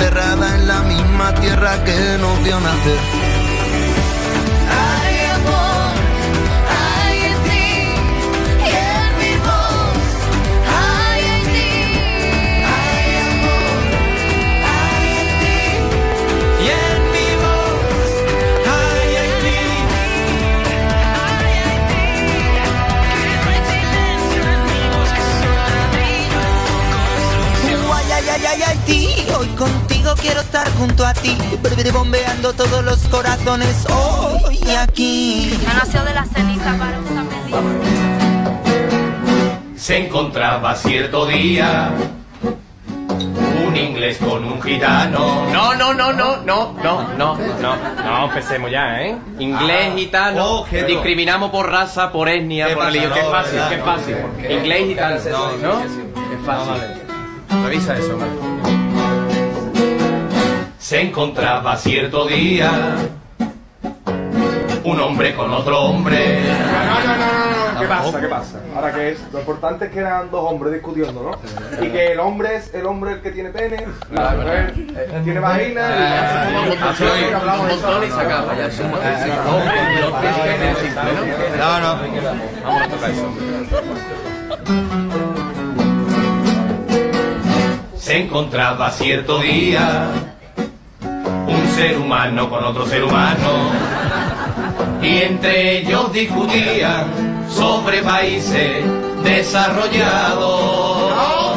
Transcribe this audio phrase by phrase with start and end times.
[0.00, 3.39] enterrada en la misma tierra que nos vio nacer.
[30.00, 31.36] Contigo quiero estar junto a ti,
[31.92, 35.58] bombeando todos los corazones hoy aquí.
[35.66, 37.30] No nació de la ceniza para un
[39.76, 41.90] Se encontraba cierto día
[43.66, 45.46] un inglés con un gitano.
[45.52, 49.16] No, no, no, no, no, no, no, no, no, empecemos ya, ¿eh?
[49.38, 49.96] Inglés, Ah.
[49.96, 52.90] gitano, Oh, qué discriminamos por raza, por etnia, ¿Qué por pasa?
[52.90, 53.14] religión.
[53.14, 53.70] Qué No, fácil, ¿verdad?
[53.70, 54.14] qué fácil.
[54.16, 54.52] ¿Por qué?
[54.54, 55.80] Inglés, gitano, No, ¿no?
[55.80, 55.90] Es
[56.46, 56.82] fácil.
[57.64, 58.89] Revisa eso, Marco.
[60.90, 62.68] Se encontraba cierto día
[64.82, 66.40] un hombre con otro hombre.
[66.42, 68.20] No, no, no, no, no, ¿qué pasa?
[68.20, 68.60] ¿Qué pasa?
[68.74, 71.38] Ahora que es, lo importante es que eran dos hombres discutiendo, ¿no?
[71.80, 75.20] Y que el hombre es el hombre el que tiene pene, y la mujer eh,
[75.22, 78.42] tiene vagina, y Ah, hablamos de ya,
[79.44, 79.58] ¿no?
[81.56, 82.00] No, no.
[82.64, 83.32] Vamos a tocar eso.
[87.96, 90.36] Se encontraba cierto día
[91.80, 93.70] ser humano con otro ser humano
[95.00, 97.06] y entre ellos discutían
[97.48, 98.84] sobre países
[99.24, 101.14] desarrollados.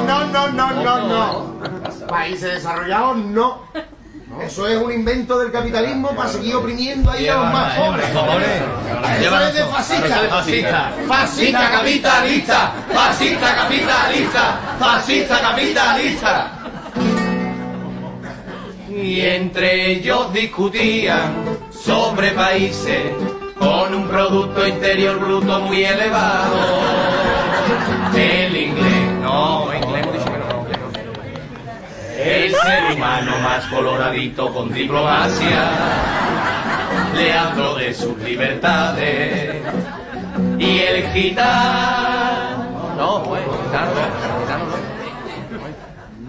[0.07, 2.07] No, no, no, no, no.
[2.07, 3.63] Países desarrollados, no.
[4.41, 8.05] Eso es un invento del capitalismo para seguir oprimiendo ahí a los más pobres.
[9.19, 10.21] Eso es de fascista.
[10.29, 16.62] Fascista, fascista capitalista, fascista capitalista, fascista capitalista.
[18.95, 21.33] Y entre ellos discutían
[21.71, 23.11] sobre países
[23.57, 26.55] con un producto interior bruto muy elevado.
[28.15, 30.43] El inglés, no, inglés hemos dicho que no.
[32.23, 35.69] El ser humano más coloradito con diplomacia
[37.15, 39.55] le hablo de sus libertades
[40.57, 43.91] y el gitano No, bueno, gitano,
[44.41, 44.65] gitano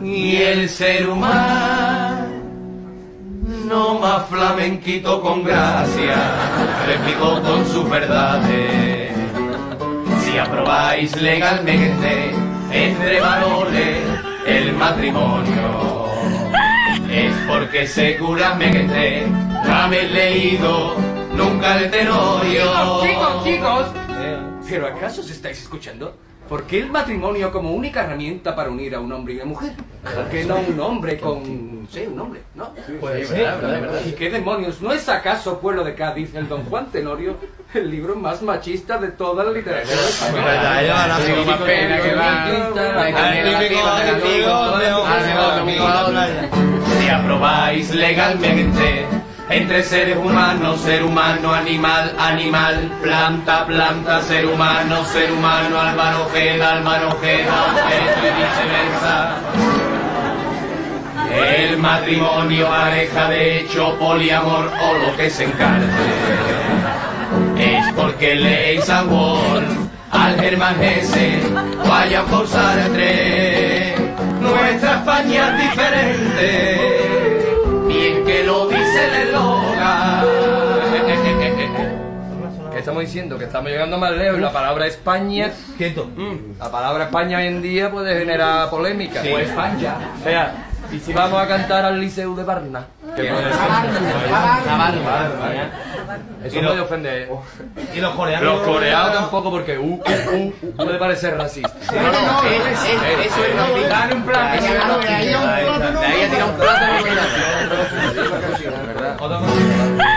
[0.00, 0.06] no.
[0.06, 2.03] y el ser humano
[3.64, 6.16] más flamenquito con gracia
[6.86, 9.12] replicó con sus verdades
[10.22, 12.34] si aprobáis legalmente
[12.70, 14.02] entre valores
[14.46, 16.08] el matrimonio
[17.10, 19.26] es porque seguramente
[19.66, 20.96] no habéis leído
[21.34, 23.86] nunca el tenorio Chicos, chicos.
[24.68, 26.16] ¿Pero acaso os estáis escuchando?
[26.48, 29.72] ¿Por qué el matrimonio como única herramienta para unir a un hombre y una mujer?
[30.02, 31.88] ¿Por qué no un hombre con...
[31.90, 32.70] sí, un hombre, ¿no?
[33.00, 34.00] Pues sí, verdad, verdad.
[34.06, 34.82] ¿Y qué demonios?
[34.82, 37.36] ¿No es acaso Pueblo de Cádiz, el Don Juan Tenorio,
[37.72, 40.44] el libro más machista de toda la literatura española?
[40.44, 40.82] verdad,
[42.02, 42.48] que va.
[47.00, 49.06] Si aprobáis legalmente
[49.48, 56.74] entre seres humanos, ser humano, animal, animal, planta, planta, ser humano, ser humano, Álvaro Ojeda,
[56.74, 57.66] Álvaro Ojeda,
[58.18, 59.36] y viceversa.
[61.34, 65.86] El matrimonio, pareja de hecho, poliamor o lo que se encarte.
[67.58, 69.68] Es porque leéis a Wolf,
[70.10, 70.76] al Germán
[71.88, 73.94] vayan por Sartre.
[74.40, 77.03] Nuestra España es diferente,
[82.94, 83.38] estamos diciendo?
[83.38, 84.38] Que estamos llegando más lejos.
[84.40, 85.50] La palabra España...
[85.76, 86.06] Quieto.
[86.16, 89.20] Mm, La palabra España hoy en día puede generar polémica.
[89.22, 89.28] Sí.
[89.32, 89.94] Pues España.
[90.20, 90.54] O sea,
[90.92, 92.86] ¿y si vamos a cantar al Liceu de Barna?
[93.16, 93.60] ¿Qué puede ser?
[96.44, 97.28] Eso Y puede ofender.
[97.94, 98.54] Y los coreanos.
[98.54, 100.00] Los coreanos tampoco porque uh, uh,
[100.36, 101.72] uh, puede parecer racista.
[101.92, 104.62] No, no, es- es- eso es no Dale un plato.
[104.62, 104.98] De ahí a no,
[106.30, 106.84] tirar un plato.
[109.20, 110.13] Otra cosa.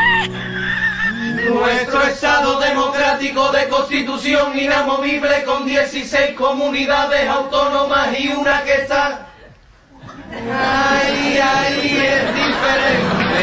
[1.49, 9.27] Nuestro Estado democrático de constitución inamovible con 16 comunidades autónomas y una que está...
[10.29, 13.37] Ay, ay, es diferente.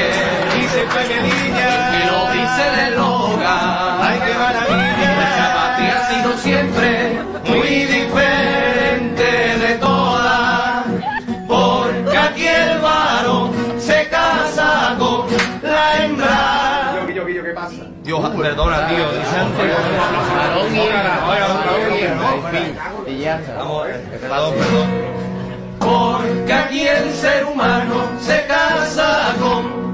[0.54, 1.94] Dice Pequeñilla.
[1.94, 2.96] Y lo dice el
[4.38, 4.83] maravilla.
[18.30, 19.04] perdona, tío.
[25.78, 29.84] Porque aquí el ser humano se casa con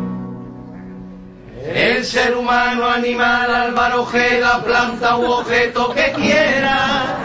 [1.75, 4.07] el ser humano, animal, álvaro,
[4.41, 7.17] la planta u objeto que quiera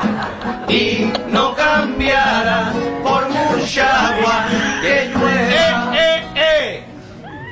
[0.67, 2.71] y no cambiará
[3.03, 4.45] por mucha agua
[4.81, 5.34] que.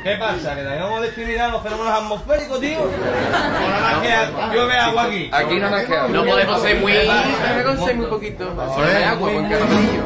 [0.04, 0.56] ¿Qué pasa?
[0.56, 2.80] ¿Que tengamos discriminar los fenómenos atmosféricos, tío?
[2.82, 5.30] ¿O nada más que llueve agua aquí?
[5.32, 6.10] Aquí nada más que agua.
[6.10, 6.94] No podemos ser muy...
[6.94, 8.54] Podemos ser muy poquito.
[8.76, 10.04] Solo de agua, porque no frío.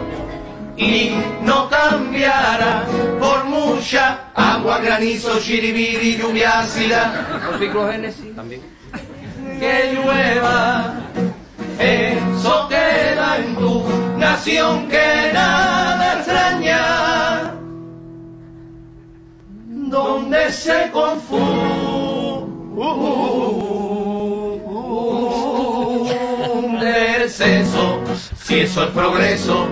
[0.77, 2.83] y no cambiará
[3.19, 8.35] por mucha agua, granizo, chiribiri, lluvia ácida Con ciclogénesis.
[8.35, 8.61] También.
[9.59, 10.93] que llueva.
[11.79, 13.83] Eso queda en tu
[14.17, 16.79] nación que nada extraña,
[19.89, 21.63] donde se confunde
[27.17, 27.99] el sexo,
[28.43, 29.67] si eso es progreso.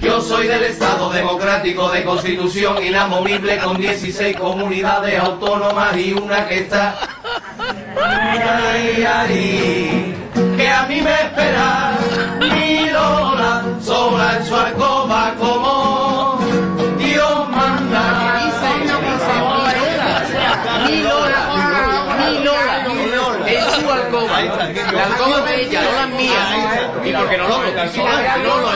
[0.00, 6.60] Yo soy del Estado Democrático de Constitución inamovible con 16 comunidades autónomas y una que
[6.60, 6.96] está
[8.02, 10.14] Ay, ay,
[10.56, 11.92] que a mí me espera
[12.38, 15.59] mi Lola sola en su alcoba como
[27.10, 28.72] Y porque no lo en su alcoba.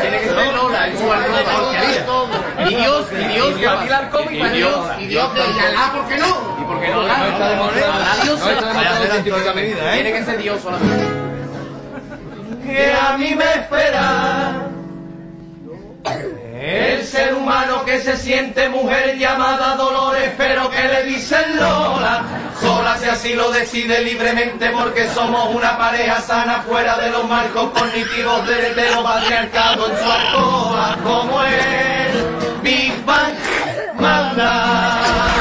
[0.00, 2.70] Tiene que ser Lola su alcoba.
[2.70, 4.80] Y Dios, y Dios, y Dios.
[5.00, 6.56] Y Dios, y Alá, ¿por qué no?
[6.60, 7.02] ¿Y por qué no?
[7.02, 7.92] No está demostrado.
[8.22, 8.40] Dios,
[9.94, 11.04] tiene que ser Dios solamente.
[12.64, 14.62] que a mí me espera.
[16.66, 22.24] El ser humano que se siente mujer llamada Dolores, pero que le dicen Lola.
[22.60, 27.70] Sola si así lo decide libremente porque somos una pareja sana fuera de los marcos
[27.70, 33.34] cognitivos del heteropatriarcado en su alcoba como el Big Bang
[34.00, 35.35] manda.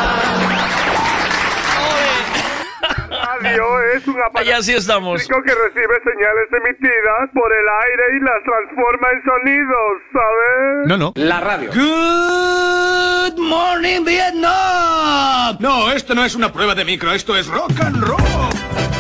[3.46, 5.22] Radio es un aparato Y así estamos.
[5.22, 10.88] que recibe señales emitidas por el aire y las transforma en sonidos, ¿sabes?
[10.88, 11.14] No, no.
[11.16, 11.70] La radio.
[11.72, 15.58] Good morning, Vietnam.
[15.60, 18.22] No, esto no es una prueba de micro, esto es rock and roll.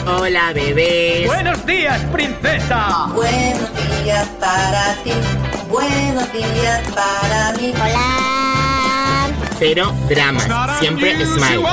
[0.07, 1.25] Hola, bebés.
[1.25, 3.07] Buenos días, princesa.
[3.13, 3.71] Buenos
[4.03, 5.11] días para ti,
[5.67, 7.73] buenos días para mí.
[7.75, 9.31] Hola.
[9.57, 10.47] Cero dramas,
[10.79, 11.63] siempre smile.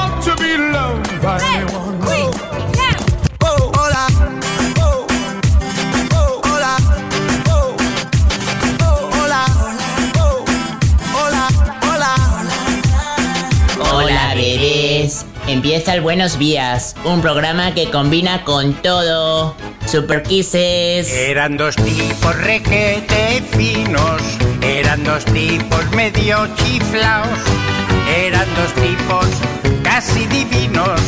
[15.48, 19.56] Empieza el Buenos Días, un programa que combina con todo.
[19.84, 21.12] Super Kisses.
[21.12, 24.22] Eran dos tipos requete finos,
[24.60, 27.26] eran dos tipos medio chiflaos,
[28.16, 29.26] eran dos tipos
[29.82, 31.00] casi divinos,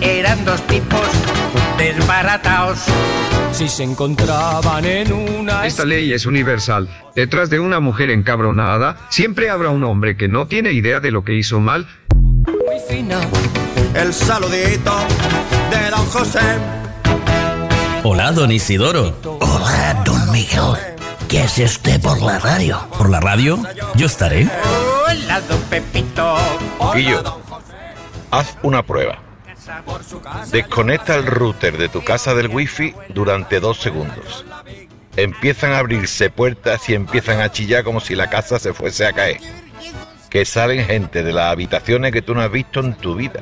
[0.00, 1.06] eran dos tipos
[1.76, 2.78] desbarataos.
[3.52, 5.66] Si se encontraban en una...
[5.66, 6.88] Esta ley es universal.
[7.14, 11.24] Detrás de una mujer encabronada, siempre habrá un hombre que no tiene idea de lo
[11.24, 11.86] que hizo mal.
[12.88, 13.20] Fina.
[13.94, 14.92] El saludito
[15.70, 16.40] de don José.
[18.02, 19.16] Hola, don Isidoro.
[19.40, 20.74] Hola, don Miguel.
[21.28, 22.86] ¿Qué hace usted por la radio?
[22.98, 23.62] ¿Por la radio?
[23.94, 24.48] Yo estaré.
[25.06, 26.36] Hola, don Pepito.
[26.94, 27.40] Guillo,
[28.30, 29.18] haz una prueba.
[30.50, 34.44] Desconecta el router de tu casa del wifi durante dos segundos.
[35.16, 39.12] Empiezan a abrirse puertas y empiezan a chillar como si la casa se fuese a
[39.12, 39.40] caer.
[40.34, 43.38] Que salen gente de las habitaciones que tú no has visto en tu vida.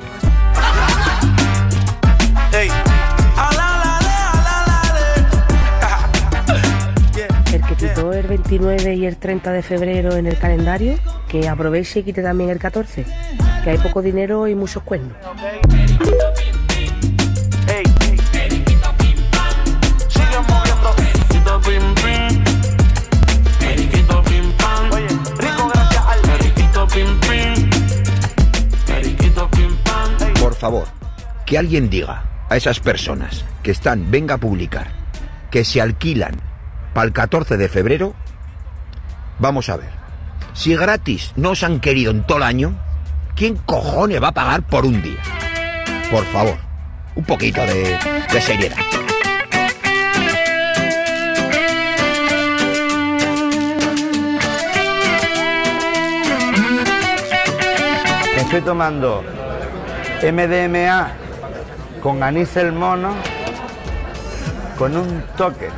[7.51, 12.01] El que quitó el 29 y el 30 de febrero en el calendario, que aproveche
[12.01, 13.05] y quite también el 14,
[13.63, 15.13] que hay poco dinero y muchos cuernos.
[30.63, 30.87] Favor,
[31.45, 34.93] que alguien diga a esas personas que están, venga a publicar,
[35.51, 36.39] que se alquilan
[36.93, 38.13] para el 14 de febrero,
[39.39, 39.89] vamos a ver,
[40.53, 42.79] si gratis no os han querido en todo el año,
[43.35, 45.19] ¿quién cojones va a pagar por un día?
[46.09, 46.55] Por favor,
[47.15, 47.99] un poquito de,
[48.31, 48.77] de seriedad.
[58.37, 59.25] Estoy tomando
[60.31, 61.11] MDMA
[62.01, 63.13] con anís el mono,
[64.77, 65.69] con un toque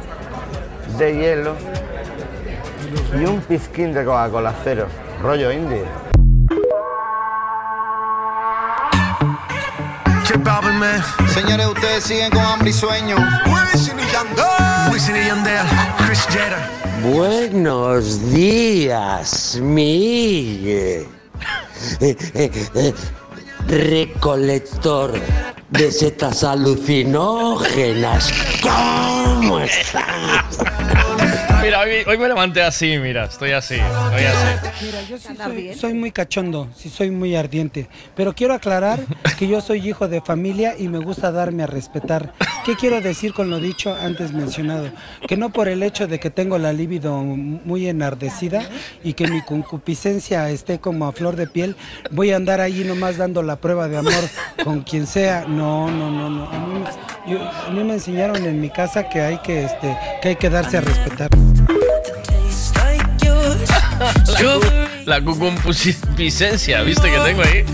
[1.00, 1.56] de hielo
[3.20, 4.86] y un pizquín de Coca-Cola cero,
[5.24, 5.84] rollo indie.
[11.34, 13.16] Señores, ustedes siguen con hambre y sueño.
[17.02, 21.08] Buenos días, Miguel.
[23.68, 25.14] Recolector
[25.70, 28.32] de setas alucinógenas.
[28.62, 30.60] ¿Cómo estás?
[31.66, 34.86] Mira, hoy, hoy me levanté así, mira, estoy así, estoy así.
[34.86, 39.00] Mira, yo sí soy, soy muy cachondo, sí soy muy ardiente, pero quiero aclarar
[39.40, 42.34] que yo soy hijo de familia y me gusta darme a respetar.
[42.66, 44.90] ¿Qué quiero decir con lo dicho antes mencionado?
[45.28, 48.62] Que no por el hecho de que tengo la libido muy enardecida
[49.04, 51.76] y que mi concupiscencia esté como a flor de piel,
[52.12, 54.14] voy a andar ahí nomás dando la prueba de amor
[54.64, 55.46] con quien sea.
[55.48, 56.46] No, no, no, no.
[56.50, 56.84] A mí,
[57.28, 60.50] yo- a mí me enseñaron en mi casa que hay que, este, que hay que
[60.52, 61.30] darse a respetar.
[64.28, 64.62] La, cu-
[65.06, 67.66] la concupiscencia, ¿viste que tengo ahí?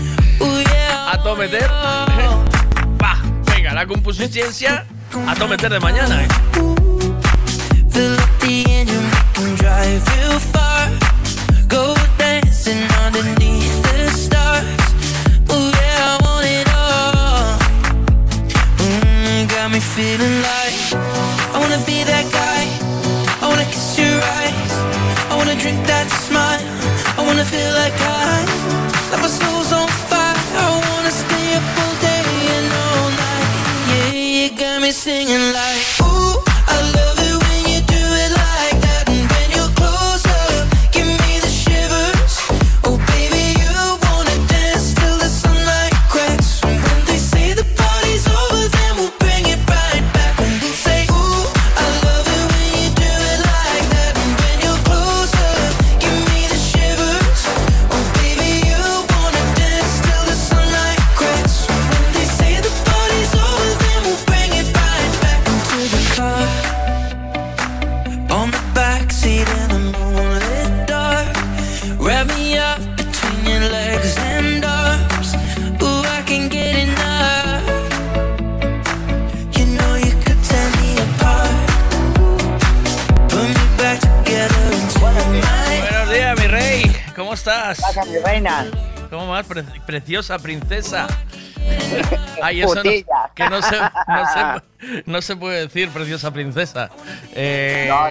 [1.10, 1.68] A todo meter.
[3.02, 3.16] Va,
[3.54, 4.86] venga, la concupiscencia
[5.26, 6.28] a todo meter de mañana, ¿eh?
[18.78, 20.94] Mm, feeling like
[21.54, 22.51] I wanna be that guy.
[25.44, 26.62] Wanna drink that smile.
[27.18, 28.46] I wanna feel like I,
[29.10, 30.38] like my soul's on fire.
[30.54, 33.50] I wanna stay up all day and all night.
[33.90, 35.91] Yeah, you got me singing like,
[87.42, 87.80] estás?
[87.80, 88.66] pasa, mi reina?
[89.10, 91.06] ¿Cómo vas, pre- preciosa princesa?
[92.42, 93.04] Ay, eso no, que
[93.50, 96.88] no se, no, se, no se puede decir, preciosa princesa.
[97.34, 98.10] Eh, No,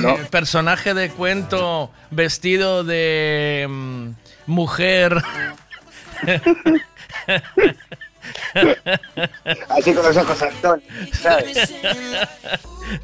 [0.00, 4.08] no, eh, Personaje de cuento vestido de mm,
[4.46, 5.22] mujer.
[9.68, 10.82] Así con los ojos Antón,
[11.20, 11.70] ¿sabes?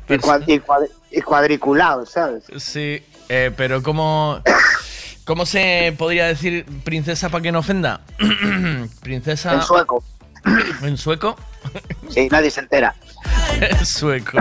[0.09, 2.45] Y, cuad- y cuad- y cuadriculado, ¿sabes?
[2.59, 4.41] Sí, eh, pero ¿cómo,
[5.29, 8.01] ¿cómo se podría decir princesa para que no ofenda?
[9.03, 9.53] princesa.
[9.53, 10.03] En sueco.
[10.81, 11.37] ¿En sueco?
[12.09, 12.95] Sí, nadie se entera.
[13.61, 14.39] En sueco.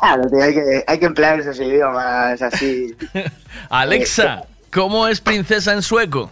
[0.00, 2.96] Claro, tío, hay que, hay que emplear esos idiomas así.
[3.68, 6.30] Alexa, ¿cómo es princesa en sueco?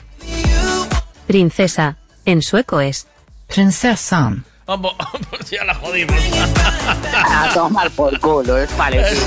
[1.26, 3.06] Princesa, en sueco es.
[3.48, 4.46] Prinsessan.
[4.66, 4.94] Vamos,
[5.50, 6.16] ya la jodimos.
[7.14, 9.22] A tomar por culo, es parecido.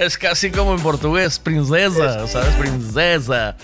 [0.00, 2.54] Es casi como en portugués, princesa, ¿sabes?
[2.56, 3.56] Princesa.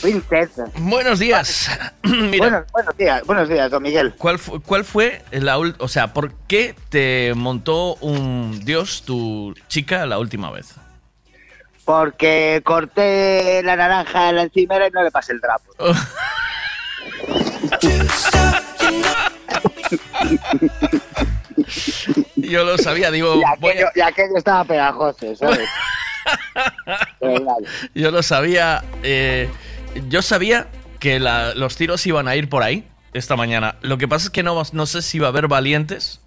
[0.00, 0.66] Princesa.
[0.76, 1.68] Buenos días.
[2.02, 4.14] Mira, Buenos, buenos días, buenos días, don Miguel.
[4.16, 10.06] ¿cuál, fu- ¿cuál fue la o sea, por qué te montó un dios tu chica
[10.06, 10.74] la última vez?
[11.84, 15.72] Porque corté la naranja en la encimera y no le pasé el trapo.
[22.36, 25.68] Yo lo sabía, digo, Y aquello, a- y aquello estaba pegajoso, ¿sabes?
[27.94, 29.48] Yo lo sabía, eh,
[30.08, 30.68] yo sabía
[30.98, 33.76] que la- los tiros iban a ir por ahí esta mañana.
[33.82, 36.20] Lo que pasa es que no, no sé si va a haber valientes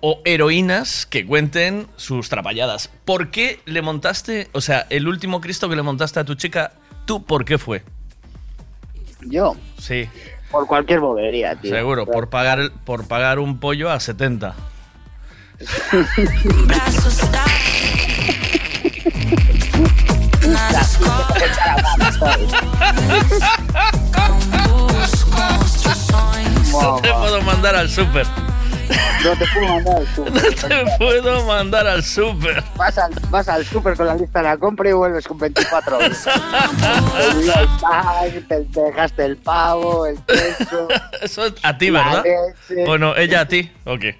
[0.00, 2.90] o heroínas que cuenten sus trapalladas.
[3.04, 6.72] ¿Por qué le montaste, o sea, el último Cristo que le montaste a tu chica,
[7.06, 7.82] tú por qué fue?
[9.22, 10.08] Yo, Sí,
[10.52, 11.74] por cualquier bobería, tío.
[11.74, 14.54] seguro, por pagar, por pagar un pollo a 70.
[26.72, 28.26] No te puedo mandar al súper.
[29.24, 30.32] No te puedo mandar al súper.
[30.32, 32.62] No te puedo mandar al súper.
[32.76, 36.00] Vas al, vas al súper con la lista de la compra y vuelves con 24
[36.00, 36.26] euros.
[36.26, 40.88] El te, te dejaste el pavo, el queso.
[41.20, 42.24] Eso es a ti, ¿verdad?
[42.24, 42.84] leche.
[42.88, 43.16] ¿O no?
[43.16, 43.70] ¿Ella a ti?
[43.84, 44.18] ¿O qué?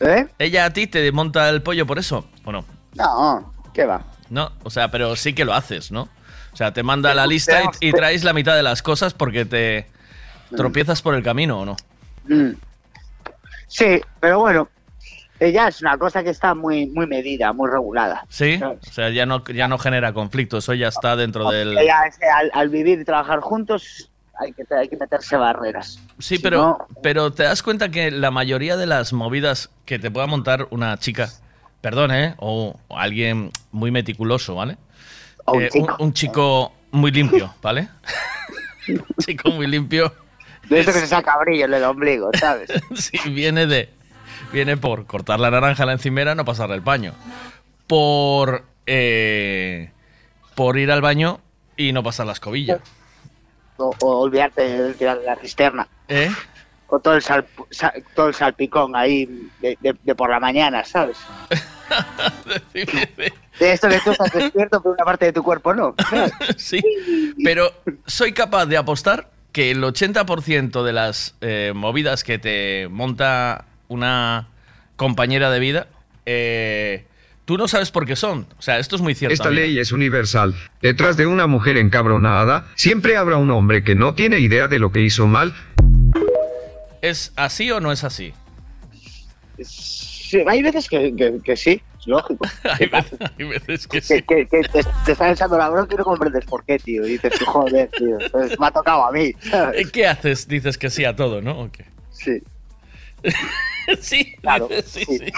[0.00, 0.26] ¿Eh?
[0.38, 2.26] ¿Ella a ti te monta el pollo por eso?
[2.44, 2.64] ¿O no?
[2.94, 4.02] No, ¿qué va?
[4.30, 6.08] No, o sea, pero sí que lo haces, ¿no?
[6.52, 9.44] O sea, te manda la lista y, y traes la mitad de las cosas porque
[9.44, 9.86] te
[10.56, 11.76] tropiezas por el camino, ¿o no?
[12.28, 12.52] Mm.
[13.68, 14.68] Sí, pero bueno,
[15.40, 18.24] ya es una cosa que está muy, muy medida, muy regulada.
[18.28, 21.74] Sí, o sea, ya no, ya no genera conflicto, eso ya está dentro del...
[21.86, 22.00] Ya,
[22.34, 24.10] al, al vivir y trabajar juntos
[24.40, 26.00] hay que, hay que meterse barreras.
[26.18, 29.98] Sí, Si pero, no- pero te das cuenta que la mayoría de las movidas que
[29.98, 31.28] te pueda montar una chica,
[31.80, 32.34] perdón, ¿eh?
[32.38, 34.76] O, o alguien muy meticuloso, ¿vale?
[35.44, 35.96] O un Eh, chico.
[35.98, 37.88] un chico muy limpio, ¿vale?
[38.88, 40.12] un chico muy limpio.
[40.68, 42.70] De eso que se saca brillo en el ombligo, ¿sabes?
[42.94, 43.88] Sí, viene de.
[44.52, 47.14] Viene por cortar la naranja a la encimera, no pasarle el paño.
[47.86, 48.64] Por.
[48.86, 49.90] eh,
[50.54, 51.40] por ir al baño
[51.76, 52.80] y no pasar la escobilla.
[53.76, 55.86] O, o olvidarte de tirar la cisterna.
[56.08, 56.30] ¿Eh?
[56.88, 59.26] O todo el, sal- sa- todo el salpicón ahí
[59.60, 61.16] de, de- de por la mañana, ¿sabes?
[63.58, 65.94] De esto que tú estás despierto, pero una parte de tu cuerpo no.
[66.56, 66.80] sí,
[67.44, 67.72] pero
[68.06, 74.48] soy capaz de apostar que el 80% de las eh, movidas que te monta una
[74.96, 75.88] compañera de vida,
[76.26, 77.06] eh,
[77.44, 78.46] tú no sabes por qué son.
[78.58, 79.32] O sea, esto es muy cierto.
[79.34, 80.54] Esta ley es universal.
[80.82, 84.92] Detrás de una mujer encabronada, siempre habrá un hombre que no tiene idea de lo
[84.92, 85.54] que hizo mal.
[87.00, 88.32] ¿Es así o no es así?
[89.62, 92.44] Sí, hay veces que, que- que sí, lógico.
[92.64, 94.22] hay, veces, hay veces que Que, sí.
[94.22, 97.06] que- que te, te están echando la bronca y no comprendes por qué, tío.
[97.06, 99.32] Y dices, joder, tío, pues me ha tocado a mí.
[99.50, 99.90] ¿sabes?
[99.92, 100.48] ¿Qué haces?
[100.48, 101.60] Dices que sí a todo, ¿no?
[101.60, 101.84] ¿O qué?
[102.10, 102.42] Sí.
[104.00, 105.18] sí, Claro, dices sí, sí.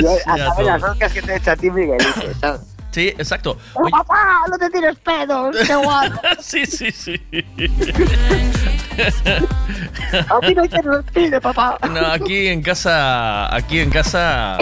[0.00, 2.60] Yo, Sí, a saber las broncas que te echa a ti Miguelito, ¿sabes?
[2.92, 3.56] Sí, exacto.
[3.74, 6.10] Pero, papá, no te tires pedos, qué guay.
[6.40, 7.20] sí, sí, sí.
[10.28, 11.78] A mí no hay que nos pide, papá.
[11.90, 14.58] No, aquí en casa, aquí en casa,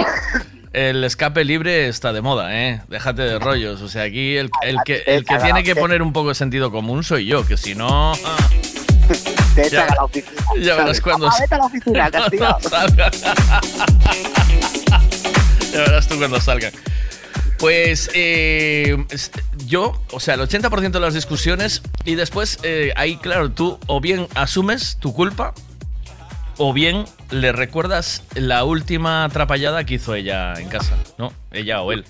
[0.72, 2.80] el escape libre está de moda, ¿eh?
[2.88, 3.80] Déjate de rollos.
[3.82, 6.70] O sea, aquí el, el que, el que tiene que poner un poco de sentido
[6.70, 8.12] común soy yo, que si no...
[8.12, 8.36] ah,
[9.54, 10.42] Te Ya- echan a la oficina.
[10.60, 12.58] ya verás cuando- Papá, vete a la oficina, castigado.
[12.60, 13.12] cuando salgan.
[15.72, 16.72] ya verás tú cuando salgan.
[17.58, 18.96] Pues eh,
[19.68, 24.00] yo, o sea, el 80% de las discusiones y después eh, ahí, claro, tú o
[24.00, 25.54] bien asumes tu culpa
[26.56, 31.32] o bien le recuerdas la última atrapallada que hizo ella en casa, ¿no?
[31.52, 32.04] Ella o él.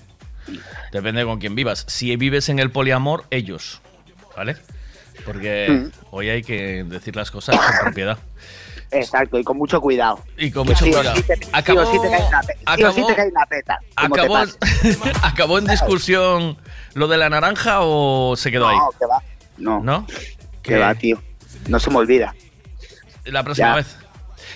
[0.91, 1.85] Depende con quién vivas.
[1.87, 3.81] Si vives en el poliamor, ellos,
[4.35, 4.55] ¿vale?
[5.25, 5.91] Porque Mm.
[6.11, 8.17] hoy hay que decir las cosas con propiedad.
[8.91, 10.23] Exacto, y con mucho cuidado.
[10.35, 11.15] Y con mucho sí cuidado.
[11.15, 13.79] sí te- Acabó- sí te cae una sí te cae peta.
[13.95, 14.37] ¿Acabó.
[15.21, 16.57] ¿Acabó en discusión
[16.93, 18.77] lo de la naranja o se quedó ahí?
[18.77, 19.23] No, que va.
[19.57, 20.07] No, ¿No?
[20.61, 21.21] que va, tío.
[21.67, 22.33] No se me olvida.
[23.25, 23.75] La próxima Ya.
[23.75, 23.97] vez.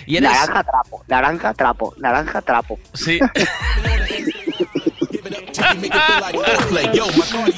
[0.06, 0.30] Y eres.
[0.30, 2.78] Naranja trapo, naranja trapo, naranja trapo.
[2.94, 3.20] Sí.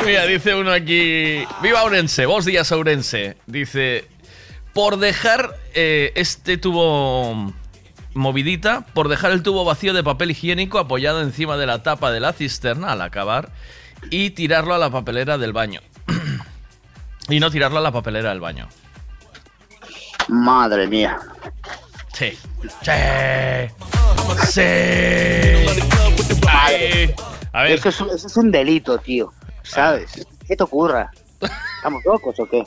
[0.05, 1.45] Mira, dice uno aquí.
[1.63, 3.37] Viva Ourense, vos días Ourense.
[3.47, 4.05] Dice.
[4.73, 7.53] Por dejar eh, este tubo
[8.13, 12.21] movidita, por dejar el tubo vacío de papel higiénico apoyado encima de la tapa de
[12.21, 13.51] la cisterna al acabar
[14.11, 15.81] y tirarlo a la papelera del baño.
[17.29, 18.69] y no tirarlo a la papelera del baño.
[20.29, 21.19] Madre mía.
[22.13, 22.31] Sí.
[22.83, 22.93] Sí.
[24.49, 24.61] Sí.
[26.49, 27.15] Ay.
[27.53, 27.73] A ver.
[27.73, 29.33] Eso es, un- eso es un delito, tío.
[29.63, 30.27] ¿Sabes?
[30.47, 31.11] ¿Qué te ocurra?
[31.77, 32.63] ¿Estamos locos o qué?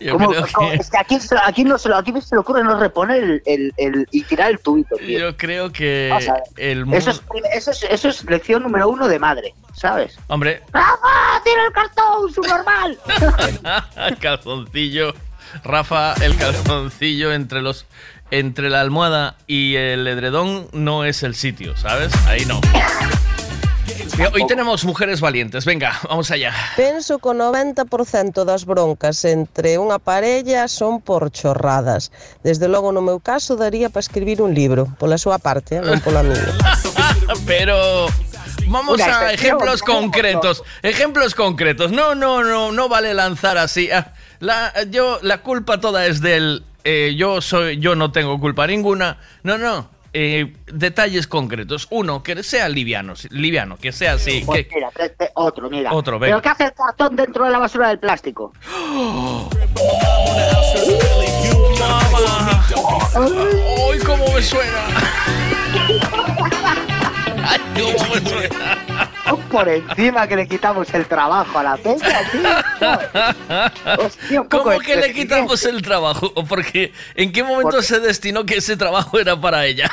[0.00, 2.40] Yo ¿Cómo- creo cómo- que- Es que aquí, se- aquí no se, aquí se le
[2.40, 5.18] ocurre no reponer el, el, el- y tirar el tubito, tío.
[5.18, 6.12] Yo creo que
[6.56, 6.98] el mundo...
[6.98, 10.16] Eso es, eso, es, eso es lección número uno de madre, ¿sabes?
[10.28, 12.98] Hombre, ¡Rafa, tira el cartón, subnormal!
[14.20, 15.14] calzoncillo.
[15.64, 17.86] Rafa, el calzoncillo entre los...
[18.30, 22.12] Entre la almohada y el edredón no es el sitio, ¿sabes?
[22.26, 22.60] Ahí no.
[24.16, 25.64] Mira, Hoy tenemos mujeres valientes.
[25.64, 26.52] Venga, vamos allá.
[26.76, 32.10] Penso que o 90% das broncas entre unha parella son por chorradas.
[32.42, 35.98] Desde logo no meu caso daría para escribir un libro, pola súa parte, eh, non
[36.02, 36.54] pola miña.
[37.46, 38.06] Pero
[38.66, 40.62] vamos Una a excepción, ejemplos concretos.
[40.82, 41.92] Ejemplos concretos.
[41.92, 43.90] No, no, no, no vale lanzar así.
[43.90, 46.62] Ah, La, yo, la culpa toda es del.
[46.84, 49.18] eh, yo soy, yo no tengo culpa ninguna.
[49.42, 49.90] No, no.
[50.12, 51.86] Eh, detalles concretos.
[51.90, 54.42] Uno, que sea liviano, liviano, que sea así.
[54.46, 55.92] Pues que- mira, te- te- otro, mira.
[55.92, 56.36] Otro, venga.
[56.36, 58.52] ¿Pero qué hace el cartón dentro de la basura del plástico?
[63.16, 64.84] ¡Uy, cómo me suena!
[67.44, 69.07] ¡Ay, cómo me suena!
[69.50, 73.98] Por encima que le quitamos el trabajo a la peña, tío.
[74.04, 76.32] Hostia, un poco ¿Cómo que le quitamos el trabajo?
[76.48, 79.90] Porque ¿en qué momento se destinó que ese trabajo era para ella?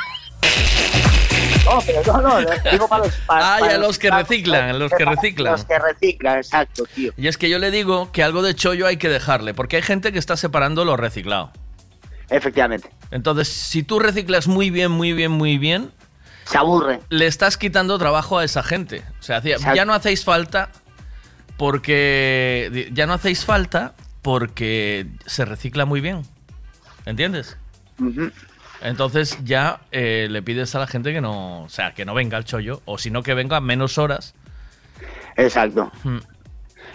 [1.64, 3.14] No, pero no, no, digo para los.
[3.26, 5.52] Para, Ah, para ya los que reciclan, los que para- reciclan.
[5.52, 7.12] Los que reciclan, exacto, tío.
[7.16, 9.82] Y es que yo le digo que algo de chollo hay que dejarle, porque hay
[9.82, 11.50] gente que está separando lo reciclado.
[12.30, 12.90] Efectivamente.
[13.10, 15.90] Entonces, si tú reciclas muy bien, muy bien, muy bien,
[16.46, 17.00] se aburre.
[17.08, 19.02] Le estás quitando trabajo a esa gente.
[19.18, 20.70] O sea, ya no hacéis falta
[21.56, 26.22] porque ya no hacéis falta porque se recicla muy bien.
[27.04, 27.56] ¿Entiendes?
[28.80, 32.36] Entonces ya eh, le pides a la gente que no, o sea, que no venga
[32.36, 34.34] al chollo o si no que venga menos horas.
[35.36, 35.90] Exacto.
[36.04, 36.18] Mm.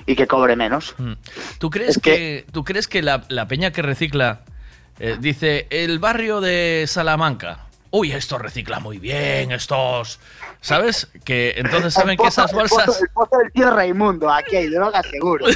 [0.05, 0.95] Y que cobre menos.
[1.59, 4.41] ¿Tú crees que, tú crees que la, la peña que recicla
[4.99, 7.67] eh, dice el barrio de Salamanca?
[7.91, 10.19] Uy, esto recicla muy bien, estos,
[10.61, 11.09] ¿sabes?
[11.25, 14.29] Que entonces saben El que pozo- esas el pozo- bolsas El pozo del tío Raimundo,
[14.31, 15.45] aquí hay droga seguro.
[15.45, 15.55] tío.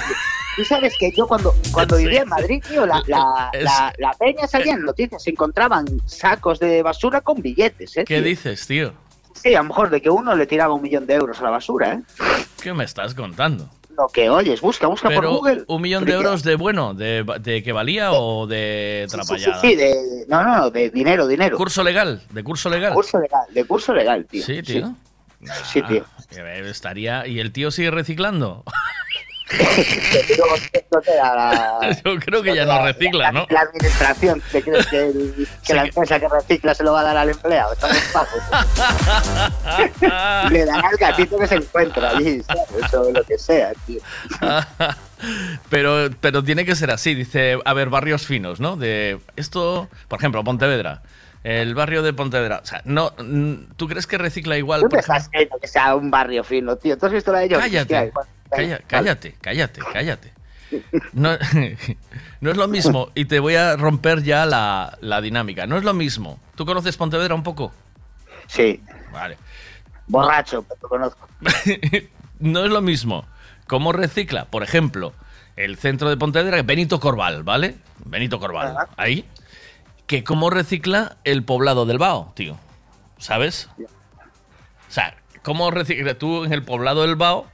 [0.58, 4.12] Tú sabes que yo cuando, cuando vivía en Madrid, tío, la, la, Es- la, la
[4.13, 8.04] peña salía en noticias, se encontraban sacos de basura con billetes, ¿eh?
[8.06, 8.24] ¿Qué tío?
[8.26, 8.93] dices, tío?
[9.34, 11.50] Sí, a lo mejor de que uno le tiraba un millón de euros a la
[11.52, 12.02] basura, ¿eh?
[12.62, 13.69] ¿Qué me estás contando?
[13.97, 15.63] Lo que oyes, busca, busca por Google.
[15.67, 19.62] un millón de euros de bueno, de, de que valía o de Sí, sí, trapallada.
[19.62, 21.55] sí, de, no, no, de dinero, dinero.
[21.58, 22.93] Curso legal, de curso legal.
[22.93, 24.43] Curso legal, de curso legal, tío.
[24.43, 24.93] Sí, tío.
[25.63, 26.03] Sí, tío.
[26.17, 28.63] Ah, eh, estaría y el tío sigue reciclando.
[29.47, 30.38] Te
[32.03, 33.45] Yo creo que ya no recicla, ¿no?
[33.49, 37.03] La administración, ¿te crees que, el- que la empresa que recicla se lo va a
[37.03, 37.73] dar al empleado?
[37.73, 38.41] Estamos pagos.
[40.51, 42.93] Le dan al gatito que se encuentra allí, ¿sabes?
[42.93, 43.99] O lo que sea, tío.
[45.69, 48.77] pero, pero tiene que ser así, dice, a ver, barrios finos, ¿no?
[48.77, 51.03] De esto, por ejemplo, Pontevedra.
[51.43, 52.62] El barrio de Pontevedra.
[52.63, 53.12] O sea, no,
[53.77, 54.81] ¿tú crees que recicla igual?
[54.81, 56.97] Tú me estás que sea un barrio fino, tío.
[56.97, 57.60] ¿Tú has visto la de ellos?
[57.62, 58.12] Cállate,
[58.49, 60.34] calla- cállate, cállate, cállate.
[61.13, 61.31] No,
[62.41, 65.67] no es lo mismo, y te voy a romper ya la, la dinámica.
[65.67, 66.39] No es lo mismo.
[66.55, 67.71] ¿Tú conoces Pontevedra un poco?
[68.47, 68.81] Sí.
[69.12, 69.38] Vale.
[70.08, 71.27] Borracho, pero lo conozco.
[72.39, 73.25] no es lo mismo.
[73.67, 74.45] ¿Cómo recicla?
[74.45, 75.13] Por ejemplo,
[75.55, 77.75] el centro de Pontevedra, Benito Corval, ¿vale?
[78.05, 79.25] Benito Corval, ahí.
[80.08, 82.58] Que cómo recicla el poblado del Bao, tío.
[83.17, 83.69] ¿Sabes?
[83.79, 87.47] O sea, ¿cómo recicla tú en el poblado del Bao?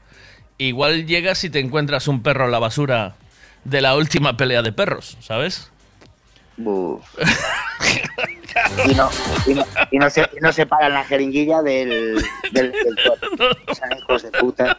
[0.62, 3.16] Igual llegas y te encuentras un perro en la basura
[3.64, 5.72] de la última pelea de perros, ¿sabes?
[8.76, 8.86] Buf.
[8.88, 9.10] Y no,
[9.48, 12.16] y no, y no se, y no separan la jeringuilla del,
[12.52, 13.28] del, del cuerpo.
[13.68, 14.78] O sea, hijos de puta.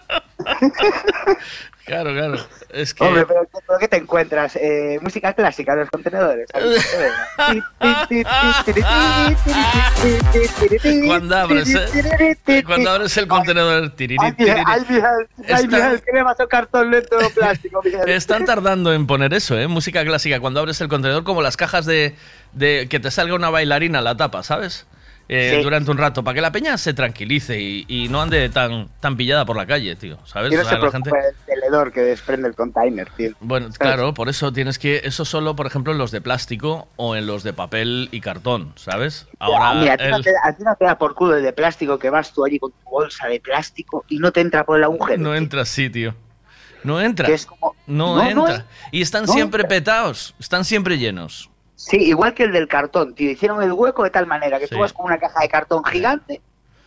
[1.84, 2.36] Claro, claro.
[2.70, 3.04] Es que.
[3.04, 4.56] Hombre, pero, pero ¿qué te encuentras?
[4.56, 6.48] Eh, música clásica, los contenedores.
[11.06, 12.62] Cuando abres, ¿eh?
[12.64, 13.92] Cuando abres el contenedor.
[13.98, 14.84] Ay, ay, ay,
[15.46, 17.80] Está- Miguel, que me vas a cartón lento plástico.
[18.06, 19.66] Están tardando en poner eso, ¿eh?
[19.68, 20.40] Música clásica.
[20.40, 22.14] Cuando abres el contenedor, como las cajas de,
[22.52, 24.86] de que te salga una bailarina a la tapa, ¿sabes?
[25.28, 25.62] Eh, Sí.
[25.62, 29.16] Durante un rato, para que la peña se tranquilice y, y no ande tan, tan
[29.16, 30.52] pillada por la calle, tío, ¿sabes?
[30.52, 33.30] Y no O se sea, la el teledor que desprende el container, tío.
[33.40, 35.00] Bueno, claro, por eso tienes que.
[35.04, 38.72] Eso solo, por ejemplo, en los de plástico o en los de papel y cartón,
[38.74, 39.26] ¿sabes?
[39.38, 39.74] Ahora.
[39.74, 41.52] Mira, a ti, no el- te, a ti no te da por culo el de
[41.52, 44.76] plástico que vas tú allí con tu bolsa de plástico y no te entra por
[44.76, 45.22] el agujero.
[45.22, 46.14] No entra así, tío.
[46.84, 47.28] No entra.
[47.46, 48.56] Como- No, entra.
[48.56, 49.68] en- y están siempre entra.
[49.76, 50.34] petados.
[50.40, 51.48] Están siempre llenos.
[51.74, 53.30] Sí, igual que el del cartón, tío.
[53.30, 54.74] Hicieron el hueco de tal manera que Sí.
[54.74, 56.40] tú vas con una caja de cartón gigante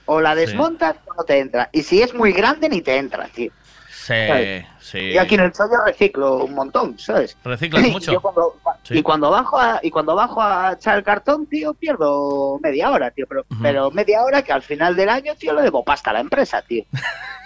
[0.06, 1.70] o la desmontas o no te entra.
[1.72, 3.52] Y si es muy grande, ni te entra, tío.
[3.90, 4.66] Sí, ¿Sabes?
[4.80, 5.00] sí.
[5.00, 7.36] Y aquí en el chollo reciclo un montón, ¿sabes?
[7.44, 8.12] ¿Reciclas Y mucho?
[8.14, 9.00] yo cuando- Sí.
[9.00, 13.10] Y cuando bajo a, y cuando bajo a echar el cartón, tío, pierdo media hora,
[13.10, 13.26] tío.
[13.28, 16.20] Pero, pero media hora que al final del año, tío, le debo pasta a la
[16.20, 16.84] empresa, tío.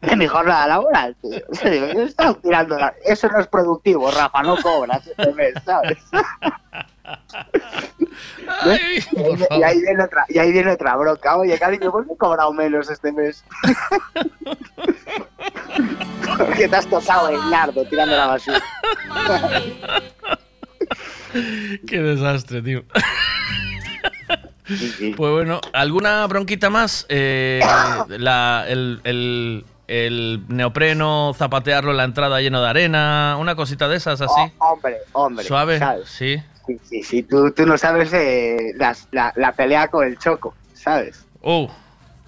[0.00, 1.38] Es mi jornada laboral, tío.
[1.94, 5.98] Yo estaba tirando la- Eso no es productivo, Rafa, no cobras este mes, ¿sabes?
[8.64, 8.98] Y, ahí,
[9.58, 11.36] y ahí viene otra, y ahí viene otra bronca.
[11.36, 13.44] Oye, cariño, ¿por qué he cobrado menos este mes?
[16.38, 18.62] Porque te has tocado el nardo tirando la basura.
[21.86, 22.82] Qué desastre, tío.
[25.16, 27.06] Pues bueno, ¿alguna bronquita más?
[27.08, 27.60] Eh,
[28.08, 33.96] la- el, el- el neopreno, zapatearlo en la entrada lleno de arena, una cosita de
[33.96, 34.40] esas así.
[34.58, 35.44] Oh, hombre, hombre.
[35.44, 36.08] Suave, ¿sabes?
[36.08, 36.42] sí.
[36.66, 37.22] Sí, sí, sí.
[37.24, 41.26] Tú, tú no sabes eh, las- la, la pelea con el choco, ¿sabes?
[41.42, 41.66] Uh,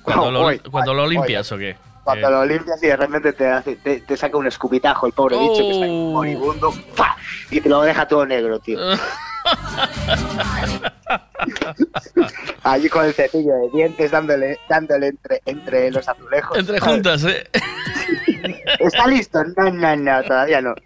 [0.02, 1.76] cuando, Oh, lo, voy, cuando lo voy, limpias o qué.
[2.02, 5.12] Cuando Eh, lo limpias y de repente te, hace- te, te saca un escupitajo el
[5.12, 6.10] pobre bicho que está ahí Oh.
[6.12, 7.16] moribundo ¡pa!
[7.50, 8.78] y te lo deja todo negro, tío.
[12.62, 16.58] Allí con el cepillo de dientes dándole, dándole entre, entre los azulejos.
[16.58, 17.46] Entre juntas, ¿eh?
[18.80, 19.42] ¿Está listo?
[19.56, 20.74] No, no, no, todavía no.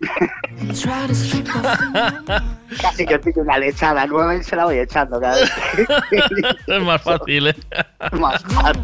[2.81, 5.51] Casi que tengo una lechada nueva y se la voy echando cada vez.
[6.67, 7.57] es más fácil, ¿eh?
[8.13, 8.83] Más fácil.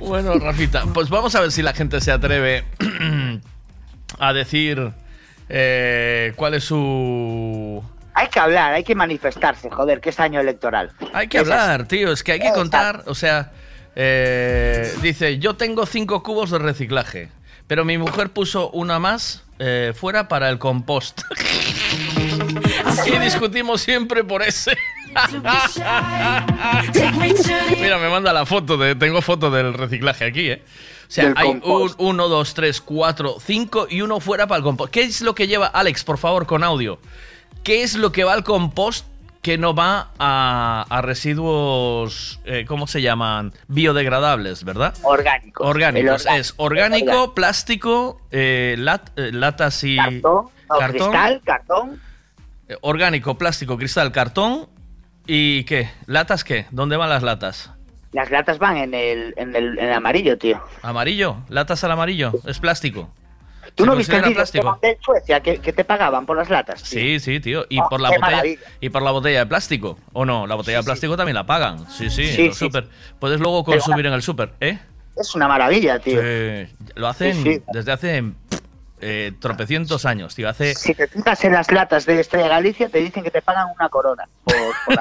[0.00, 2.64] bueno, Rafita, pues vamos a ver si la gente se atreve
[4.18, 4.92] a decir
[5.48, 7.82] eh, cuál es su...
[8.14, 10.92] Hay que hablar, hay que manifestarse, joder, que es año electoral.
[11.12, 13.52] Hay que Es hablar, tío, es que hay que contar, o sea,
[13.94, 17.28] eh, dice, yo tengo cinco cubos de reciclaje,
[17.66, 21.20] pero mi mujer puso una más eh, fuera para el compost.
[23.06, 24.76] y discutimos siempre por ese.
[27.80, 30.62] Mira, me manda la foto, de, tengo foto del reciclaje aquí, ¿eh?
[31.08, 34.92] O sea, hay un, uno, dos, tres, cuatro, cinco y uno fuera para el compost.
[34.92, 36.98] ¿Qué es lo que lleva, Alex, por favor, con audio?
[37.62, 39.06] ¿Qué es lo que va al compost
[39.42, 43.52] que no va a, a residuos, eh, ¿cómo se llaman?
[43.68, 44.92] Biodegradables, ¿verdad?
[45.02, 45.64] Orgánicos.
[45.64, 46.22] Orgánicos.
[46.26, 46.40] Orgánico.
[46.40, 47.34] Es orgánico, Orgánico.
[47.34, 49.96] plástico, eh, lat- eh, latas y...
[49.96, 50.22] Cartón,
[50.68, 52.00] no, cristal, cartón.
[52.68, 54.68] Eh, Orgánico, plástico, cristal, cartón
[55.28, 55.90] y ¿qué?
[56.06, 56.66] ¿Latas qué?
[56.72, 57.70] ¿Dónde van las latas?
[58.16, 60.58] Las latas van en el, en el, en el amarillo, tío.
[60.80, 61.36] ¿Amarillo?
[61.50, 62.32] ¿Latas al amarillo?
[62.46, 63.10] ¿Es plástico?
[63.74, 64.78] ¿Tú ¿Se no viste el que plástico?
[64.80, 66.82] en Suecia que, que te pagaban por las latas?
[66.82, 66.98] tío?
[66.98, 67.66] Sí, sí, tío.
[67.68, 68.60] Y Oh, por la botella maravilla.
[68.80, 69.98] y por la botella de plástico.
[70.14, 70.46] ¿O no?
[70.46, 71.80] La botella de plástico también la pagan.
[71.90, 72.88] Sí, sí, Sí, en el súper.
[73.18, 74.78] Puedes luego Pero- consumir en el súper, ¿eh?
[75.14, 76.18] Es una maravilla, tío.
[76.94, 78.22] Lo hacen desde hace
[79.00, 80.48] eh, tropecientos años, tío.
[80.48, 83.68] Hace Si te fijas en las latas de Estrella Galicia, te dicen que te pagan
[83.78, 84.56] una corona por,
[84.86, 84.98] por.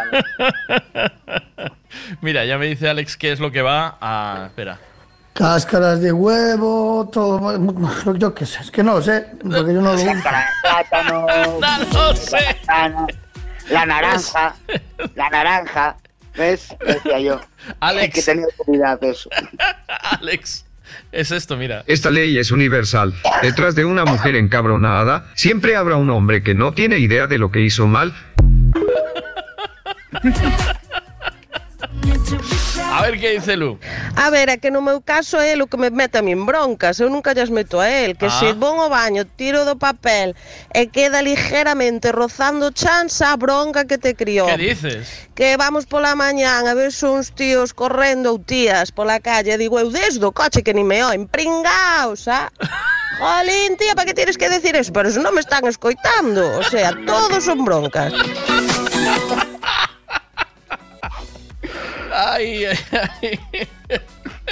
[2.22, 4.48] Mira, ya me dice Alex qué es lo que va a.
[4.48, 4.80] Espera.
[5.34, 7.58] Cáscaras de huevo, todo.
[8.18, 10.06] Yo qué sé, es que no lo sé, porque yo no lo uso.
[10.62, 11.28] plátano,
[11.94, 12.58] no sé.
[13.70, 14.56] la naranja,
[15.16, 15.98] la naranja,
[16.36, 16.74] ¿ves?
[16.86, 17.42] Decía yo.
[17.82, 18.04] Alex.
[18.04, 19.30] Hay que tener cuidado de eso.
[20.22, 20.65] Alex,
[21.12, 21.84] es esto, mira.
[21.88, 23.14] Esta ley es universal.
[23.42, 27.52] Detrás de una mujer encabronada, siempre habrá un hombre que no tiene idea de lo
[27.52, 28.14] que hizo mal.
[32.96, 33.78] A ver qué dice Lu.
[34.16, 36.96] A ver, é que no meu caso é o que me mete a min broncas,
[37.04, 38.40] eu nunca llas meto a él, que Ah.
[38.40, 40.32] se vou ao baño, tiro do papel
[40.74, 44.48] e queda ligeramente rozando chanza a bronca que te criou.
[44.48, 45.28] ¿Qué dices?
[45.36, 49.92] Que vamos pola mañán a ver uns tíos correndo ou tías pola calle, digo eu
[49.92, 52.48] desde o coche que ni me oen, pringaos, ah?
[53.20, 54.92] Jolín, tía, para que tienes que decir eso?
[54.96, 58.12] Pero eso non me están escoitando, o sea, todos son broncas.
[62.16, 63.40] Ay, ay, ay.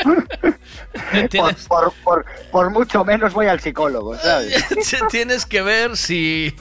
[0.04, 4.64] Por, Tienes, por, por, por mucho menos voy al psicólogo, ¿sabes?
[5.10, 6.54] tienes que ver si.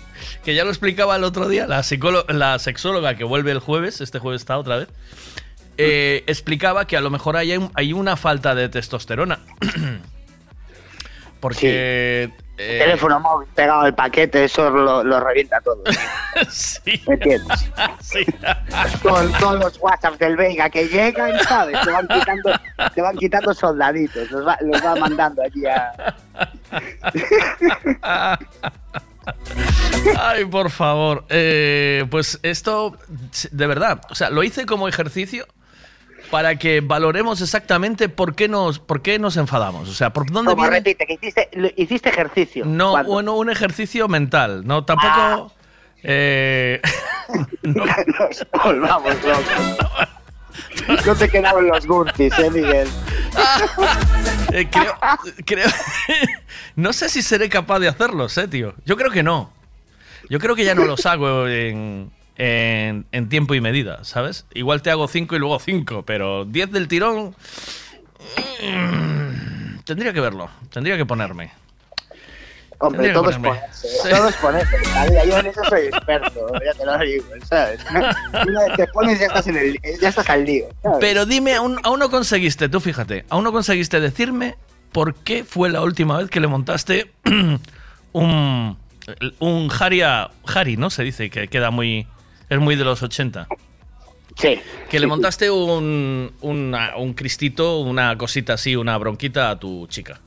[0.42, 1.84] Que ya lo explicaba el otro día, la,
[2.28, 4.88] la sexóloga que vuelve el jueves, este jueves está otra vez,
[5.76, 9.40] eh, explicaba que a lo mejor hay, hay una falta de testosterona.
[11.40, 12.30] Porque.
[12.58, 15.82] Eh, Teléfono móvil pegado al paquete, eso lo, lo revienta todo.
[16.50, 17.02] sí.
[17.08, 17.70] ¿Me entiendes?
[18.00, 18.26] Sí.
[19.02, 21.80] Con todos los WhatsApp del Vega que llegan, ¿sabes?
[21.80, 22.52] Te van quitando,
[22.94, 26.14] te van quitando soldaditos, los va, los va mandando allí a...
[30.18, 31.24] Ay, por favor.
[31.28, 32.96] Eh, pues esto,
[33.50, 35.46] de verdad, o sea, lo hice como ejercicio
[36.32, 39.86] para que valoremos exactamente por qué nos, por qué nos enfadamos.
[39.86, 40.78] O sea, por dónde Como viene.
[40.78, 42.64] repite, que hiciste, hiciste ejercicio.
[42.64, 43.12] No, ¿Cuándo?
[43.12, 44.66] bueno, un ejercicio mental.
[44.66, 45.52] No, tampoco.
[46.02, 46.80] eh,
[47.64, 51.06] Nos volvamos locos.
[51.06, 52.88] No te quedaban los gurtis, eh, Miguel.
[54.54, 54.94] eh, creo,
[55.44, 55.68] creo-
[56.76, 58.74] no sé si seré capaz de hacerlos, eh, tío.
[58.86, 59.52] Yo creo que no.
[60.30, 64.46] Yo creo que ya no los hago en, en, en tiempo y medida, ¿sabes?
[64.54, 67.34] Igual te hago cinco y luego cinco, pero 10 del tirón.
[68.62, 71.50] mm, Tendría que verlo, tendría que ponerme.
[72.78, 73.88] Hombre, todo es ponerse.
[74.10, 74.76] Todo es ponerse.
[75.26, 77.80] Yo en eso soy experto, ya te lo digo, ¿sabes?
[77.90, 80.66] Una vez te pones ya estás, en el, ya estás al lío.
[80.82, 80.98] ¿sabes?
[81.00, 84.56] Pero dime, aún, aún no conseguiste, tú fíjate, aún no conseguiste decirme
[84.90, 87.12] por qué fue la última vez que le montaste
[88.12, 88.76] un,
[89.38, 90.90] un Haria, Hari, ¿no?
[90.90, 92.08] Se dice que queda muy,
[92.54, 93.46] es muy de los 80.
[94.36, 94.60] Sí.
[94.88, 100.20] Que le montaste un, una- un cristito, una cosita así, una bronquita a tu chica.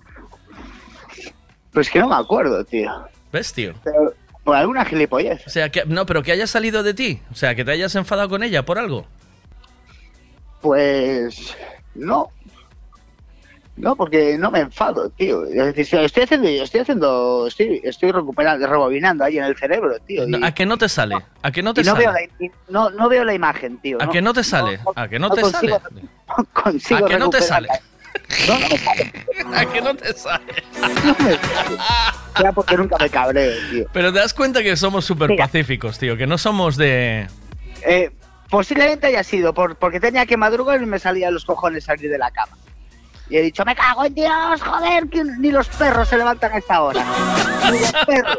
[1.74, 2.90] Pues que no me acuerdo, tío.
[3.32, 3.74] ¿Ves, tío?
[3.84, 5.46] Pero por alguna gilipollez.
[5.46, 7.20] O sea, que, no, pero que haya salido de ti.
[7.32, 9.06] O sea, que te hayas enfadado con ella por algo.
[10.62, 11.56] Pues
[11.96, 12.30] no.
[13.78, 15.44] No, porque no me enfado, tío.
[15.46, 20.28] Es decir, estoy haciendo, estoy haciendo, estoy, estoy recuperando, rebobinando ahí en el cerebro, tío.
[20.28, 21.18] y- ¿A que no te sale?
[21.42, 22.06] ¿A que no te y no sale?
[22.06, 23.98] veo, la, no, no veo la imagen, tío.
[24.02, 24.80] ¿A que no te sale?
[24.96, 25.72] ¿A que no te sale?
[25.72, 27.68] consigo, consigo ¿A que no te sale?
[28.48, 29.12] No, no me sale.
[29.54, 30.46] ¿A que no te sale?
[32.42, 33.86] Ya porque nunca me cabreo, tío.
[33.92, 37.28] Pero te das cuenta que somos súper pacíficos, tío, que no somos de...
[37.86, 38.10] Eh,
[38.50, 42.18] posiblemente haya sido por, porque tenía que madrugar y me salía los cojones salir de
[42.18, 42.58] la cama.
[43.30, 46.58] Y he dicho, me cago en Dios, joder, que ni los perros se levantan a
[46.58, 47.04] esta hora.
[47.72, 48.38] Ni los perros.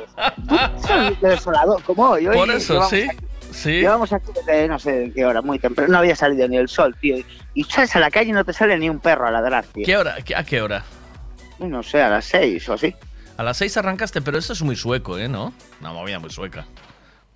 [1.79, 2.27] Tú como hoy.
[2.29, 3.03] hoy Por eso, llevamos sí.
[3.09, 3.19] aquí-
[3.53, 3.71] Sí.
[3.81, 5.91] Llevamos aquí desde no sé en qué hora, muy temprano.
[5.93, 7.17] No había salido ni el sol, tío.
[7.55, 9.85] Y sales a la calle y no te sale ni un perro a ladrar, tío.
[9.87, 10.17] ¿Qué hora?
[10.23, 10.85] ¿Qué- ¿A qué hora?
[11.59, 12.95] No sé, a las seis o así.
[13.39, 15.29] A las 6 arrancaste, pero eso es muy sueco, ¿eh?
[15.29, 15.53] ¿No?
[15.81, 16.67] Una movida muy sueca.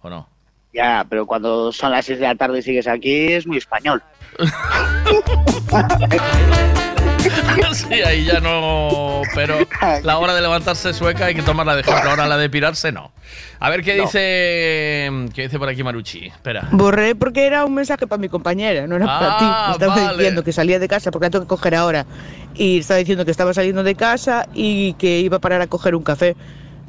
[0.02, 0.28] ¿O no?
[0.74, 4.02] Ya, pero cuando son las seis de la tarde y sigues aquí es muy español.
[7.72, 9.22] sí, ahí ya no.
[9.34, 9.58] Pero
[10.02, 12.10] la hora de levantarse es sueca hay que tomarla de ejemplo.
[12.10, 13.12] Ahora la de pirarse, no.
[13.60, 14.04] A ver qué No.
[14.04, 15.10] dice.
[15.34, 16.26] ¿Qué dice por aquí Maruchi?
[16.26, 16.68] Espera.
[16.72, 19.68] Borré porque era un mensaje para mi compañera, no era para Ah, ti.
[19.68, 20.16] Me estaba vale.
[20.18, 22.06] diciendo que salía de casa porque la tengo que coger ahora.
[22.54, 25.94] Y estaba diciendo que estaba saliendo de casa y que iba a parar a coger
[25.94, 26.36] un café.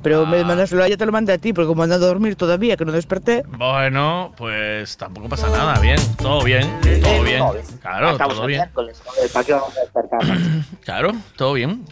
[0.03, 0.29] Pero Ah.
[0.29, 2.75] me mandárselo a ella, te lo mandé a ti, porque como ando a dormir todavía,
[2.77, 3.43] que no desperté.
[3.47, 5.79] Bueno, pues tampoco pasa nada.
[5.79, 6.67] Bien, todo bien.
[7.03, 7.43] Todo bien.
[7.81, 8.69] Claro, Estamos todo el bien.
[10.83, 11.85] Claro, todo bien.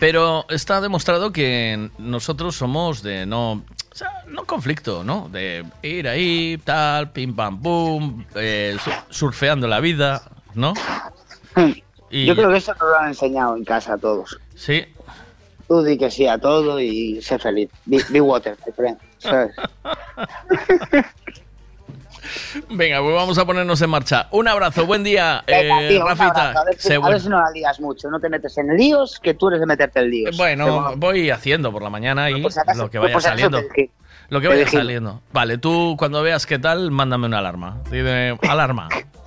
[0.00, 3.52] Pero está demostrado que nosotros somos de no.
[3.52, 5.28] O sea, no conflicto, ¿no?
[5.30, 10.22] De ir ahí, tal, pim pam pum, eh, su- surfeando la vida,
[10.54, 10.72] ¿no?
[12.10, 14.38] Y- Yo creo que eso nos lo han enseñado en casa a todos.
[14.54, 14.84] Sí.
[15.72, 17.70] Tú di que sí a todo y sé feliz.
[17.86, 19.56] Be, be water, my friend, ¿sabes?
[22.68, 24.28] Venga, pues vamos a ponernos en marcha.
[24.32, 26.50] Un abrazo, buen día, Venga, eh, tío, Rafita.
[26.50, 27.12] abrazo, a, ver si, Sé a bueno.
[27.12, 29.66] ver si no la lías mucho, no te metes en líos, que tú eres de
[29.66, 30.36] meterte en líos.
[30.36, 33.62] Bueno, voy haciendo por la mañana y acaso- lo que vaya si acaso saliendo.
[34.28, 35.22] Lo que vaya saliendo.
[35.32, 37.80] Vale, tú cuando veas qué tal, mándame una alarma.
[37.90, 38.90] Dime, alarma.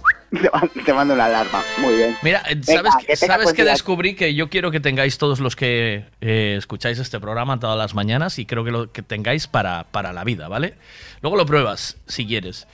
[0.85, 2.15] te mando una alarma, muy bien.
[2.21, 3.71] Mira, eh, Venga, ¿sabes, que, que tengas ¿sabes buen que día.
[3.71, 4.15] descubrí?
[4.15, 8.39] Que yo quiero que tengáis todos los que eh, escucháis este programa todas las mañanas
[8.39, 10.75] y creo que lo que tengáis para, para la vida, ¿vale?
[11.21, 12.67] Luego lo pruebas, si quieres.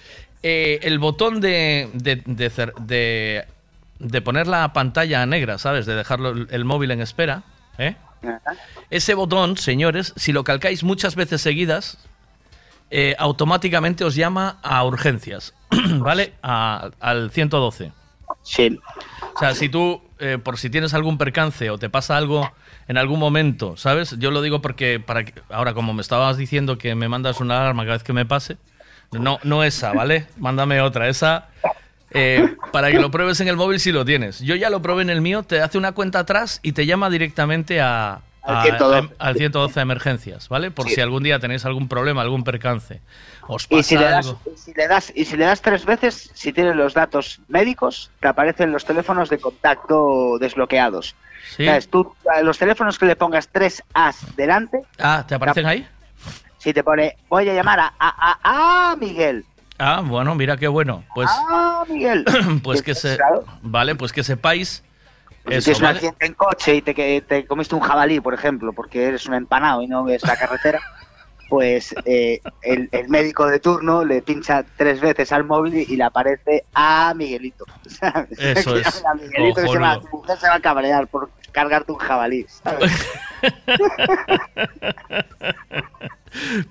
[0.44, 3.46] Eh, el botón de, de, de cer- de-
[4.00, 5.86] de poner la pantalla negra, ¿sabes?
[5.86, 7.44] De dejarlo el, el móvil en espera,
[7.78, 7.96] ¿eh?
[8.90, 11.98] Ese botón, señores, si lo calcáis muchas veces seguidas,
[12.92, 15.54] eh, automáticamente os llama a urgencias,
[16.00, 16.34] ¿vale?
[16.44, 17.92] A- al 112.
[18.44, 18.80] Sí.
[19.36, 22.52] O sea, si tú, eh, por si tienes algún percance o te pasa algo
[22.88, 24.18] en algún momento, ¿sabes?
[24.20, 27.60] Yo lo digo porque para que- ahora como me estabas diciendo que me mandas una
[27.62, 28.58] alarma cada vez que me pase,
[29.12, 30.28] no, no esa, ¿vale?
[30.38, 31.48] Mándame otra, esa
[32.14, 34.40] eh, para que lo pruebes en el móvil si lo tienes.
[34.42, 37.10] Yo ya lo probé en el mío, te hace una cuenta atrás y te llama
[37.10, 39.14] directamente a, Al a- 112.
[39.20, 40.72] a- al 112 de emergencias, ¿vale?
[40.72, 40.96] Por Sí.
[40.96, 43.02] si algún día tenéis algún problema, algún percance.
[43.48, 44.42] Os Y pasa si, le das, algo.
[44.54, 48.10] y si le das y si le das tres veces, si tienes los datos médicos,
[48.20, 51.16] te aparecen los teléfonos de contacto desbloqueados.
[51.56, 51.66] Sí.
[51.66, 51.90] ¿Sabes?
[51.90, 55.88] Tú, los teléfonos que le pongas tres As delante, Ah, ¿te aparecen ahí?
[56.58, 59.46] si te pone, voy a llamar a, a, a, a Miguel.
[59.80, 61.04] Ah, bueno, mira qué bueno.
[61.16, 62.24] Pues, Ah, Miguel.
[62.64, 63.44] pues que se, Claro.
[63.64, 64.84] vale, pues que sepáis
[65.48, 68.74] Si eso, tienes un accidente en coche y te, te comiste un jabalí, por ejemplo,
[68.74, 70.80] porque eres un empanado y no ves la carretera,
[71.50, 76.04] pues eh, el, el médico de turno le pincha tres veces al móvil y, le
[76.04, 77.66] aparece a Miguelito.
[77.88, 78.40] ¿sabes?
[78.40, 81.92] Eso es a Miguelito que se va, tu mujer se va a cabrear por cargarte
[81.92, 82.46] un jabalí.
[82.48, 82.92] ¿sabes?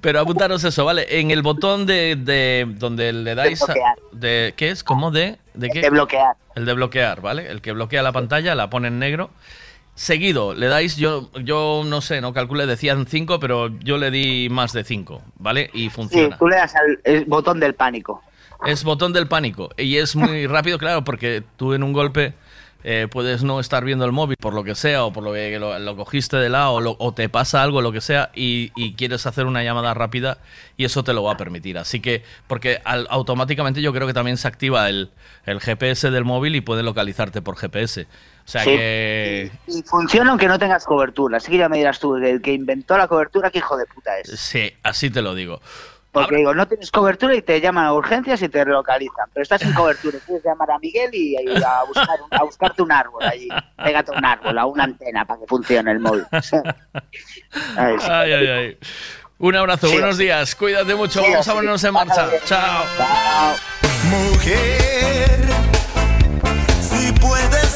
[0.01, 1.07] Pero apuntaros eso, ¿vale?
[1.21, 3.75] En el botón de, de donde le dais a-
[4.13, 4.83] de ¿qué es?
[4.85, 5.81] ¿Cómo de de qué?
[5.83, 6.35] De bloquear.
[6.55, 7.51] El de bloquear, ¿vale?
[7.51, 9.31] El que bloquea la pantalla, la pone en negro.
[9.95, 14.49] Seguido, le dais, yo, yo no sé, no calculé, decían 5, pero yo le di
[14.51, 15.69] más de 5, ¿vale?
[15.75, 16.39] Y Sí, funciona.
[16.39, 18.23] tú le das al el botón del pánico.
[18.65, 19.71] Es botón del pánico.
[19.77, 22.33] Y es muy rápido, claro, porque tú en un golpe
[22.85, 25.59] eh, puedes no estar viendo el móvil por lo que sea, o por lo que
[25.59, 28.73] lo, lo cogiste de lado, o, lo- o te pasa algo, lo que sea, y,
[28.77, 30.39] y quieres hacer una llamada rápida,
[30.77, 31.79] y eso te lo va a permitir.
[31.79, 35.11] Así que, porque al- automáticamente yo creo que también se activa el,
[35.47, 38.07] el GPS del móvil y puede localizarte por GPS.
[38.47, 38.71] O sea Sí.
[38.71, 39.53] que.
[39.69, 41.37] Y funciona aunque no tengas cobertura.
[41.37, 44.19] Así que ya me dirás tú, el que inventó la cobertura, qué hijo de puta
[44.19, 44.31] es.
[44.41, 45.61] Sí, así te lo digo.
[46.13, 49.27] Porque digo, no tienes cobertura y te llaman a urgencias y te relocalizan.
[49.33, 52.83] Pero estás sin cobertura puedes llamar a Miguel y, y a, buscar un- a buscarte
[52.83, 53.49] un árbol allí.
[53.83, 56.25] Pégate un árbol, a una antena para que funcione el móvil.
[56.33, 58.07] Ay, sí.
[58.11, 58.79] Ay, ay, ay.
[59.39, 60.25] Un abrazo, Sí, buenos sí.
[60.25, 62.29] días, cuídate mucho, Sí, vamos a ponernos en marcha.
[62.45, 62.85] Chao.
[64.11, 65.39] Mujer,
[66.81, 67.70] si puedes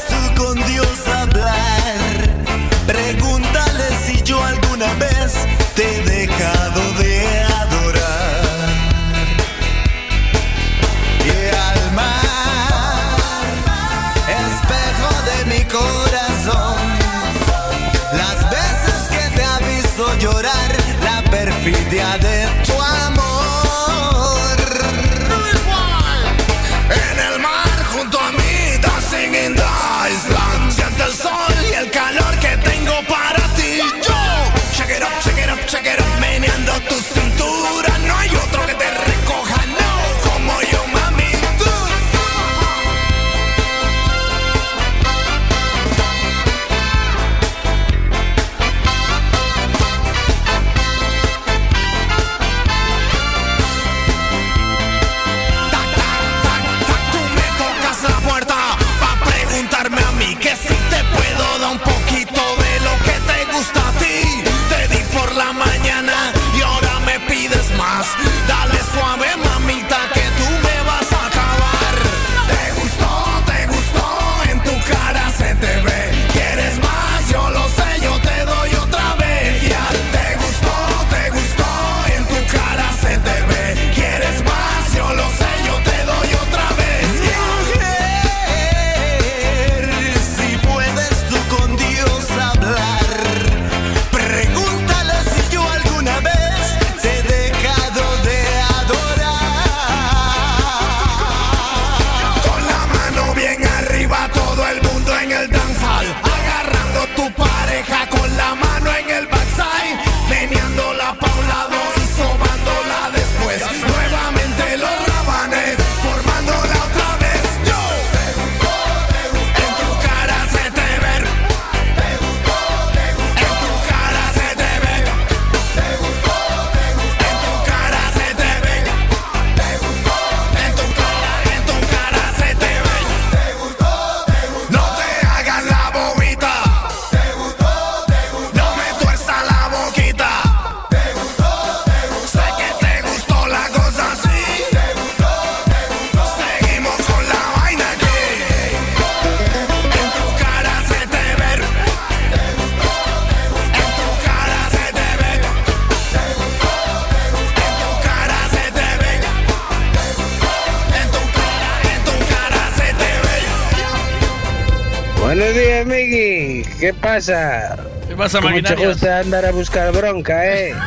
[165.85, 167.77] Migui, ¿qué pasa?
[168.07, 170.73] ¿Qué pasa, Mucho gusto andar a buscar bronca, eh?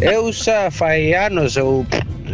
[0.00, 1.84] Eu xa fai anos ou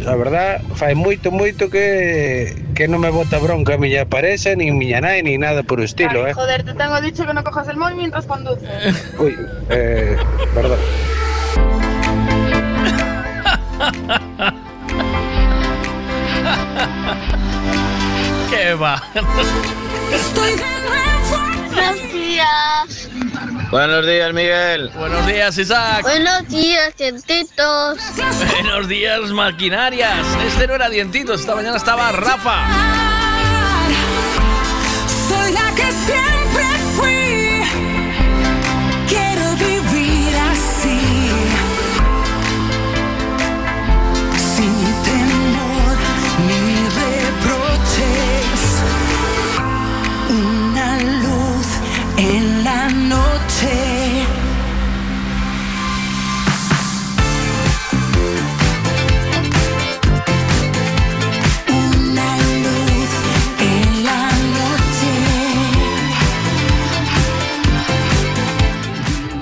[0.05, 4.77] a verdad, fai moito, moito que que non me bota bronca a miña paresa, nin
[4.77, 6.33] miña nai, nin nada por o estilo, Ay, eh.
[6.35, 8.69] Joder, te tengo dicho que no cojas el móvil mientras conduces.
[9.17, 9.33] Uy,
[9.71, 10.17] eh,
[10.53, 10.77] perdón.
[18.51, 19.01] ¿Qué va?
[20.11, 20.51] Estoy
[21.73, 23.09] Buenos días.
[23.71, 24.89] Buenos días, Miguel.
[24.95, 26.03] Buenos días, Isaac.
[26.03, 27.97] Buenos días, dientitos.
[28.53, 30.25] Buenos días, maquinarias.
[30.45, 32.67] Este no era dientitos, esta mañana estaba Rafa.
[35.27, 36.32] Soy la que siempre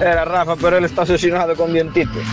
[0.02, 2.24] Era Rafa, pero él está asesinado con dientitos.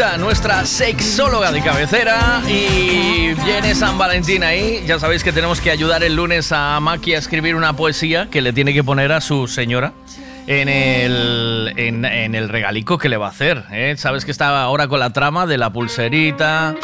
[0.00, 2.40] Nuestra sexóloga de cabecera.
[2.48, 4.82] Y viene San Valentín ahí.
[4.86, 8.40] Ya sabéis que tenemos que ayudar el lunes a Maki a escribir una poesía que
[8.40, 9.92] le tiene que poner a su señora
[10.50, 13.62] en el, en, en el regalico que le va a hacer.
[13.70, 13.94] ¿eh?
[13.96, 16.74] Sabes que está ahora con la trama de la pulserita.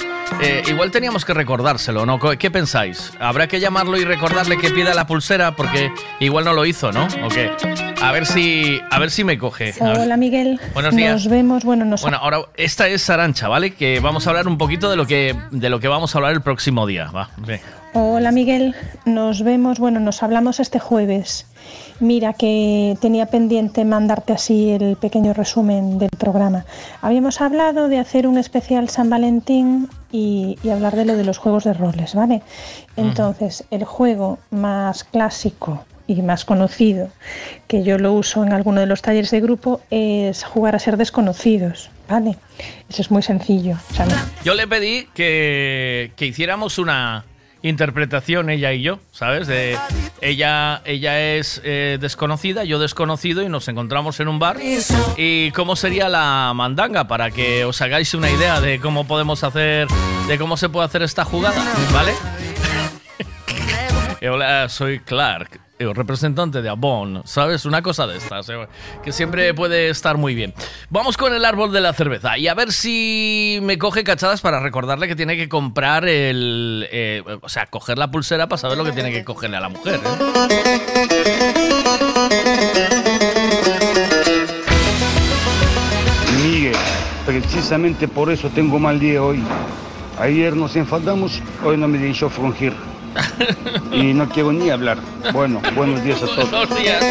[0.40, 2.20] Eh, igual teníamos que recordárselo, ¿no?
[2.20, 3.12] ¿Qué pensáis?
[3.18, 5.56] ¿Habrá que llamarlo y recordarle que pida la pulsera?
[5.56, 5.90] Porque
[6.20, 7.08] igual no lo hizo, ¿no?
[7.24, 7.50] ¿O qué?
[8.00, 9.74] A ver si, a ver si me coge.
[9.80, 10.60] Hola Miguel.
[10.72, 11.12] Buenos días.
[11.12, 13.74] Nos vemos, bueno, nos Bueno, ahora esta es Arancha, ¿vale?
[13.74, 16.32] Que vamos a hablar un poquito de lo que, de lo que vamos a hablar
[16.34, 17.10] el próximo día.
[17.10, 17.30] Va.
[17.94, 18.74] Hola Miguel,
[19.06, 21.46] nos vemos, bueno, nos hablamos este jueves.
[21.98, 26.66] Mira que tenía pendiente mandarte así el pequeño resumen del programa.
[27.00, 31.38] Habíamos hablado de hacer un especial San Valentín y, y hablar de lo de los
[31.38, 32.42] juegos de roles, ¿vale?
[32.96, 37.08] Entonces, el juego más clásico y más conocido,
[37.66, 40.96] que yo lo uso en alguno de los talleres de grupo, es jugar a ser
[40.96, 42.36] desconocidos, ¿vale?
[42.88, 43.76] Eso es muy sencillo.
[44.44, 47.24] Yo le pedí que, que hiciéramos una
[47.62, 49.46] interpretación ella y yo, ¿sabes?
[49.46, 49.76] De
[50.20, 54.58] ella, ella es eh, desconocida, yo desconocido y nos encontramos en un bar.
[55.16, 57.08] ¿Y cómo sería la mandanga?
[57.08, 59.88] Para que os hagáis una idea de cómo podemos hacer,
[60.28, 62.12] de cómo se puede hacer esta jugada, ¿vale?
[64.22, 67.64] Eh, Hola, soy Clark, representante de Avon, ¿sabes?
[67.64, 68.66] Una cosa de estas, eh,
[69.02, 70.54] que siempre puede estar muy bien.
[70.90, 74.60] Vamos con el árbol de la cerveza y a ver si me coge cachadas para
[74.60, 76.88] recordarle que tiene que comprar el...
[76.90, 79.68] eh, o sea, coger la pulsera para saber lo que tiene que cogerle a la
[79.68, 80.00] mujer.
[80.02, 80.08] ¿eh?
[86.42, 86.76] Miguel,
[87.26, 89.42] precisamente por eso tengo mal día hoy.
[90.18, 92.72] Ayer nos enfadamos, hoy no me dejó frungir.
[93.92, 94.98] Y no quiero ni hablar.
[95.32, 96.50] Bueno, buenos días a todos.
[96.50, 97.04] Buenos días.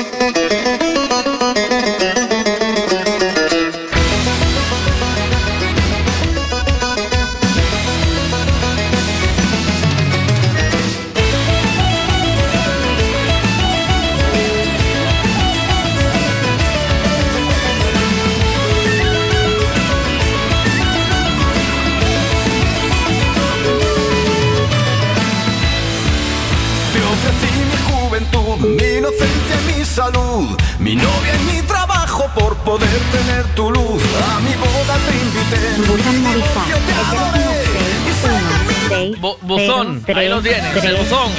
[30.86, 34.04] Mi novia y mi trabajo por poder tener tu luz.
[34.30, 35.60] A mi boda te invité,
[39.42, 41.32] buzón, ahí lo tienes, el buzón.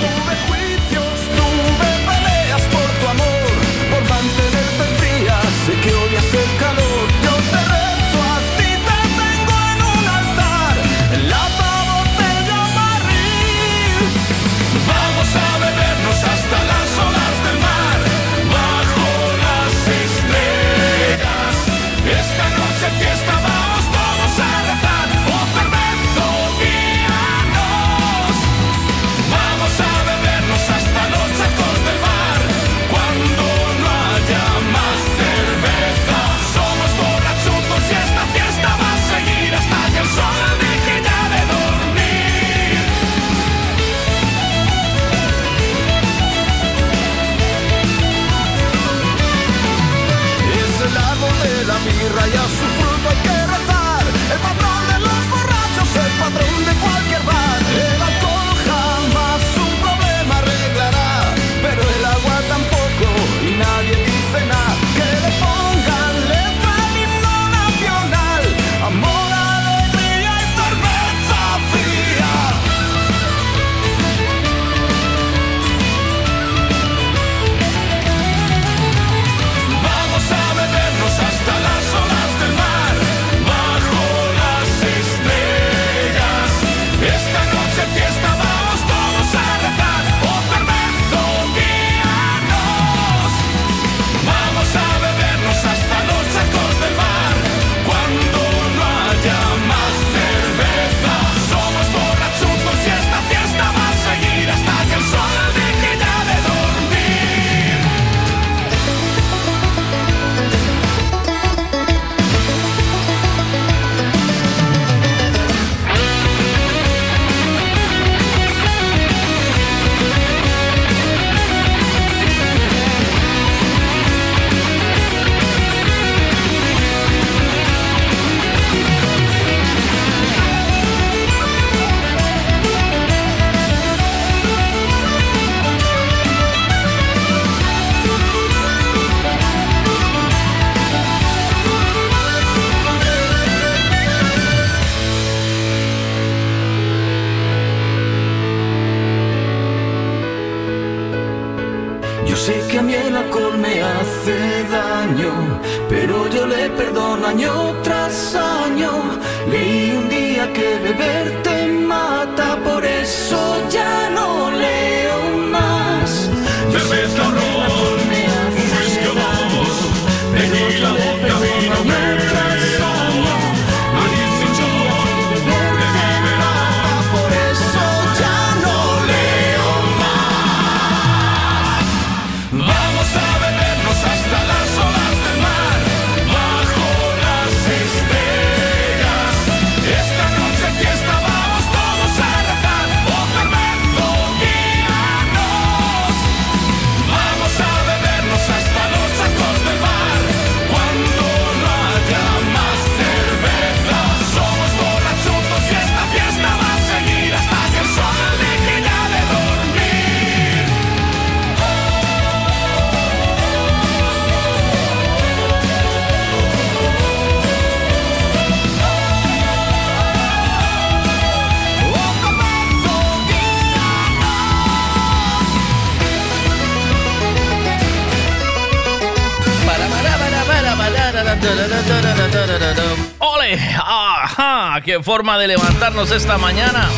[234.96, 236.88] ¡Qué forma de levantarnos esta mañana!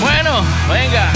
[0.00, 1.10] Bueno, venga.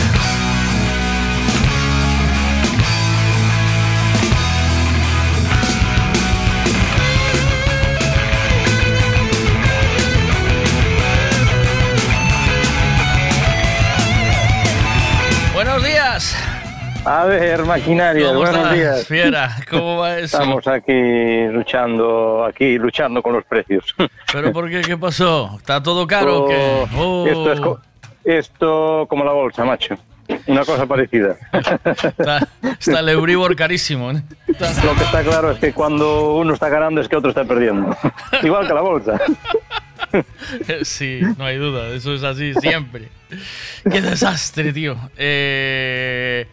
[15.55, 16.37] Buenos días.
[17.05, 19.07] A ver, maquinaria, ¿Cómo buenos días.
[19.07, 19.57] Fiera?
[19.69, 20.39] ¿Cómo va eso?
[20.39, 23.95] Estamos aquí luchando, aquí luchando con los precios.
[24.33, 24.81] ¿Pero por qué?
[24.83, 25.57] ¿Qué pasó?
[25.59, 26.87] ¿Está todo caro o qué?
[26.97, 27.27] Oh.
[27.27, 27.81] Esto es co-
[28.25, 29.97] esto como la bolsa, macho.
[30.47, 31.37] Una cosa parecida.
[31.85, 34.11] Está, está el Euribor carísimo.
[34.13, 34.23] ¿eh?
[34.47, 37.45] Está- Lo que está claro es que cuando uno está ganando es que otro está
[37.45, 37.95] perdiendo.
[38.43, 39.21] Igual que la bolsa.
[40.83, 43.09] Sí, no hay duda, eso es así siempre.
[43.91, 44.97] Qué desastre, tío.
[45.17, 46.47] Eh,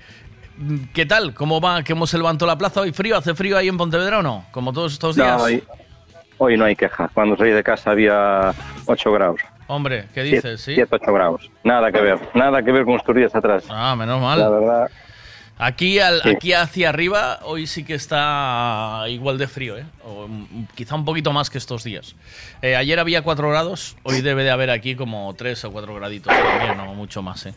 [0.93, 1.33] ¿Qué tal?
[1.33, 1.83] ¿Cómo va?
[1.83, 2.91] ¿Cómo se levantó la plaza hoy?
[2.91, 3.17] ¿Frío?
[3.17, 4.45] ¿Hace frío ahí en Pontevedra o no?
[4.51, 5.37] Como todos estos días.
[5.37, 5.63] No, hoy,
[6.39, 7.09] hoy no hay queja.
[7.13, 8.51] Cuando salí de casa había
[8.87, 9.39] 8 grados.
[9.67, 10.59] Hombre, ¿qué dices?
[10.61, 10.73] ¿Sí?
[10.73, 11.51] 7, 8 grados.
[11.63, 12.17] Nada que ver.
[12.33, 13.65] Nada que ver con estos días atrás.
[13.69, 14.39] Ah, menos mal.
[14.39, 14.89] La verdad.
[15.61, 16.29] Aquí, al- Sí.
[16.29, 19.83] aquí hacia arriba, hoy sí que está igual de frío, ¿eh?
[20.05, 22.15] O, mm, quizá un poquito más que estos días.
[22.61, 26.33] Eh, ayer había 4 grados, hoy debe de haber aquí como 3 o 4 graditos
[26.33, 27.53] también, no mucho más, ¿eh?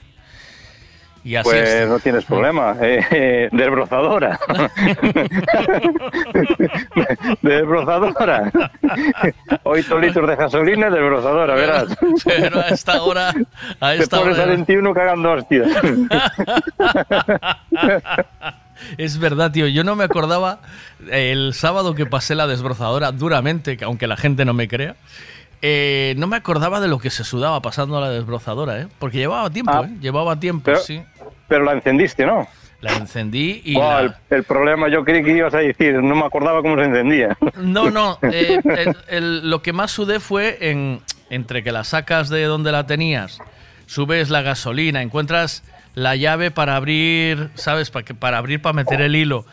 [1.25, 1.89] Y así Pues es.
[1.89, 2.75] no tienes problema.
[2.83, 4.39] Eh, eh, desbrozadora.
[7.43, 8.51] desbrozadora.
[9.63, 11.97] 8 litros de gasolina, desbrozadora, verás.
[12.25, 13.33] Pero a esta hora,
[13.81, 15.69] a Te esta pones a hora, 21 cagando hostias.
[18.99, 19.67] es verdad, tío.
[19.69, 20.61] Yo no me acordaba
[21.11, 24.97] el sábado que pasé la desbrozadora duramente, que aunque la gente no me crea.
[25.65, 28.89] eh, no me acordaba de lo que se sudaba pasando la desbrozadora, ¿eh?
[28.99, 29.85] Porque llevaba tiempo, Ah.
[29.87, 29.97] ¿eh?
[30.01, 31.01] Llevaba tiempo, Pero- sí.
[31.49, 32.47] Pero la encendiste, ¿no?
[32.81, 36.17] La encendí y Oh, la- el, el problema yo creí que ibas a decir, no
[36.17, 37.37] me acordaba cómo se encendía.
[37.57, 38.19] No, no.
[38.23, 42.73] eh, el- el- lo que más sudé fue en, entre que la sacas de donde
[42.73, 43.39] la tenías,
[43.87, 45.63] subes la gasolina, encuentras
[45.95, 47.91] la llave para abrir, ¿sabes?
[47.91, 49.45] Para, que, para abrir, para meter el hilo.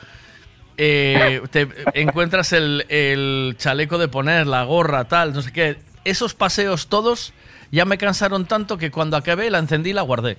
[0.78, 5.78] Eh, te encuentras el, el chaleco de poner, la gorra, tal, no sé qué.
[6.06, 7.34] Esos paseos todos
[7.72, 10.38] ya me cansaron tanto que cuando acabé la encendí y la guardé.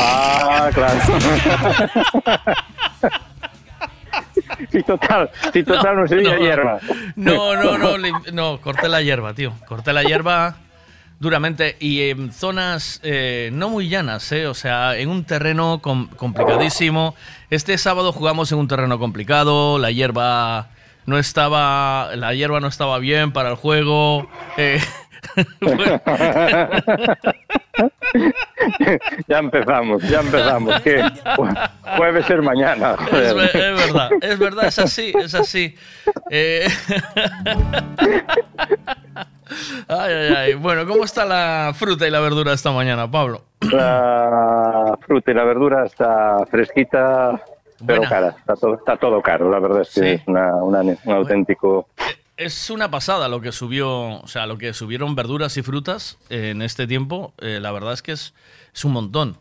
[0.00, 0.98] Ah, claro.
[4.70, 6.40] Sí, total, sí, total, no, sería no.
[6.40, 6.78] hierba.
[7.16, 7.96] No, no, no,
[8.32, 9.52] no, corté la hierba, tío.
[9.66, 10.56] Corté la hierba
[11.18, 14.46] duramente y en zonas eh, no muy llanas, ¿eh?
[14.46, 17.14] O sea, en un terreno com- complicadísimo.
[17.50, 20.68] Este sábado jugamos en un terreno complicado, la hierba
[21.06, 24.28] no estaba, la hierba no estaba bien para el juego.
[24.56, 24.80] eh,
[29.28, 30.80] ya empezamos, ya empezamos.
[30.80, 31.02] Que
[31.96, 32.96] jueves es mañana.
[33.12, 35.74] Es, verdad, es verdad, es así, es así.
[36.30, 36.66] Eh,
[39.88, 40.54] Ay, ay, ay.
[40.54, 43.42] Bueno, ¿cómo está la fruta y la verdura esta mañana, Pablo?
[43.72, 47.40] La fruta y la verdura está fresquita,
[47.84, 48.08] pero Buena.
[48.08, 48.28] cara.
[48.38, 50.06] Está todo, está todo caro, la verdad es que Sí.
[50.06, 51.88] es una- una- un auténtico...
[52.44, 56.62] Es una pasada lo que subió, o sea, lo que subieron verduras y frutas en
[56.62, 57.34] este tiempo.
[57.38, 58.32] eh, la verdad es que es,
[58.74, 59.36] es un montón.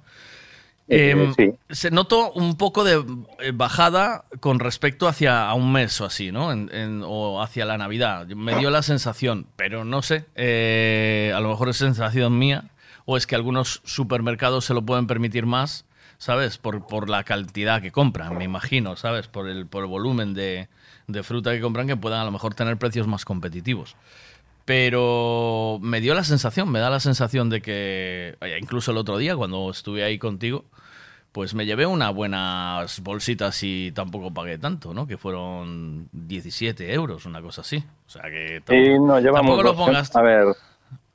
[0.91, 1.51] Eh, sí.
[1.69, 2.95] Se notó un poco de
[3.39, 6.51] eh, bajada con respecto hacia a un mes o así, ¿no?
[6.51, 8.25] En- en- o hacia la Navidad.
[8.27, 10.25] Me dio la sensación, pero no sé.
[10.35, 12.65] eh, a lo mejor es sensación mía
[13.05, 15.85] o es que algunos supermercados se lo pueden permitir más.
[16.21, 16.57] ¿sabes?
[16.57, 19.27] Por, por la cantidad que compran, me imagino, ¿sabes?
[19.29, 20.67] Por el, por el volumen de,
[21.09, 23.95] de fruta que compran, que puedan a lo mejor tener precios más competitivos.
[24.65, 29.17] Pero me dio la sensación, me da la sensación de que, oye, incluso el otro
[29.17, 30.65] día cuando estuve ahí contigo,
[31.31, 35.07] pues me llevé unas buenas bolsitas y tampoco pagué tanto, ¿no?
[35.07, 37.77] Que fueron 17 euros, una cosa así.
[38.05, 38.61] O sea que
[38.99, 39.75] no llevamos tampoco lo ¿eh?
[39.75, 40.15] pongas...
[40.15, 40.45] A ver,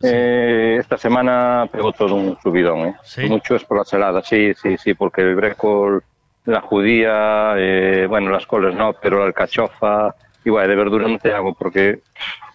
[0.03, 2.97] eh, esta semana pegó todo un subidón, ¿eh?
[3.03, 3.27] ¿Sí?
[3.27, 6.03] Mucho es por la salada, sí, sí, sí, porque el brécol,
[6.47, 10.15] la judía, eh, bueno, las coles no, pero la alcachofa,
[10.45, 12.01] igual de verdura no te hago porque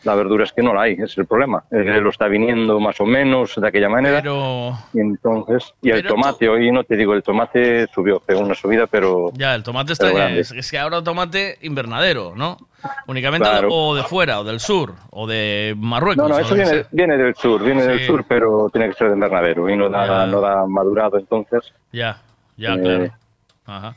[0.03, 1.63] la verdura es que no la hay, es el problema.
[1.71, 4.21] Eh, lo está viniendo más o menos de aquella manera.
[4.21, 8.53] Pero Y entonces, y el tomate, hoy no te digo, el tomate subió, pegó una
[8.55, 10.09] subida, pero ya, el tomate está...
[10.11, 10.39] Grande.
[10.39, 12.57] Es, es que ahora tomate invernadero, ¿no?
[13.07, 13.67] Únicamente Claro.
[13.71, 16.29] o de fuera, o del sur, o de Marruecos.
[16.29, 19.15] No, no, eso viene, viene del sur, viene del sur, pero tiene que ser de
[19.15, 20.25] invernadero y no da, Ya.
[20.27, 21.73] no da madurado, entonces.
[21.91, 22.21] Ya,
[22.55, 23.11] ya, Eh, claro.
[23.69, 23.95] Ajá.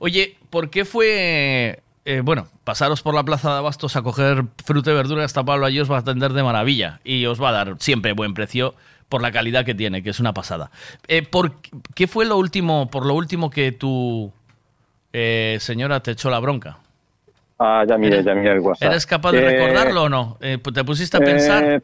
[0.00, 4.90] Oye, ¿por qué fue, eh, bueno, pasaros por la plaza de Abastos a coger fruta
[4.90, 5.24] y verdura?
[5.24, 8.12] Hasta Pablo allí os va a atender de maravilla y os va a dar siempre
[8.12, 8.74] buen precio
[9.08, 10.70] por la calidad que tiene, que es una pasada.
[11.06, 11.52] Eh, ¿Por
[11.94, 14.32] qué fue lo último, por lo último que tu
[15.12, 16.78] eh, señora te echó la bronca?
[17.60, 18.90] Ah, ya miré, ya miré el WhatsApp.
[18.90, 20.36] ¿Eres capaz de Eh, recordarlo o no?
[20.40, 21.80] Eh, ¿Te pusiste a pensar?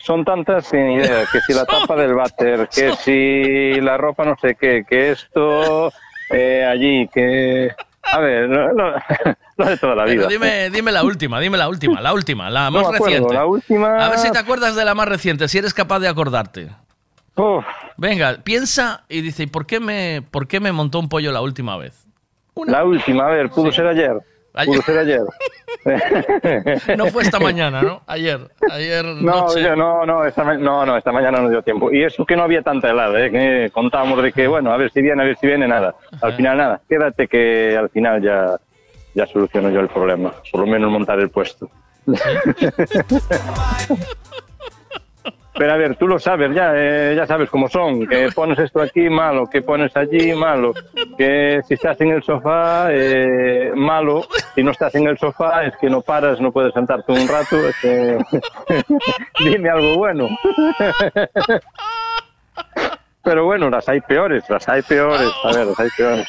[0.00, 4.36] son tantas sin idea, que si la tapa del váter, que si la ropa no
[4.40, 5.90] sé qué, que esto
[6.30, 7.70] eh, allí, que...
[8.10, 8.94] A ver, lo- lo
[9.66, 10.28] de toda la Pero vida.
[10.28, 13.34] dime, dime la última, dime la última, la última, la No más acuerdo, reciente.
[13.34, 16.08] la última- A ver si te acuerdas de la más reciente, si eres capaz de
[16.08, 16.68] acordarte.
[17.36, 17.64] Uf.
[17.96, 21.40] Venga, piensa y dice, ¿y por qué me, por qué me montó un pollo la
[21.42, 22.06] última vez?
[22.66, 24.16] La última, a ver, pudo ser ayer.
[24.66, 25.22] Pudo ser ayer.
[26.96, 28.02] No fue esta mañana, ¿no?
[28.06, 28.40] Ayer,
[28.70, 29.62] ayer No, noche.
[29.62, 31.90] yo no, no, esta, no, no, esta mañana no dio tiempo.
[31.92, 33.30] Y eso que no había tanta helada, ¿eh?
[33.30, 35.94] que contábamos de que, bueno, a ver si viene, a ver si viene, nada.
[36.20, 36.80] Al final nada.
[36.88, 38.56] Quédate que al final ya,
[39.14, 40.32] ya soluciono yo el problema.
[40.50, 41.70] Por lo menos montar el puesto.
[45.58, 48.06] Pero a ver, tú lo sabes, ya, eh, ya sabes cómo son.
[48.06, 49.46] Que pones esto aquí, malo.
[49.46, 50.72] Que pones allí, malo.
[51.16, 54.22] Que si estás en el sofá, eh, malo.
[54.54, 57.56] Si no estás en el sofá, es que no paras, no puedes sentarte un rato.
[57.56, 58.18] Es que...
[59.44, 60.28] Dime algo bueno.
[63.22, 65.30] Pero bueno, las hay peores, las hay peores.
[65.42, 66.28] A ver, las hay peores.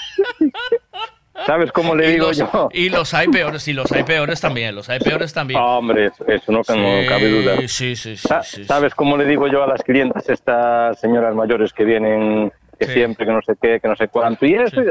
[1.46, 2.70] ¿Sabes cómo le Y digo los, yo?
[2.72, 5.60] y los hay peores, y los hay peores también, los hay peores también.
[5.62, 7.56] Hombre, eso, no, no Sí, cabe duda.
[7.68, 8.18] Sí, sí, sí.
[8.18, 12.86] Sa- ¿Sabes cómo le digo yo a las clientas, estas señoras mayores que vienen, que
[12.88, 12.94] Sí.
[12.94, 14.46] siempre, que no sé qué, que no sé cuánto?
[14.46, 14.82] Y eso,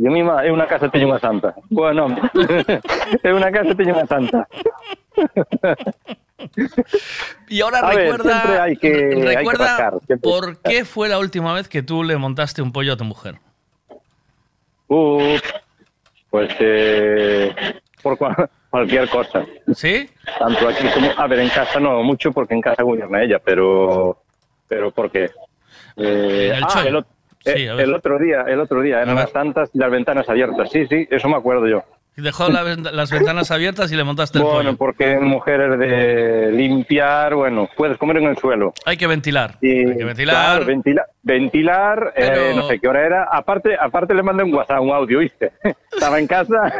[0.00, 1.54] yo misma, es una casa teño una santa.
[1.70, 2.06] Bueno,
[3.22, 4.48] es una casa teño una santa.
[7.48, 10.18] Y ahora A ver, recuerda, siempre hay que- hay que recuerda siempre.
[10.18, 13.36] por qué fue la última vez que tú le montaste un pollo a tu mujer.
[14.86, 15.40] Uf,
[16.30, 17.54] pues eh,
[18.02, 19.44] por cua- cualquier cosa.
[19.74, 20.08] ¿Sí?
[20.38, 24.18] Tanto aquí como, a ver, en casa no mucho porque en casa gobierna ella, pero,
[24.68, 25.30] pero ¿por qué?
[25.96, 27.04] Eh, El ah, el,
[27.44, 30.70] Sí, eh, el otro día, el otro día eran las tantas y las ventanas abiertas.
[30.70, 31.82] Sí, sí, eso me acuerdo yo.
[32.16, 34.76] Dejó la las ventanas abiertas y le montaste el Bueno, pollo.
[34.76, 38.72] porque mujeres de limpiar, bueno, puedes comer en el suelo.
[38.84, 39.54] Hay que ventilar.
[39.60, 40.34] Y, Hay que ventilar.
[40.56, 43.24] claro, ventila- ventilar, eh, Pero- no sé qué hora era.
[43.30, 45.52] Aparte, aparte le mandé un WhatsApp, un audio, ¿viste?
[45.92, 46.72] Estaba en casa.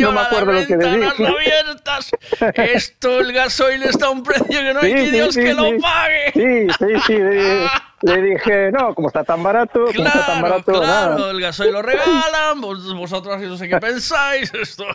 [0.00, 1.26] no me acuerdo lo que dije.
[1.26, 2.10] abiertas.
[2.54, 5.40] Esto, el gasoil está a un precio que no hay Sí, que sí, Dios sí,
[5.42, 6.32] que lo pague.
[6.32, 7.18] Sí, sí, sí.
[7.18, 7.66] Le,
[8.02, 11.30] le dije, no, como está tan barato, como está tan Claro, barato, claro, nada.
[11.30, 14.52] el gasoil lo regalan, vos- vosotros no sé qué pensáis.
[14.54, 14.86] Esto.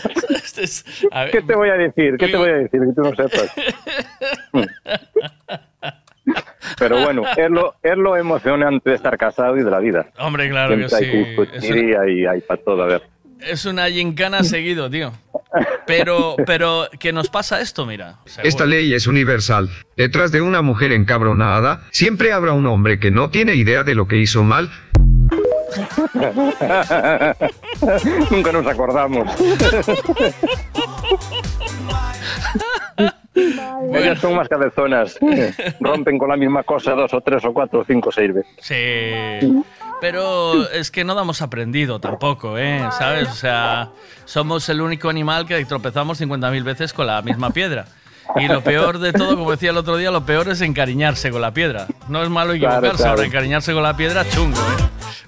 [0.30, 2.16] Este es- a ver, ¿Qué te voy a decir?
[2.18, 3.52] ¿Qué te voy a decir que tú no sepas?
[6.78, 10.06] Pero bueno, es lo, es lo emocionante de estar casado y de la vida.
[10.18, 11.36] Hombre, claro que Siempre hay sí.
[11.36, 13.02] custodia y hay para todo, a ver.
[13.40, 15.12] Es una gincana seguido, tío.
[15.86, 17.84] Pero, pero, ¿qué nos pasa esto?
[17.84, 18.18] Mira.
[18.44, 19.68] Esta ley es universal.
[19.96, 24.06] Detrás de una mujer encabronada, siempre habrá un hombre que no tiene idea de lo
[24.06, 24.70] que hizo mal.
[28.30, 29.28] Nunca nos acordamos.
[33.34, 35.18] Ellas son más cabezonas.
[35.80, 38.52] Rompen con la misma cosa dos o tres o cuatro o cinco o seis veces.
[38.60, 39.62] Sí.
[40.00, 42.84] Pero es que no damos aprendido tampoco, ¿eh?
[42.90, 43.28] ¿Sabes?
[43.28, 43.90] O sea,
[44.24, 47.86] somos el único animal que tropezamos 50.000 veces con la misma piedra.
[48.36, 51.40] Y lo peor de todo, como decía el otro día, lo peor es encariñarse con
[51.40, 51.86] la piedra.
[52.08, 53.10] No es malo Claro, equivocarse, claro.
[53.10, 54.82] ahora encariñarse con la piedra, chungo, ¿eh?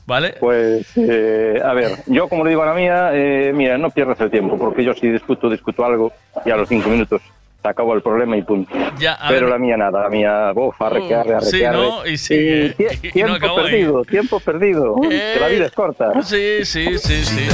[0.06, 0.34] ¿Vale?
[0.38, 4.20] Pues, eh, a ver, yo como le digo a la mía, eh, mira, no pierdas
[4.20, 6.12] el tiempo, porque yo si discuto, discuto algo
[6.44, 7.22] y a los cinco minutos
[7.64, 8.70] se acabó el problema y punto.
[8.98, 9.50] Ya, Pero ver.
[9.52, 11.78] la mía nada, la mía, bof, arrequearre, Sí, arrequearre.
[11.78, 12.06] ¿no?
[12.06, 13.64] Y sigue, tie- y no tiempo ahí.
[13.64, 14.96] perdido, tiempo perdido.
[15.00, 16.12] Que la vida es corta.
[16.22, 17.46] Sí, sí, sí, sí.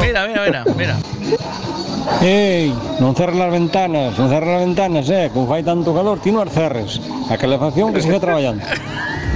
[0.00, 0.96] Mira, mira, mira, mira.
[2.24, 2.72] Ei,
[3.04, 6.48] non cerres as ventanas, non cerres as ventanas, eh, como fai tanto calor, ti non
[6.48, 6.96] as cerres.
[7.28, 8.64] A calefacción que siga traballando.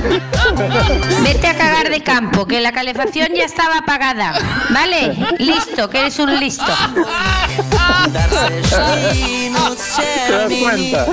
[1.23, 4.35] Vete a cagar de campo, que la calefacción ya estaba apagada.
[4.71, 5.17] ¿Vale?
[5.39, 6.65] Listo, que eres un listo.
[10.27, 11.07] ¿Te das cuenta?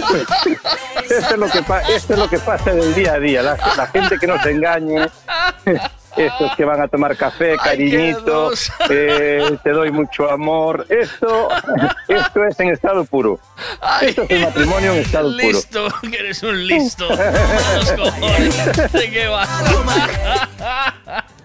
[1.09, 1.33] Esto
[2.13, 3.41] es lo que, pasa del día a día.
[3.41, 5.07] La, la gente que no se engañe.
[6.19, 8.51] Estos que van a tomar café, cariñito,
[8.89, 10.85] eh, te doy mucho amor.
[10.89, 11.47] Esto,
[12.07, 13.39] esto es en estado puro.
[14.01, 15.47] Esto es el matrimonio en estado puro.
[15.47, 17.07] Listo, que eres un listo.
[17.07, 18.91] Los cojones.
[18.91, 19.49] ¿De qué vas?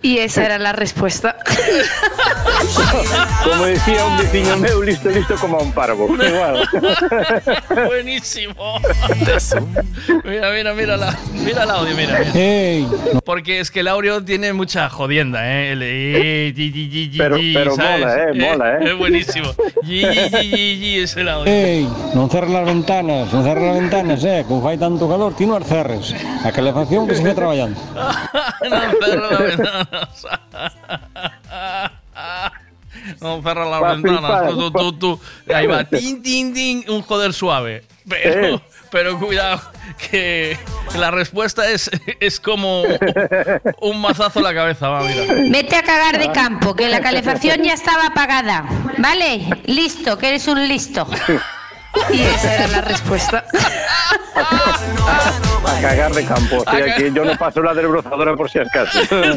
[0.04, 1.34] Y esa era la respuesta.
[3.42, 6.14] Como decía un vecino meu, listo, listo como un parvo.
[6.14, 6.68] Igual.
[7.86, 8.80] Buenísimo.
[10.24, 12.20] Mira, mira, mira, la, mira el audio, mira.
[12.34, 13.20] mira.
[13.24, 15.72] Porque es que el audio tiene mucha jodienda, ¿eh?
[15.72, 18.00] El, eh, yi, yi, yi, Pero- pero ¿sabes?
[18.00, 18.78] mola, eh, mola, eh.
[18.88, 19.48] Es buenísimo.
[19.82, 21.52] Yi, yi, yi, yi, yi, es el audio.
[21.52, 21.84] Ei,
[22.16, 25.68] non cerres as ventanas, non cerres as ventanas, eh, como fai tanto calor, ti as
[25.68, 26.16] cerres.
[26.16, 27.76] A calefacción que siga traballando.
[28.64, 29.88] No cerra las ventanas.
[33.20, 34.48] No cerra las ventanas.
[34.56, 35.20] tú, tú, tú.
[35.52, 35.84] Ahí va.
[35.84, 36.84] Tin, tin, tin.
[36.88, 37.84] Un joder suave.
[38.08, 38.60] Pero, Eh.
[38.90, 39.62] pero cuidado,
[40.10, 40.58] que
[40.96, 41.90] la respuesta es,
[42.20, 42.82] es como
[43.80, 44.88] un mazazo en la cabeza.
[44.88, 45.24] Va, mira.
[45.50, 48.66] Vete a cagar de campo, que la calefacción ya estaba apagada.
[48.98, 49.48] ¿Vale?
[49.64, 51.08] Listo, que eres un listo.
[52.12, 53.46] Y esa era la respuesta.
[55.66, 56.64] A cagar de campo.
[56.70, 58.98] Sea que yo no paso la desbrozadora por si acaso.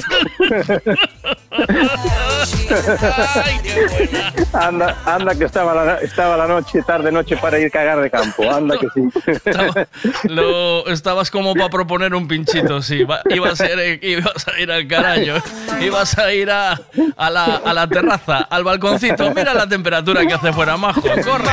[4.53, 8.09] anda, anda que estaba la, estaba la noche, tarde noche para ir a cagar de
[8.09, 8.49] campo.
[8.51, 10.29] Anda que sí.
[10.29, 13.03] Lo, estabas como para proponer un pinchito, sí.
[13.03, 15.41] Va- ibas, a ir, ibas a ir al carajo.
[15.81, 16.79] Ibas a ir a,
[17.15, 19.31] a la, a la terraza, al balconcito.
[19.33, 21.01] Mira la temperatura que hace fuera, majo.
[21.01, 21.47] Corre.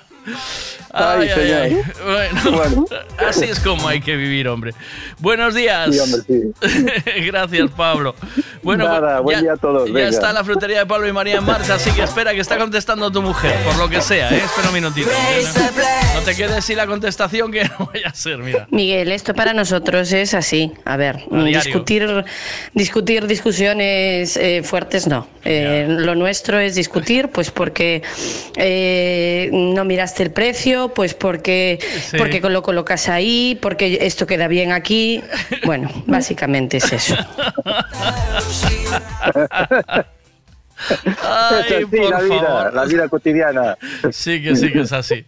[0.92, 1.84] Ay, Ay, ay, señor.
[2.52, 2.86] Bueno,
[3.18, 4.72] así es como hay que vivir, hombre.
[5.18, 5.88] Buenos días.
[5.94, 7.20] Sí, hombre, sí.
[7.26, 8.14] Gracias, Pablo.
[8.62, 10.08] Bueno, Nada, buen ya, día a todos, Ya venga.
[10.08, 13.10] está la frutería de Pablo y María en marcha, así que espera que está contestando
[13.10, 14.42] tu mujer, por lo que sea, ¿eh?
[14.44, 15.08] Espera un minutito.
[15.08, 18.66] No, no te quedes sin la contestación que no vaya a ser, mira.
[18.70, 20.72] Miguel, esto para nosotros es así.
[20.84, 22.24] A ver, A discutir,
[22.74, 25.26] discutir discusiones eh, fuertes no.
[25.44, 28.02] Eh, Lo nuestro es discutir, pues porque
[28.56, 31.78] eh, no miraste el precio, pues porque,
[32.10, 32.16] Sí.
[32.18, 35.22] porque lo colocas ahí, porque esto queda bien aquí.
[35.64, 37.14] Bueno, básicamente es eso.
[41.22, 42.74] Ay, es así por la vida, favor.
[42.74, 43.76] la vida cotidiana.
[44.10, 45.24] Sí que sí que es así.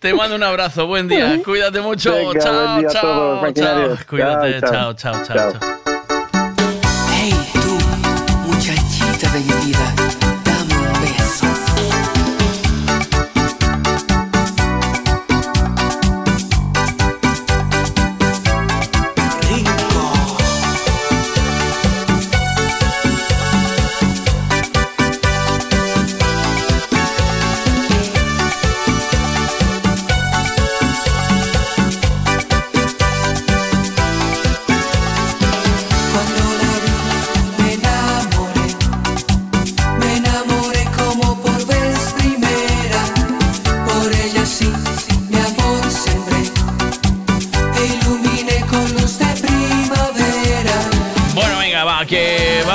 [0.00, 3.54] Te mando un abrazo, buen día, cuídate mucho, Venga, chao, buen día a chao, todos,
[3.54, 4.06] chao.
[4.08, 5.12] Cuídate, Chao, chao, chao.
[5.12, 5.36] chao, chao.
[5.36, 5.52] Chao.
[5.60, 5.70] chao.
[7.12, 7.78] Hey, tú,
[8.48, 9.59] muchachita de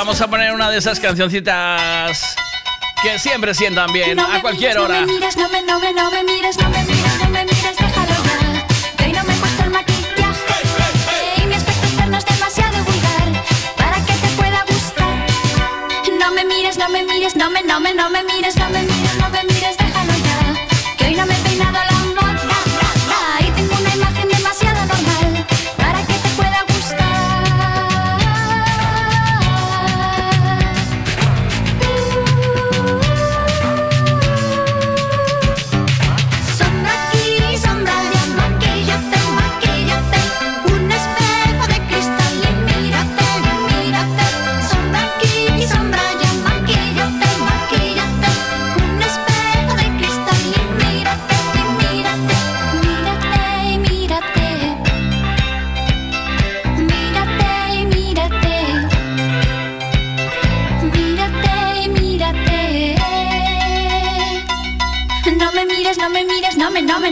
[0.06, 2.36] vamos a poner una de esas cancioncitas
[3.02, 5.00] que siempre sientan bien a cualquier hora.
[5.00, 7.44] No me mires, no me, no me, no me mires, no me mires, no me
[7.44, 8.66] mires, déjalo ya.
[8.96, 13.42] Que hoy no me he puesto el maquillaje y mi aspecto externo es demasiado vulgar
[13.76, 15.26] para que te pueda gustar.
[16.20, 18.82] No me mires, no me mires, no me, no me, no me mires, no me
[18.82, 20.96] mires, no me mires, déjalo ya.
[20.98, 21.78] Que hoy no me he peinado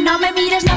[0.04, 0.73] no me mires, no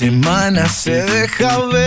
[0.00, 1.79] semana se deja ver.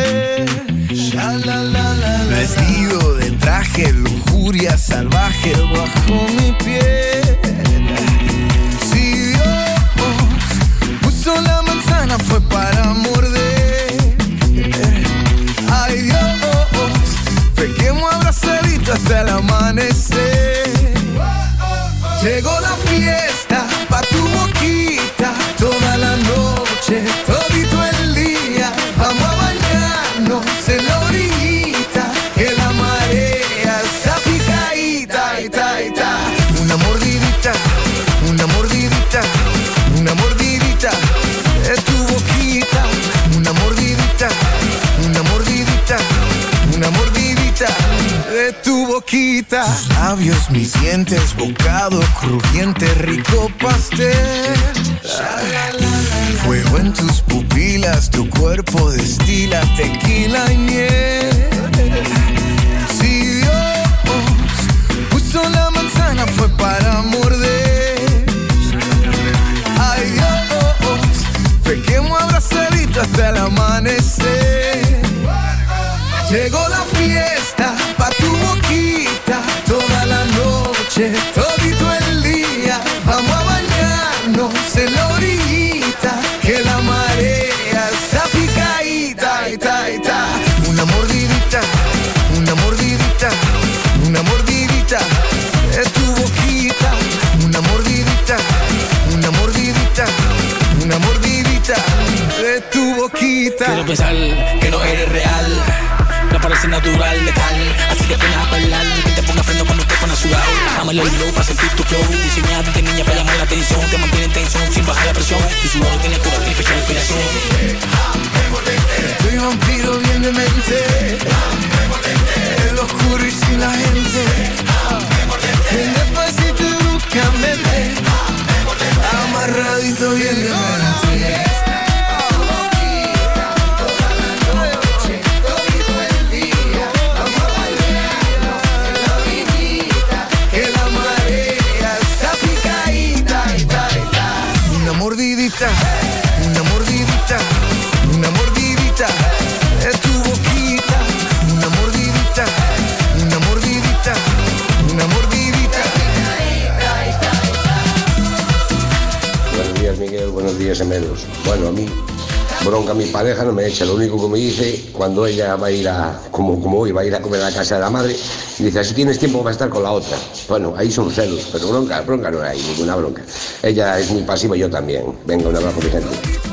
[165.56, 167.76] va a ir a, como, como hoy, va a ir a comer a la casa
[167.76, 168.16] de la madre,
[168.60, 170.18] y dice, así tienes tiempo para estar con la otra.
[170.48, 173.24] Bueno, ahí son celos, pero bronca, bronca no hay, ninguna bronca.
[173.62, 175.04] Ella es muy pasiva, yo también.
[175.26, 176.44] Venga, un abrazo, mi gente.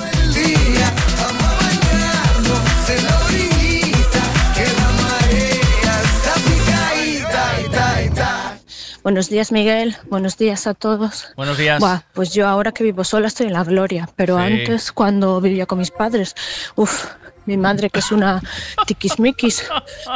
[9.03, 9.96] Buenos días, Miguel.
[10.11, 11.32] Buenos días a todos.
[11.34, 11.80] Buenos días.
[11.80, 14.42] Buah, pues yo ahora que vivo sola estoy en la gloria, pero sí.
[14.42, 16.34] antes, cuando vivía con mis padres,
[16.76, 17.07] uff,
[17.47, 18.43] mi madre, que es una
[18.86, 19.64] tiquismiquis,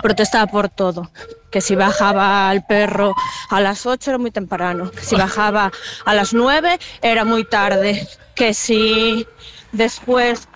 [0.03, 1.11] protestaba por todo.
[1.51, 3.15] Que si bajaba al perro
[3.51, 5.71] a las 8 era muy temprano, que si bajaba
[6.05, 9.27] a las 9 era muy tarde, que si
[9.73, 10.49] después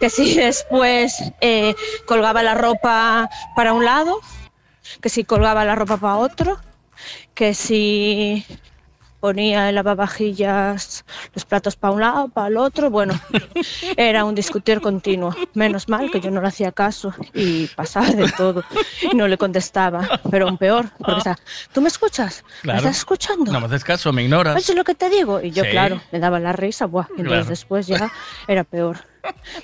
[0.00, 1.74] que si después eh,
[2.06, 4.20] colgaba la ropa para un lado,
[5.02, 6.58] que si colgaba la ropa para otro,
[7.34, 8.46] que si
[9.20, 11.04] ponía el lavavajillas
[11.34, 13.14] los platos para un lado, para el otro, bueno,
[13.96, 15.34] era un discutir continuo.
[15.54, 18.62] Menos mal que yo no le hacía caso y pasaba de todo
[19.02, 21.36] y no le contestaba, pero aún peor, porque está,
[21.72, 22.44] ¿tú me escuchas?
[22.58, 22.78] ¿Me Claro.
[22.78, 23.52] estás escuchando?
[23.52, 24.56] No me haces caso, me ignoras.
[24.56, 25.40] Eso es lo que te digo.
[25.40, 25.70] Y yo, Sí.
[25.70, 27.44] claro, me daba la risa, buah, entonces Claro.
[27.46, 28.10] después ya
[28.46, 28.98] era peor.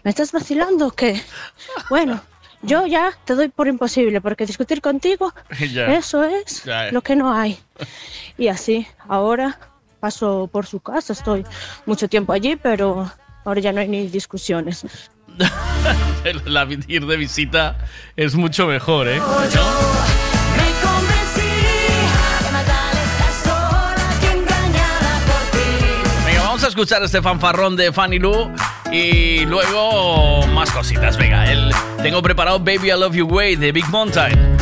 [0.02, 0.90] ¿Me estás vacilando?
[0.90, 1.20] que
[1.88, 2.20] Bueno,
[2.64, 5.32] yo ya te doy por imposible, porque discutir contigo,
[5.72, 5.94] Ya.
[5.94, 6.90] eso es Ya.
[6.90, 7.58] lo que no hay.
[8.38, 9.58] Y así, ahora
[10.00, 11.44] paso por su casa, estoy
[11.86, 13.10] mucho tiempo allí, pero
[13.44, 14.84] ahora ya no hay ni discusiones.
[16.46, 17.76] La ir de visita
[18.16, 19.20] es mucho mejor, ¿eh?
[26.38, 28.48] Vamos a escuchar este fanfarrón de Fanny Lu
[28.90, 31.16] y luego más cositas.
[31.16, 31.72] Venga, el,
[32.02, 34.56] tengo preparado Baby I Love You Way de Big Mountain.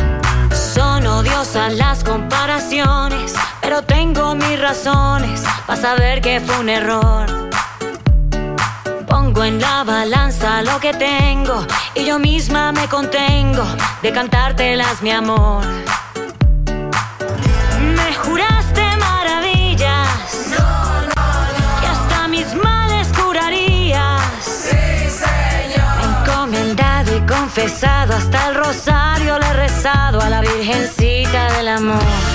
[0.52, 7.26] Son odiosas las comparaciones, pero tengo mis razones para saber que fue un error.
[9.06, 13.64] Pongo en la balanza lo que tengo y yo misma me contengo
[14.02, 15.64] de cantártelas, mi amor.
[17.80, 18.81] Me juraste
[27.54, 32.31] confesado hasta el rosario le he rezado a la Virgencita del amor.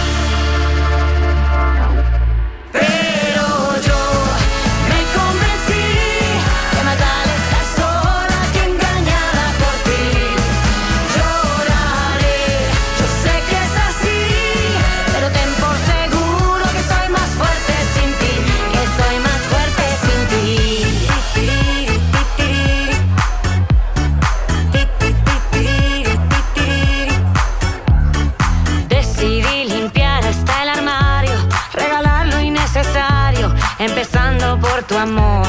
[34.88, 35.46] Tu amor.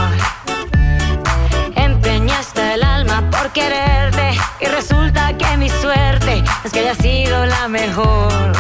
[1.75, 7.69] Empeñaste el alma por quererte y resulta que mi suerte es que haya sido la
[7.69, 8.53] mejor.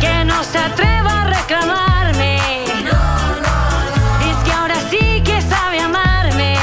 [0.00, 2.38] Que no se atreva a reclamarme.
[4.20, 6.56] Dice que ahora sí que sabe amarme.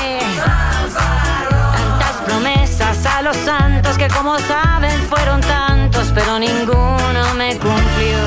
[1.75, 8.19] Tantas promesas a los santos que como saben fueron tantos, pero ninguno me cumplió.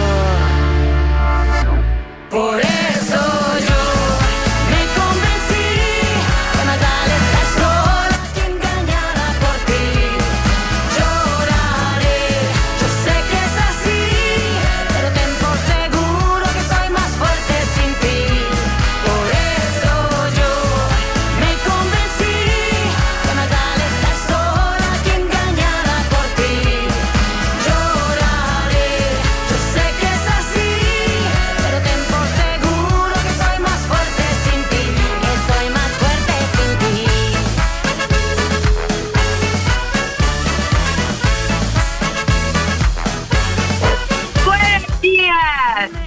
[2.31, 2.64] Por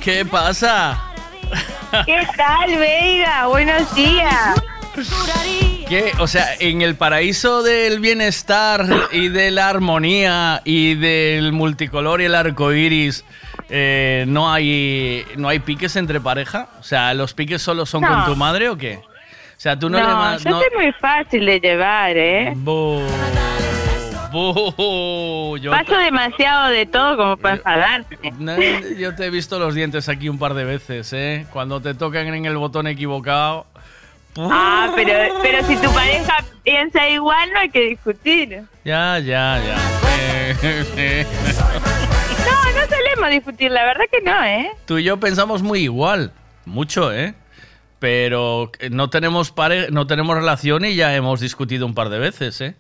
[0.08, 0.98] ¿Qué pasa?
[2.06, 3.48] ¿Qué tal, Veiga?
[3.48, 4.56] Buenos días.
[5.90, 6.14] ¿Qué?
[6.20, 12.24] O sea, en el paraíso del bienestar y de la armonía y del multicolor y
[12.24, 13.26] el arco iris,
[13.70, 16.70] eh, ¿no, hay, ¿no hay piques entre pareja?
[16.80, 18.08] O sea, ¿los piques solo son No.
[18.08, 19.00] con tu madre o qué?
[19.04, 22.54] O sea, tú no, No, le yo no- soy muy fácil de llevar, ¿eh?
[22.56, 23.06] Bu-
[25.60, 28.18] yo, Paso demasiado de todo como para enfadarte.
[28.98, 31.46] yo te he visto los dientes aquí un par de veces, ¿eh?
[31.52, 33.66] Cuando te tocan en el botón equivocado.
[34.38, 38.64] Ah, pero, pero si tu pareja piensa igual, no hay que discutir.
[38.84, 39.78] Ya, ya, ya.
[42.48, 44.72] No, no solemos discutir, la verdad que no, ¿eh?
[44.86, 46.32] Tú y yo pensamos muy igual,
[46.66, 47.34] mucho, ¿eh?
[48.00, 52.62] Pero no tenemos pare no tenemos relación y ya hemos discutido un par de veces,
[52.62, 52.76] ¿eh?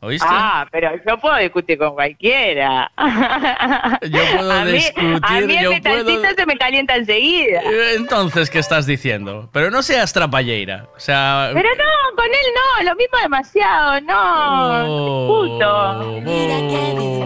[0.00, 0.28] ¿Oíste?
[0.30, 2.88] Ah, pero yo puedo discutir con cualquiera.
[4.02, 7.60] Yo puedo a mí, discutir, a mí el yo metalcito puedo- se me calienta enseguida.
[7.62, 9.48] Eh, Entonces, ¿qué estás diciendo?
[9.52, 10.86] Pero no seas trapalleira.
[10.96, 16.20] O sea, Pero no, con él no, lo mismo demasiado, no, Oh, discuto.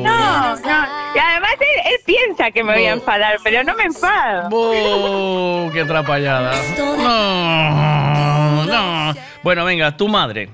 [0.01, 0.86] No, no.
[1.15, 4.49] Y además él, él piensa que me voy a enfadar, pero no me enfado.
[4.51, 6.53] ¡Oh, qué atrapallada!
[6.78, 9.15] No, no.
[9.43, 10.49] Bueno, venga, tu madre.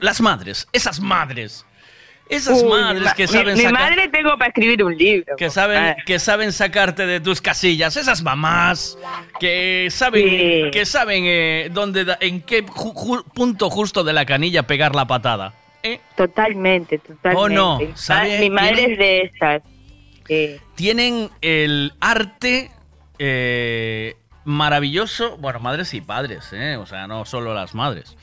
[0.00, 1.66] Las madres, esas madres.
[2.28, 5.34] Esas Uy, madres que saben mi, mi sacar- madre tengo para escribir un libro.
[5.36, 8.96] que saben, que saben sacarte de tus casillas, esas mamás
[9.40, 14.24] que saben, que saben eh, dónde, da- en qué ju- ju- punto justo de la
[14.26, 15.54] canilla pegar la patada.
[16.14, 17.36] Totalmente, totalmente.
[17.42, 17.80] ¿O no?
[17.96, 18.38] ¿Sabe?
[18.38, 19.62] Mi madre es de esas.
[20.28, 20.56] Sí.
[20.76, 22.70] Tienen el arte
[23.18, 24.14] eh,
[24.44, 28.16] maravilloso, bueno, madres y padres, eh, o sea, no solo las madres.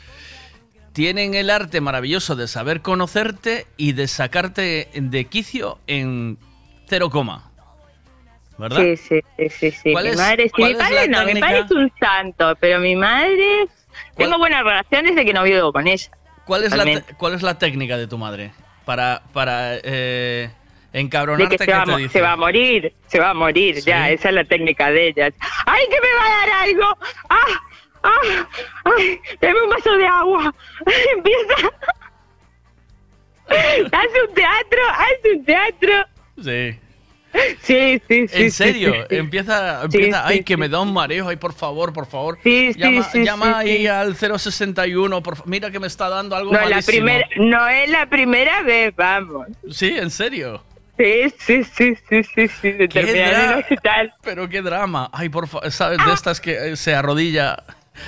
[0.97, 6.39] Tienen el arte maravilloso de saber conocerte y de sacarte de quicio en
[6.87, 7.51] cero coma.
[8.57, 8.81] ¿Verdad?
[8.81, 9.91] Sí, sí, sí, sí, sí.
[9.91, 11.45] ¿Cuál Mi es- madre, sí, cuál mi padre no, mi técnica?
[11.45, 13.67] padre es un santo, pero mi madre...
[14.15, 16.09] Tengo buenas relaciones de que no vivo con ella.
[16.45, 18.51] ¿Cuál es, la, ¿Cuál es la técnica de tu madre?
[18.83, 20.49] Para, para eh,
[20.93, 22.09] De encabronarte, que se ¿qué va, te dice?
[22.13, 25.29] se va a morir, se va a morir, ya, esa es la técnica de ella.
[25.67, 26.97] ¡Ay, que me va a dar algo!
[27.29, 27.61] ¡Ah!
[28.07, 28.47] ¡Ah!
[28.85, 29.19] ¡Ay!
[29.41, 30.55] ¡Dame un vaso de agua!
[31.15, 31.69] Empieza...
[33.49, 34.79] ¡Hace un teatro!
[34.91, 35.93] ¡Hace un teatro!
[36.43, 36.79] Sí.
[37.61, 38.43] Sí, sí, sí.
[38.43, 38.93] ¿En serio?
[38.93, 39.15] sí, sí.
[39.17, 42.39] Empieza, Sí, empieza, ay, sí, que me da un mareo, ay, por favor, por favor.
[42.43, 46.53] Sí, sí, llama sí, llama ahí al 061, por mira que me está dando algo
[46.53, 49.47] No, la primera, no es la primera vez, vamos.
[49.69, 50.63] Sí, en serio.
[50.97, 52.71] Sí, sí, sí, sí, sí, sí.
[52.71, 54.13] De ¿Qué terminar el hospital.
[54.23, 55.09] Pero qué drama.
[55.13, 55.99] Ay, por favor, ¿sabes?
[56.03, 57.63] De estas que eh, se arrodilla.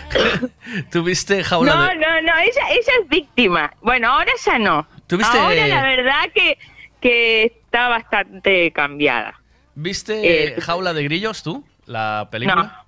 [0.92, 1.96] ¿Tuviste jaula No, de...?
[1.96, 3.72] no, no, ella, ella es víctima.
[3.82, 4.88] Bueno, ahora ya no.
[5.08, 6.58] ¿Tuviste- Ahora la verdad que,
[7.02, 9.40] que está bastante cambiada.
[9.76, 11.66] ¿Viste Eh, Jaula de Grillos tú?
[11.86, 12.86] La película.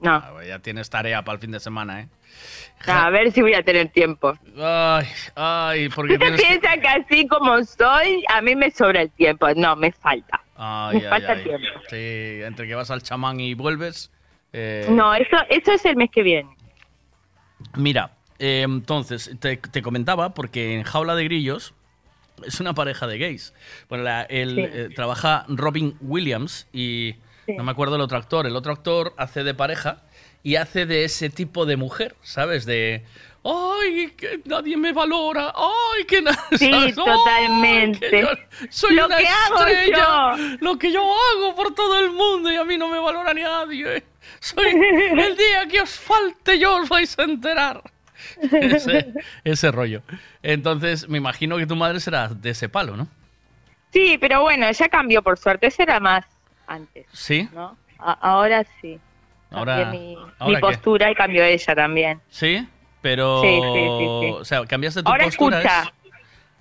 [0.00, 0.12] No.
[0.16, 2.08] Ah, ya tienes tarea para el fin de semana, ¿eh?
[2.86, 4.36] A ver si voy a tener tiempo.
[4.60, 5.06] Ay,
[5.36, 6.46] ay, porque Usted tienes que...
[6.46, 9.46] piensa que así como soy, a mí me sobra el tiempo.
[9.56, 10.42] No, me falta.
[10.56, 11.44] Ay, me ay, falta ay.
[11.44, 11.66] tiempo.
[11.88, 14.10] Sí, entre que vas al chamán y vuelves...
[14.54, 16.48] eh, No, eso, eso es el mes que viene.
[17.76, 21.74] Mira, eh, entonces, te, te comentaba, porque en Jaula de Grillos
[22.46, 23.52] es una pareja de gays.
[23.88, 24.60] Bueno, la- el, Sí.
[24.62, 27.14] eh, trabaja Robin Williams y
[27.46, 27.52] Sí.
[27.56, 28.46] no me acuerdo el otro actor.
[28.46, 30.02] El otro actor hace de pareja
[30.42, 32.64] y hace de ese tipo de mujer, ¿sabes?
[32.66, 33.04] De,
[33.44, 35.52] ¡ay, que nadie me valora!
[35.54, 36.36] ¡Ay, que nadie...
[36.58, 38.26] Sí, totalmente.
[38.70, 40.56] soy Lo una que hago estrella, yo.
[40.60, 43.42] lo que yo hago por todo el mundo y a mí no me valora ni
[43.42, 44.02] nadie.
[44.40, 47.82] Soy el día que os falte yo os vais a enterar.
[48.52, 49.12] Ese,
[49.44, 50.02] ese rollo.
[50.42, 53.08] Entonces, me imagino que tu madre será de ese palo, ¿no?
[53.92, 55.66] Sí, pero bueno, ya cambió por suerte.
[55.68, 56.24] Ese era más
[56.66, 57.48] antes, Sí.
[57.52, 57.76] ¿no?
[57.98, 58.98] A- ahora sí.
[59.50, 60.60] Ahora, mi, ¿ahora mi qué?
[60.60, 62.20] postura y cambió ella también.
[62.28, 62.66] Sí,
[63.00, 63.40] pero.
[63.42, 64.30] Sí, sí, sí, sí.
[64.32, 65.58] O sea, cambiaste tu Ahora postura.
[65.58, 65.82] escucha.
[65.82, 66.10] es-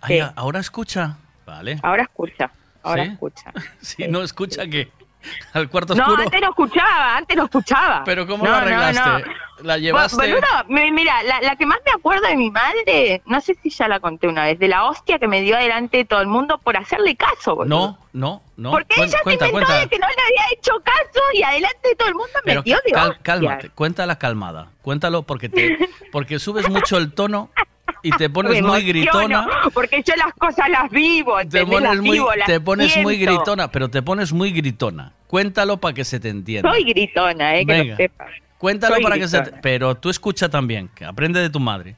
[0.02, 0.20] Ay, Sí.
[0.22, 1.18] a- ahora escucha.
[1.46, 1.80] Vale.
[1.82, 2.52] Ahora escucha.
[2.84, 3.52] Ahora escucha.
[3.82, 4.92] Si no escucha, ¿qué?
[5.54, 6.24] Al cuarto No, oscuro.
[6.24, 8.04] antes no escuchaba, antes no escuchaba.
[8.06, 9.10] Pero ¿cómo No, lo no, arreglaste?
[9.28, 9.44] no.
[9.64, 10.36] ¿La llevaste?
[10.68, 14.00] Mira, la, la que más me acuerdo de mi madre, no sé si ya la
[14.02, 16.76] conté una vez, de la hostia que me dio delante de todo el mundo por
[16.76, 17.70] hacerle caso, boludo.
[17.78, 18.72] No, no, no.
[18.72, 19.80] Porque ella cuenta, se inventó cuenta.
[19.80, 22.78] de que no le había hecho caso y adelante de todo el mundo me dio
[22.86, 24.68] de cal- cálmate, cuéntala calmada.
[24.82, 25.78] Cuéntalo porque te,
[26.12, 27.50] porque subes mucho el tono
[28.04, 29.48] y te pones muy gritona.
[29.74, 33.16] Porque yo las cosas las vivo, Te pones Las muy, vivo, las te pones muy
[33.16, 33.34] siento.
[33.38, 35.12] gritona, pero te pones muy gritona.
[35.28, 36.70] Cuéntalo para que se te entienda.
[36.72, 38.32] Soy gritona, eh, que lo sepas.
[38.60, 41.96] Cuéntalo soy para que se te, pero tú escucha también, que aprende de tu madre.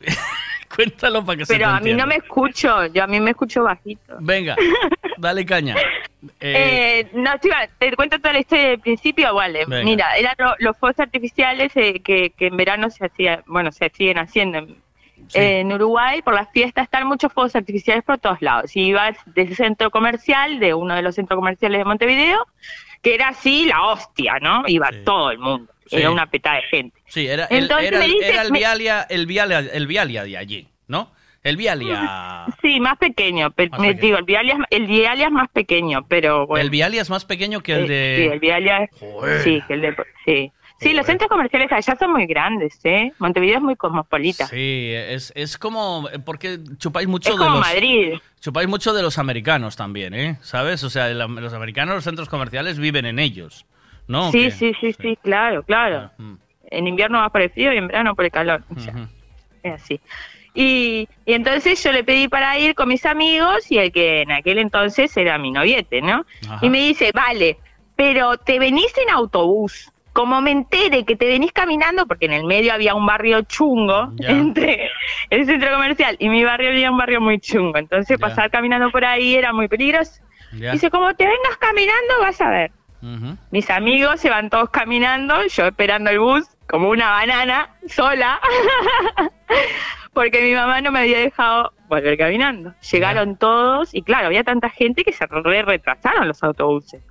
[0.74, 2.02] Cuéntalo para que se te Pero a mí entienda.
[2.04, 4.16] no me escucho, yo a mí me escucho bajito.
[4.20, 4.56] Venga,
[5.18, 5.76] dale caña.
[6.40, 9.64] Eh, Eh, no, va, te cuento toda la historia del principio, vale.
[9.66, 9.84] Venga.
[9.84, 13.90] Mira, eran lo- los fuegos artificiales eh, que, que en verano se hacía, bueno, se
[13.90, 14.76] siguen haciendo en,
[15.34, 18.70] en Uruguay por las fiestas, están muchos fuegos artificiales por todos lados.
[18.70, 22.46] Si ibas del centro comercial, de uno de los centros comerciales de Montevideo,
[23.02, 24.62] que era así la hostia, ¿no?
[24.66, 25.96] Iba todo el mundo, Sí.
[25.96, 27.00] era una petada de gente.
[27.06, 30.36] sí, era, el, entonces era, me dice- era el Vialia, el Vialia, el Vialia de
[30.36, 31.12] allí, ¿no?
[31.44, 32.46] El Vialia.
[32.62, 34.02] Sí, más pequeño, pero Más me pequeño.
[34.06, 36.60] digo, el Vialia, es- el Vialia es más pequeño, pero bueno.
[36.64, 38.16] El Vialia es más pequeño que el Eh, de.
[38.16, 39.40] Sí, el Vialia es- Joder.
[39.42, 39.96] Sí, que el de...
[40.24, 40.52] Sí.
[40.78, 43.10] Sí, los centros comerciales allá son muy grandes, ¿eh?
[43.18, 44.46] Montevideo es muy cosmopolita.
[44.46, 48.14] Sí, es, es como porque chupáis mucho Es de como los Madrid.
[48.40, 50.38] chupáis mucho de los americanos también, ¿eh?
[50.42, 50.84] ¿Sabes?
[50.84, 53.64] O sea, los americanos los centros comerciales viven en ellos,
[54.06, 54.30] ¿no?
[54.30, 56.10] sí, sí, sí, sí, claro, claro.
[56.18, 56.34] Mm.
[56.70, 58.62] En invierno va por el frío y en verano por el calor.
[58.76, 59.08] o sea,
[59.62, 60.00] es así.
[60.52, 64.32] Y, y entonces yo le pedí para ir con mis amigos y el que en
[64.32, 66.24] aquel entonces era mi noviete, ¿no?
[66.48, 66.58] Ajá.
[66.64, 67.58] Y me dice, vale,
[67.94, 69.90] pero te venís en autobús.
[70.16, 74.14] Como me entere que te venís caminando, porque en el medio había un barrio chungo
[74.18, 74.90] entre
[75.28, 77.76] el centro comercial y mi barrio había un barrio muy chungo.
[77.76, 80.22] Entonces pasar caminando por ahí era muy peligroso.
[80.52, 82.70] Dice, como te vengas caminando, vas a ver.
[83.50, 88.40] Mis amigos se van todos caminando, yo esperando el bus como una banana, sola,
[90.14, 92.72] porque mi mamá no me había dejado volver caminando.
[92.90, 97.02] Llegaron todos y claro, había tanta gente que se re retrasaron los autobuses.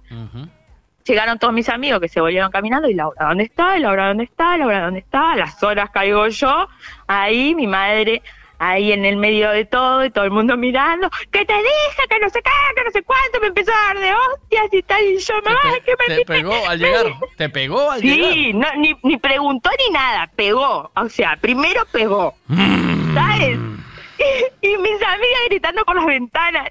[1.06, 3.78] Llegaron todos mis amigos que se volvieron caminando y Laura, ¿dónde está?
[3.78, 4.58] Laura, ¿dónde está?
[4.58, 5.34] Laura, ¿dónde está?
[5.34, 6.68] A las horas caigo yo,
[7.08, 8.24] ahí mi madre,
[8.58, 12.20] ahí en el medio de todo y todo el mundo mirando, que te dije, que
[12.20, 15.04] no sé qué, que no sé cuánto, me empezó a dar de hostias y tal,
[15.04, 17.06] y yo, mamá, que me Te pegó al llegar.
[17.38, 18.34] Te pegó al llegar.
[18.34, 20.92] Sí, no, ni, ni preguntó ni nada, pegó.
[20.96, 22.34] O sea, primero pegó.
[23.14, 23.60] ¿Sabes?
[24.18, 26.70] Y, y mis amigas gritando por las ventanas.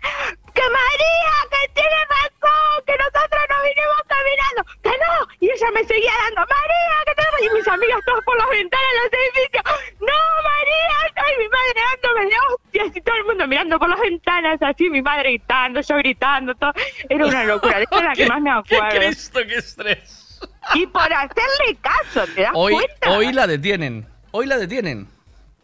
[0.55, 2.75] ¡Que María, que tiene razón!
[2.87, 4.61] ¡Que nosotros nos vinimos caminando!
[4.83, 5.15] ¡Que no!
[5.41, 7.41] Y ella me seguía dando, ¡María, que tenemos!
[7.43, 9.65] Y mis amigas todas por las ventanas de los edificios.
[10.01, 10.97] ¡No, María!
[11.17, 12.97] ¡Ay, mi madre dándome de hostias!
[12.97, 16.73] Y todo el mundo mirando por las ventanas, así, mi madre gritando, yo gritando, todo.
[17.09, 17.81] Era una locura.
[17.83, 18.89] Es la que más me acuerdo.
[18.91, 20.41] ¡Qué Cristo, qué estrés!
[20.75, 23.11] Y por hacerle caso, ¿te das Hoy, cuenta?
[23.11, 24.07] hoy la detienen.
[24.31, 25.09] Hoy la detienen.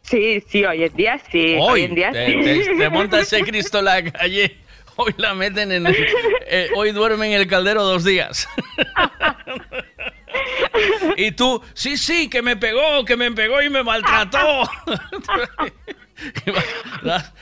[0.02, 1.56] Sí, sí, hoy en día sí.
[1.60, 2.64] Hoy, Hoy en día te, sí.
[2.64, 4.58] te- te monta ese Cristo en la calle.
[5.02, 5.86] Hoy la meten en.
[5.86, 5.96] el-
[6.46, 8.46] eh, hoy duerme en el caldero dos días.
[11.16, 14.62] y tú, sí, sí, que me pegó, que me pegó y me maltrató.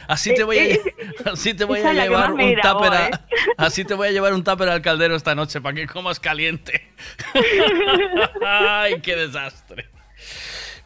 [0.07, 3.11] así te voy a, así te voy a llevar un tupper a- ¿eh?
[3.57, 6.89] así te voy a llevar un tupper al caldero esta noche para que comas caliente.
[8.47, 9.89] Ay, qué desastre.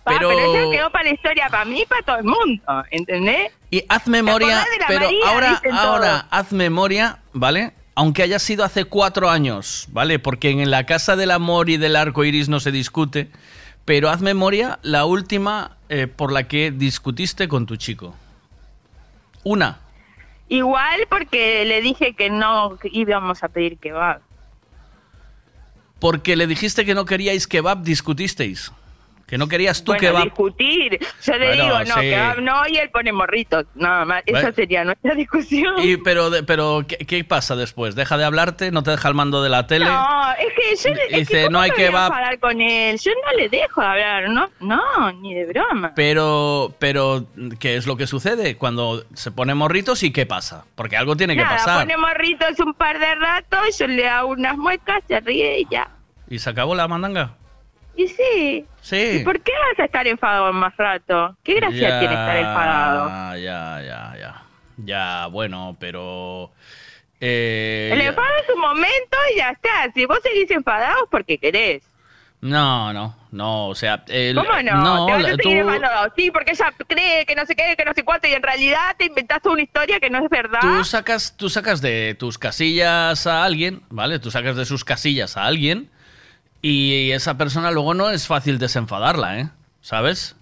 [0.05, 2.63] Pa, Pero- pero eso quedó para la historia, para mí y para todo el mundo,
[2.91, 3.53] ¿entendés?
[3.71, 5.27] Y haz memoria, pero María?
[5.29, 7.73] ahora, ahora, haz memoria, ¿vale?
[7.95, 10.19] Aunque haya sido hace cuatro años, ¿vale?
[10.19, 13.29] Porque en la casa del amor y del arco iris no se discute,
[13.85, 18.15] pero haz memoria la última eh, por la que discutiste con tu chico.
[19.45, 19.79] Una.
[20.49, 24.21] Igual porque le dije que no íbamos a pedir que va.
[25.99, 28.73] Porque le dijiste que no queríais kebab, discutisteis.
[29.33, 30.25] Que no querías tú bueno, kebab.
[30.25, 30.99] discutir.
[31.25, 32.01] Yo le Bueno, digo, no, sí.
[32.03, 33.65] que va- no, y él pone morritos.
[33.75, 34.23] Nada más.
[34.27, 34.55] Esa Bueno.
[34.55, 35.75] sería nuestra discusión.
[35.79, 37.95] Y, pero, de- pero ¿qué, qué pasa después?
[37.95, 38.71] ¿Deja de hablarte?
[38.71, 39.87] ¿No te deja el mando de la tele?
[39.87, 42.11] No, es que yo le- Dice, que ¿cómo no hay me voy a kebab.
[42.13, 42.99] enfadar con él.
[42.99, 45.93] Yo no le dejo de hablar, no, no, ni de broma.
[45.97, 47.25] Pero, pero,
[47.59, 50.67] ¿qué es lo que sucede cuando se pone morritos y qué pasa?
[50.75, 51.79] Porque algo tiene que Nada, pasar.
[51.87, 55.89] pone morritos un par de ratos, yo le hago unas muecas, se ríe y ya.
[56.29, 57.37] ¿Y se acabó la mandanga?
[57.97, 58.67] Y sí.
[58.81, 59.19] Sí.
[59.21, 61.37] ¿Y por qué vas a estar enfadado más rato?
[61.45, 63.37] ¿Qué gracia Ya, tiene estar enfadado?
[63.39, 64.43] Ya, ya, ya.
[64.79, 66.51] Ya, bueno, pero...
[67.21, 69.93] eh, El enfado es un momento y ya está.
[69.95, 71.83] Si vos seguís enfadados, porque querés.
[72.41, 74.03] No, no, no, o sea...
[74.09, 75.07] el- ¿Cómo no?
[75.07, 76.13] te vas a seguir tú- enfadado.
[76.17, 78.97] Sí, porque ella cree que no sé qué, que no sé cuánto, y en realidad
[78.99, 80.59] te inventaste una historia que no es verdad.
[80.61, 84.19] Tú sacas, tú sacas de tus casillas a alguien, ¿vale?
[84.19, 85.89] Tú sacas de sus casillas a alguien
[86.63, 89.49] y esa persona luego no es fácil desenfadarla, ¿eh?
[89.81, 90.37] ¿Sabes?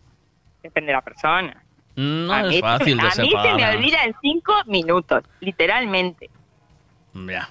[0.62, 1.62] Depende de la persona.
[1.96, 3.10] No a es mí, fácil a mí
[3.42, 6.30] se me olvida en cinco minutos, literalmente.
[7.14, 7.48] Ya.
[7.48, 7.50] se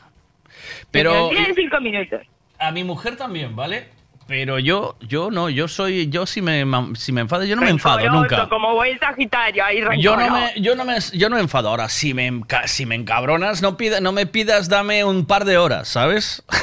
[0.49, 2.21] me Pero olvida en cinco minutos.
[2.59, 3.89] a mi mujer también, ¿vale?
[4.27, 6.63] Pero yo, yo no, yo soy, yo si me,
[6.95, 8.47] si me enfado, yo no me enfado nunca.
[8.47, 11.69] Como buen sagitario, ahí Yo no me, yo no me, yo no me enfado.
[11.69, 15.57] Ahora, si me, si me encabronas, no pida, no me pidas, dame un par de
[15.57, 16.43] horas, ¿sabes?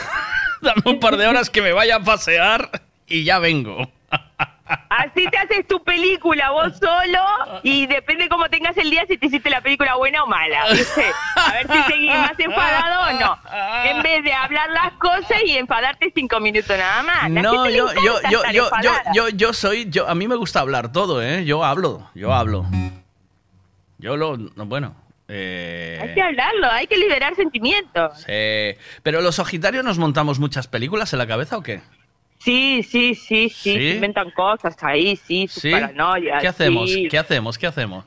[0.67, 3.89] dame un par de horas que me vaya a pasear y ya vengo.
[4.89, 9.27] Así te haces tu película vos solo y depende cómo tengas el día si te
[9.27, 10.65] hiciste la película buena o mala.
[10.73, 11.05] ¿viste?
[11.37, 13.39] A ver si seguís más enfadado o no.
[13.85, 17.31] En vez de hablar las cosas y enfadarte cinco minutos nada más.
[17.31, 20.61] La No, yo, yo, yo, yo, yo, yo, yo soy, yo, a mí me gusta
[20.61, 21.45] hablar todo, ¿eh?
[21.45, 22.67] Yo hablo, yo hablo.
[23.99, 24.97] Yo lo, no, bueno.
[25.29, 28.21] Eh, Hay que hablarlo, hay que liberar sentimientos.
[28.23, 28.79] sí.
[29.03, 31.81] Pero los Sagitarios nos montamos muchas películas en la cabeza o qué?
[32.39, 33.73] Sí, sí, sí, sí, ¿Sí?
[33.73, 35.71] se inventan cosas ahí, sí, sus ¿Sí?
[35.71, 36.41] paranoias.
[36.41, 36.91] ¿Qué hacemos?
[36.93, 37.09] sí.
[37.09, 37.59] ¿Qué hacemos?
[37.59, 38.05] ¿Qué hacemos?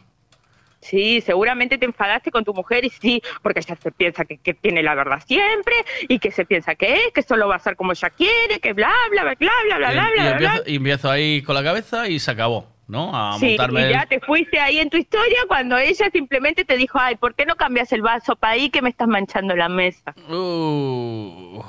[0.81, 4.53] Sí, seguramente te enfadaste con tu mujer y sí, porque ella se piensa que, que
[4.53, 5.73] tiene la verdad siempre
[6.07, 8.71] y que se piensa que es, que solo va a ser como ella quiere, que
[8.71, 10.61] bla, bla, bla, bla, bla, bla, y, bla, y bla, bla.
[10.65, 13.11] y empiezo ahí con la cabeza y se acabó, ¿no?
[13.15, 16.65] A Sí, montarme y el- ya te fuiste ahí en tu historia cuando ella simplemente
[16.65, 19.55] te dijo, ay, ¿por qué no cambias el vaso para ahí que me estás manchando
[19.55, 20.13] la mesa?
[20.27, 21.61] Uh.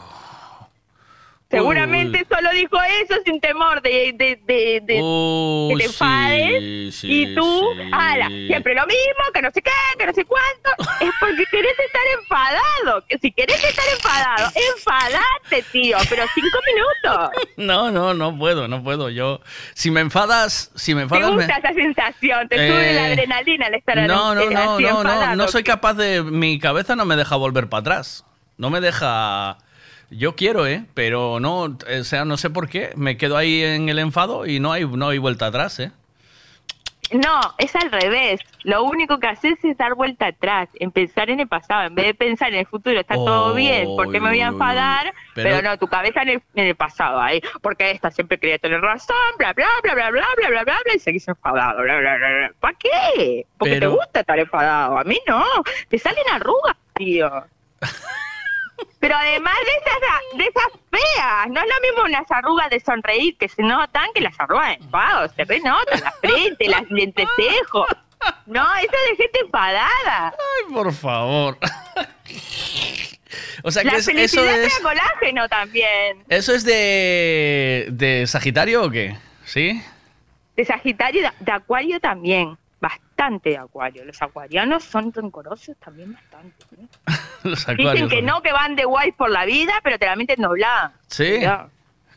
[1.50, 6.92] Seguramente solo dijo eso sin temor de, de, de, de- Uh, que te enfades sí,
[6.92, 7.42] sí, y tú,
[7.76, 7.90] sí.
[7.92, 10.70] ala, siempre lo mismo, que no sé qué, que no sé cuánto,
[11.00, 17.30] es porque querés estar enfadado, que si querés estar enfadado, enfadate, tío, pero cinco minutos.
[17.56, 19.10] No, no, no puedo, no puedo.
[19.10, 19.40] Yo,
[19.74, 22.48] si me enfadas, si me ¿Te enfadas, me- gusta esa sensación?
[22.48, 25.36] ¿Te sube Eh, la adrenalina al estar no, no, eh, no, no, no, enfadado?
[25.36, 28.24] no soy capaz de, mi cabeza no me deja volver para atrás.
[28.56, 29.58] No me deja...
[30.10, 30.84] Yo quiero, ¿eh?
[30.94, 32.90] Pero no, o sea, no sé por qué.
[32.96, 35.92] Me quedo ahí en el enfado y no hay, no hay vuelta atrás, ¿eh?
[37.12, 38.38] No, es al revés.
[38.62, 41.82] Lo único que haces es dar vuelta atrás, empezar en el pasado.
[41.88, 44.46] En vez de pensar en el futuro, está todo bien, ¿por qué me voy a
[44.48, 45.12] enfadar?
[45.34, 47.40] Pero- Pero, no, tu cabeza en el, en el pasado, ahí.
[47.62, 50.94] Porque esta siempre quería tener razón, bla, bla, bla, bla, bla, bla, bla, bla, bla,
[50.94, 52.52] y seguís enfadado, bla, bla, bla, bla.
[52.60, 53.46] ¿Para qué?
[53.58, 54.98] Porque Pero- te gusta estar enfadado.
[54.98, 55.44] A mí no.
[55.88, 57.28] Te salen arrugas, tío.
[58.98, 63.36] Pero además de esas, de esas feas, no es lo mismo unas arrugas de sonreír
[63.38, 65.28] que se notan que las arrugas de enfado.
[65.34, 67.86] Se renotan la frente, las lentecejos.
[68.46, 70.34] No, eso es de gente enfadada.
[70.34, 71.58] Ay, por favor.
[73.62, 74.78] o sea, la que es- eso es...
[74.80, 76.24] colágeno también.
[76.28, 79.16] ¿Eso es de, de Sagitario o qué?
[79.44, 79.82] ¿Sí?
[80.56, 82.58] De Sagitario y de, de Acuario también.
[83.20, 84.04] Bastante de Acuario.
[84.06, 86.64] Los acuarianos son rencorosos también bastante.
[86.74, 86.86] ¿eh?
[87.44, 90.40] Los Dicen que no, que van de guay por la vida, pero te la meten
[90.40, 90.94] doblada.
[91.08, 91.36] Sí.
[91.36, 91.70] Cuidado.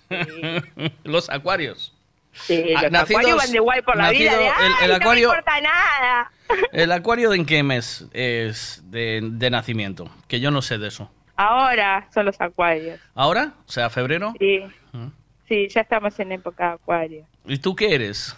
[1.03, 1.93] Los acuarios.
[2.31, 4.35] Sí, Ah, los nacidos- acuarios van de guay por la vida.
[4.37, 6.31] De, el- "Ay, el no acuario- me importa nada.
[6.71, 10.09] ¿El acuario de en qué mes es de, de nacimiento?
[10.27, 11.11] Que yo no sé de eso.
[11.35, 12.99] Ahora son los acuarios.
[13.13, 13.53] ¿Ahora?
[13.67, 14.33] O sea, febrero.
[14.39, 14.61] Sí.
[14.93, 15.07] Mm.
[15.49, 17.25] Sí, ya estamos en época de acuario.
[17.45, 18.35] ¿Y tú qué eres?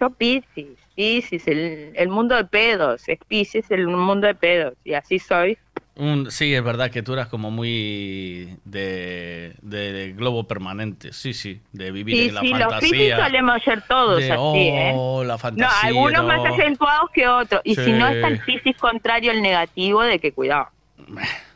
[0.00, 4.94] Yo Piscis, Piscis, el, el mundo de pedos, es Piscis el mundo de pedos, y
[4.94, 5.56] así soy.
[5.94, 11.12] Un, sí, es verdad que tú eras como muy de, de globo permanente.
[11.12, 13.16] Sí, sí, de vivir Sí, en la sí, los fantasía.
[13.24, 14.92] solemos ser todos de, así, ¿eh?
[14.96, 15.88] oh, la No, fantasía.
[15.88, 16.54] algunos más no.
[16.54, 17.60] acentuados que otros.
[17.62, 18.14] Y si no Sí.
[18.16, 20.66] está el Piscis contrario, el negativo, de que cuidado.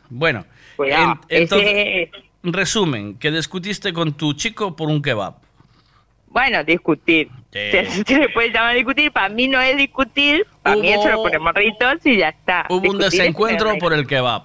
[0.08, 0.44] Bueno,
[0.76, 1.18] Cuidado.
[1.28, 2.10] en- entonces, Ese-
[2.44, 5.34] resumen, que discutiste con tu chico por un kebab.
[6.32, 7.28] Bueno, discutir.
[7.52, 9.12] Se, se le puede llamar discutir.
[9.12, 10.46] Para mí no es discutir.
[10.62, 12.64] Para mí eso lo ponemos ritos y ya está.
[12.70, 14.44] Hubo un Discutir desencuentro por el kebab.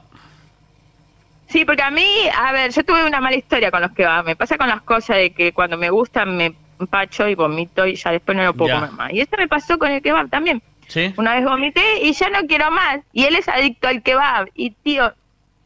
[1.47, 2.05] Sí, porque a mí,
[2.37, 4.23] a ver, yo tuve una mala historia con los va.
[4.23, 7.95] Me pasa con las cosas de que cuando me gustan me empacho y vomito y
[7.95, 8.75] ya después no lo puedo Ya.
[8.81, 9.13] comer más.
[9.13, 10.61] Y eso me pasó con el kebab también.
[10.87, 11.13] ¿Sí?
[11.17, 12.99] Una vez vomité y ya no quiero más.
[13.13, 14.49] Y él es adicto al kebab.
[14.53, 15.13] Y tío,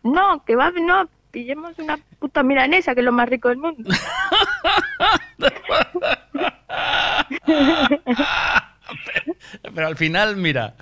[0.03, 1.10] no, kebab no.
[1.31, 3.89] Pillemos una puta milanesa que es lo más rico del mundo.
[9.73, 10.75] Pero al final, mira,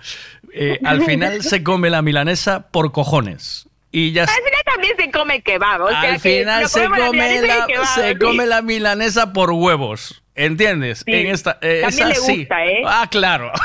[0.54, 3.69] eh, al final se come la milanesa por cojones.
[3.92, 5.82] Y ya Al final también se come kebab.
[5.82, 10.22] O sea al que final se come la, se come la milanesa por huevos.
[10.36, 11.00] ¿Entiendes?
[11.06, 11.12] Sí.
[11.12, 12.82] En esta, eh, es También le gusta, ¿eh?
[12.86, 13.52] Ah, claro.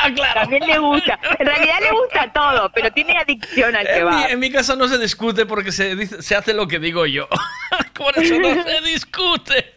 [0.00, 0.40] Ah, claro.
[0.42, 1.18] También le gusta.
[1.38, 4.30] En realidad le gusta todo, pero tiene adicción al En mi, kebab.
[4.30, 7.26] en mi casa no se discute porque se, dice- se hace lo que digo yo.
[7.94, 9.74] Por eso no se discute.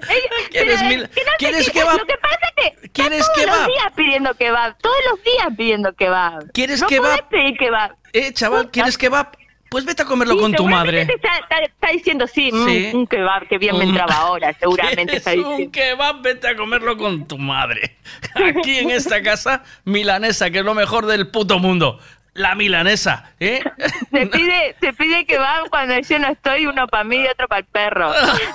[0.50, 1.98] ¿Quieres Pero, mil- que ¿quieres quejes, kebab?
[1.98, 3.58] Lo que pasa es que ¿Quieres todos kebab?
[3.58, 4.76] los días pidiendo kebab.
[4.78, 6.52] Todos los días pidiendo kebab.
[6.52, 7.28] ¿Quieres no kebab?
[7.28, 7.96] pedir kebab.
[8.12, 9.36] Eh, chaval, ¿quieres kebab?
[9.70, 11.02] Pues vete a comerlo Sí, con tu madre.
[11.02, 12.90] Está, está- está diciendo, sí, mm, Sí.
[12.94, 15.56] un kebab, que bien me entraba ahora, seguramente ¿Quieres está diciendo.
[15.56, 16.22] un kebab?
[16.22, 17.96] Vete a comerlo con tu madre.
[18.34, 22.00] Aquí en esta casa, milanesa, que es lo mejor del puto mundo.
[22.38, 23.60] La milanesa, ¿eh?
[24.12, 27.60] Se pide, se pide kebab cuando yo no estoy, uno para mí y otro para
[27.60, 28.12] el perro.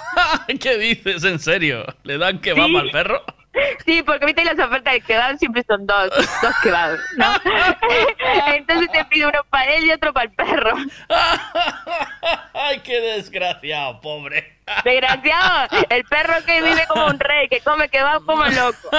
[0.61, 1.23] ¿Qué dices?
[1.25, 1.85] ¿En serio?
[2.03, 2.77] ¿Le dan kebab Sí.
[2.77, 3.21] al perro?
[3.85, 6.09] Sí, porque viste las ofertas de kebab siempre son dos,
[6.41, 7.27] dos kebabs, ¿no?
[8.47, 10.71] Entonces te pide uno para él y otro para el perro.
[12.55, 14.57] Ay, qué desgraciado, pobre.
[14.83, 18.89] Desgraciado, el perro que vive como un rey, que come kebab como loco.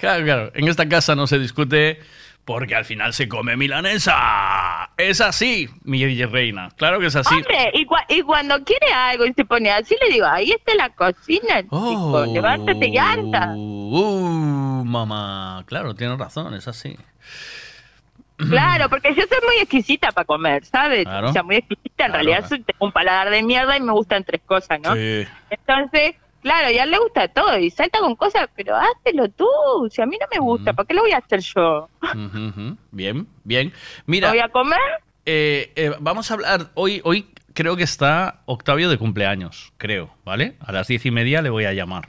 [0.00, 0.50] Claro, claro.
[0.54, 2.00] En esta casa no se discute
[2.44, 4.90] porque al final se come milanesa.
[4.96, 6.70] Es así, mi reina.
[6.76, 7.34] Claro que es así.
[7.34, 10.74] Hombre, y, cua- y cuando quiere algo y se pone así, le digo, ahí está
[10.74, 13.52] la cocina, chico, levántate y anda.
[13.54, 15.62] Uh, mamá.
[15.66, 16.96] Claro, tienes razón, es así.
[18.36, 21.04] Claro, porque yo soy muy exquisita para comer, ¿sabes?
[21.04, 21.28] Claro.
[21.28, 24.24] O sea, muy exquisita, en realidad soy, tengo un paladar de mierda y me gustan
[24.24, 24.94] tres cosas, ¿no?
[24.94, 25.26] Sí.
[25.50, 29.46] Entonces, claro, ya le gusta todo y salta con cosas, pero háztelo tú,
[29.90, 31.88] si a mí no me gusta, ¿para qué lo voy a hacer yo?
[32.90, 33.72] Bien, bien.
[34.06, 34.78] Mira, ¿Voy a comer?
[35.26, 36.70] eh, eh, vamos a hablar.
[36.74, 40.54] Hoy, hoy creo que está Octavio de cumpleaños, creo, ¿vale?
[40.60, 42.08] A las diez y media le voy a llamar.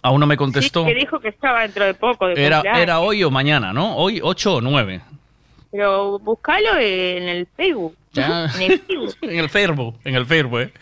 [0.00, 0.84] Aún no me contestó.
[0.86, 2.28] Sí, que dijo que estaba dentro de poco.
[2.28, 2.82] De Era, cumpleaños.
[2.82, 3.96] era hoy o mañana, ¿no?
[3.96, 5.00] Hoy 8 o 9.
[5.72, 7.96] Pero buscalo en el Facebook.
[8.12, 8.46] Ya.
[8.58, 9.14] En el Facebook.
[9.22, 10.72] en el Facebook, en el Facebook, ¿eh?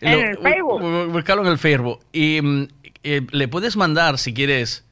[0.00, 0.80] en Lo- el Facebook.
[0.82, 2.00] bu- bu- Búscalo en el Facebook.
[2.12, 2.68] Y mm,
[3.04, 4.84] eh, le puedes mandar, si quieres,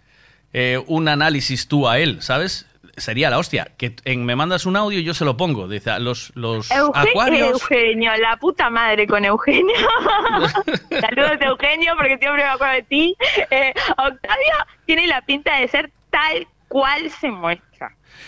[0.52, 2.66] eh, un análisis tú a él, ¿sabes?
[2.96, 3.70] Sería la hostia.
[3.78, 5.68] Que en- me mandas un audio y yo se lo pongo.
[5.68, 7.50] Dice, los, los Euge- acuarios...
[7.50, 9.74] Eugenio, la puta madre con Eugenio.
[11.00, 13.16] Saludos Eugenio, porque siempre me acuerdo de ti.
[13.50, 14.54] Eh, Octavio
[14.86, 17.69] tiene la pinta de ser tal cual se muestra.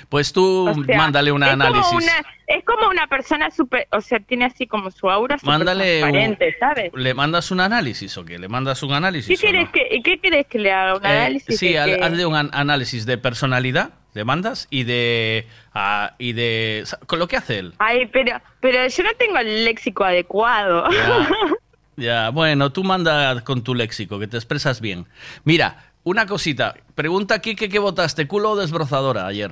[0.08, 1.92] Pues tú O sea, mándale un como análisis.
[1.92, 5.64] una- es como una persona súper, o sea, tiene así como su aura súper un-
[5.64, 6.92] transparente, ¿sabes?
[6.94, 8.38] ¿Le mandas un análisis o qué?
[8.38, 9.38] ¿Le mandas un ¿Qué análisis?
[9.38, 9.72] o quieres no?
[9.72, 10.96] que, ¿Qué quieres que le haga?
[10.96, 11.58] ¿Un Eh, análisis?
[11.58, 11.98] sí, qué?
[12.02, 15.46] hazle un an- análisis de personalidad, le mandas, y de...
[15.72, 17.74] ah, y de con lo que hace él.
[17.78, 20.84] Ay, pero, pero yo no tengo el léxico adecuado.
[21.96, 25.06] Ya, bueno, tú manda con tu léxico, que te expresas bien.
[25.44, 26.74] Mira, una cosita.
[26.94, 29.50] Pregunta aquí que qué votaste, culo o desbrozadora ayer.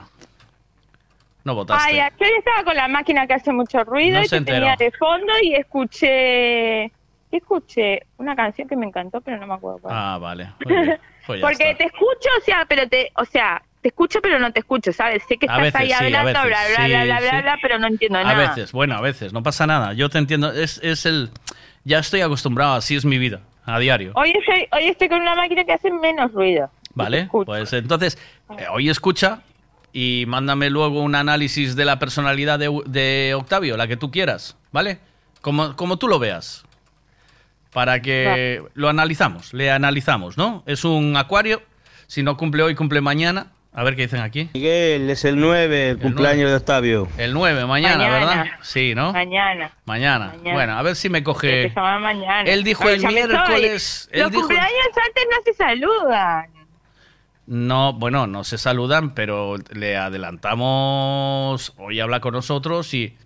[1.51, 1.83] No votaste.
[1.89, 4.77] Ay, ayer estaba con la máquina que hace mucho ruido No y se que tenía
[4.77, 6.93] de fondo y escuché
[7.33, 9.95] escuché una canción que me encantó, pero no me acuerdo cuál.
[9.97, 10.53] Ah, vale.
[11.27, 11.77] Pues Porque está.
[11.79, 15.23] te escucho, o sea, pero te, o sea, te escucho pero no te escucho, ¿sabes?
[15.29, 17.21] Sé que A estás veces, ahí sí, a hablando, veces, bla, bla, sí, bla, bla,
[17.21, 17.43] bla, sí.
[17.43, 18.49] bla, pero no entiendo A nada.
[18.49, 19.93] veces, bueno, a veces, no pasa nada.
[19.93, 21.31] Yo te entiendo, es, es el...
[21.85, 24.13] Ya estoy acostumbrado, así es mi vida, a diario.
[24.17, 26.71] Hoy estoy, hoy estoy con una máquina que hace menos ruido.
[26.95, 27.29] ¿Vale?
[27.31, 28.19] Pues entonces,
[28.59, 29.43] eh, hoy escucha
[29.93, 34.57] y mándame luego un análisis de la personalidad de, de Octavio, la que tú quieras,
[34.73, 34.99] ¿vale?
[35.41, 36.65] Como, como tú lo veas.
[37.73, 40.65] Para que lo analizamos, le analizamos, ¿no?
[40.67, 41.63] Es un acuario,
[42.09, 43.53] si no cumple hoy, cumple mañana.
[43.73, 44.51] A ver qué dicen aquí.
[44.53, 47.07] Miguel, es el 9, el cumpleaños de Octavio.
[47.17, 48.19] El 9, mañana, Mañana.
[48.19, 48.47] ¿verdad?
[48.63, 49.13] Sí, ¿no?
[49.13, 49.71] Mañana.
[49.85, 50.27] Mañana.
[50.37, 50.53] Mañana.
[50.53, 51.63] Bueno, a ver si me coge...
[51.63, 52.51] Que se llama mañana.
[52.51, 54.15] Él dijo el miércoles, soy.
[54.19, 56.47] él Los dijo- cumpleaños antes no se saludan.
[57.55, 61.73] No, bueno, no se saludan, pero le adelantamos.
[61.79, 63.17] Hoy habla con nosotros y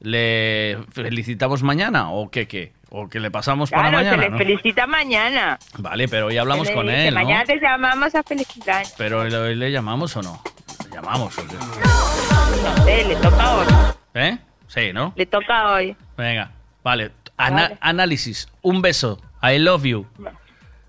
[0.00, 4.22] le felicitamos mañana o qué qué o que le pasamos para Claro, se mañana.
[4.24, 4.38] les ¿no?
[4.38, 5.58] felicita mañana.
[5.78, 7.20] Vale, pero hoy hablamos Se le con dice, él, ¿no?
[7.22, 8.84] Mañana te llamamos a felicitar.
[8.98, 10.42] Pero hoy le llamamos o no?
[10.88, 11.38] Le llamamos.
[11.38, 11.42] ¿o?
[11.44, 13.66] No sé, le toca hoy.
[14.14, 14.38] ¿Eh?
[14.66, 15.12] Sí, ¿no?
[15.14, 15.96] Le toca hoy.
[16.16, 16.50] Venga,
[16.82, 17.12] vale.
[17.36, 18.48] Ana- Análisis.
[18.62, 19.20] Un beso.
[19.40, 20.04] I love you.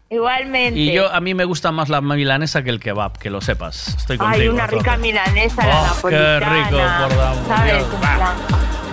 [0.09, 0.79] Igualmente.
[0.79, 3.89] Y yo a mí me gusta más la milanesa que el kebab, que lo sepas.
[3.89, 4.41] Estoy contigo.
[4.41, 6.39] Hay una rica milanesa, la Oh, napolitana.
[6.39, 7.85] qué rico, por favor, ¿Sabes?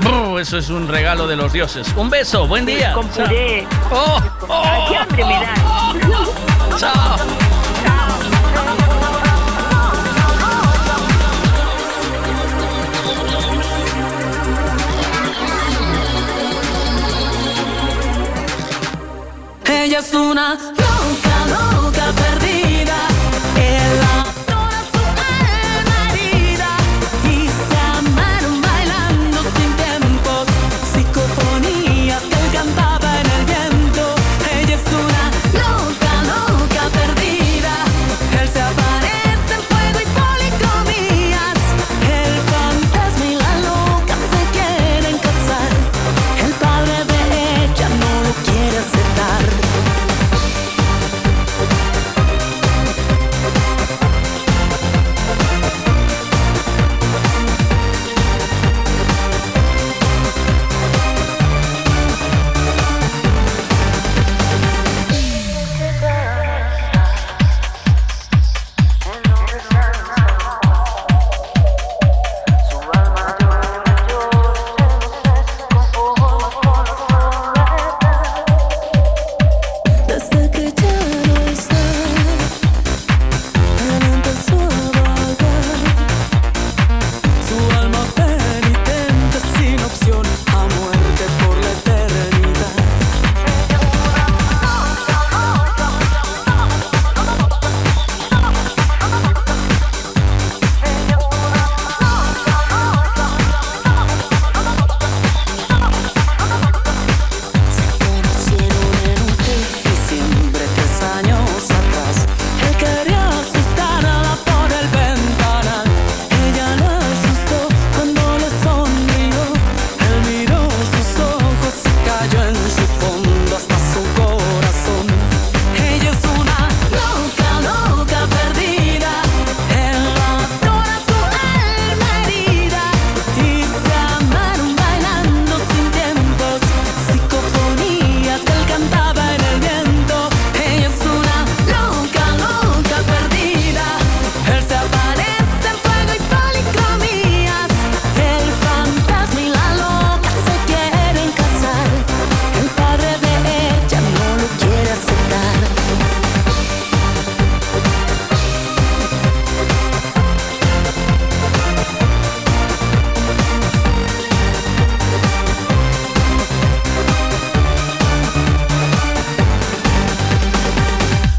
[0.00, 1.92] Brr, Eso es un regalo de los dioses.
[1.96, 2.94] Un beso, buen día.
[2.94, 3.26] Con Chao.
[3.26, 3.66] puré.
[3.92, 4.20] Oh,
[4.50, 5.54] Ay, qué hambre me da.
[6.78, 7.16] Chao.
[19.68, 20.58] Ella es una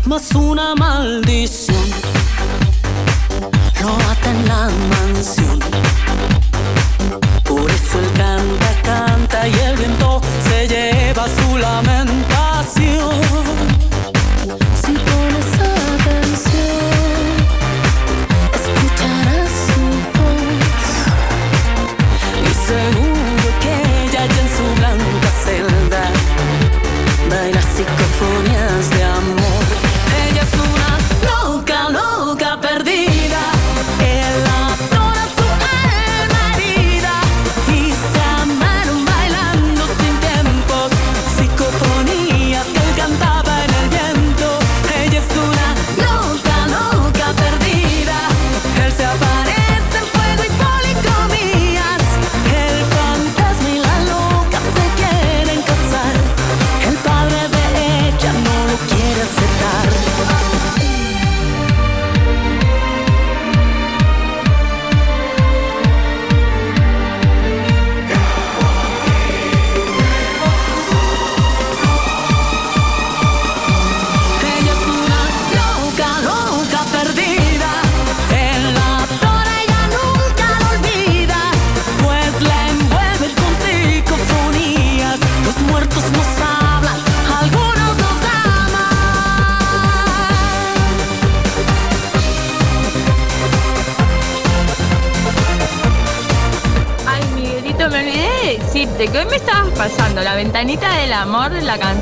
[0.08, 1.78] más una maldición.
[3.82, 5.60] Róbate en la mansión.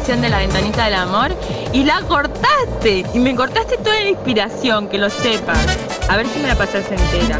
[0.03, 1.33] de La Ventanita del Amor
[1.71, 3.05] y la cortaste.
[3.13, 5.57] Y me cortaste toda la inspiración, que lo sepas.
[6.09, 7.39] A ver si me la pasas entera.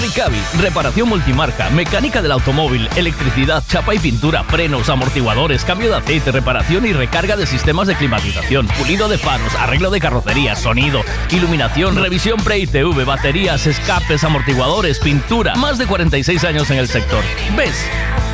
[0.00, 6.32] Ricavi, reparación multimarca, mecánica del automóvil, electricidad, chapa y pintura, frenos, amortiguadores, cambio de aceite,
[6.32, 11.96] reparación y recarga de sistemas de climatización, pulido de faros, arreglo de carrocería, sonido, iluminación,
[11.96, 15.54] revisión pre-ITV, baterías, escapes, amortiguadores, pintura.
[15.56, 17.22] Más de 46 años en el sector.
[17.56, 17.74] ¿Ves?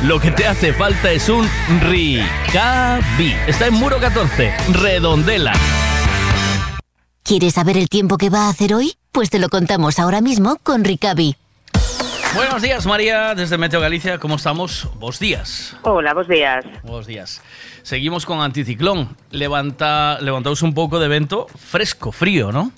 [0.03, 1.49] Lo que te hace falta es un
[1.81, 3.33] Ricavi.
[3.47, 5.53] Está en Muro 14, Redondela.
[7.23, 8.95] ¿Quieres saber el tiempo que va a hacer hoy?
[9.11, 11.37] Pues te lo contamos ahora mismo con Ricavi.
[12.35, 14.17] Buenos días, María, desde Meteo Galicia.
[14.17, 14.89] ¿Cómo estamos?
[14.99, 15.77] Vos días.
[15.83, 16.65] Hola, buenos días.
[16.83, 17.41] Buenos días.
[17.81, 19.15] Seguimos con anticiclón.
[19.31, 22.71] Levanta, levantaos un pouco de vento fresco, frío, ¿no?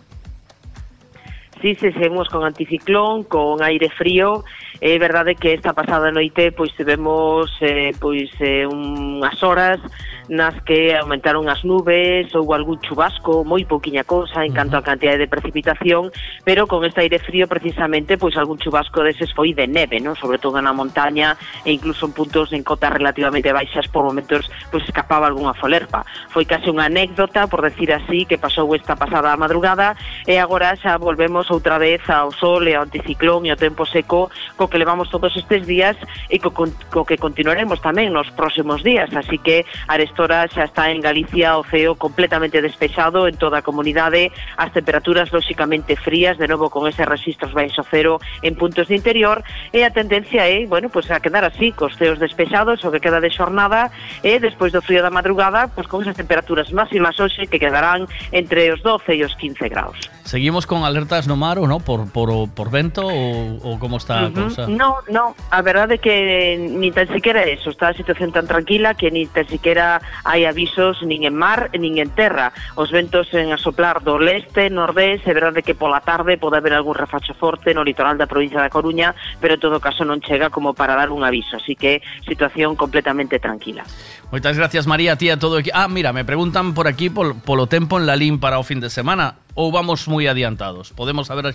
[1.60, 4.44] Sí, sí, seguimos con anticiclón, con aire frío.
[4.80, 9.82] É verdade que esta pasada noite pois tivemos eh, pois eh, unhas horas
[10.30, 15.24] nas que aumentaron as nubes, houve algún chubasco, moi pouquiña cousa en canto a cantidade
[15.24, 16.12] de precipitación,
[16.44, 20.20] pero con este aire frío precisamente pois algún chubasco deses foi de neve, non?
[20.20, 24.84] sobre todo na montaña e incluso en puntos en cotas relativamente baixas por momentos pois
[24.84, 26.04] escapaba algunha folerpa.
[26.28, 29.96] Foi case unha anécdota, por decir así, que pasou esta pasada madrugada
[30.28, 34.28] e agora xa volvemos outra vez ao sol e ao anticiclón e ao tempo seco
[34.60, 35.96] co que levamos todos estes días
[36.28, 40.90] e co, co que continuaremos tamén nos próximos días, así que arestar pastora xa está
[40.90, 46.50] en Galicia o ceo completamente despexado en toda a comunidade, as temperaturas lóxicamente frías, de
[46.50, 50.90] novo con ese registros baixo cero en puntos de interior, e a tendencia é, bueno,
[50.90, 53.94] pues a quedar así, cos ceos despexados, o que queda de xornada,
[54.26, 58.74] e despois do frío da madrugada, pues con esas temperaturas máximas hoxe que quedarán entre
[58.74, 60.17] os 12 e os 15 graus.
[60.28, 61.80] Seguimos con alertas no mar ou no?
[61.80, 64.68] por, por, por vento ou, ou como está a cousa?
[64.68, 65.32] Uh -huh.
[65.48, 69.24] A verdade é que ni tan siquiera eso, está a situación tan tranquila que ni
[69.24, 72.52] tan siquiera hai avisos nin en mar nin en terra.
[72.76, 76.76] Os ventos en a soplar do leste, nordés, é verdade que pola tarde pode haber
[76.76, 80.52] algún refacho forte no litoral da provincia da Coruña, pero en todo caso non chega
[80.52, 83.88] como para dar un aviso, así que situación completamente tranquila.
[84.28, 85.72] Moitas gracias María, tía, todo aquí.
[85.72, 88.92] Ah, mira, me preguntan por aquí pol, polo tempo en Lalín para o fin de
[88.92, 89.47] semana.
[89.58, 90.94] Ou vamos moi adiantados?
[90.94, 91.50] Podemos saber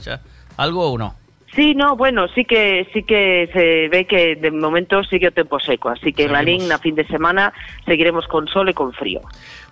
[0.58, 1.14] algo ou non?
[1.54, 5.60] Sí, no, bueno, sí que sí que se ve que de momento sigue o tempo
[5.60, 7.52] seco, así que en Lalín na fin de semana
[7.84, 9.20] seguiremos con sol e con frío.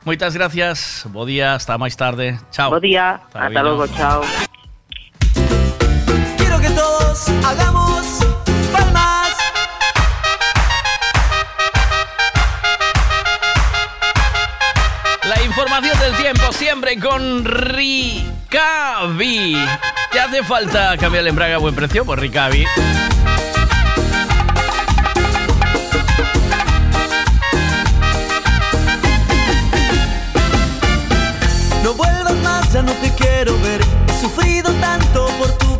[0.04, 2.36] Moitas gracias, bo día, hasta máis tarde.
[2.52, 2.68] Chao.
[2.70, 3.88] Bo día, Hasta hasta luego.
[3.88, 4.20] logo, chao.
[6.36, 8.28] Quiero que todos hagamos
[16.10, 18.46] del tiempo siempre con Ricavi.
[20.10, 22.04] ¿Te hace falta cambiar el embrague a buen precio?
[22.04, 22.64] Pues Ricavi.
[31.82, 33.80] No vuelvas más, ya no te quiero ver.
[34.08, 35.79] He sufrido tanto por tu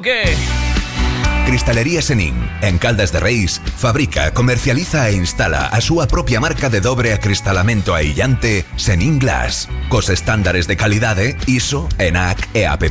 [0.00, 0.34] qué?
[1.46, 6.80] Cristalería Senin, en Caldas de Reis, fabrica, comercializa e instala a súa propia marca de
[6.80, 12.90] dobre acristalamento aillante Senin Glass, cos estándares de calidade ISO, ENAC e AP+.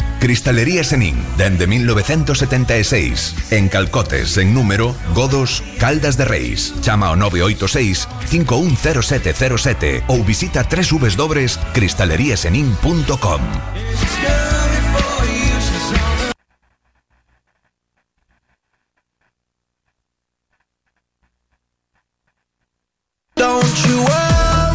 [0.21, 3.35] Cristalería Senín, dende 1976.
[3.49, 6.75] En Calcotes, en número, Godos, Caldas de Reis.
[6.81, 13.41] Chama ao 986 510707 ou visita www.cristaleriasenin.com.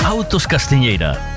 [0.05, 1.36] Autos Castiñeira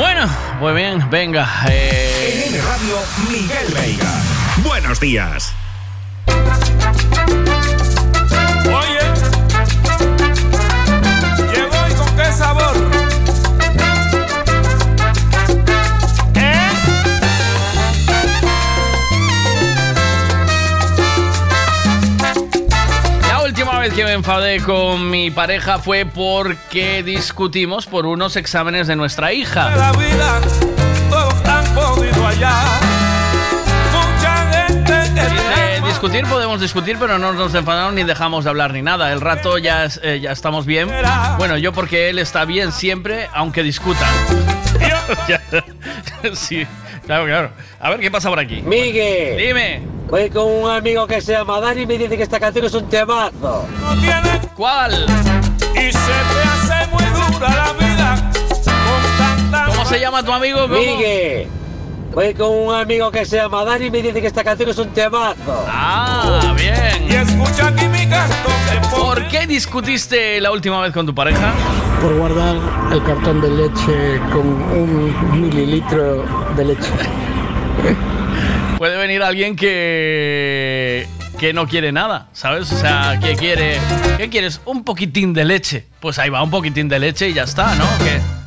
[0.00, 0.26] Bueno,
[0.60, 1.46] muy bien, venga.
[1.68, 2.96] eh, En Radio
[3.28, 4.10] Miguel Veiga.
[4.64, 5.54] Buenos días.
[23.80, 29.32] Vez que me enfadé con mi pareja fue porque discutimos por unos exámenes de nuestra
[29.32, 29.74] hija.
[29.74, 30.38] La vida,
[31.08, 32.22] todos han podido.
[32.22, 32.52] Mucha
[34.52, 34.92] gente
[35.56, 39.12] Eh, discutir podemos discutir, pero no nos enfadamos ni dejamos de hablar ni nada.
[39.12, 40.90] El rato ya, eh, ya estamos bien.
[41.38, 44.06] Bueno, yo porque él está bien siempre, aunque discuta.
[45.28, 45.40] Ya,
[46.34, 46.66] sí,
[47.10, 47.50] claro, claro.
[47.80, 48.62] A ver qué pasa por aquí.
[48.62, 49.36] Miguel.
[49.36, 49.82] Dime.
[50.08, 52.74] Voy con un amigo que se llama Dani y me dice que esta canción es
[52.74, 53.66] un temazo.
[54.54, 54.92] ¿Cuál?
[55.74, 58.30] Y se te hace muy dura la vida
[58.64, 60.60] con tanta ¿Cómo se llama tu amigo?
[60.62, 60.74] ¿Cómo?
[60.74, 61.48] Miguel.
[62.12, 64.78] Voy con un amigo que se llama Dani y me dice que esta canción es
[64.78, 65.64] un temazo.
[65.68, 67.08] Ah, bien.
[67.08, 68.34] Y escucha aquí mi canto
[68.90, 71.52] ¿Por qué discutiste la última vez con tu pareja?
[72.00, 72.56] por guardar
[72.92, 76.24] el cartón de leche con un mililitro
[76.56, 76.90] de leche.
[78.78, 81.06] Puede venir alguien que
[81.38, 82.72] que no quiere nada, ¿sabes?
[82.72, 83.78] O sea, que quiere
[84.16, 84.60] ¿qué quieres?
[84.64, 85.86] Un poquitín de leche.
[86.00, 87.84] Pues ahí va un poquitín de leche y ya está, ¿no?
[87.98, 88.39] ¿Qué?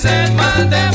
[0.00, 0.89] Hipocresía es el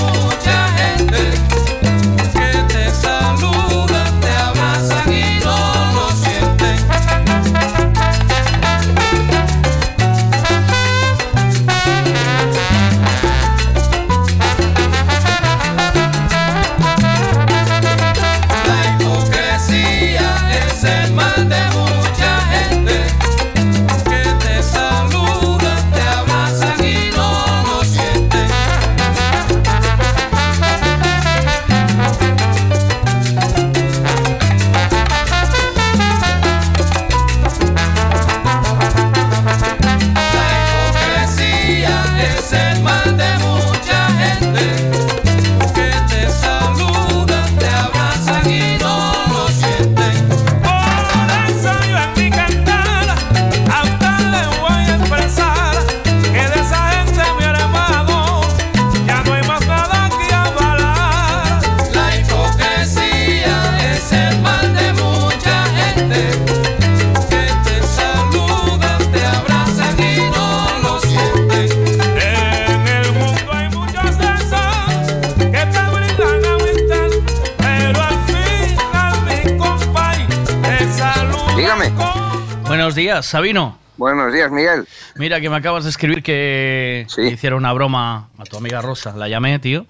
[83.25, 83.77] días, Sabino.
[83.97, 84.87] Buenos días, Miguel.
[85.15, 89.15] Mira, que me acabas de escribir que le hiciera una broma a tu amiga Rosa.
[89.15, 89.85] La llamé, tío,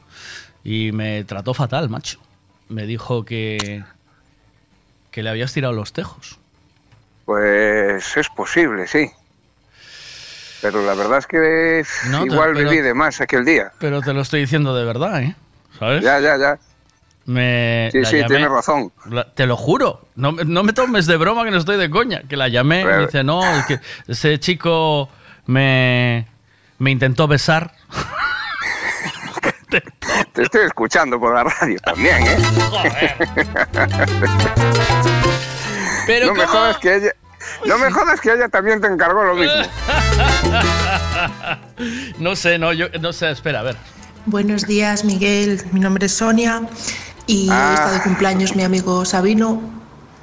[0.64, 2.20] y me trató fatal, macho.
[2.70, 3.84] Me dijo que.
[5.12, 6.40] que le habías tirado los tejos.
[7.26, 9.10] Pues es posible, sí.
[10.62, 13.72] Pero la verdad es que No, te- igual pero- viví de más aquel día.
[13.80, 15.36] Pero te lo estoy diciendo de verdad, ¿eh?
[15.80, 16.04] ¿Sabes?
[16.04, 16.58] Ya, ya, ya.
[17.26, 18.92] Me Sí, la sí, llamé- tienes razón.
[19.10, 20.06] la- te lo juro.
[20.16, 22.22] No, me- no me tomes de broma que no estoy de coña.
[22.30, 25.10] Que la llamé y me dice, no, es que ese chico
[25.48, 26.28] me,
[26.78, 27.74] me intentó besar.
[30.34, 32.38] Te estoy escuchando por la radio también, ¿eh?
[36.08, 37.12] Pero no me jodas que ella...
[37.66, 39.54] No me jodas que ella también te encargó lo mismo.
[42.20, 43.76] no sé, no, yo no sé, espera, a ver.
[44.26, 45.62] Buenos días, Miguel.
[45.72, 46.62] Mi nombre es Sonia
[47.28, 47.74] y Ah.
[47.76, 49.62] está de cumpleaños mi amigo Sabino.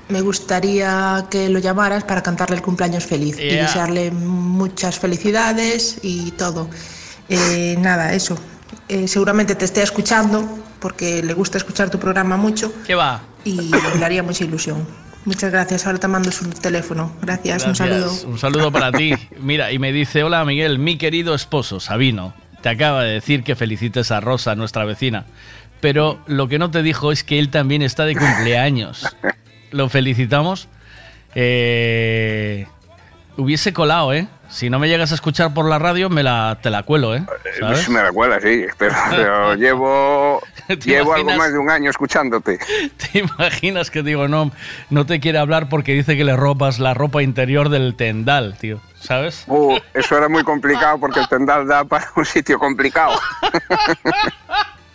[0.09, 6.33] Me gustaría que lo llamaras para cantarle el cumpleaños feliz y desearle muchas felicidades y
[6.33, 6.69] todo.
[7.29, 8.37] Eh, nada, eso.
[8.89, 10.47] Eh, seguramente te esté escuchando
[10.81, 13.23] porque le gusta escuchar tu programa mucho ¿Qué va?
[13.45, 14.87] y le haría mucha ilusión.
[15.25, 15.87] Muchas gracias.
[15.87, 17.13] Ahora te mando su teléfono.
[17.23, 17.65] Gracias.
[17.65, 18.01] Un saludo.
[18.01, 18.25] Gracias.
[18.25, 19.15] Un saludo para ti.
[19.41, 23.55] Mira, y me dice, hola Miguel, mi querido esposo, Sabino, te acaba de decir que
[23.55, 25.25] felicites a Rosa, nuestra vecina.
[25.83, 29.05] Pero lo que no te dijo es que él también está de cumpleaños.
[29.73, 30.69] Lo felicitamos.
[31.35, 32.67] Eh,
[33.37, 34.29] hubiese colado, ¿eh?
[34.49, 37.27] Si no me llegas a escuchar por la radio, me la, te la cuelo, ¿eh?
[37.59, 37.89] ¿Sabes?
[37.89, 38.67] Me recuerda, sí.
[38.79, 42.61] Pero, pero llevo, ¿Te llevo algo más de un año escuchándote.
[43.13, 44.53] ¿Te imaginas que digo, no,
[44.91, 48.81] no te quiere hablar porque dice que le ropas la ropa interior del tendal, tío?
[49.01, 49.45] ¿Sabes?
[49.49, 53.19] Uh, eso era muy complicado porque el tendal da para un sitio complicado.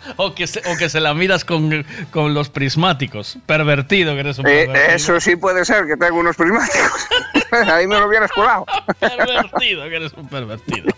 [0.16, 3.38] O que se, o que se la miras con, con los prismáticos.
[3.46, 7.06] Pervertido que eres un Eh, eso sí puede ser, que tengo unos prismáticos.
[7.72, 8.64] Ahí me lo hubieras colado.
[9.00, 10.88] Pervertido que eres un pervertido.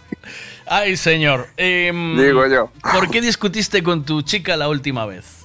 [0.66, 1.48] Ay, señor.
[1.56, 2.70] em, Digo yo.
[2.92, 5.44] ¿Por qué discutiste con tu chica la última vez?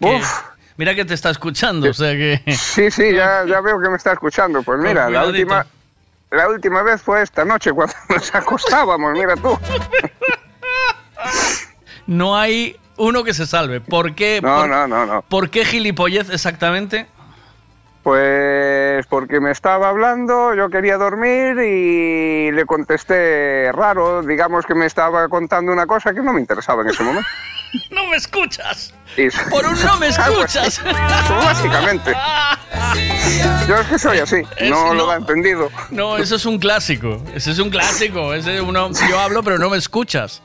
[0.00, 0.20] Que-
[0.78, 2.42] Mira que te está escuchando, o sea que...
[2.54, 4.62] Sí, sí, ya, ya veo que me está escuchando.
[4.62, 5.66] Pues mira, la última,
[6.30, 9.58] la última vez fue esta noche cuando nos acostábamos, mira tú.
[12.06, 13.80] No hay uno que se salve.
[13.80, 14.40] ¿Por qué?
[14.42, 15.22] No, por, no, no, no.
[15.22, 17.06] ¿Por qué gilipollez exactamente?
[18.02, 24.86] Pues porque me estaba hablando, yo quería dormir y le contesté raro, digamos que me
[24.86, 27.28] estaba contando una cosa que no me interesaba en ese momento.
[27.90, 28.94] ¡No me escuchas!
[29.16, 30.80] Y- ¡Por un no me escuchas!
[30.84, 30.94] Pues
[31.44, 32.12] básicamente.
[33.68, 34.94] Yo es que soy así, Es- no, no.
[34.94, 35.68] lo ha entendido.
[35.90, 37.20] No, eso es un clásico.
[37.34, 38.32] Ese es un clásico.
[38.34, 40.42] Ese uno, yo hablo, pero no me escuchas.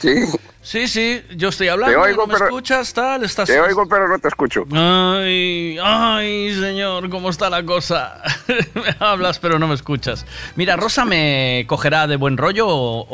[0.00, 0.24] Sí,
[0.66, 3.46] Sí, sí, yo estoy hablando, Te oigo, no me pero- escuchas, tal, estás...
[3.46, 4.64] te oigo pero no te escucho.
[4.74, 8.20] Ay, ay, señor, ¿cómo está la cosa?
[8.74, 10.26] me hablas, pero no me escuchas.
[10.56, 13.06] Mira, ¿Rosa me cogerá de buen rollo o,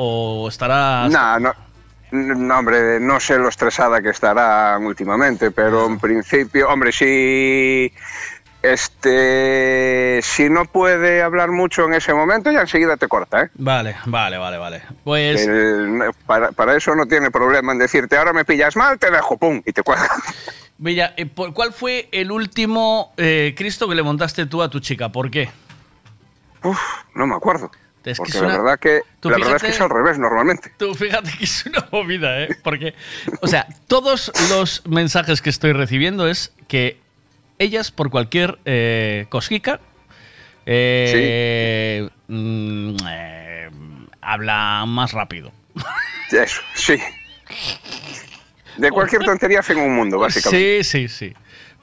[0.45, 1.07] o estará...?
[1.11, 1.53] No, no,
[2.13, 7.93] no, hombre, no sé lo estresada que estará últimamente, pero en principio, hombre, si
[8.63, 13.51] este si no puede hablar mucho en ese momento, ya enseguida te corta, ¿eh?
[13.55, 14.83] Vale, vale, vale, vale.
[15.05, 15.47] Pues...
[15.47, 19.37] El- para, para eso no tiene problema en decirte, ahora me pillas mal, te dejo,
[19.37, 20.09] pum, y te cuelga.
[20.79, 25.11] Mira, eh, ¿cuál fue el último eh, Cristo que le montaste tú a tu chica?
[25.11, 25.49] ¿Por qué?
[26.65, 26.81] Uf,
[27.15, 27.71] no me acuerdo.
[28.05, 30.19] Es que Porque es la verdad que Tú la verdad es que es al revés
[30.19, 30.73] normalmente.
[30.77, 32.49] Tú fíjate que es una movida, ¿eh?
[32.65, 32.95] Porque,
[33.41, 36.99] o sea, todos los mensajes que estoy recibiendo es que
[37.63, 39.81] ellas, por cualquier eh, cosquica,
[40.67, 43.71] eh, mm, eh,
[44.21, 45.53] habla más rápido.
[46.31, 46.97] Eso, sí.
[48.77, 50.85] De cualquier tontería hacen un mundo, básicamente.
[50.85, 51.35] Sí, sí, sí.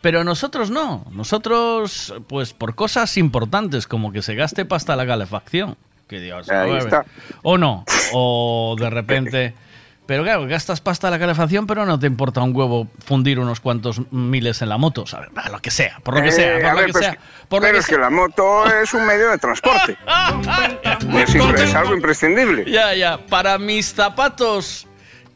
[0.01, 1.06] Pero nosotros no.
[1.11, 5.77] Nosotros, pues por cosas importantes, como que se gaste pasta la calefacción.
[6.07, 7.06] Que Dios, Ahí está.
[7.43, 7.85] O no.
[8.14, 9.53] O de repente.
[10.10, 13.60] Pero claro, gastas pasta a la calefacción, pero no te importa un huevo fundir unos
[13.60, 15.30] cuantos miles en la moto, ¿sabes?
[15.36, 17.06] Ah, Lo que sea, por lo que Eh, sea, a por lo ver, que pues,
[17.06, 17.18] sea.
[17.48, 17.95] Por lo pero que es sea.
[17.95, 19.95] que la moto es un medio de transporte.
[21.15, 22.65] es, es algo imprescindible.
[22.72, 23.19] Ya, ya.
[23.27, 24.88] Para mis zapatos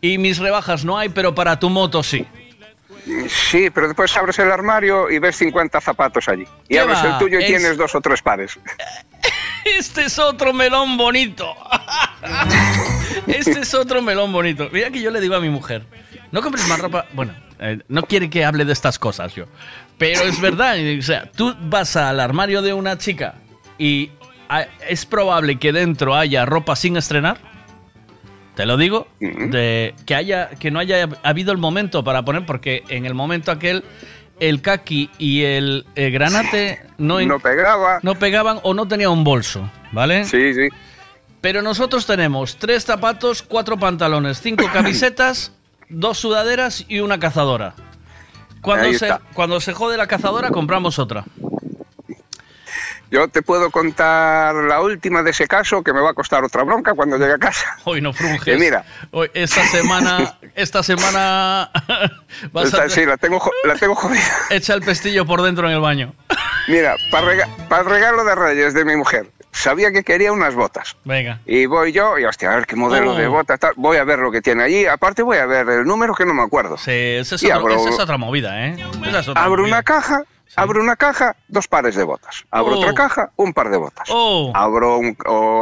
[0.01, 2.25] y mis rebajas no hay, pero para tu moto sí.
[3.29, 6.47] Sí, pero después abres el armario y ves 50 zapatos allí.
[6.67, 7.09] Y ¿Qué abres va?
[7.11, 8.57] el tuyo y Es- tienes dos o tres pares.
[9.65, 11.55] Este es otro melón bonito.
[13.27, 14.69] Este es otro melón bonito.
[14.71, 15.83] Mira que yo le digo a mi mujer,
[16.31, 17.05] no compres más ropa.
[17.13, 19.45] Bueno, eh, no quiere que hable de estas cosas yo.
[19.97, 23.35] Pero es verdad, o sea, tú vas al armario de una chica
[23.77, 24.11] y
[24.49, 27.37] ah, es probable que dentro haya ropa sin estrenar.
[28.55, 32.83] Te lo digo, de que haya que no haya habido el momento para poner porque
[32.89, 33.83] en el momento aquel
[34.39, 37.99] el kaki y el, eh, granate no, No pegaba.
[38.01, 40.25] no pegaban o no tenía un bolso, ¿vale?
[40.25, 40.69] Sí, sí.
[41.41, 45.51] Pero nosotros tenemos tres zapatos, cuatro pantalones, cinco camisetas,
[45.89, 47.75] dos sudaderas y una cazadora.
[48.61, 51.25] Cuando se, cuando se jode la cazadora, compramos otra.
[53.13, 56.63] Yo te puedo contar la última de ese caso que me va a costar otra
[56.63, 57.77] bronca cuando llegue a casa.
[57.83, 58.59] Hoy no frunges.
[58.59, 61.69] Mira, Hoy, esta semana, esta semana
[62.51, 64.23] vas esta- a sí, la tengo, la tengo jodida.
[64.49, 66.11] echa el pestillo por dentro en el baño.
[66.67, 70.95] Mira, para el regalo de Reyes de mi mujer, sabía que quería unas botas.
[71.03, 71.39] Venga.
[71.45, 73.15] Y voy yo, y hostia, a ver qué modelo Oh.
[73.15, 73.73] de botas, tal.
[73.75, 74.87] voy a ver lo que tiene allí.
[74.87, 76.79] Aparte voy a ver el número que no me acuerdo.
[76.79, 78.75] Sí, esa es, Y otro- abro- esa es otra movida, ¿eh?
[79.07, 79.75] Esa es otra Abro movida.
[79.75, 80.23] una caja,
[80.55, 82.43] abro una caja, dos pares de botas.
[82.51, 82.79] Abro Oh.
[82.79, 84.07] otra caja, un par de botas.
[84.11, 84.51] Oh.
[84.55, 85.17] Abro, un-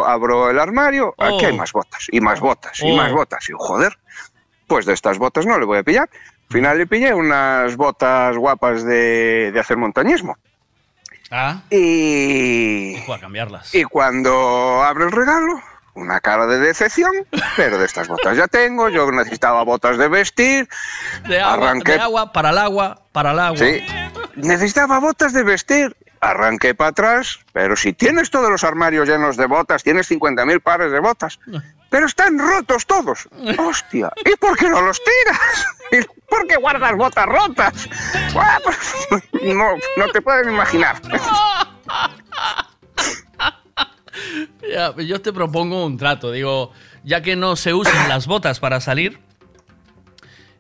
[0.06, 1.24] abro el armario, Oh.
[1.24, 2.96] aquí hay más botas, y más botas, y Oh.
[2.96, 3.48] más botas.
[3.50, 3.98] Y joder,
[4.68, 6.10] pues de estas botas no le voy a pillar.
[6.50, 10.38] Al final le pillé unas botas guapas de, de hacer montañismo.
[11.34, 13.74] Ah, Y, a cambiarlas.
[13.74, 15.62] y cuando abro el regalo,
[15.94, 17.12] una cara de decepción,
[17.56, 20.68] pero de estas botas ya tengo, yo necesitaba botas de vestir,
[21.28, 23.58] De agua, arranqué- de agua, para el agua, para el agua.
[23.58, 23.80] Sí.
[24.36, 25.96] Necesitaba botas de vestir.
[26.20, 30.92] Arranqué para atrás, pero si tienes todos los armarios llenos de botas, tienes 50.000 pares
[30.92, 31.40] de botas,
[31.90, 33.28] pero están rotos todos.
[33.58, 35.66] Hostia, ¿y por qué no los tiras?
[35.92, 37.90] ¿Y ¿Por qué guardas botas rotas?
[38.64, 41.02] Pues, No, no te puedes imaginar.
[44.72, 46.32] Ya, yo te propongo un trato.
[46.32, 46.72] Digo,
[47.04, 49.20] ya que no se usan las botas para salir,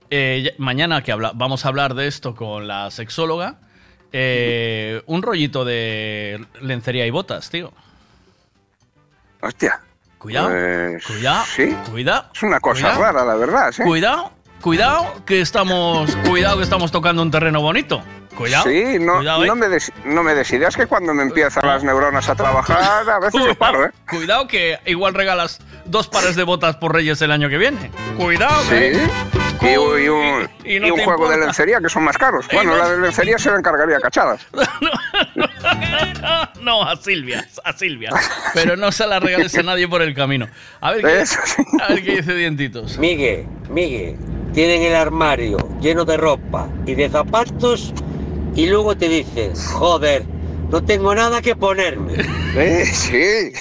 [0.09, 3.59] eh, mañana que habla- vamos a hablar de esto con la sexóloga,
[4.13, 7.71] eh, un rollito de lencería y botas, tío.
[9.41, 9.79] Hostia.
[10.17, 11.75] Cuidado, Pues, cuidado, sí.
[11.89, 12.25] cuidado.
[12.33, 13.01] Es una cosa Cuidado.
[13.01, 13.71] rara, la verdad.
[13.71, 13.81] ¿sí?
[13.81, 14.31] Cuidado,
[14.61, 18.03] cuidado, que estamos, cuidado que estamos tocando un terreno bonito.
[18.35, 18.63] Cuidado.
[18.69, 19.47] Sí, no, cuidado, ¿eh?
[19.47, 23.09] no, me des, no me des ideas que cuando me empiezan las neuronas a trabajar,
[23.09, 23.91] a veces yo paro, ¿eh?
[24.09, 27.91] Cuidado que igual regalas dos pares de botas por Reyes el año que viene.
[28.17, 28.75] Cuidado, Sí.
[28.75, 29.09] ¿eh?
[29.63, 29.77] Y, y
[30.09, 32.47] un, Y no y un te juego de lencería que son más caros.
[32.51, 34.41] Bueno, no- la de lencería se la encargaría a cachadas.
[36.61, 38.11] No, a Silvia, a Silvia.
[38.53, 40.47] Pero no se la regales a nadie por el camino.
[40.79, 41.39] A ver qué, Eso
[41.81, 42.97] a ver qué dice Dientitos.
[42.99, 44.15] Migue, Migue,
[44.53, 47.93] tienen el armario lleno de ropa y de zapatos
[48.55, 50.25] y luego te dicen, joder,
[50.69, 52.13] no tengo nada que ponerme.
[52.53, 53.53] Eh, sí,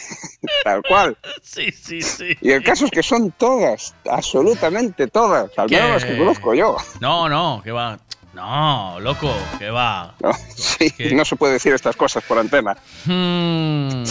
[0.65, 1.17] tal cual.
[1.45, 2.37] Sí, sí, sí.
[2.41, 6.77] Y el caso es que son todas, absolutamente todas, al menos las que conozco yo.
[7.01, 8.01] No, no, que va.
[8.35, 10.17] No, loco, que va.
[10.21, 12.77] No, sí, no se puede decir estas cosas por antena.
[13.05, 14.03] Hmm,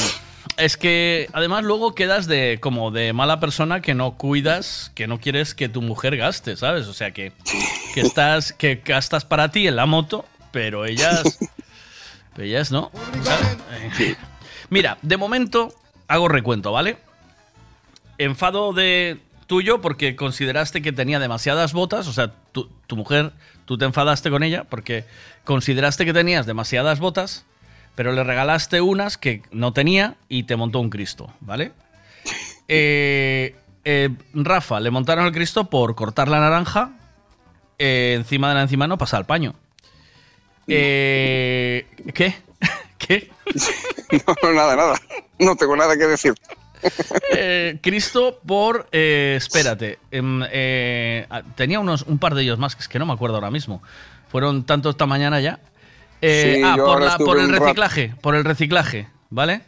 [0.56, 5.19] es que además luego quedas de como de mala persona que no cuidas, que no
[5.19, 6.88] quieres que tu mujer gaste, ¿sabes?
[6.88, 7.34] O sea que,
[7.93, 11.39] que estás, que gastas para ti en la moto, pero ellas,
[12.34, 12.91] pero ellas no.
[13.99, 14.15] Eh,
[14.69, 15.73] Mira, de momento
[16.07, 16.97] hago recuento, ¿vale?
[18.17, 23.31] Enfado de tuyo porque consideraste que tenía demasiadas botas, o sea, tu, tu mujer,
[23.65, 25.05] tú te enfadaste con ella porque
[25.43, 27.45] consideraste que tenías demasiadas botas,
[27.95, 31.73] pero le regalaste unas que no tenía y te montó un Cristo, ¿vale?
[32.71, 36.91] Eh, eh, Rafa, le montaron el Cristo por cortar la naranja,
[37.80, 39.55] eh, encima de la encima no pasa el paño.
[40.69, 42.35] Eh, ¿Qué?
[42.97, 43.29] ¿Qué?
[44.43, 44.95] No, nada, nada.
[45.37, 46.33] No tengo nada que decir.
[47.35, 48.87] Eh, Cristo por.
[48.91, 49.99] eh, espérate.
[50.11, 53.13] em, eh, ah, tenía unos, un par de ellos más, que es que no me
[53.13, 53.83] acuerdo ahora mismo.
[54.29, 55.59] Fueron tantos esta mañana ya.
[56.21, 58.13] Eh, Sí, ah, por, la- por el reciclaje.
[58.21, 59.61] Por el reciclaje, ¿vale?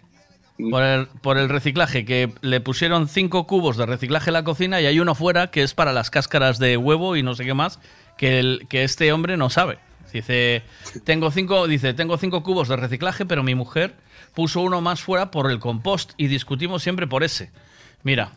[0.58, 4.80] Por el, por el reciclaje, que le pusieron cinco cubos de reciclaje en la cocina
[4.82, 7.54] y hay uno fuera que es para las cáscaras de huevo y no sé qué
[7.56, 7.80] más,
[8.18, 9.80] que, el, que este hombre no sabe.
[10.12, 10.64] Dice,
[11.04, 13.96] tengo cinco, dice, tengo cinco cubos de reciclaje, pero mi mujer
[14.34, 17.52] puso uno más fuera por el compost y discutimos siempre por ese.
[18.04, 18.32] Mira.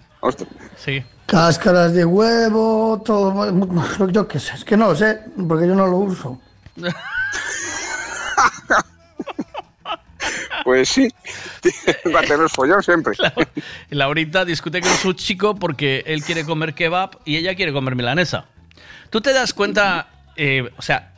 [0.77, 1.03] Sí.
[1.27, 4.11] Cáscaras de huevo, todo.
[4.11, 6.41] Yo qué sé, es que no lo sé, porque yo no lo uso.
[10.65, 11.09] Pues sí,
[12.15, 13.15] va a tener follón siempre.
[13.91, 18.47] Laurita discute con su chico porque él quiere comer kebab y ella quiere comer milanesa.
[19.11, 21.13] ¿Tú te das cuenta, eh, o sea,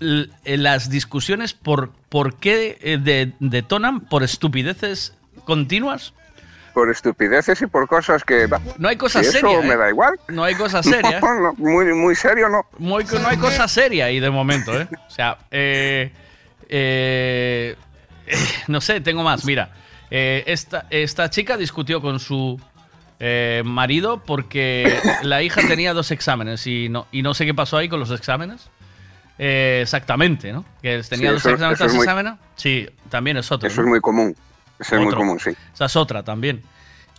[0.00, 5.14] las discusiones por, por qué eh, de- detonan por estupideces
[5.44, 6.12] continuas?
[6.74, 8.48] Por estupideces y por cosas que...
[8.78, 9.52] No hay cosas si serias.
[9.54, 9.76] Eso me ¿eh?
[9.76, 10.14] da igual.
[10.28, 11.20] No hay cosas serias.
[11.20, 12.62] No, no, muy, muy serio no.
[12.78, 14.86] Muy- no hay cosa seria ahí de momento, ¿eh?
[15.08, 16.12] O sea, eh,
[16.68, 17.74] eh,
[18.26, 18.36] eh,
[18.68, 19.44] no sé, tengo más.
[19.44, 19.70] Mira,
[20.10, 22.60] eh, esta, esta chica discutió con su
[23.18, 27.76] eh, marido porque la hija tenía dos exámenes y no, y no sé qué pasó
[27.78, 28.70] ahí con los exámenes.
[29.38, 30.64] Eh, exactamente, ¿no?
[30.82, 32.32] Que tenía Sí, dos eso- exámenes, eso es muy- exámenes.
[32.56, 33.68] Sí, también es otro.
[33.68, 33.86] Eso ¿no?
[33.86, 34.36] es muy común.
[34.78, 35.50] Eso es muy común, sí.
[35.74, 36.62] Esa es otra también.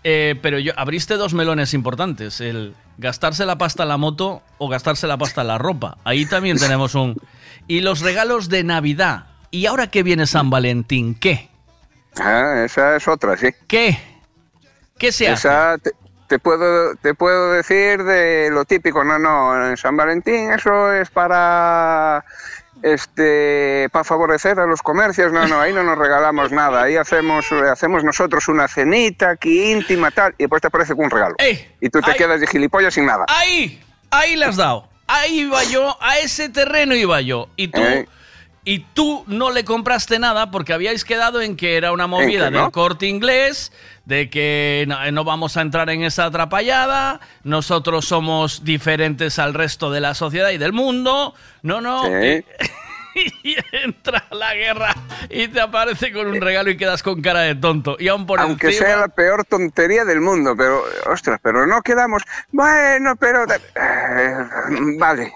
[0.03, 4.69] Eh, pero yo abriste dos melones importantes: el gastarse la pasta en la moto o
[4.69, 5.97] gastarse la pasta en la ropa.
[6.05, 7.15] Ahí también tenemos un.
[7.67, 9.25] Y los regalos de Navidad.
[9.51, 11.15] ¿Y ahora que viene San Valentín?
[11.15, 11.49] ¿Qué?
[12.19, 13.47] Ah, esa es otra, sí.
[13.67, 13.97] ¿Qué?
[14.97, 15.49] ¿Qué se hace?
[15.81, 15.91] Te,
[16.29, 21.09] te puedo te puedo decir de lo típico, no, no, en San Valentín eso es
[21.09, 22.23] para
[22.83, 27.51] este para favorecer a los comercios, no, no, ahí no nos regalamos nada, ahí hacemos
[27.51, 31.35] hacemos nosotros una cenita aquí íntima tal y después te aparece con un regalo.
[31.81, 33.25] y tú te quedas de gilipollas sin nada.
[33.27, 33.81] Ahí,
[34.11, 34.87] ahí le has dado.
[35.07, 37.49] Ahí iba yo, a ese terreno iba yo.
[37.55, 37.81] Y tú.
[38.69, 42.69] Y tú no le compraste nada porque habíais quedado en que era una movida del
[42.69, 43.71] corte inglés,
[44.05, 49.89] de que no, no vamos a entrar en esa atrapallada, nosotros somos diferentes al resto
[49.89, 51.33] de la sociedad y del mundo.
[51.63, 52.03] No, no.
[52.03, 52.43] Sí.
[53.43, 54.95] Y entra la guerra
[55.29, 57.95] y te aparece con un regalo y quedas con cara de tonto.
[57.99, 61.81] Y aún por Aunque encima- sea la peor tontería del mundo, pero ostras, pero no
[61.81, 62.23] quedamos.
[62.51, 64.33] Bueno, pero eh,
[64.97, 65.31] vale.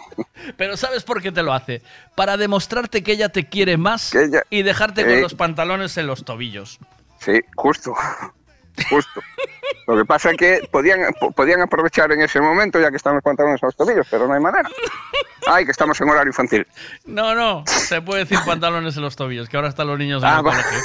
[0.57, 1.81] Pero ¿sabes por qué te lo hace?
[2.15, 4.11] Para demostrarte que ella te quiere más
[4.49, 6.79] y dejarte con los pantalones en los tobillos.
[7.19, 7.93] Sí, justo.
[8.89, 9.21] Justo.
[9.87, 13.15] Lo que pasa es que podían, po- podían aprovechar en ese momento, ya que están
[13.15, 14.69] los pantalones a los tobillos, pero no hay manera.
[15.47, 16.65] Ay, que estamos en horario infantil.
[17.05, 20.29] No, no, se puede decir pantalones en los tobillos, que ahora están los niños en
[20.29, 20.79] Ah, el colegio.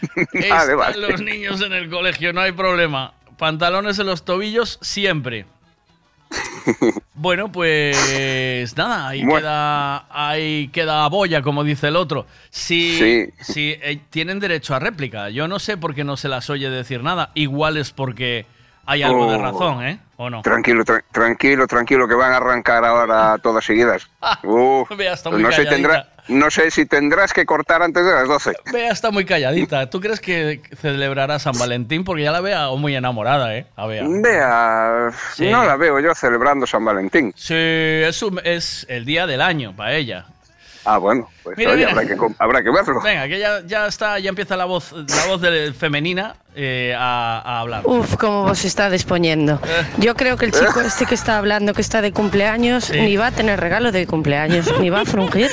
[0.32, 0.98] Vale, Están vale.
[1.08, 3.14] los niños en el colegio, no hay problema.
[3.36, 5.44] Pantalones en los tobillos siempre.
[7.14, 7.96] Bueno, pues
[8.76, 9.38] nada, ahí Bueno.
[9.40, 12.26] queda ahí queda boya, como dice el otro.
[12.50, 13.26] Si, Sí.
[13.42, 16.70] si eh, tienen derecho a réplica, yo no sé por qué no se las oye
[16.70, 17.30] decir nada.
[17.34, 18.46] Igual es porque
[18.88, 19.42] hay algo de Oh.
[19.42, 19.98] razón, ¿eh?
[20.16, 20.42] ¿O no?
[20.42, 24.08] Tranquilo, tra- tranquilo, tranquilo, que van a arrancar ahora todas seguidas.
[24.96, 25.70] Vea, está pues muy no, sé, calladita.
[25.70, 28.52] tendrá, no sé si tendrás que cortar antes de las 12.
[28.72, 29.88] Bea está muy calladita.
[29.90, 32.02] ¿Tú crees que celebrará San Valentín?
[32.02, 33.66] Porque ya la veo muy enamorada, ¿eh?
[33.76, 34.02] A Bea.
[34.08, 35.48] Vea, Sí.
[35.50, 37.32] no la veo yo celebrando San Valentín.
[37.36, 40.26] Sí, es, un- es el día del año para ella.
[40.90, 41.90] Ah, bueno, pues Mira, oye, mira.
[41.92, 43.00] Habrá, que, com- habrá que verlo.
[43.02, 47.42] Venga, que ya, ya está, ya empieza la voz, la voz de- femenina eh, a,
[47.44, 47.82] a hablar.
[47.84, 49.60] Uf, cómo vos está disponiendo.
[49.98, 52.98] Yo creo que el chico este que está hablando, que está de cumpleaños, Sí.
[53.00, 55.50] ni va a tener regalo de cumpleaños, ni va a frungir.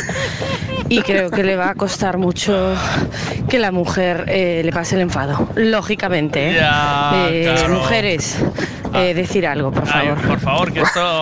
[0.88, 2.76] Y creo que le va a costar mucho
[3.50, 5.50] que la mujer eh, le pase el enfado.
[5.56, 6.54] Lógicamente, ¿eh?
[6.56, 7.76] Ya, Eh, claro.
[7.76, 8.38] Mujeres,
[8.94, 10.28] eh, decir algo, por Ay, favor.
[10.28, 11.22] por favor, que esto.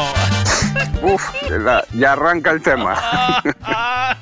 [1.02, 2.95] Uf, la- ya arranca el tema.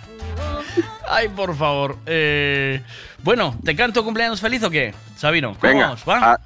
[1.10, 1.98] Ay, por favor.
[2.06, 2.82] Eh,
[3.24, 4.94] bueno, ¿te canto cumpleaños feliz o qué?
[5.16, 6.04] Sabino, ¿cómo Venga, vamos?
[6.08, 6.34] ¿Va?
[6.34, 6.40] a-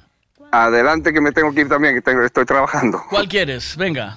[0.66, 3.00] adelante que me tengo que ir también, que tengo- estoy trabajando.
[3.10, 3.76] ¿Cuál quieres?
[3.76, 4.16] Venga.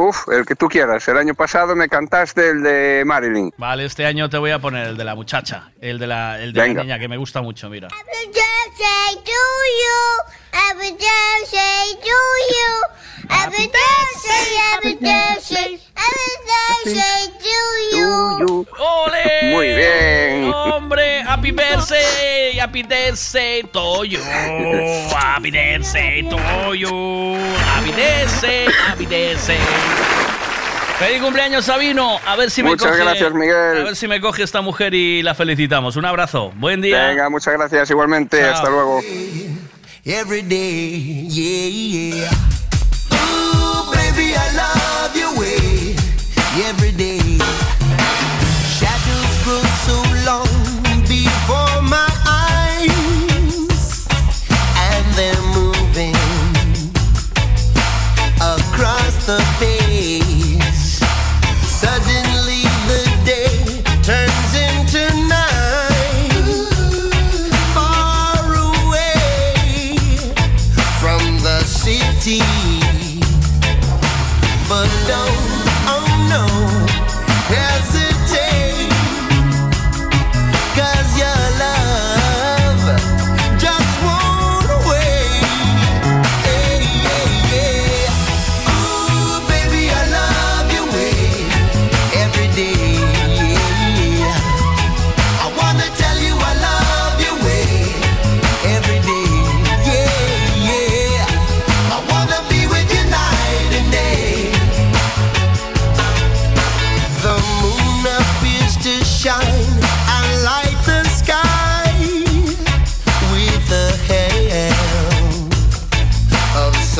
[0.00, 1.06] Uf, el que tú quieras.
[1.08, 3.52] El año pasado me cantaste el de Marilyn.
[3.58, 6.54] Vale, este año te voy a poner el de la muchacha, el de la, el
[6.54, 7.88] de la niña, que me gusta mucho, mira.
[10.52, 12.18] Happy birthday to
[12.54, 12.82] you.
[13.28, 14.10] Happy birthday.
[14.80, 18.66] Happy birthday, happy birthday, to you.
[18.78, 19.52] ¡Ole!
[19.52, 20.52] Muy bien.
[20.52, 21.22] ¡Hombre!
[21.22, 22.58] ¡Happy birthday!
[22.58, 24.20] ¡Happy birthday to you!
[25.14, 27.36] ¡Happy birthday to you!
[27.74, 28.66] ¡Happy birthday!
[28.88, 29.58] ¡Happy birthday!
[30.98, 32.18] ¡Feliz cumpleaños, Sabino!
[32.26, 33.02] A ver si me Muchas coge...
[33.02, 33.80] gracias, Miguel.
[33.80, 35.96] A ver si me coge esta mujer y la felicitamos.
[35.96, 36.52] Un abrazo.
[36.56, 37.08] Buen día.
[37.08, 38.38] Venga, muchas gracias igualmente.
[38.38, 38.52] Chao.
[38.52, 39.00] Hasta luego.
[40.06, 42.32] Every day, yeah, yeah.
[43.12, 45.94] Ooh, baby, I love your way
[46.64, 47.38] every day.
[48.78, 50.48] Shadows grow so long
[51.06, 54.06] before my eyes,
[54.76, 56.16] and they're moving
[58.40, 59.69] across the.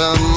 [0.00, 0.29] some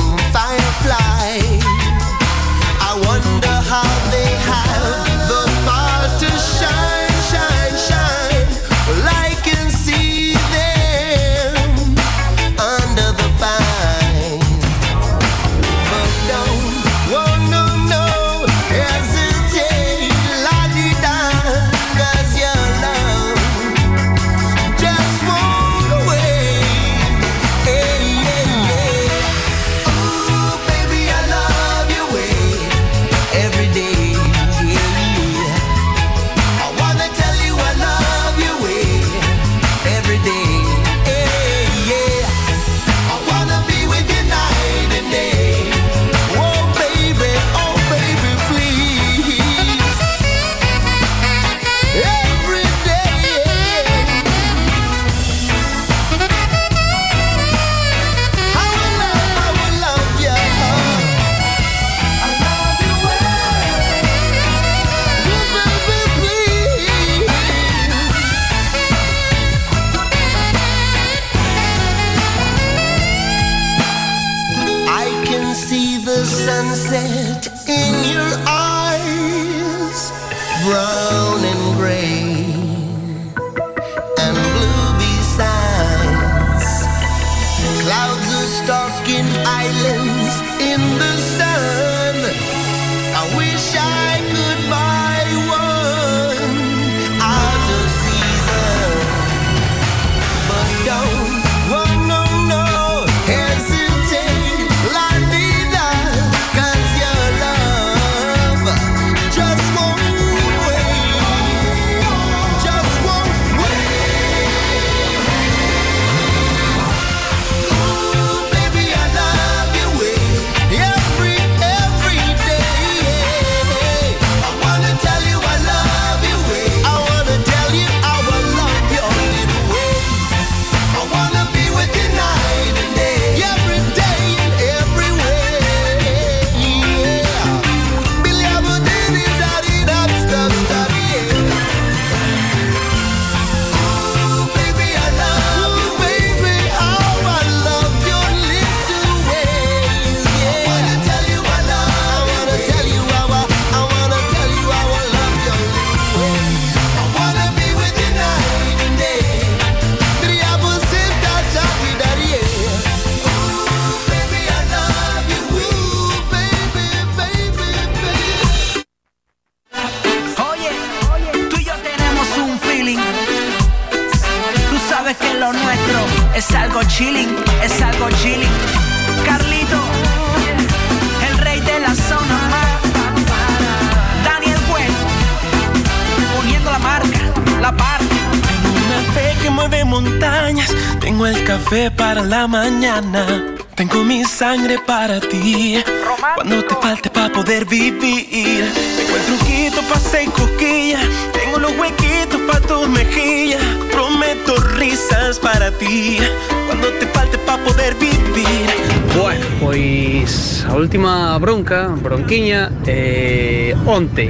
[211.73, 214.29] bronca, Bronquiña, e eh, onte.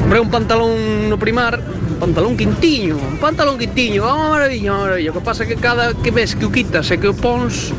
[0.00, 1.60] Comprei un pantalón no primar,
[2.00, 5.10] pantalón quintiño, un pantalón quintiño, oh, maravilla, maravilla.
[5.10, 7.72] O que pasa é que cada que ves que o quitas e que o pons,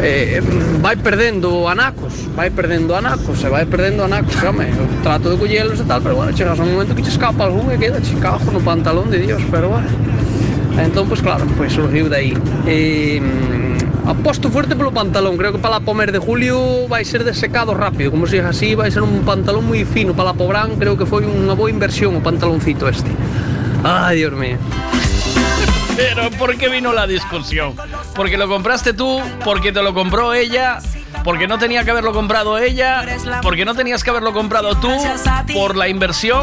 [0.00, 0.40] eh,
[0.80, 5.80] vai perdendo anacos, vai perdendo anacos, se vai perdendo anacos, home, eu trato de collelos
[5.80, 8.52] e tal, pero bueno, chegas a un momento que che escapa algún e queda chicajo
[8.52, 9.88] no pantalón de Dios, pero bueno.
[10.78, 12.36] Entón, pois pues, claro, pois pues, surgiu aí.
[12.66, 13.20] Eh,
[14.06, 18.26] aposto fuerte pantalón, creo que para la pomer de julio vai ser desecado rápido, como
[18.26, 21.22] se dice así, vai ser un pantalón moi fino para la pobrán, creo que foi
[21.22, 23.06] unha boa inversión o pantaloncito este.
[23.86, 24.58] Ay, Dios mío.
[25.94, 27.78] Pero ¿por qué vino la discusión?
[28.18, 29.22] ¿Porque lo compraste tú?
[29.46, 30.82] ¿Porque te lo compró ella?
[31.22, 33.06] ¿Porque no tenía que haberlo comprado ella?
[33.40, 34.90] ¿Porque no tenías que haberlo comprado tú?
[35.54, 36.42] ¿Por la inversión?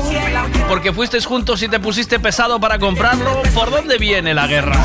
[0.72, 3.44] ¿Porque fuisteis juntos y te pusiste pesado para comprarlo?
[3.54, 4.80] ¿Por dónde viene la guerra?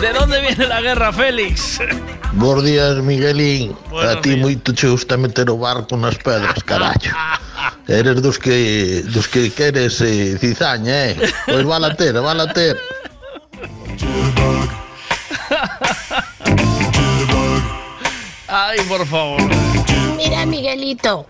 [0.00, 1.78] ¿De dónde viene la guerra, Félix?
[2.38, 3.76] Bos días, Miguelín.
[3.90, 7.10] Buenos a ti moito che gusta meter o barco nas pedras, carallo.
[7.88, 11.18] Eres dos que dos que queres eh, cizaña, eh?
[11.46, 12.78] Pois va a ter, va a ter.
[18.46, 19.42] Ay, por favor.
[20.16, 21.26] Mira, Miguelito.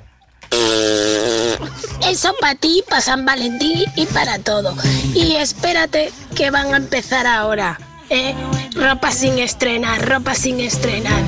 [2.05, 4.77] Eso para ti, para San Valentín y para todo.
[5.15, 7.79] Y espérate que van a empezar ahora.
[8.11, 8.35] ¿Eh?
[8.75, 11.23] Ropa sin estrenar, ropa sin estrenar.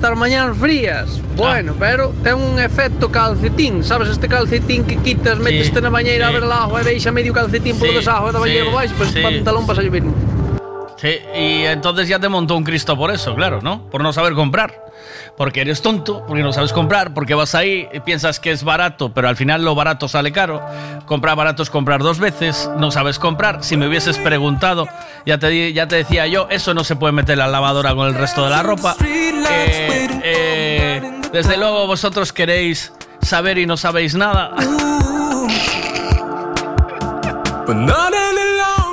[0.00, 1.20] Estar mañanas frías.
[1.36, 6.32] Bueno, pero ten un efecto calcetín, sabes este calcetín que quitas, meteste na bañeira a
[6.32, 9.12] ver el agua e deixa medio calcetín polo Sí, desajo da bañeira sí, baixo, pois
[9.12, 9.20] sí.
[9.20, 10.16] pues, pantalón pasa o mismo.
[10.96, 13.88] Sí, y entonces ya te montó un Cristo por eso, claro, ¿no?
[13.90, 14.88] Por no saber comprar.
[15.36, 19.12] Porque eres tonto, porque no sabes comprar, porque vas ahí y piensas que es barato,
[19.12, 20.60] pero al final lo barato sale caro.
[21.06, 23.64] Comprar barato es comprar dos veces, no sabes comprar.
[23.64, 24.88] Si me hubieses preguntado,
[25.24, 28.08] ya te, ya te decía yo, eso no se puede meter en la lavadora con
[28.08, 28.94] el resto de la ropa.
[29.50, 34.54] Eh, eh, desde luego vosotros queréis saber y no sabéis nada.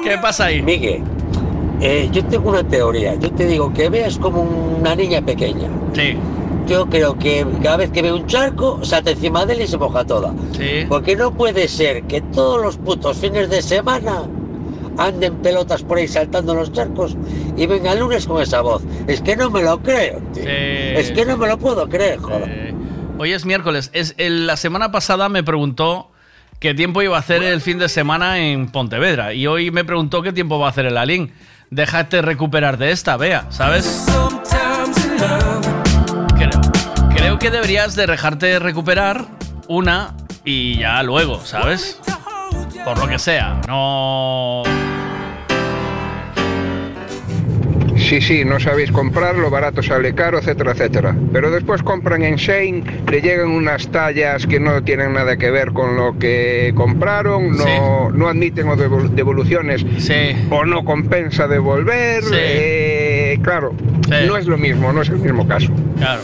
[0.04, 0.62] ¿Qué pasa ahí?
[0.62, 1.04] Miguel,
[1.82, 3.16] eh, yo tengo una teoría.
[3.16, 5.70] Yo te digo que veas como una niña pequeña.
[5.94, 6.18] Sí.
[6.68, 9.78] Yo creo que cada vez que ve un charco, salta encima de él y se
[9.78, 10.34] moja toda.
[10.54, 10.86] Sí.
[10.88, 14.24] Porque no puede ser que todos los putos fines de semana
[14.98, 17.16] anden pelotas por ahí saltando los charcos
[17.58, 18.84] y venga el lunes con esa voz.
[19.08, 20.44] Es que no me lo creo, tío.
[20.46, 22.74] Es que no me lo puedo creer, joder.
[23.18, 23.90] Hoy es miércoles.
[23.94, 26.12] Es, el- la semana pasada me preguntó
[26.60, 29.34] qué tiempo iba a hacer el fin de semana en Pontevedra.
[29.34, 31.34] Y hoy me preguntó qué tiempo va a hacer el Alín.
[31.72, 34.06] Déjate recuperar de esta, vea, ¿sabes?
[36.38, 36.62] Creo,
[37.16, 39.26] creo que deberías de dejarte recuperar
[39.68, 40.16] una
[40.46, 42.00] y ya luego, ¿sabes?
[42.86, 43.60] Por lo que sea.
[43.68, 44.64] No.
[48.08, 51.14] Sí, sí, no sabéis comprar, lo barato sale caro, etcétera, etcétera.
[51.34, 52.82] Pero después compran en Shane,
[53.12, 58.10] le llegan unas tallas que no tienen nada que ver con lo que compraron, no,
[58.12, 58.68] no admiten
[59.14, 59.86] devoluciones
[60.50, 62.24] o no compensa devolver.
[62.24, 62.30] Sí.
[62.34, 63.74] eh, claro,
[64.26, 65.74] no es lo mismo, no es el mismo caso.
[65.98, 66.22] Claro.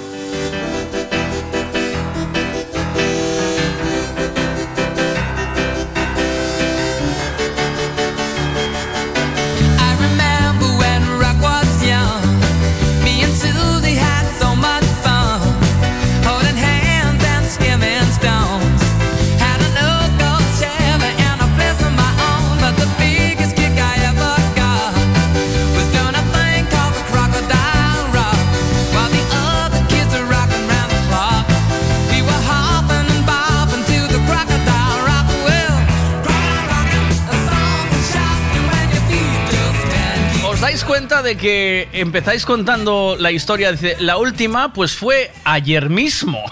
[41.24, 43.72] De que empezáis contando la historia?
[43.72, 46.44] Dice, la última, pues fue ayer mismo.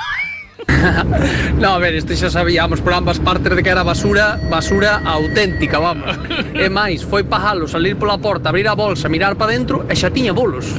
[1.58, 5.78] No, a ver, este xa sabíamos por ambas partes de que era basura, basura auténtica,
[5.78, 6.18] vamos.
[6.54, 10.10] E máis, foi pajalo, salir pola porta, abrir a bolsa, mirar para dentro e xa
[10.10, 10.66] tiña bolos.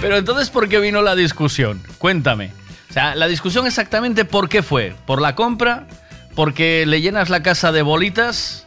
[0.00, 1.80] Pero entonces, ¿por qué vino la discusión?
[1.96, 2.52] Cuéntame.
[2.90, 4.94] O sea, la discusión exactamente por qué fue.
[5.06, 5.86] ¿Por la compra?
[6.34, 8.63] ¿Porque le llenas la casa de bolitas?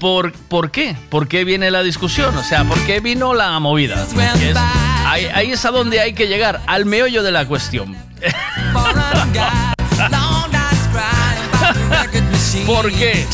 [0.00, 0.94] ¿Por, ¿Por qué?
[1.10, 2.36] ¿Por qué viene la discusión?
[2.36, 3.96] O sea, ¿por qué vino la movida?
[5.06, 7.96] Ahí, es a donde hay que llegar, al meollo de la cuestión.
[12.66, 13.26] ¿Por qué?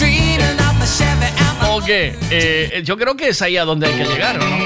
[1.68, 2.16] ¿O qué?
[2.30, 4.56] Eh, yo creo que es ahí a donde hay que llegar, ¿o ¿no?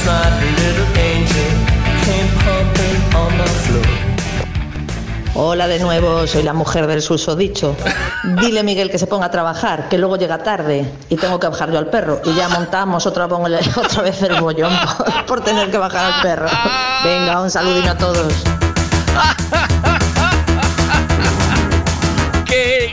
[0.00, 1.52] Last night a little angel
[2.04, 3.84] came pumping on my floor.
[5.34, 7.76] Hola de nuevo, soy la mujer del susodicho.
[8.40, 11.70] Dile Miguel que se ponga a trabajar, que luego llega tarde y tengo que bajar
[11.70, 12.20] yo al perro.
[12.24, 16.48] Y ya montamos otra, otra vez el bollón por, por tener que bajar al perro.
[17.04, 18.32] Venga, un saludín a todos.
[22.46, 22.92] ¿Qué,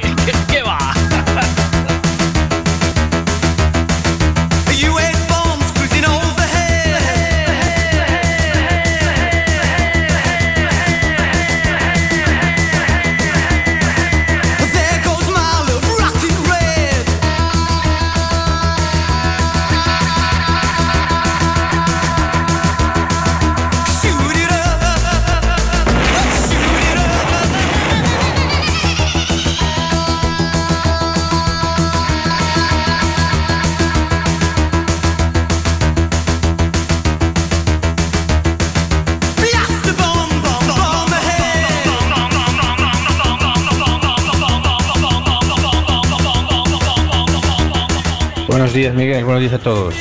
[48.78, 49.24] días, Miguel.
[49.24, 49.96] Buenos días a todos.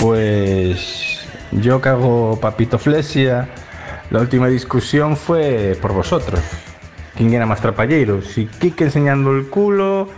[0.00, 1.18] Pues
[1.52, 3.50] yo que hago papitoflesia,
[4.10, 6.40] la última discusión fue por vosotros.
[7.18, 8.22] ¿Quién era más trapallero?
[8.22, 10.08] Si Kike enseñando el culo,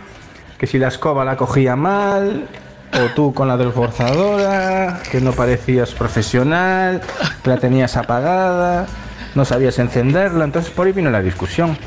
[0.57, 2.47] que si la escoba la cogía mal,
[2.93, 7.01] o tú con la desforzadora, que no parecías profesional,
[7.43, 8.87] que la tenías apagada,
[9.35, 11.77] no sabías encenderla, entonces por ahí vino la discusión.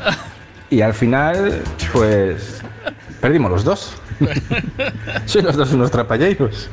[0.69, 1.63] Y al final,
[1.95, 2.61] pues,
[3.23, 4.00] perdimos los dos.
[5.27, 6.69] Soy los dos unos trapalleiros.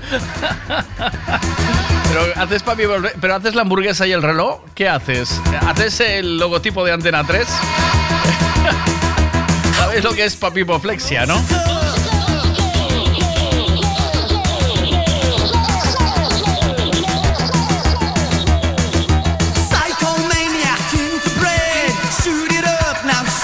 [2.09, 2.84] Pero haces papi,
[3.19, 5.42] pero haces la hamburguesa y el reloj, ¿qué haces?
[5.61, 7.48] ¿Haces el logotipo de Antena 3?
[9.77, 11.42] ¿Sabéis lo que es papipoflexia, no?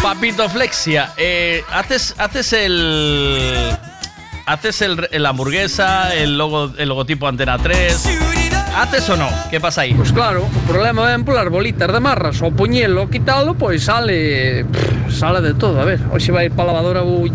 [0.01, 3.77] Papitoflexia, eh, haces, haces el.
[4.46, 8.10] Haces el, la hamburguesa, el, logo, el logotipo Antena 3.
[8.76, 9.30] ¿Haces o no?
[9.50, 9.94] ¿Qué pasa ahí?
[9.94, 15.14] Pues claro, o problema ven polas bolitas de marras o poñelo, quitalo, pois sale pff,
[15.14, 16.00] sale de todo, a ver.
[16.12, 17.30] Hoxe vai ir para a lavadora, vou,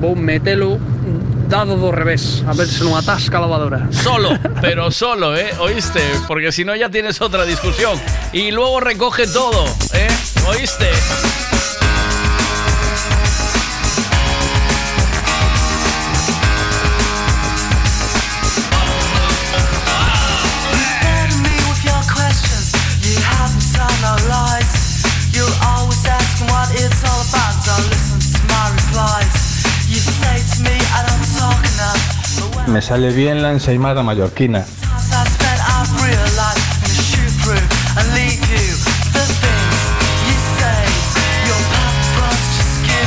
[0.00, 0.78] vou metelo
[1.48, 3.90] dado do revés, a ver se non atasca a lavadora.
[3.90, 5.50] Solo, pero solo, ¿eh?
[5.58, 6.00] ¿Oíste?
[6.26, 7.98] Porque si no ya tienes otra discusión.
[8.32, 10.08] Y luego recoge todo, ¿eh?
[10.48, 10.90] ¿Oíste?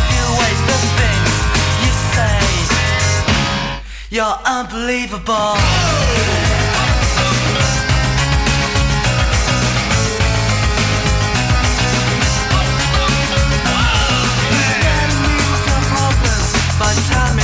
[0.09, 0.53] You away.
[0.69, 1.35] The things
[1.83, 2.39] you say,
[4.09, 5.56] you're unbelievable.
[17.35, 17.43] Me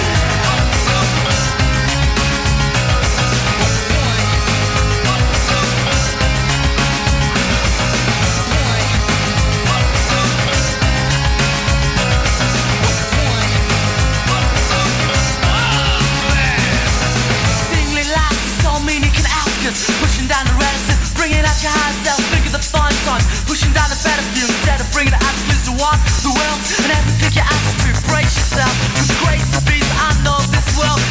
[21.61, 23.25] your higher self, figure the fine times.
[23.45, 25.99] Pushing down the battlefield instead of bringing the absolutes to one.
[26.25, 27.89] The world and everything you ask to.
[28.09, 31.10] Brace yourself, cause the grace of these I know this world.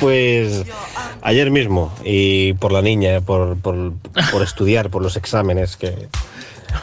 [0.00, 0.62] Pues
[1.22, 3.92] ayer mismo y por la niña, por, por-
[4.30, 6.08] por estudiar, por los exámenes que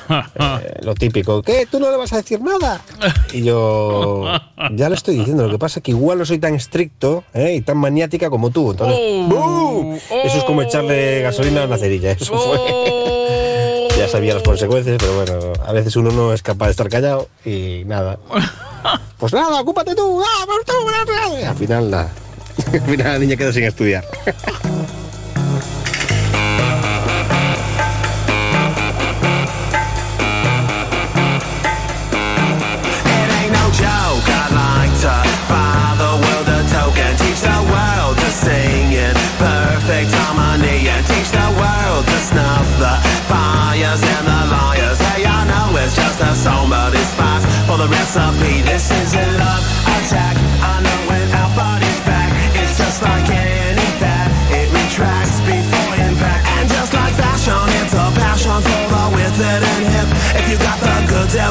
[0.10, 1.66] Eh, lo típico, ¿qué?
[1.66, 2.80] ¿Tú no le vas a decir nada?
[3.34, 4.24] Y yo
[4.76, 7.56] ya le estoy diciendo, lo que pasa es que igual no soy tan estricto ¿eh?
[7.56, 8.70] y tan maniática como tú.
[8.72, 9.98] Entonces, ¡bú!
[10.24, 12.12] Eso es como echarle gasolina a una cerilla.
[12.12, 13.90] Eso fue.
[13.98, 17.28] ya sabía las consecuencias, pero bueno, a veces uno no es capaz de estar callado
[17.46, 18.20] y nada.
[19.18, 20.22] Pues nada, ocúpate tú.
[20.22, 21.46] ¡Ah, tú!
[21.46, 22.10] Al final nada.
[22.86, 24.06] Final la niña quedó sin estudiar.
[24.26, 24.36] It
[33.06, 34.40] ain't no joke.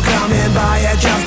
[0.01, 1.18] The goods, they'll come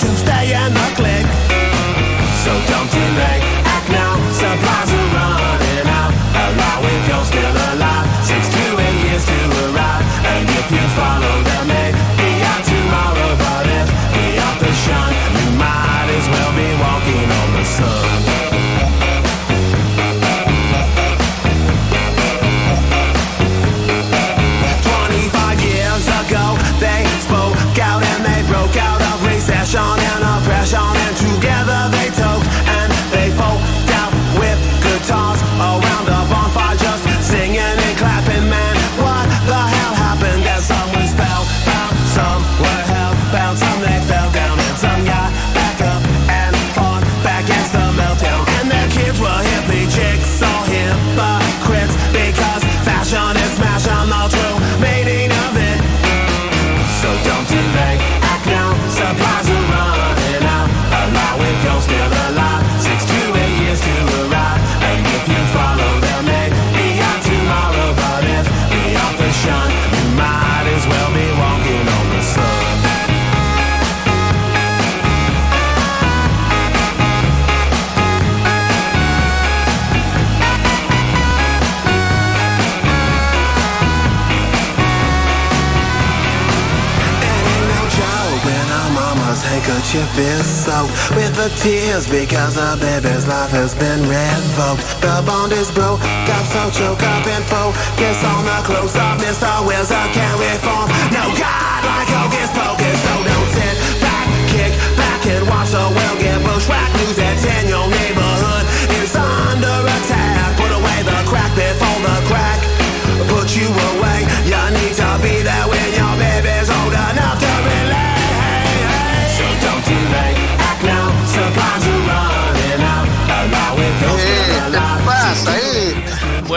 [90.22, 94.85] is soaked with the tears because the baby's life has been revoked.
[95.01, 99.17] The bond is broke, got so choked up and focus on the close up.
[99.17, 99.50] Mr.
[99.66, 100.88] Wizard can't reform.
[101.09, 106.17] No God like Hocus Pocus, so don't sit back, kick back and watch the world
[106.22, 106.93] get bushwhacked.
[107.01, 107.88] News at 10, your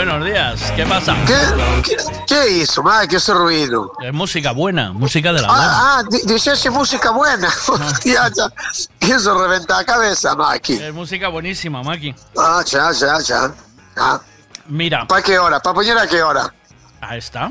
[0.06, 1.16] Buenos días, ¿qué pasa?
[1.26, 3.08] ¿Qué, qué, qué hizo, madre?
[3.08, 3.90] ¿Qué ese ruido?
[4.02, 5.64] Es música buena, música de la buena.
[5.66, 7.48] Ah, ah, di- dices música buena.
[7.68, 8.52] Hostia, ya.
[9.00, 10.74] Eso reventa la cabeza, Maki.
[10.74, 12.14] Es música buenísima, Maki.
[12.36, 13.54] Ah, ya, ya, ya.
[13.96, 14.20] Ah.
[14.66, 15.06] Mira.
[15.08, 15.58] ¿Para qué hora?
[15.58, 16.52] ¿Para poner a qué hora?
[17.00, 17.50] Ahí está.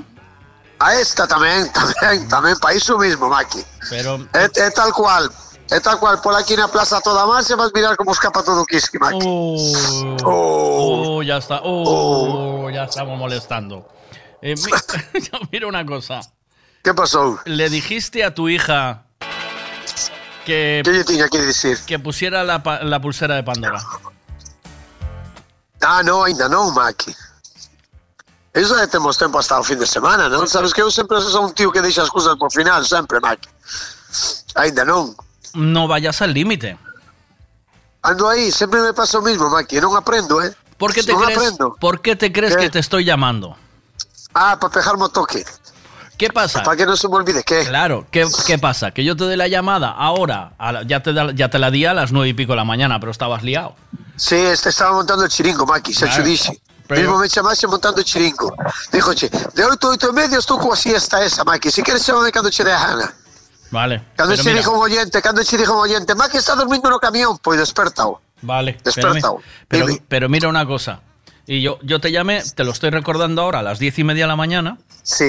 [0.78, 3.64] A esta también, también, también, para eso mismo, Maki.
[3.90, 4.28] Pero.
[4.32, 5.28] Es, es tal cual.
[5.74, 8.12] Es tal cual, por aquí en la plaza toda más, se vas a mirar cómo
[8.12, 9.18] escapa todo Kiski, Maki.
[10.24, 11.62] Oh, ya está.
[11.64, 13.88] Oh, ya estamos molestando.
[14.42, 16.22] Eh, mi- mira una cosa.
[16.84, 17.40] ¿Qué pasó?
[17.46, 19.06] Le dijiste a tu hija
[20.46, 20.82] que.
[20.86, 21.80] ¿Qué yo tenía que decir?
[21.88, 23.82] Que pusiera la, la pulsera de Pandora.
[25.82, 27.16] Ah, no, ainda no, Maki.
[28.54, 30.46] Eso ya tenemos tiempo hasta el fin de semana, ¿no?
[30.46, 33.50] Sabes que yo siempre soy un tío que las cosas por final, siempre, Maki.
[34.56, 35.16] Ainda no.
[35.54, 36.78] No vayas al límite.
[38.02, 39.80] Ando ahí, siempre me pasa lo mismo, Maki.
[39.80, 40.54] No aprendo, ¿eh?
[40.78, 41.76] ¿Por qué te no crees, aprendo.
[41.80, 43.56] ¿por qué te crees que te estoy llamando?
[44.34, 45.46] Ah, para pegarme toque.
[46.18, 46.64] ¿Qué pasa?
[46.64, 47.64] Para que no se me olvide, ¿qué?
[47.66, 48.92] Claro, ¿qué, qué pasa?
[48.92, 51.72] Que yo te doy la llamada ahora, a la- ya, te, da- ya te la
[51.72, 53.76] di a las nueve y pico de la mañana, pero estabas liado.
[54.16, 56.24] Sí, este estaba montando el chiringo, Maki, se Claro,
[56.88, 58.54] pero- Mismo me llamaste montando el chiringo.
[58.92, 61.72] Dijo, che, de 8 a 8 y media estoy como así está esa, Maki.
[61.72, 63.14] Si quieres, llámame cuando te dé gana.
[63.74, 64.04] Vale.
[64.16, 66.94] Pero se mira, dijo un oyente, cuando se dijo un oyente, Maki está durmiendo en
[66.94, 68.22] el camión, pues despertado.
[68.44, 68.78] Vale.
[68.84, 69.40] Despertado.
[69.62, 69.88] espérame.
[69.98, 71.02] Pero, pero mira una cosa.
[71.48, 74.26] Y yo, yo te llamé, te lo estoy recordando ahora a las diez y media
[74.26, 74.78] de la mañana.
[75.02, 75.26] Sí.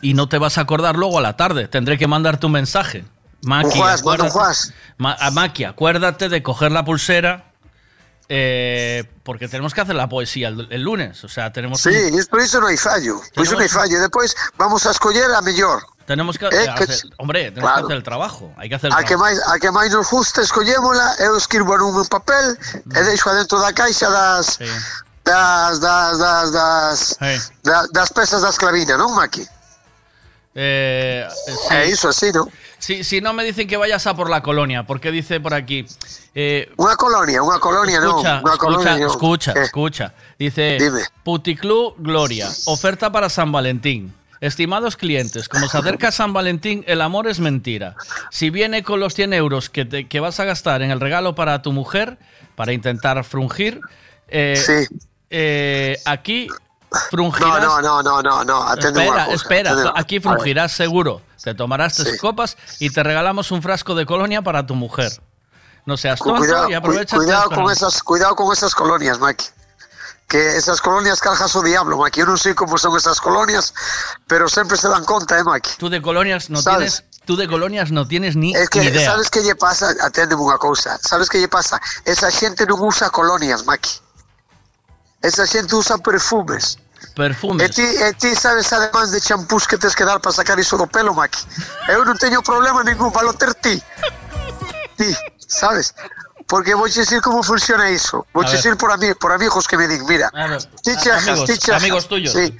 [0.00, 1.68] Y no te vas a acordar luego a la tarde.
[1.68, 3.04] Tendré que mandarte un mensaje.
[3.42, 4.72] Un manda un acuérdate-.
[4.98, 7.52] Ma- a Maki, acuérdate de coger la pulsera.
[8.28, 11.22] eh, porque tenemos que hacer la poesía el, el lunes.
[11.22, 11.80] O sea, tenemos.
[11.80, 13.20] Sí, un- es por eso no hay fallo.
[13.34, 14.00] Por eso no hay fallo.
[14.00, 15.82] Después vamos a escoger a mejor.
[16.06, 17.76] Tenemos que, Eh, que- hacer- hombre, tenemos Claro.
[17.88, 18.52] que hacer el trabajo.
[18.56, 19.24] Hay que hacer el A que trabajo.
[19.34, 22.54] máis, a que máis nos gusta, escollémola, eu escribo nun papel
[22.94, 24.58] e deixo adentro da caixa das
[25.26, 26.98] das das das das,
[27.66, 29.42] da- das pesas da esclavina, non, Maki?
[30.54, 31.74] Eh, sí.
[31.74, 32.48] É iso así, non?
[32.78, 35.84] Sí, si no me dicen que vayas a por la colonia, porque dice por aquí.
[36.38, 38.94] eh, Unha colonia, unha colonia, escucha, unha colonia.
[39.06, 40.06] escucha, escucha, Eh, escucha.
[40.38, 41.02] Dice Dime.
[41.24, 44.14] Puticlub Gloria, oferta para San Valentín.
[44.46, 47.96] Estimados clientes, como se acerca San Valentín, el amor es mentira.
[48.30, 51.34] Si viene con los 100 euros que, te- que vas a gastar en el regalo
[51.34, 52.18] para tu mujer,
[52.54, 53.80] para intentar frungir,
[54.28, 54.86] eh,
[55.30, 56.48] eh, aquí
[57.10, 57.62] frungirás.
[57.62, 61.22] No, no, no, no, no, no, atende Espera, cousa, espera, atende aquí frungirás seguro.
[61.42, 65.12] Te tomarás tres copas y te regalamos un frasco de colonia para tu mujer.
[65.84, 69.44] No seas tonto Cuidado, y aprovecha cuidado con esas, cuidado con esas colonias, Maki.
[70.26, 72.20] Que esas colonias carjas o diablo, Maki.
[72.20, 73.70] Eu non sei como son esas colonias,
[74.26, 75.78] pero sempre se dan conta, eh, Maki.
[75.78, 77.06] Tú de colonias no ¿Sabes?
[77.06, 79.06] tienes, tú de colonias no tienes ni Es que, idea.
[79.06, 79.94] sabes que lle pasa?
[80.02, 80.98] Aténdeme unha cousa.
[80.98, 81.78] Sabes que lle pasa?
[82.02, 84.02] Esa xente non usa colonias, Maki.
[85.22, 86.82] Esa xente usa perfumes.
[87.14, 87.62] Perfumes.
[87.62, 90.74] E ti, e ti sabes además de champús que tes que dar para sacar iso
[90.74, 91.38] do pelo, Maki.
[91.86, 93.78] Eu non teño problema ningún para lo ter ti.
[94.98, 95.14] Ti,
[95.46, 95.94] sabes?
[96.46, 98.26] Porque vou dicir como funciona iso.
[98.32, 98.56] Vou A ver.
[98.56, 101.58] dicir por, ami por amigos que me din, mira, A ver, ti a- chejas, amigos,
[101.58, 101.82] chejas.
[101.82, 102.32] amigos tuyos.
[102.32, 102.56] Sí.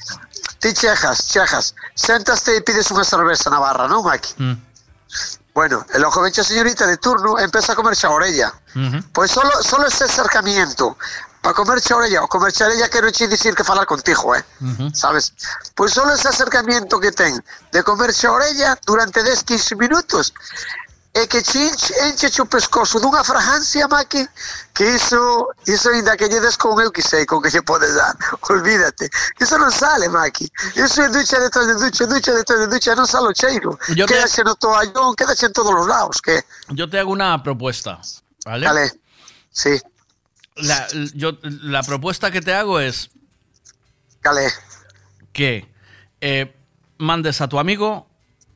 [0.59, 1.75] Ti chejas, chejas.
[1.95, 4.35] Séntaste e pides unha cerveza na barra, non, Maki?
[4.43, 4.57] Mm.
[5.55, 8.53] Bueno, el ojo vencha señorita de turno empieza a comerse a orella.
[8.75, 9.01] Ujú.
[9.13, 10.99] Pues solo, solo ese acercamiento
[11.41, 14.45] para comerse a orella o comerse a orella quero che dicir que falar contigo, eh?
[14.61, 14.91] Ujú.
[14.93, 15.33] sabes?
[15.79, 17.39] Pois solo ese acercamiento que ten
[17.73, 20.35] de comerse a orella durante 10-15 minutos
[21.17, 24.29] e que che enche, enche o pescozo dunha fragancia, Maki,
[24.75, 27.95] que iso, iso ainda que lle des con eu que sei con que lle podes
[27.95, 28.15] dar.
[28.51, 29.09] Olvídate.
[29.41, 30.45] Iso non sale, Maki.
[30.77, 33.79] Iso é ducha detrás de ducha, ducha detrás de ducha, non sale o cheiro.
[33.97, 36.45] Yo te- Quédase no toallón, quédase en todos los lados, que...
[36.69, 37.99] Yo te hago una propuesta,
[38.45, 38.67] ¿vale?
[38.67, 38.93] Vale.
[39.51, 39.81] Sí.
[40.57, 43.09] La, yo, la propuesta que te hago es
[44.21, 44.53] Cale.
[45.33, 45.69] que
[46.21, 46.55] eh,
[46.99, 48.07] mandes a tu amigo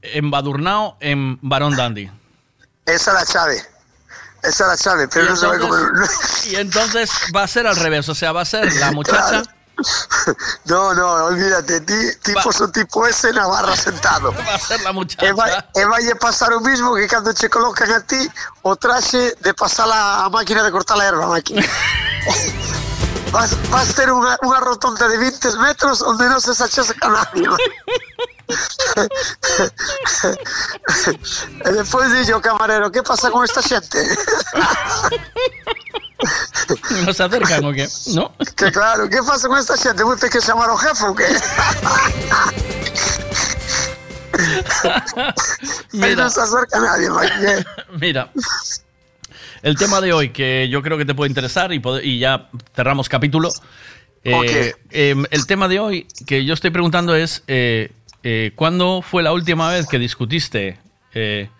[0.03, 2.11] embadurnado en Barón Dandy.
[2.95, 3.57] Esa es la chave.
[4.43, 5.75] Esa es la chave, pero Y no sabe cómo...
[6.47, 9.43] Y entonces va a ser al revés, o sea, va a ser la muchacha.
[10.65, 14.33] No, no, olvídate, ti, tipo son tipo ese Navarra sentado.
[14.47, 15.27] Va a ser la muchacha.
[15.27, 18.31] E vai, a pasar o mismo que cando che colocan a ti
[18.63, 21.55] o traxe de pasar a, a máquina de cortar a erva, Maki.
[23.33, 27.49] Vas, vas ter unha, unha rotonda de 20 metros onde non se sachase a nadie.
[31.65, 33.99] E despois dixo o camarero, que pasa con esta xente?
[37.07, 37.89] ¿No se acercan o qué?
[38.15, 38.33] ¿No?
[38.57, 40.05] Que claro, que pasa con esta xente?
[40.05, 41.27] Vou ter que chamar ao jefe ou que?
[46.03, 47.09] Aí non se acerca nadie.
[48.01, 48.29] Mira,
[49.63, 53.53] el tema de hoy que yo creo que te puede interesar y, ya cerramos capítulo.
[54.25, 54.35] Eh,
[54.75, 54.87] Ok.
[54.91, 57.91] em, el tema de hoy que yo estoy preguntando es, eh,
[58.23, 60.79] eh, ¿cuándo fue la última vez que discutiste?
[61.15, 61.51] eh,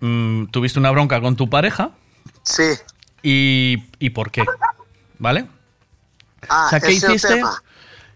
[0.00, 1.90] mm, ¿Tuviste una bronca con tu pareja?
[2.42, 2.74] Sí.
[3.22, 4.44] ¿Y, y por qué?
[5.18, 5.46] ¿Vale?
[6.48, 7.28] Ah, o sea, ¿qué hiciste?
[7.34, 7.62] tema.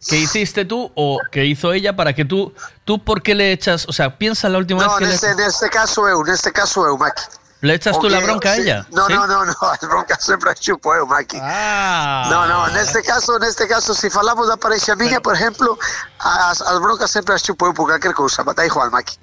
[0.08, 2.52] ¿Qué hiciste tú o qué hizo ella para que tú,
[2.84, 5.44] tú por qué le echas, o sea, piensa la última No, vez que neste, le,
[5.44, 7.22] neste caso eu, neste caso eu, Maki.
[7.62, 8.86] Le echas tú la bronca a ella.
[8.90, 11.38] No, no, no, no, as broncas sempre as chupo eu, Maki.
[11.40, 12.26] Ah.
[12.28, 15.78] No, no, neste caso, neste caso, se falamos da parexa miña, por exemplo,
[16.18, 19.16] as, as broncas sempre as chupo eu por calquer cousa, bata igual, Maki.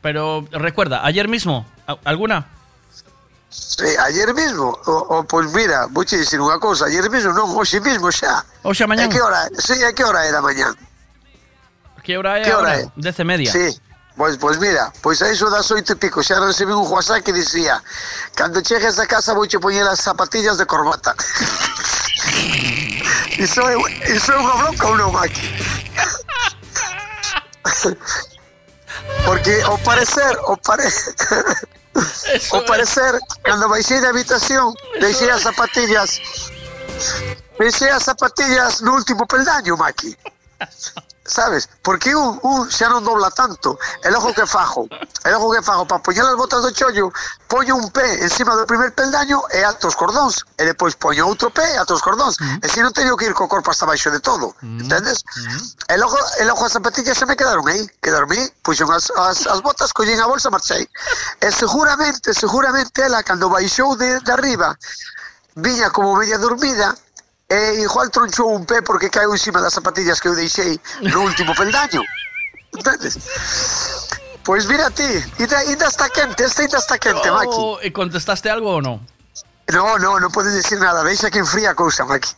[0.00, 2.46] Pero recuerda, ayer mismo, ¿a- ¿alguna?
[3.50, 7.50] Sí, ayer mismo, o, o pois mira, vou che dicir unha cousa, ayer mismo non,
[7.50, 8.46] hoxe mismo xa.
[8.62, 9.10] Hoxe mañán?
[9.10, 9.50] E que hora?
[9.58, 10.72] Sí, e que hora é da mañán?
[12.02, 13.50] ¿Qué hora es ¿Qué hora y media.
[13.52, 13.74] Sí,
[14.16, 17.32] pois, pois mira, pois a iso das oito e pico xa recibí un WhatsApp que
[17.32, 17.82] dicía
[18.34, 21.14] cando chegues a casa vou che poñer as zapatillas de corbata.
[23.38, 23.76] iso, é,
[24.12, 25.46] iso é unha bronca ou non, Maki?
[29.24, 30.86] Porque ao parecer, ao pare...
[32.52, 36.20] ao parecer, cando baixei da habitación, deixei as zapatillas
[37.58, 40.16] deixei as zapatillas no último peldaño, Maki.
[41.32, 41.68] sabes?
[41.82, 43.80] Porque un, un xa non dobla tanto.
[44.04, 44.86] E logo que fajo?
[45.24, 45.88] E logo que fajo?
[45.88, 47.08] Para poñer as botas do chollo,
[47.48, 50.44] poño un pé encima do primer peldaño e alto os cordóns.
[50.60, 52.36] E depois poño outro pé e alto os cordóns.
[52.36, 52.60] Uh -huh.
[52.60, 52.64] Mm.
[52.64, 54.52] E se non teño que ir co corpo hasta baixo de todo.
[54.60, 54.68] Mm.
[54.68, 54.82] Uh -huh.
[54.84, 55.18] Entendes?
[55.24, 55.56] Uh -huh.
[55.56, 55.92] Mm.
[55.92, 57.82] E logo, e logo as zapatillas se me quedaron aí.
[58.04, 60.84] Quedaron aí, puxen as, as, as botas, collín a bolsa, marchei.
[61.40, 64.76] E seguramente, seguramente, ela cando baixou de, de arriba,
[65.56, 66.94] viña como media dormida,
[67.52, 71.54] e igual tronchou un pé porque caeu encima das zapatillas que eu deixei no último
[71.54, 72.00] peldaño.
[72.72, 73.18] Entendes?
[74.42, 75.04] Pois mira ti,
[75.38, 77.52] ainda, ainda está quente, este ainda está quente, Maki.
[77.52, 79.04] Oh, ¿y ¿Contestaste algo o no?
[79.68, 82.32] No, no, non podes decir nada, deixa que enfría a cousa, Maki.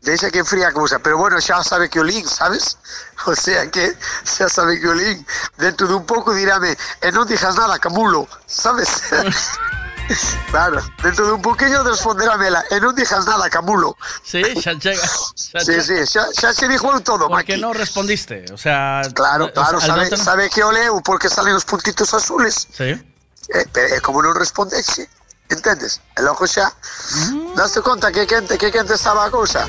[0.00, 2.80] Deixa que enfría a cousa, pero bueno, xa sabe que o link, sabes?
[3.26, 5.24] O sea que xa sabe que o link
[5.56, 6.72] dentro de un pouco dirame,
[7.04, 9.12] e non dixas nada, camulo, sabes?
[10.50, 13.96] claro, dentro de un poquinho responderame ela, e non dixas nada, camulo.
[14.22, 15.00] Sí, xa chega.
[15.00, 18.44] xa Sí, sí, xa, xa se dixo todo, ¿Por qué no respondiste?
[18.52, 21.54] O sea, Claro, claro, o sea, sabe, no ten- sabe que o leu porque salen
[21.56, 22.68] os puntitos azules.
[22.72, 22.92] Sí.
[23.52, 25.08] Eh, pero eh, como non respondexe,
[25.48, 26.00] entendes?
[26.16, 26.68] E logo xa,
[27.56, 29.64] daste conta que quente, que quente estaba a cousa.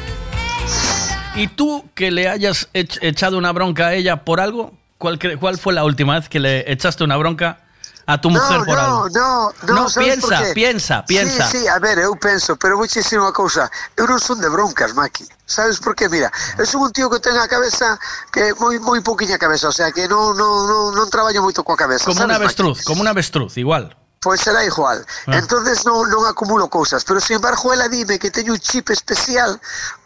[1.36, 4.72] ¿Y tú que le hayas ech- echado una bronca a ella por algo?
[4.98, 7.60] ¿Cuál, cre- ¿Cuál fue la última vez que le echaste una bronca
[8.08, 9.10] a tu mujer no, por no, algo?
[9.10, 11.48] no, no, No, piensa, piensa, piensa.
[11.48, 15.26] Sí, sí, a ver, eu penso, pero unha cousa, eu non son de broncas, Maki.
[15.46, 16.10] Sabes por qué?
[16.10, 17.98] Mira, eu son un tío que ten a cabeza
[18.30, 21.78] que moi moi pouquiña cabeza, o sea, que non non non, non traballo moito coa
[21.78, 22.38] cabeza, Como Maki?
[22.46, 23.94] avestruz, como una avestruz, igual.
[24.22, 25.06] Pois será igual.
[25.30, 25.38] Ah.
[25.38, 29.58] Entonces non, non acumulo cousas, pero sin embargo ela dime que teño un chip especial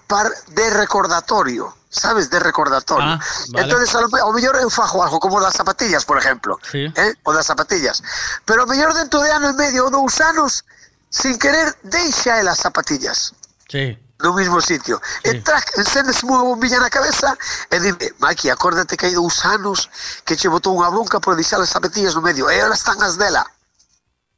[0.07, 3.05] par de recordatorio, sabes, de recordatorio.
[3.05, 3.19] Ah,
[3.49, 3.65] vale.
[3.65, 6.85] Entonces a lo, ao mellor eu fajo algo como das zapatillas, por exemplo, Sí.
[6.95, 7.13] eh?
[7.25, 8.01] o das zapatillas.
[8.45, 10.63] Pero ao mellor dentro de ano e medio ou dous anos,
[11.09, 13.33] sin querer, deixa ela as zapatillas
[13.67, 13.97] Sí.
[14.21, 15.01] no mismo sitio.
[15.23, 17.33] E trac, encéndese unha bombilla na cabeza
[17.71, 19.89] e dime, Maki, acórdate que hai dous anos
[20.25, 22.45] que che botou unha bronca por deixar as zapatillas no medio.
[22.51, 23.41] E ahora están as dela.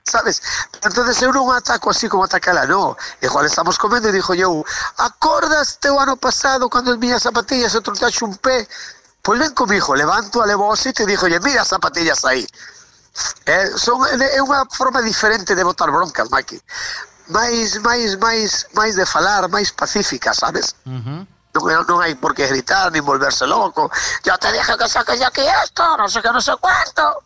[0.06, 0.42] sabes?
[0.84, 2.98] entonces eu non ataco así como atacala, no.
[3.22, 4.66] Igual estamos comendo e dixo eu,
[4.98, 8.68] acordaste o ano pasado cando as miñas zapatillas eu trotaxe un pé?
[9.22, 12.46] Pois ven comigo, levanto a levosa e te dixo, mira as zapatillas aí.
[13.46, 16.62] É, eh, son, é unha forma diferente de botar broncas, Maki.
[17.28, 20.76] Mais, mais, mais, mais de falar, máis pacífica, sabes?
[20.86, 21.28] Uh -huh.
[21.52, 23.92] Non, non hai por que gritar ni volverse loco.
[24.24, 27.24] Ya te dije que saques de aquí esto, no sé qué, no sé cuánto.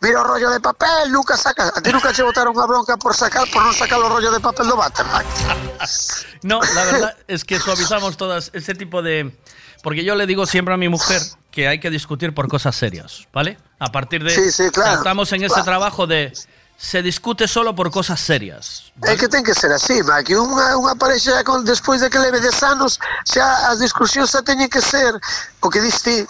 [0.00, 1.72] Mira o rollo de papel, nunca sacas.
[1.74, 4.38] A ti nunca te botaron unha bronca por sacar, por non sacar o rollo de
[4.38, 5.42] papel váter, Maki.
[6.44, 9.34] No, la verdad es que suavizamos todas ese tipo de...
[9.82, 13.26] Porque yo le digo siempre a mi mujer que hay que discutir por cosas serias,
[13.32, 13.56] ¿vale?
[13.78, 14.30] A partir de...
[14.30, 15.64] Sí, sí, claro, estamos en ese claro.
[15.64, 16.32] trabajo de...
[16.76, 18.92] se discute solo por cosas serias.
[18.96, 19.14] ¿vale?
[19.14, 22.18] É que ten que ser así, va, que unha, unha parexa con, despois de que
[22.18, 25.14] leve 10 anos xa as discusións xa teñen que ser
[25.62, 26.26] o que diste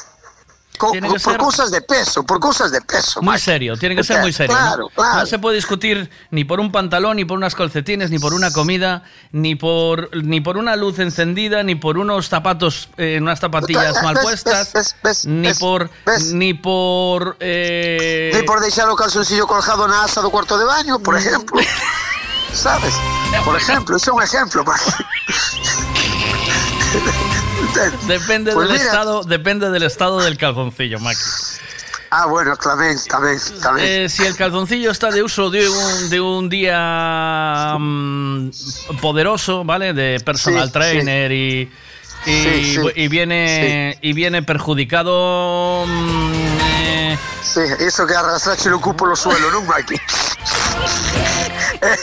[0.78, 3.22] co, Tiene que por ser- cousas de peso, por cousas de peso.
[3.22, 4.56] Muy serio, tiene que ser muy serio.
[4.56, 4.88] Claro, ¿no?
[4.90, 5.20] claro.
[5.20, 8.52] No se puede discutir ni por un pantalón, ni por unas calcetines, ni por una
[8.52, 14.02] comida, ni por ni por una luz encendida, ni por unos zapatos, eh, unas zapatillas
[14.02, 15.90] mal puestas, ves, ves, ni ves, por
[16.32, 20.98] ni por eh, Ni por deixar o calzoncillo colgado na asa do cuarto de baño,
[20.98, 21.60] por exemplo.
[22.54, 22.94] Sabes?
[23.44, 24.90] Por exemplo, ese é un exemplo, Maki.
[28.06, 28.84] depende Pues del mira.
[28.90, 31.18] estado, depende del estado del calzoncillo, Maki.
[32.10, 33.82] Ah, bueno, tamén, tamén, tamén.
[33.82, 38.50] Eh, si el calzoncillo está de uso de un, de un día mm,
[39.02, 39.92] poderoso, ¿vale?
[39.92, 41.66] De personal Sí, trainer y,
[42.26, 42.80] y, Sí, sí.
[42.94, 45.84] y viene y viene perjudicado.
[45.86, 49.94] eh, Sí, iso que arrastrache o cu polo suelo, non, Maki?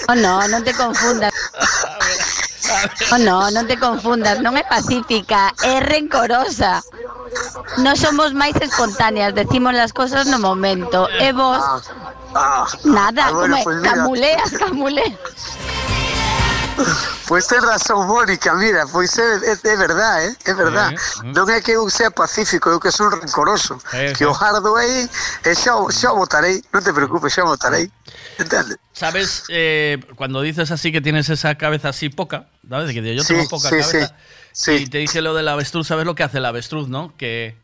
[0.10, 1.32] Oh, no, non te confundas.
[3.12, 6.82] Oh, no, non te confundas, non é pacífica, é rencorosa.
[7.84, 11.08] Non somos máis espontáneas, decimos las cosas no momento.
[11.20, 11.62] E vos,
[12.34, 13.92] Ah, nada, ah, bueno, é, pues mira.
[13.92, 15.20] camuleas, camuleas.
[17.28, 20.36] Pois ten razón, Mónica, mira, pois é, é, é verdad, eh?
[20.46, 20.92] é verdad.
[21.32, 23.80] Non é que eu sea pacífico, eu que son rencoroso.
[23.96, 25.08] Eh, que o gardo aí
[25.48, 27.88] e xa, o- xa o botarei, non te preocupes, xa o botarei.
[28.36, 28.76] Entende?
[28.92, 29.48] ¿Sabes?
[29.48, 32.92] Eh, cuando dices así que tienes esa cabeza así poca, ¿sabes?
[32.92, 34.12] Que yo Sí, tengo poca sí, cabeza.
[34.52, 37.16] sí, Y te dije lo del avestruz, ¿sabes lo que hace el avestruz, no?
[37.16, 37.56] Que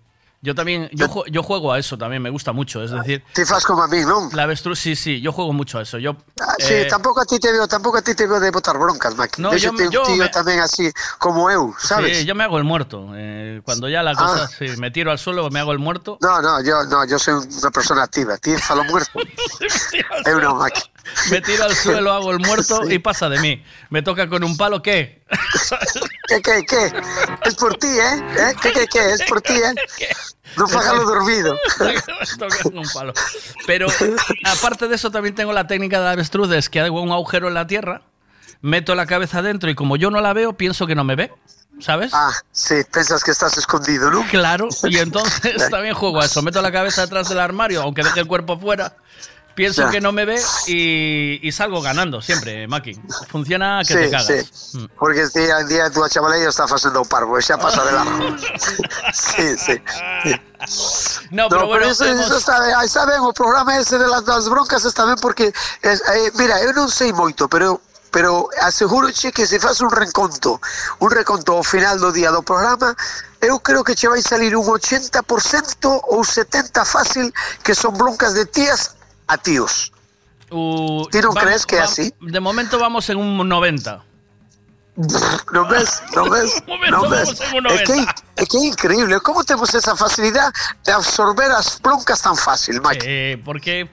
[0.41, 2.83] yo también, yo, ju- yo juego a eso también, me gusta mucho.
[2.83, 4.29] Es decir, Ti faz como a mí, non?
[4.33, 5.97] la avestruz, sí, sí, yo juego mucho a eso.
[5.97, 8.51] Yo, Ah, sí, eh, tampouco a ti te veo, tampouco a ti te veo de
[8.51, 9.41] botar broncas, Maki.
[9.41, 12.19] No, Deixa yo yo tío me- tamén así como eu, sabes?
[12.19, 13.09] Sí, yo me hago el muerto.
[13.15, 14.47] eh, cuando ya la cosa, Ah.
[14.47, 16.17] sí, me tiro al suelo, me hago el muerto.
[16.21, 18.37] No, no, yo, no, yo soy unha persona activa.
[18.37, 19.17] Ti falo muerto.
[20.25, 20.83] eu Maki.
[21.31, 23.63] Me tiro al suelo, hago el muerto y pasa de mí.
[23.89, 25.16] Me toca con un palo, ¿qué?
[26.27, 26.93] ¿Qué, qué, qué?
[27.45, 28.23] Es por ti, ¿eh?
[28.37, 28.53] ¿Eh?
[28.61, 29.11] ¿Qué, qué, qué?
[29.11, 29.73] Es por ti, ¿eh?
[30.55, 31.57] No lo dormido.
[32.63, 33.13] Con un palo.
[33.65, 33.87] Pero
[34.45, 37.53] aparte de eso, también tengo la técnica de avestruz, es que hago un agujero en
[37.53, 38.01] la tierra,
[38.61, 41.31] meto la cabeza dentro y como yo no la veo, pienso que no me ve.
[41.79, 42.09] ¿Sabes?
[42.11, 44.25] Ah, sí, pensas que estás escondido, ¿no?
[44.31, 46.41] Claro, y entonces también juego a eso.
[46.41, 48.97] Meto la cabeza detrás del armario, aunque deje el cuerpo fuera,
[49.57, 49.89] pienso ya.
[49.89, 52.93] que no me ve y, y, salgo ganando siempre, Maki.
[53.27, 54.27] Funciona que sí, te cagas.
[54.27, 54.77] Sí.
[54.77, 54.85] Mm.
[54.99, 57.91] Porque este día, día de tu chavala ya está haciendo un parvo, ya pasa de
[57.91, 58.37] largo.
[59.13, 59.81] sí, sí,
[60.23, 61.27] sí.
[61.31, 62.27] No, pero, no, bueno, eso, hemos...
[62.27, 65.51] eso está, ben, está ben, o programa ese de las, das broncas está ben porque
[65.81, 69.91] es, eh, mira, eu non sei moito, pero pero aseguro che que se faz un
[69.91, 70.61] reconto,
[70.99, 72.95] un reconto ao final do día do programa,
[73.41, 75.21] eu creo que che vai salir un 80%
[75.85, 78.96] ou 70% fácil que son broncas de tías
[79.27, 79.91] a tíos.
[80.49, 82.13] Uh, ¿Ti non vamos- crees que así?
[82.21, 84.03] De momento vamos en un 90.
[85.53, 86.49] Non ves, non ves,
[86.89, 87.29] non ves.
[87.37, 88.41] É que, 90.
[88.41, 90.49] é que increíble, como temos esa facilidad
[90.83, 93.05] de absorber as broncas tan fácil, Mike?
[93.05, 93.89] Eh, porque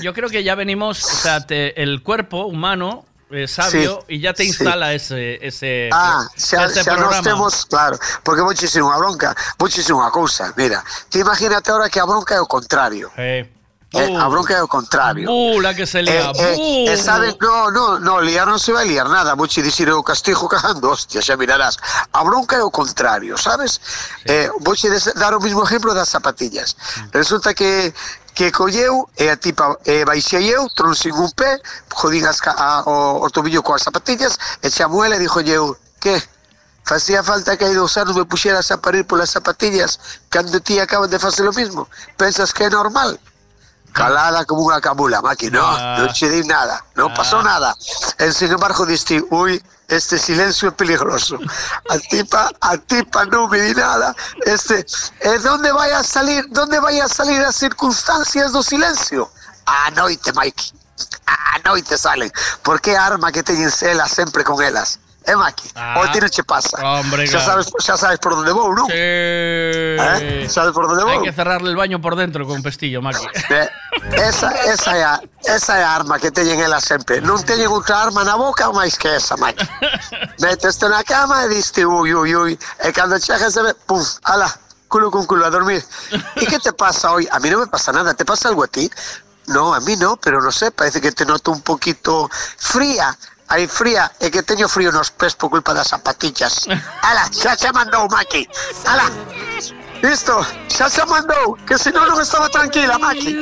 [0.00, 4.20] yo creo que ya venimos, o sea, te- el cuerpo humano es sabio Sí, y
[4.20, 4.48] ya te sí.
[4.50, 7.22] instala ese, ese, Ah, xa, ese nós programa.
[7.68, 8.40] claro, porque
[8.80, 9.36] unha bronca,
[9.92, 10.80] unha cousa, mira,
[11.12, 13.12] ti imagínate ahora que a bronca é o contrario.
[13.20, 13.44] Eh.
[13.92, 15.28] Eh, a bronca é o contrario.
[15.28, 16.32] Bula que se lía.
[16.32, 19.36] Eh, eh, eh, sabe, no, no, no, liar non se vai liar nada.
[19.36, 21.76] Vou dicir o castigo cagando, hostia, xa mirarás.
[22.12, 23.80] A bronca é o contrario, sabes?
[24.24, 24.32] Sí.
[24.32, 24.74] Eh, vou
[25.16, 26.72] dar o mismo exemplo das zapatillas.
[26.72, 27.08] Mm.
[27.12, 27.92] Resulta que
[28.32, 31.60] que colleu e eh, a tipa eh, e baixei eu, tronsin un pé,
[31.92, 36.16] jodín as, a, o, o tobillo coas zapatillas e chamou ela e dixo eu, que?
[36.84, 41.10] Facía falta que hai dous anos me puxeras a parir polas zapatillas cando ti acaban
[41.10, 41.86] de facer o mismo.
[42.16, 43.20] Pensas que é normal?
[43.92, 45.98] Calada como unha camula, Maki, no, Ah.
[45.98, 47.76] non che di nada, non pasou nada.
[48.18, 51.36] En sin embargo, diste, uy, este silencio é peligroso.
[51.92, 54.14] A tipa, a tipa non me di nada.
[54.46, 54.86] Este,
[55.20, 59.28] eh, donde vai a salir, donde vai a salir as circunstancias do silencio?
[59.66, 60.72] A noite, Mike.
[61.26, 62.32] A noite salen.
[62.62, 64.98] Porque a arma que teñen elas sempre con elas.
[65.24, 65.70] É Maki.
[65.74, 66.00] Ah.
[66.00, 66.82] o ti non che pasa.
[66.82, 67.44] Hombre, claro.
[67.46, 68.86] sabes, xa sabes por onde vou, non?
[68.86, 68.96] Sí.
[68.96, 70.46] Eh?
[70.48, 71.12] Sabes por onde vou?
[71.14, 73.24] Hay que cerrarle el baño por dentro con pestillo, Maki.
[73.50, 73.68] Eh,
[74.18, 77.20] Esa, esa, é a, esa é a arma que teñen elas sempre.
[77.22, 79.62] Non teñen outra arma na boca máis que esa, Mike.
[80.42, 82.52] Meteste na cama e diste ui, ui, ui.
[82.82, 84.50] E cando chegas a ver, pum, ala,
[84.88, 85.84] culo con culo a dormir.
[86.34, 87.28] E que te pasa hoy?
[87.30, 88.10] A mí non me pasa nada.
[88.16, 88.90] ¿Te pasa algo a ti?
[89.46, 93.10] No, a mí no, pero no sé, parece que te noto un poquito fría.
[93.52, 96.64] Aí fría, é que teño frío nos pés por culpa das zapatillas.
[97.04, 98.48] Ala, xa se mandou, Maki.
[98.88, 99.12] Ala,
[100.00, 100.40] listo,
[100.72, 103.36] xa se mandou, que si non non estaba tranquila, Maki.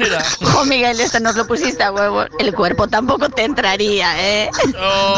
[0.00, 0.24] Mira.
[0.40, 2.24] Jo, Miguel, esto nos lo pusiste a huevo.
[2.40, 4.48] El cuerpo tampoco te entraría, ¿eh?
[4.80, 5.12] Oh,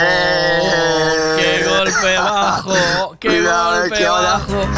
[0.00, 0.41] ¡Qué
[2.02, 3.16] golpe bajo!
[3.20, 4.68] ¡Qué Cuidado, golpe que ahora- bajo!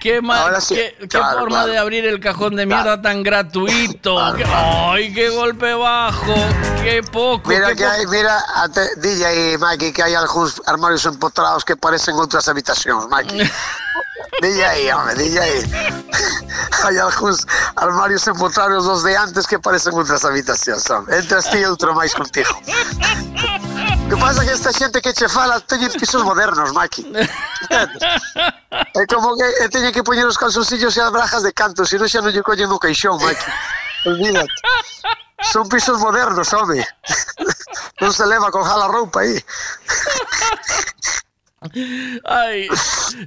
[0.00, 1.72] ¡Qué, ma- ahora sí, qué, qué claro, forma claro.
[1.72, 4.16] de abrir el cajón de mierda tan gratuito!
[4.36, 6.34] ¡Qué- ¡Ay, qué golpe bajo!
[6.82, 7.48] ¡Qué poco!
[7.50, 7.94] Mira qué que poco!
[7.96, 8.44] hai, mira,
[9.02, 13.50] dille aí, Maki, que hai algúns armarios empotrados que parecen Maki.
[14.40, 15.62] dille aí, home, dille aí.
[16.84, 21.10] hai algúns armarios empotrados dos de antes que parecen outras habitacións, home.
[21.10, 22.54] Entras ti e outro máis contigo.
[24.08, 27.06] que pasa que esta xente que che fala teñen pisos modernos, Maki.
[27.06, 28.02] Entendes?
[28.94, 31.98] É como que eh, teñen que poñer os calzoncillos e as brajas de canto, se
[31.98, 33.48] non xa non lle collen no caixón, Maki.
[34.06, 34.52] Olvídate.
[35.52, 36.82] Son pisos modernos, home.
[38.00, 39.38] Non se leva con jala roupa aí.
[42.24, 42.68] Ay,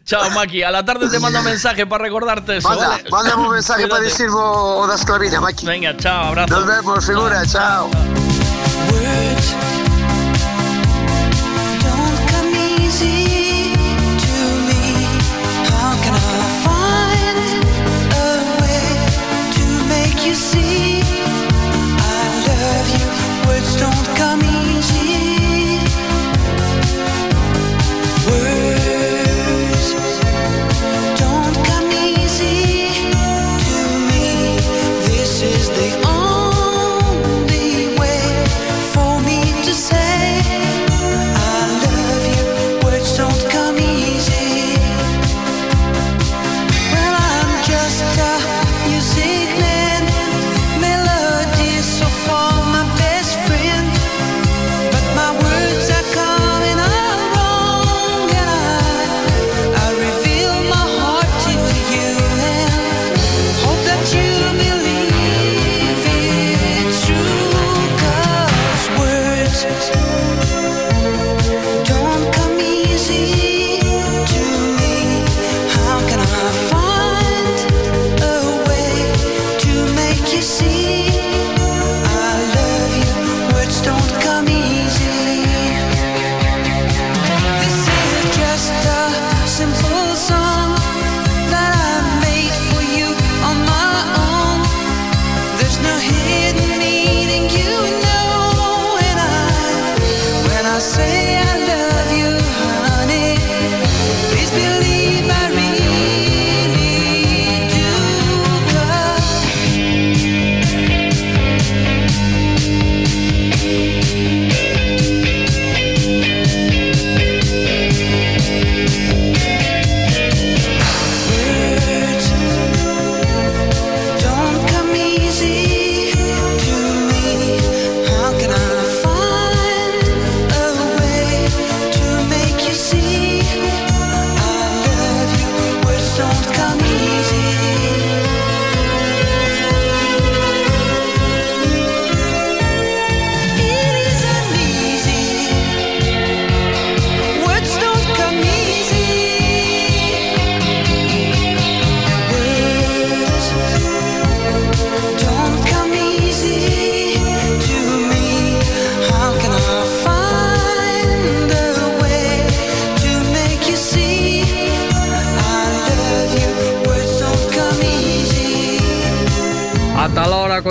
[0.06, 2.70] chao Maki, a la tarde te mando mensaje para recordarte eso.
[2.70, 3.10] Manda, ¿vale?
[3.12, 5.66] mándame un mensaje para decirme o das clavinas, Maki.
[5.66, 6.56] Venga, chao, abrazo.
[6.56, 7.90] Nos vemos, figura, chao.
[8.92, 9.41] Don't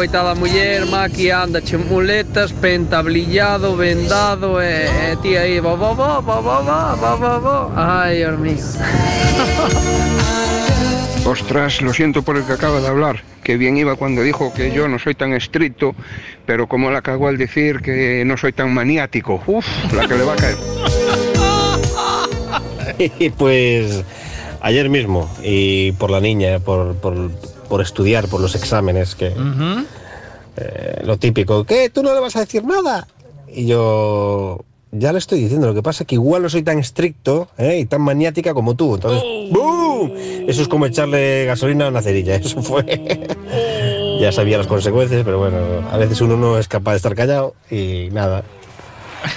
[0.01, 6.23] coitada muller, Maki anda che muletas, pentablillado, vendado e, e ti aí, bo, bo, bo,
[6.23, 7.71] bo, bo, bo, bo, bo, bo.
[7.77, 8.57] Ai, Dios mío.
[11.27, 13.23] Ostras, lo siento por el que acaba de hablar.
[13.43, 15.95] Que bien iba cuando dijo que yo no soy tan estricto,
[16.47, 19.43] pero como la cagó al decir que no soy tan maniático.
[19.47, 20.57] Uf, la que le va a caer.
[23.19, 24.03] Y pues
[24.63, 27.31] ayer mismo, y por la niña, por, por-
[27.71, 29.33] por estudiar, por los exámenes, que
[30.57, 31.89] eh, lo típico, ¿qué?
[31.89, 33.07] ¿Tú no le vas a decir nada?
[33.49, 34.59] Y yo
[34.91, 37.79] ya le estoy diciendo, lo que pasa es que igual no soy tan estricto ¿eh?
[37.79, 38.97] y tan maniática como tú.
[38.97, 40.13] Entonces, ¡boom!
[40.49, 42.85] Eso es como echarle gasolina a una cerilla, eso fue.
[44.21, 45.59] ya sabía las consecuencias, pero bueno,
[45.91, 48.43] a veces uno no es capaz de estar callado y nada.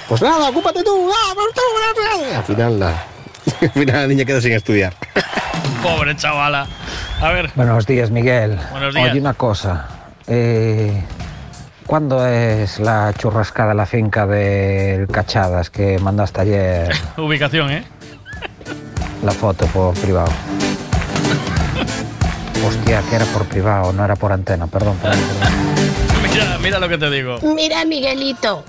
[0.10, 2.36] Pues nada, ocúpate tú, ¡ah, pues tú!
[2.36, 3.13] Al final, nada.
[3.62, 4.94] Al final la niña quedó sin estudiar.
[5.82, 6.68] Pobre chavala.
[7.22, 7.52] A ver.
[7.56, 8.58] Buenos días, Miguel.
[8.72, 9.12] Buenos días.
[9.12, 9.88] Oye, una cosa.
[10.28, 11.04] Eh,
[11.86, 17.84] ¿Cuándo es la churrascada en la finca del Cachadas que mandaste ayer Ubicación, ¿eh?
[19.24, 20.32] la foto por privado?
[22.66, 24.98] Hostia, que era por privado, no era por antena, perdón.
[25.02, 25.54] perdón, perdón.
[26.34, 27.38] Mira, mira lo que te digo.
[27.54, 28.64] Mira, Miguelito.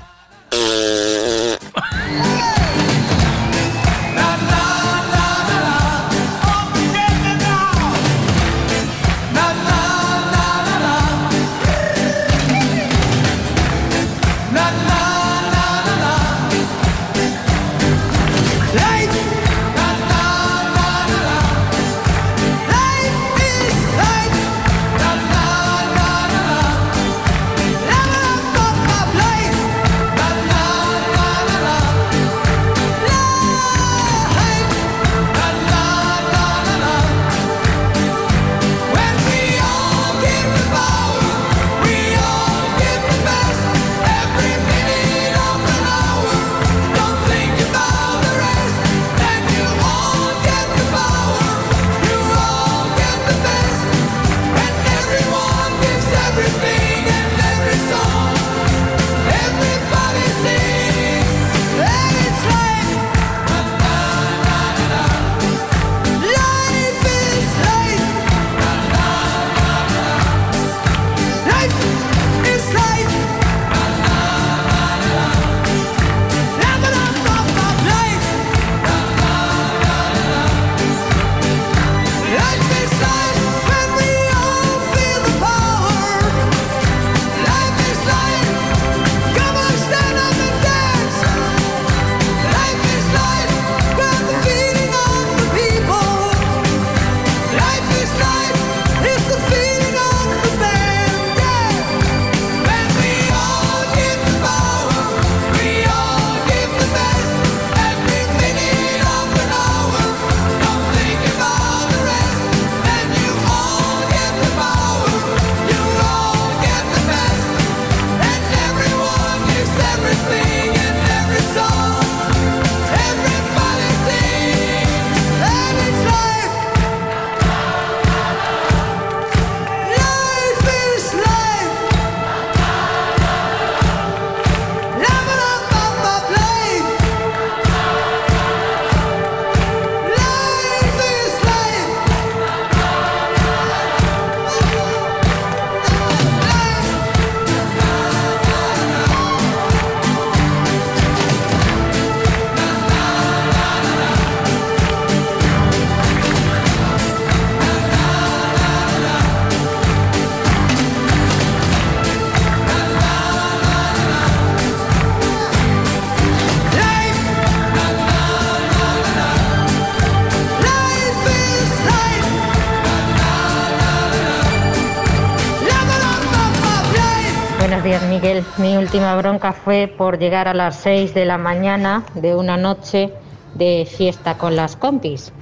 [178.64, 183.12] Mi última bronca fue por llegar a las 6 de la mañana de una noche
[183.52, 185.34] de fiesta con las compis.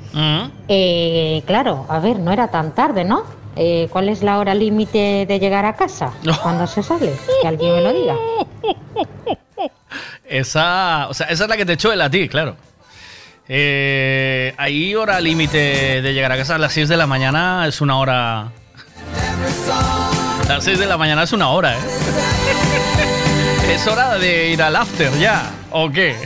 [0.67, 3.23] Eh, claro, a ver, no era tan tarde, ¿no?
[3.55, 6.11] Eh, ¿Cuál es la hora límite de llegar a casa?
[6.43, 7.15] ¿Cuándo se sale?
[7.41, 8.17] Que alguien me lo diga.
[10.29, 12.57] Esa, o sea, esa es la que te echó el a ti, claro.
[13.47, 17.81] Eh, ahí hora límite de llegar a casa a las 6 de la mañana es
[17.81, 18.51] una hora.
[20.49, 22.42] Las 6 de la mañana es una hora, ¿eh?
[23.73, 26.17] Es hora de ir al after ya, ¿o qué?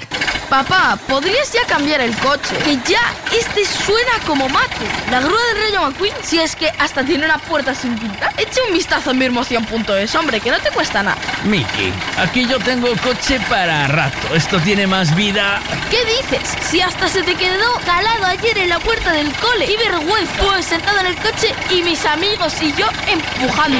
[0.48, 2.56] Papá, ¿podrías ya cambiar el coche?
[2.64, 3.00] Que ya
[3.36, 4.86] este suena como mate.
[5.10, 8.32] La grúa del Rayo McQueen, si es que hasta tiene una puerta sin pintar.
[8.38, 11.18] Echa un vistazo en mirmoción.es, hombre, que no te cuesta nada.
[11.44, 14.34] Miki, aquí yo tengo coche para rato.
[14.34, 15.60] Esto tiene más vida.
[15.90, 16.48] ¿Qué dices?
[16.62, 19.66] Si hasta se te quedó calado ayer en la puerta del cole.
[19.66, 20.32] ¡Y vergüenza!
[20.38, 23.78] Pues sentado en el coche y mis amigos y yo empujando.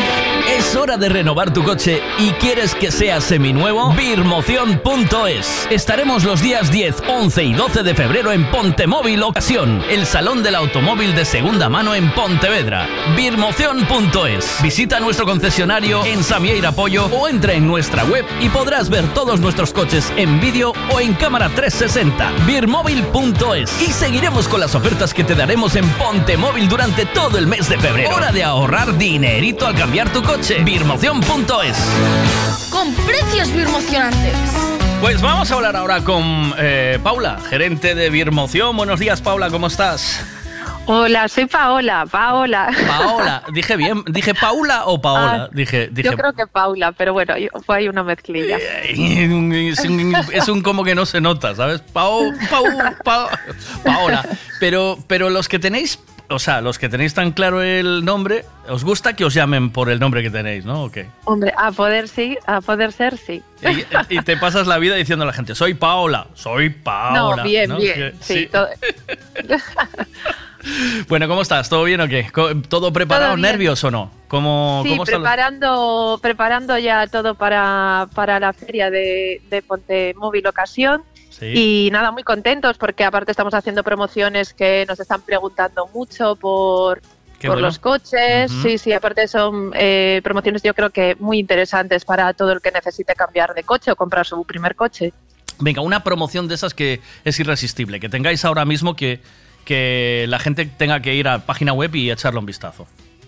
[0.49, 3.93] Es hora de renovar tu coche y quieres que sea seminuevo.
[3.93, 5.69] Birmoción.es.
[5.71, 10.55] Estaremos los días 10, 11 y 12 de febrero en Pontemóvil Ocasión, el salón del
[10.55, 12.89] automóvil de segunda mano en Pontevedra.
[13.15, 14.63] Birmoción.es.
[14.63, 19.39] Visita nuestro concesionario en Samieira Pollo o entra en nuestra web y podrás ver todos
[19.39, 22.33] nuestros coches en vídeo o en cámara 360.
[22.47, 23.83] Birmóvil.es.
[23.83, 27.77] Y seguiremos con las ofertas que te daremos en Pontemóvil durante todo el mes de
[27.77, 28.17] febrero.
[28.17, 30.65] Hora de ahorrar dinerito al cambiar tu coche.
[30.65, 31.77] Birmoción.es.
[32.71, 34.76] Con precios birmocionantes.
[35.01, 38.77] Pues vamos a hablar ahora con eh, Paula, gerente de Birmoción.
[38.77, 40.25] Buenos días, Paula, ¿cómo estás?
[40.87, 42.71] Hola, soy Paola, Paola.
[42.87, 46.11] Paola, dije bien, dije Paula o Paola, Ah, dije, dije.
[46.11, 47.35] Yo creo que Paula, pero bueno,
[47.65, 48.57] fue ahí una mezclilla.
[48.59, 51.81] Es un, es un como que no se nota, ¿sabes?
[51.93, 52.65] Pao, Pau,
[53.05, 53.29] Pao-
[53.85, 54.25] Paola.
[54.61, 58.83] Pero, pero los que tenéis, o sea, los que tenéis tan claro el nombre, os
[58.85, 60.85] gusta que os llamen por el nombre que tenéis, ¿no?
[60.85, 61.07] ¿O qué?
[61.25, 63.43] Hombre, a poder sí, a poder ser sí.
[63.63, 67.37] Y, y te pasas la vida diciendo a la gente, soy Paola, soy Paola.
[67.37, 67.79] no, bien, ¿no?
[67.79, 68.47] bien, sí.
[68.51, 68.69] todo-
[71.09, 71.69] Bueno, ¿cómo estás?
[71.69, 72.27] ¿Todo bien o qué?
[72.69, 73.33] ¿Todo preparado?
[73.35, 73.37] Todo.
[73.43, 74.11] ¿Nervios o no?
[74.27, 80.13] ¿Cómo, sí, cómo los- preparando, preparando ya todo para, para la feria de, de Ponte
[80.15, 81.05] Móvil Ocasión.
[81.39, 81.87] Sí.
[81.87, 87.03] Y nada, muy contentos porque aparte estamos haciendo promociones que nos están preguntando mucho por,
[87.39, 87.69] Qué por bueno.
[87.69, 88.51] los coches.
[88.63, 92.71] Sí, sí, aparte son eh, promociones yo creo que muy interesantes para todo el que
[92.71, 95.13] necesite cambiar de coche o comprar su primer coche.
[95.59, 99.21] Venga, una promoción de esas que es irresistible, que tengáis ahora mismo que,
[99.65, 102.87] que la gente tenga que ir a página web y echarle un vistazo.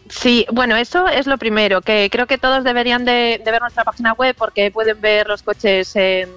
[0.09, 3.85] Sí, bueno, eso es lo primero, que creo que todos deberían de, de ver nuestra
[3.85, 6.31] página web porque pueden ver los coches en,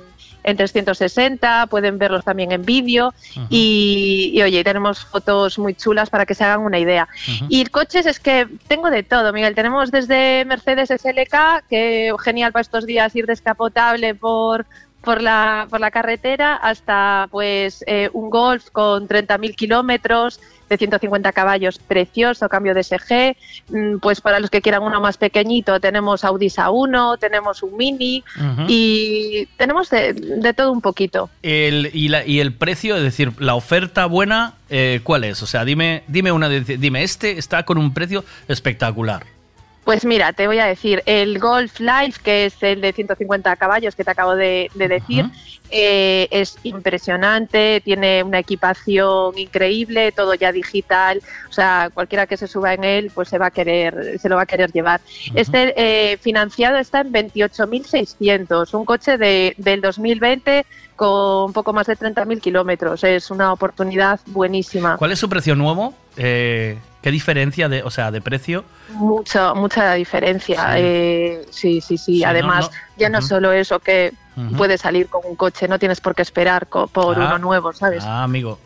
[0.44, 3.14] en 360, pueden verlos también en vídeo.
[3.50, 7.08] Y, y, oye, tenemos fotos muy chulas para que se hagan una idea.
[7.50, 12.62] Y coches es que tengo de todo, Miguel, tenemos desde Mercedes SLK, que genial para
[12.62, 14.66] estos días ir descapotable por
[15.02, 20.40] por la, por la carretera hasta pues eh, un Golf con 30.000 kilómetros
[20.72, 23.36] de 150 caballos, precioso, cambio de SG.
[23.70, 28.24] Mm, Pues para los que quieran uno más pequeñito tenemos Audi A1, tenemos un Mini
[28.70, 31.30] y tenemos de, de todo un poquito.
[31.44, 35.44] El, y, la- y el precio, es decir, la oferta buena, eh, ¿cuál es?
[35.44, 39.26] O sea, dime, dime una, dime, este está con un precio espectacular.
[39.84, 43.96] Pues mira, te voy a decir, el Golf Life, que es el de 150 caballos
[43.96, 45.26] que te acabo de, de decir,
[45.74, 52.48] eh, es impresionante, tiene una equipación increíble, todo ya digital, o sea, cualquiera que se
[52.48, 55.00] suba en él, pues se va a querer, se lo va a querer llevar.
[55.34, 60.66] Este eh, financiado está en 28.600, un coche de, del 2020
[60.98, 64.98] con poco más de 30.000 kilómetros, es una oportunidad buenísima.
[64.98, 65.94] ¿Cuál es su precio nuevo?
[66.18, 68.64] Eh, ¿Qué diferencia de, o sea, de precio?
[68.90, 70.78] Mucha, mucha diferencia.
[70.78, 72.18] eh, Sí, sí, sí.
[72.18, 72.78] Sí, no, Además, no.
[72.98, 74.14] ya no solo eso, que
[74.58, 77.26] puedes salir con un coche, no tienes por qué esperar por Ah.
[77.28, 78.04] uno nuevo, ¿sabes?
[78.04, 78.60] Ah, amigo.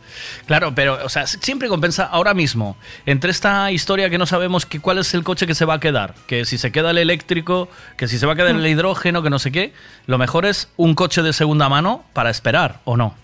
[0.45, 4.79] Claro, pero, o sea, siempre compensa ahora mismo, entre esta historia que no sabemos que,
[4.79, 7.67] cuál es el coche que se va a quedar, que si se queda el eléctrico,
[7.97, 9.73] que si se va a quedar el hidrógeno, que no sé qué,
[10.07, 13.15] lo mejor es un coche de segunda mano para esperar, ¿o no?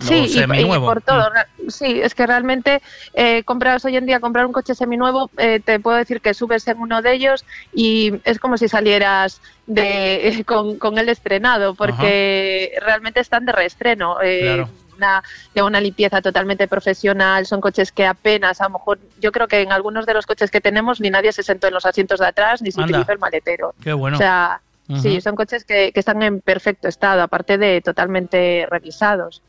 [0.00, 1.30] Sí, y, por todo.
[1.30, 2.82] Ra- Sí, es que realmente
[3.14, 6.66] eh, compras hoy en día, comprar un coche seminuevo, eh, te puedo decir que subes
[6.68, 12.72] en uno de ellos y es como si salieras de con, con el estrenado, porque
[12.82, 14.16] realmente están de reestreno.
[14.22, 14.68] eh, Claro.
[14.96, 15.22] Una,
[15.64, 19.72] una limpieza totalmente profesional, son coches que apenas, a lo mejor, yo creo que en
[19.72, 22.60] algunos de los coches que tenemos ni nadie se sentó en los asientos de atrás
[22.60, 22.98] ni se Anda.
[22.98, 23.74] utilizó el maletero.
[23.82, 24.18] Qué bueno.
[24.18, 24.60] O sea,
[24.96, 29.42] Sí, son coches que, que están en perfecto estado, aparte de totalmente revisados.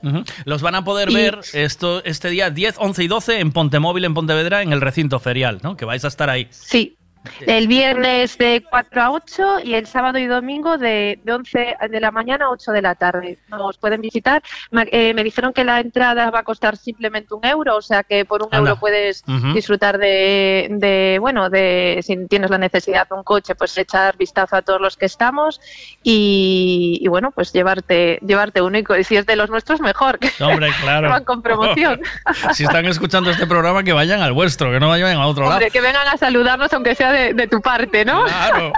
[0.45, 4.05] Los van a poder Y- ver esto, este día 10, 11 y 12 en Pontemóvil,
[4.05, 5.75] en Pontevedra, en el recinto ferial, ¿no?
[5.77, 6.47] Que vais a estar ahí.
[6.51, 6.97] Sí.
[7.45, 11.99] El viernes de 4 a 8 y el sábado y domingo de, de 11 de
[11.99, 13.37] la mañana a 8 de la tarde.
[13.49, 14.41] Nos pueden visitar.
[14.71, 18.03] Me, eh, me dijeron que la entrada va a costar simplemente un euro, o sea
[18.03, 18.71] que por un Anda.
[18.71, 19.53] euro puedes Ujú.
[19.53, 24.55] disfrutar de, de, bueno, de si tienes la necesidad de un coche, pues echar vistazo
[24.55, 25.59] a todos los que estamos
[26.03, 30.69] y, y bueno, pues llevarte, llevarte uno y si es de los nuestros mejor, Hombre,
[30.81, 31.09] claro.
[31.09, 32.01] van con promoción.
[32.53, 35.55] si están escuchando este programa, que vayan al vuestro, que no vayan a otro lado.
[35.55, 38.23] Hombre, que vengan a saludarnos aunque sea de, de tu parte, ¿no?
[38.25, 38.73] Claro,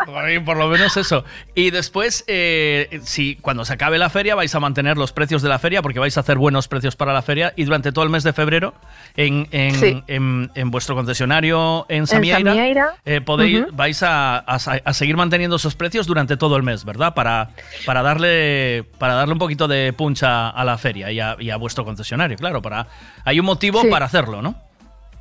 [0.46, 1.24] por lo menos eso.
[1.56, 5.50] Y después, eh, si cuando se acabe la feria, vais a mantener los precios de
[5.50, 7.54] la feria, porque vais a hacer buenos precios para la feria.
[7.56, 8.74] Y durante todo el mes de febrero,
[9.16, 10.04] en, en, Sí.
[10.08, 16.08] en- en vuestro concesionario en Samieira, eh, podéis, vais a, a seguir manteniendo esos precios
[16.08, 17.14] durante todo el mes, ¿verdad?
[17.14, 17.50] Para,
[17.86, 21.58] para, darle, para darle un poquito de puncha a la feria y a, y a
[21.58, 22.62] vuestro concesionario, claro.
[22.62, 22.88] Para,
[23.26, 23.88] hay un motivo Sí.
[23.88, 24.56] para hacerlo, ¿no?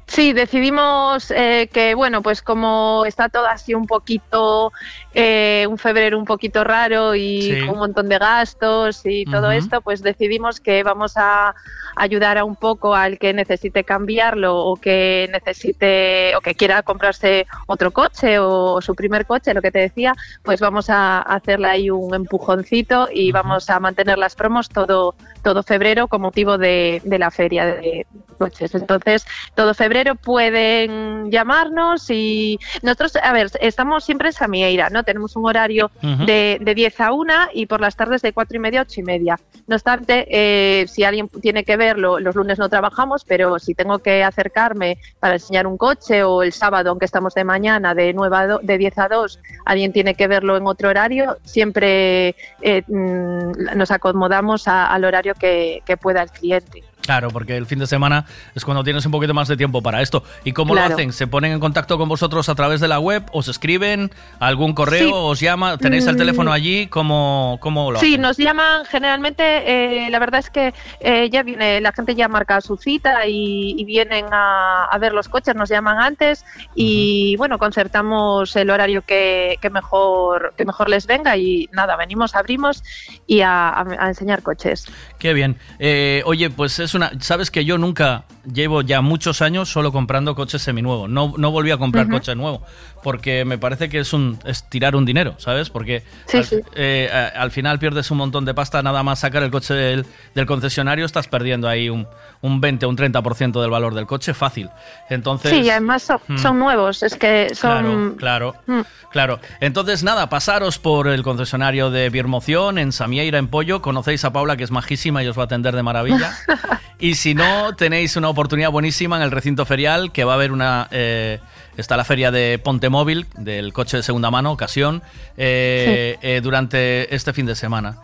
[0.07, 4.71] Sí, decidimos eh, que, bueno, pues como está todo así un poquito,
[5.15, 7.63] eh, un febrero un poquito raro y Sí.
[7.63, 11.55] un montón de gastos y todo esto, pues decidimos que vamos a
[11.97, 17.47] ayudar a un poco al que necesite cambiarlo o que necesite o que quiera comprarse
[17.67, 21.91] otro coche o su primer coche, lo que te decía, pues vamos a hacerle ahí
[21.91, 27.19] un empujoncito y vamos a mantener las promos todo, todo febrero con motivo de, de
[27.19, 28.07] la feria de
[28.39, 28.75] coches.
[28.75, 35.05] Entonces, todo febrero pueden llamarnos y nosotros, a ver, estamos siempre en Samieira, ¿no?
[35.05, 35.91] Tenemos un horario
[36.27, 39.01] de, de 10 a 1 y por las tardes de 4 y media a 8
[39.01, 39.39] y media.
[39.67, 44.01] No obstante, eh, si alguien tiene que verlo, los lunes no trabajamos, pero si tengo
[44.01, 48.37] que acercarme para enseñar un coche o el sábado, aunque estamos de mañana, de, 9
[48.37, 52.83] a do- de 10 a 2, alguien tiene que verlo en otro horario, siempre eh,
[52.89, 56.83] mm, nos acomodamos a- al horario que, que pueda el cliente.
[57.03, 58.25] Claro, porque el fin de semana
[58.55, 60.23] es cuando tienes un poquito más de tiempo para esto.
[60.45, 60.89] ¿Y cómo Claro.
[60.91, 61.13] lo hacen?
[61.13, 63.25] ¿Se ponen en contacto con vosotros a través de la web?
[63.33, 64.11] ¿Os escriben?
[64.39, 65.07] ¿Algún correo?
[65.09, 65.13] Sí.
[65.13, 65.77] ¿Os llama?
[65.79, 66.19] ¿Tenéis el Mm.
[66.19, 66.87] teléfono allí?
[66.87, 68.21] ¿Cómo, cómo lo Sí, hacen?
[68.23, 72.61] nos llaman generalmente, eh, la verdad es que eh, ya viene, la gente ya marca
[72.61, 77.59] su cita y, y vienen a, a ver los coches, nos llaman antes y bueno,
[77.59, 82.83] concertamos el horario que, que mejor que mejor les venga y nada, venimos, abrimos
[83.27, 84.87] y a, a- a enseñar coches.
[85.19, 85.59] Qué bien.
[85.79, 90.63] Eh, oye, pues es Sabes que yo nunca llevo ya muchos años solo comprando coches
[90.63, 91.09] seminuevos.
[91.11, 92.15] No, no volví a comprar Ujú.
[92.17, 92.63] coche nuevo
[93.03, 95.71] porque me parece que es un es tirar un dinero, ¿sabes?
[95.71, 96.57] Porque Sí, al, sí.
[96.77, 100.07] eh, a- al final pierdes un montón de pasta nada más sacar el coche del,
[100.35, 102.07] del concesionario, estás perdiendo ahí un,
[102.43, 104.71] un 20 o un 30% del valor del coche fácil.
[105.11, 106.39] Entonces, sí, y además son, Mm.
[106.39, 108.15] son nuevos, es que Claro, son...
[108.17, 108.81] claro, Mm.
[109.11, 109.41] claro.
[109.61, 113.83] Entonces, nada, pasaros por el concesionario de Biermoción en Samieira, en Pollo.
[113.83, 116.33] Conocéis a Paula, que es majísima y os va a atender de maravilla.
[117.03, 120.53] y si no, tenéis una oportunidad buenísima en el recinto ferial, que va a haber
[120.53, 120.87] una...
[120.93, 121.41] eh,
[121.77, 125.03] está la feria de Ponte Móvil, del coche de segunda mano, ocasión,
[125.37, 127.99] eh, eh, durante este fin de semana.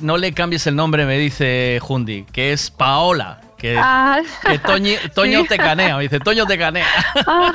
[0.00, 3.47] No le cambies el nombre, me dice Jundi, que es Paola.
[3.58, 5.48] Que, Ah, que Toñi- Toño sí.
[5.48, 6.86] te canea, me dice, Toño te canea.
[7.26, 7.52] Ah,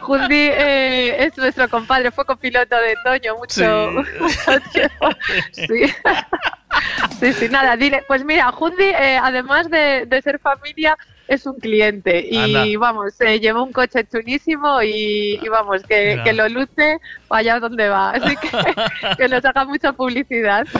[0.00, 5.08] Jundi eh, es nuestro compadre, fue copiloto de Toño mucho, mucho tiempo.
[5.52, 5.94] Sí.
[7.20, 10.96] sí, sí, nada, dile, pues mira, Jundi, eh, además de, de ser familia,
[11.34, 12.64] es un cliente y Anda.
[12.78, 16.98] vamos, se llevó un coche chulísimo y, y vamos, que, que lo luce
[17.30, 18.50] allá donde va, así que
[19.16, 20.64] que nos haga mucha publicidad.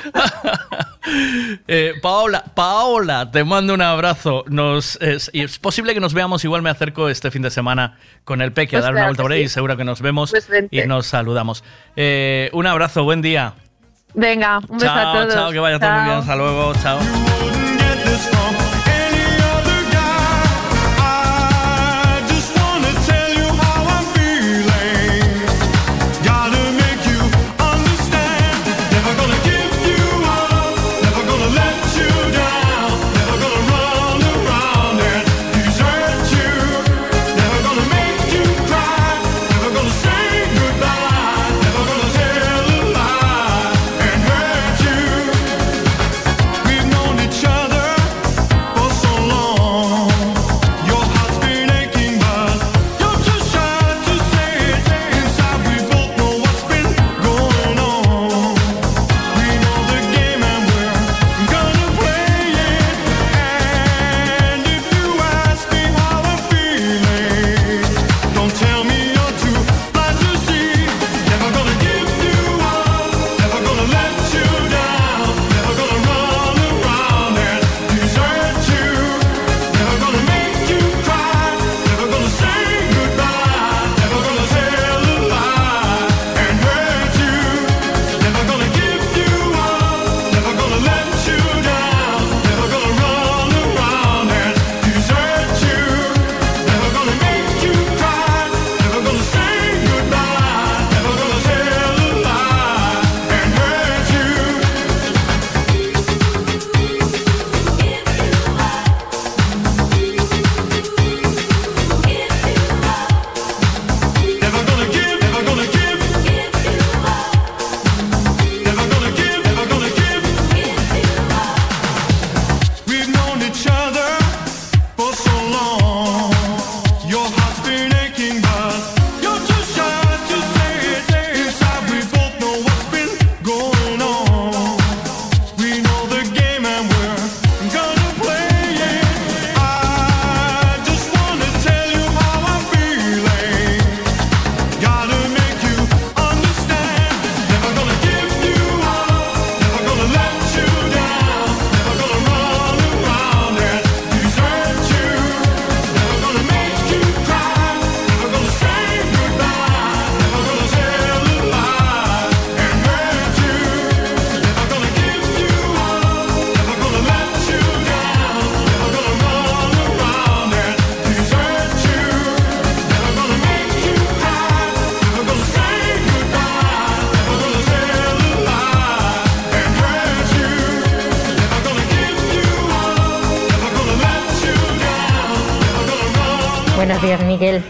[1.67, 4.45] Eh, Paola, Paola, te mando un abrazo.
[4.49, 6.45] Nos, es, posible que nos veamos.
[6.45, 9.23] Igual me acerco este fin de semana con el Peque a Pues dar una vuelta
[9.25, 9.49] por ahí.
[9.49, 9.55] sí.
[9.55, 11.65] Seguro que nos vemos Pues y nos saludamos.
[11.97, 13.55] Eh, un abrazo, buen día.
[14.15, 15.35] Venga, un beso a chao, todos.
[15.35, 16.19] chao, que vaya todo muy bien.
[16.19, 17.62] Hasta luego, chao.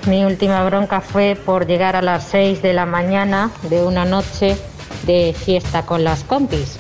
[0.07, 4.55] Mi última bronca fue por llegar a las 6 de la mañana de una noche
[5.05, 6.77] de fiesta con las compis.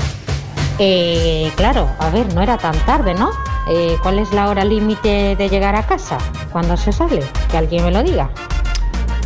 [0.78, 3.30] Eh, claro, a ver, no era tan tarde, ¿no?
[3.70, 6.18] Eh, ¿Cuál es la hora límite de llegar a casa?
[6.50, 7.22] ¿Cuándo se sale?
[7.50, 8.28] Que alguien me lo diga.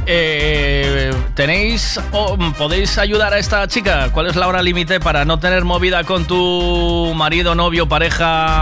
[0.06, 4.10] Eh, ¿Tenéis o podéis ayudar a esta chica?
[4.12, 8.60] ¿Cuál es la hora límite para no tener movida con tu marido, novio, pareja,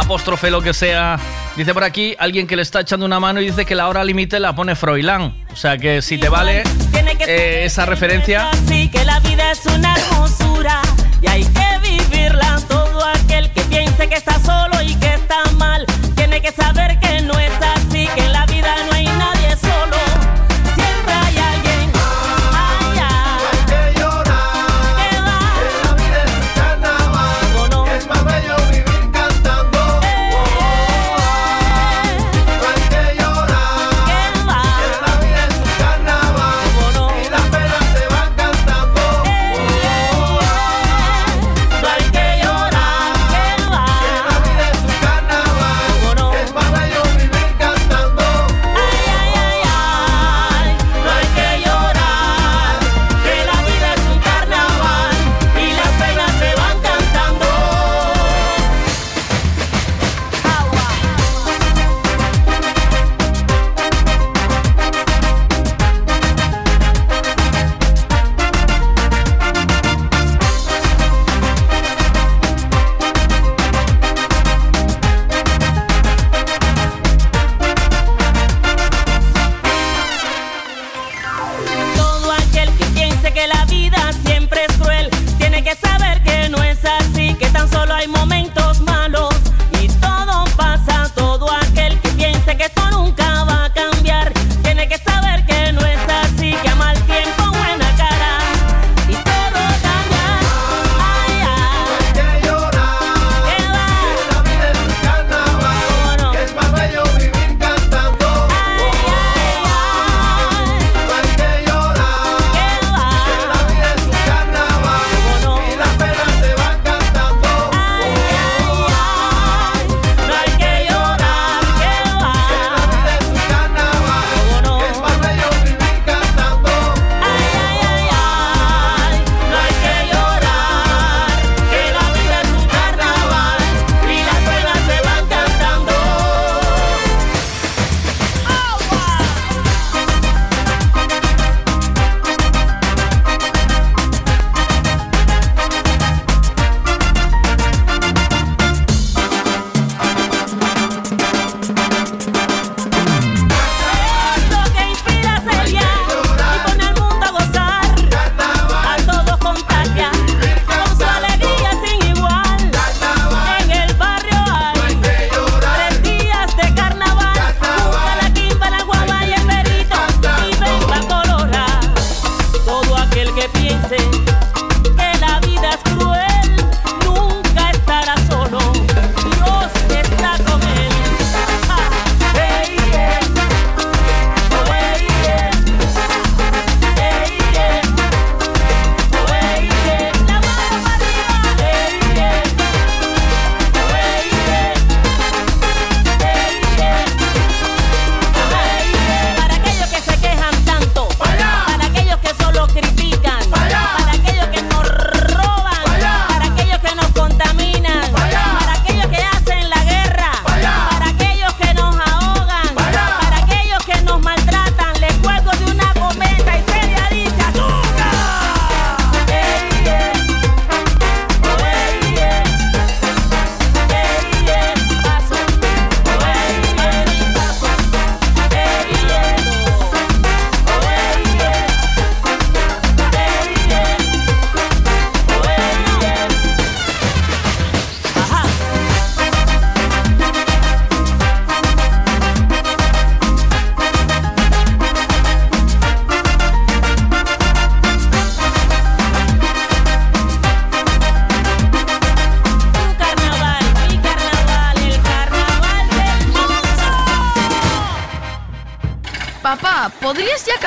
[0.00, 1.18] apóstrofe, lo que sea?
[1.56, 4.04] Dice por aquí alguien que le está echando una mano y dice que la hora
[4.04, 5.34] límite la pone Froilán.
[5.52, 6.62] O sea que si te vale
[7.26, 8.50] eh, esa referencia.
[8.50, 10.80] Así que la vida es una hermosura
[11.20, 12.60] y hay que vivirla.
[12.68, 17.22] Todo aquel que piense que está solo y que está mal, tiene que saber que
[17.22, 17.52] no es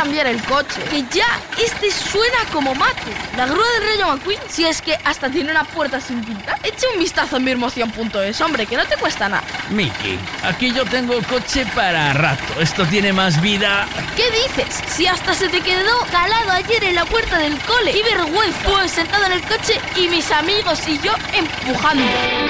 [0.01, 0.81] cambiar el coche?
[0.89, 1.27] Que ya
[1.63, 3.11] este suena como mate.
[3.38, 6.57] La grúa del Rayo McQueen, si es que hasta tiene una puerta sin pintar.
[6.63, 9.43] Echa un vistazo en mirmoción.es, hombre, que no te cuesta nada.
[9.72, 12.59] Miki, aquí yo tengo coche para rato.
[12.59, 13.88] Esto tiene más vida.
[14.17, 14.82] ¿Qué dices?
[14.88, 17.91] Si hasta se te quedó calado ayer en la puerta del cole.
[17.91, 18.59] Y vergüenza.
[18.69, 22.03] Pues sentado en el coche y mis amigos y yo empujando.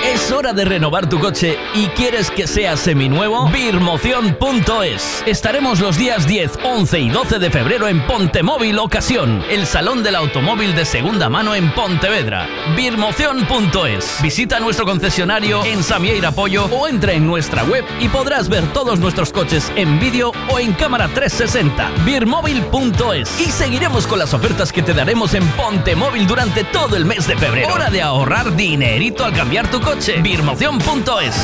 [0.03, 3.49] Es hora de renovar tu coche y quieres que sea seminuevo.
[3.49, 5.23] Birmoción.es.
[5.27, 10.15] Estaremos los días 10, 11 y 12 de febrero en Pontemóvil Ocasión, el salón del
[10.15, 12.47] automóvil de segunda mano en Pontevedra.
[12.75, 14.21] Birmoción.es.
[14.23, 18.99] Visita nuestro concesionario en Samieira Pollo o entra en nuestra web y podrás ver todos
[18.99, 21.91] nuestros coches en vídeo o en cámara 360.
[22.05, 23.39] Birmóvil.es.
[23.39, 27.37] Y seguiremos con las ofertas que te daremos en Pontemóvil durante todo el mes de
[27.37, 27.73] febrero.
[27.73, 30.21] Hora de ahorrar dinerito al cambiar tu coche.
[30.21, 31.35] Birmoción.es.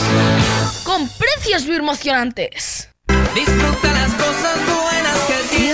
[0.84, 2.90] Con precios birmocionantes.
[3.36, 5.37] Disfruta las cosas buenas que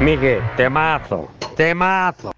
[0.00, 2.32] Miguel, temazo, temazo.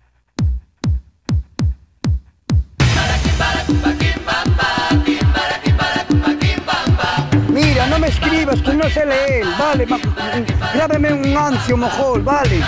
[7.48, 9.86] Mira, no me escribas que no sé leer, vale,
[10.74, 12.60] grábame un ancio mojol, vale.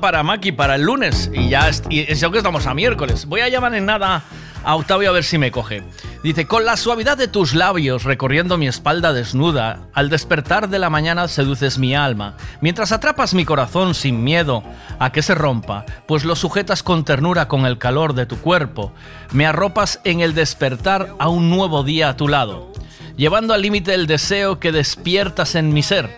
[0.00, 3.26] Para Maki para el lunes y ya es, y que estamos a miércoles.
[3.26, 4.22] Voy a llamar en nada
[4.62, 5.82] a Octavio a ver si me coge.
[6.22, 10.90] Dice, con la suavidad de tus labios recorriendo mi espalda desnuda, al despertar de la
[10.90, 14.62] mañana seduces mi alma, mientras atrapas mi corazón sin miedo
[14.98, 18.92] a que se rompa, pues lo sujetas con ternura con el calor de tu cuerpo,
[19.32, 22.70] me arropas en el despertar a un nuevo día a tu lado,
[23.16, 26.14] llevando al límite el deseo que despiertas en mi ser,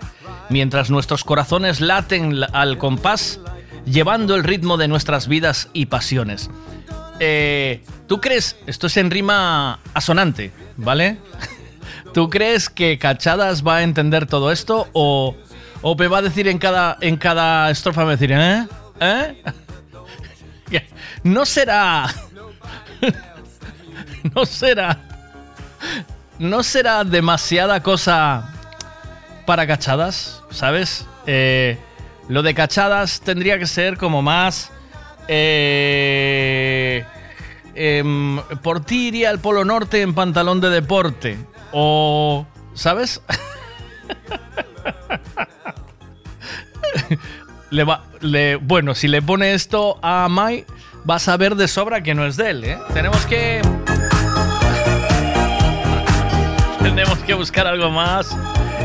[0.48, 3.38] mientras nuestros corazones laten la- al compás,
[3.84, 6.50] llevando el ritmo de nuestras vidas y pasiones.
[7.20, 8.56] Eh, ¿Tú crees?
[8.66, 11.18] Esto es en rima asonante, ¿vale?
[12.14, 15.36] ¿Tú crees que Cachadas va a entender todo esto o,
[15.82, 18.66] o me va a decir en cada, en cada estrofa, me va a decir, ¿eh?
[19.00, 19.42] ¿Eh?
[21.22, 22.08] No será...
[24.34, 24.98] No será...
[26.38, 28.52] No será demasiada cosa
[29.46, 31.06] para Cachadas, ¿sabes?
[31.26, 31.78] Eh,
[32.28, 34.70] lo de Cachadas tendría que ser como más...
[35.28, 37.04] Eh,
[37.74, 41.38] em, por ti iría al Polo Norte en pantalón de deporte.
[41.72, 42.46] O.
[42.74, 43.22] ¿Sabes?
[47.70, 50.66] le va, le, bueno, si le pone esto a Mai,
[51.04, 52.78] vas a ver de sobra que no es de él, ¿eh?
[52.92, 53.62] Tenemos que.
[56.82, 58.36] Tenemos que buscar algo más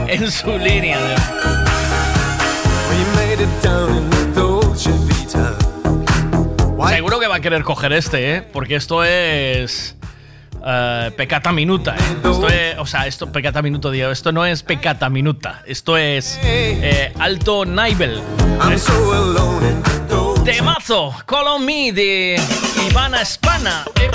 [0.07, 0.97] en su línea.
[6.89, 8.41] Seguro que va a querer coger este, ¿eh?
[8.41, 9.95] Porque esto es.
[10.65, 12.17] eh, pecata minuta, ¿eh?
[12.17, 16.39] Esto es, o sea, esto, pecata minuto, digo, esto no es pecata minuta, esto es
[16.43, 18.17] eh, alto nivel.
[18.17, 18.21] ¿eh?
[20.43, 22.39] Temazo, Call on Me de
[22.89, 23.85] Ivana Espana.
[23.95, 24.09] ¿eh?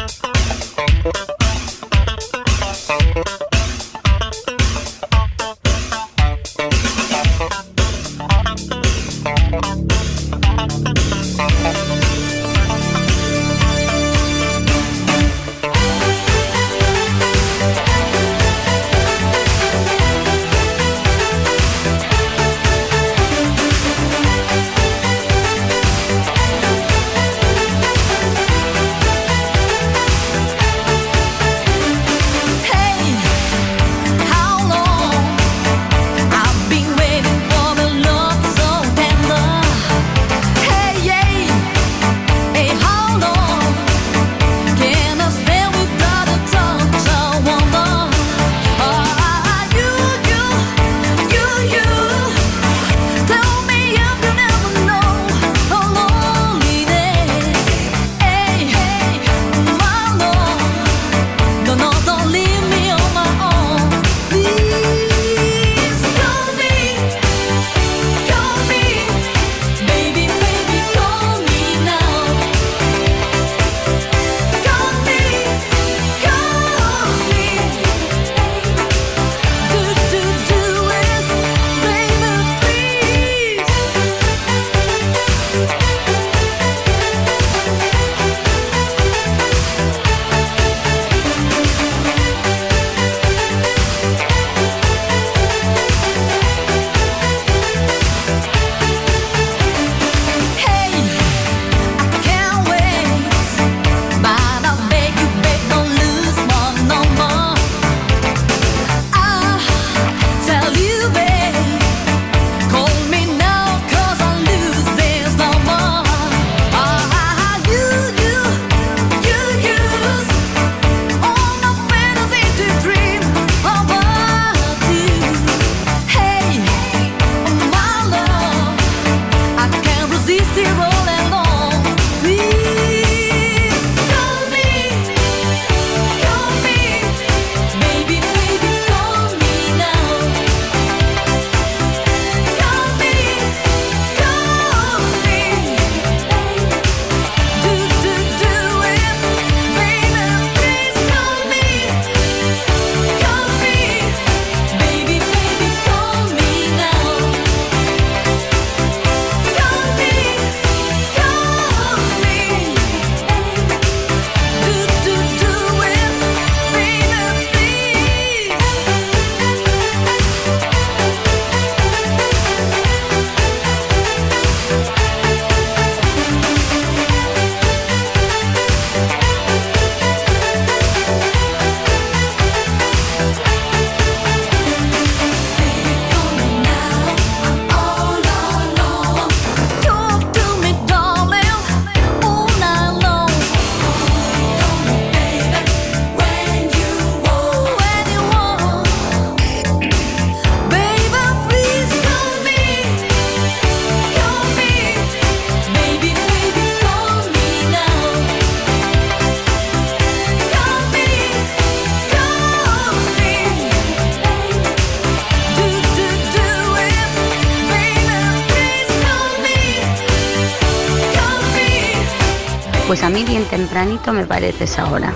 [223.73, 225.15] Tempranito me parece esa hora.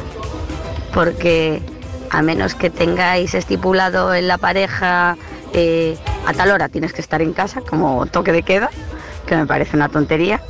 [0.94, 1.60] Porque
[2.10, 5.18] a menos que tengáis estipulado en la pareja
[5.52, 8.70] eh, a tal hora tienes que estar en casa como toque de queda,
[9.26, 10.40] que me parece una tontería.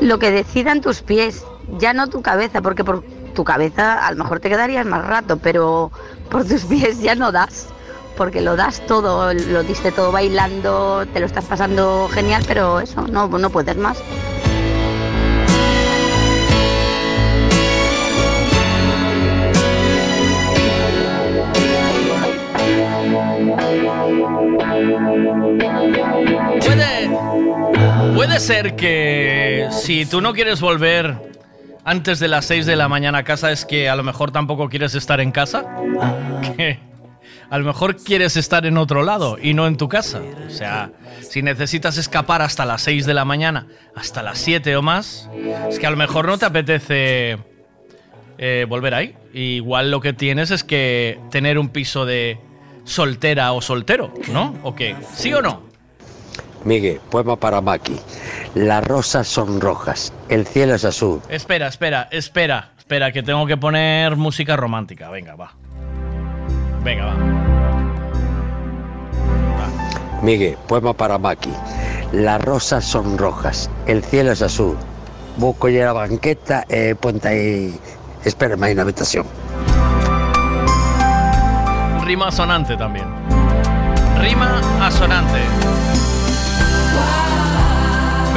[0.00, 1.44] Lo que decidan tus pies,
[1.78, 5.36] ya no tu cabeza, porque por tu cabeza a lo mejor te quedarías más rato,
[5.36, 5.92] pero
[6.28, 7.68] por tus pies ya no das,
[8.16, 13.02] porque lo das todo, lo diste todo bailando, te lo estás pasando genial, pero eso,
[13.02, 14.02] no, no puedes más.
[28.46, 31.16] Ser que si tú no quieres volver
[31.84, 34.68] antes de las 6 de la mañana a casa es que a lo mejor tampoco
[34.68, 35.66] quieres estar en casa.
[36.56, 36.78] Que
[37.50, 40.22] a lo mejor quieres estar en otro lado y no en tu casa.
[40.46, 40.92] O sea,
[41.28, 43.66] si necesitas escapar hasta las 6 de la mañana,
[43.96, 45.28] hasta las 7 o más,
[45.68, 47.38] es que a lo mejor no te apetece
[48.38, 49.16] eh, volver ahí.
[49.34, 52.38] Igual lo que tienes es que tener un piso de
[52.84, 54.54] soltera o soltero, ¿no?
[54.62, 54.94] ¿O qué?
[55.16, 55.62] ¿Sí o no?
[56.64, 57.96] Miguel, poema para Maki.
[58.56, 61.20] Las rosas son rojas, el cielo es azul.
[61.28, 65.10] Espera, espera, espera, espera, que tengo que poner música romántica.
[65.10, 65.52] Venga, va.
[66.82, 67.16] Venga, va.
[70.22, 71.52] Miguel, poema para Maki.
[72.12, 74.78] Las rosas son rojas, el cielo es azul.
[75.36, 77.78] Busco ya la banqueta e ponte aí,
[78.24, 79.26] espérame aí na habitación.
[82.06, 83.04] Rima asonante también.
[84.18, 85.42] Rima asonante.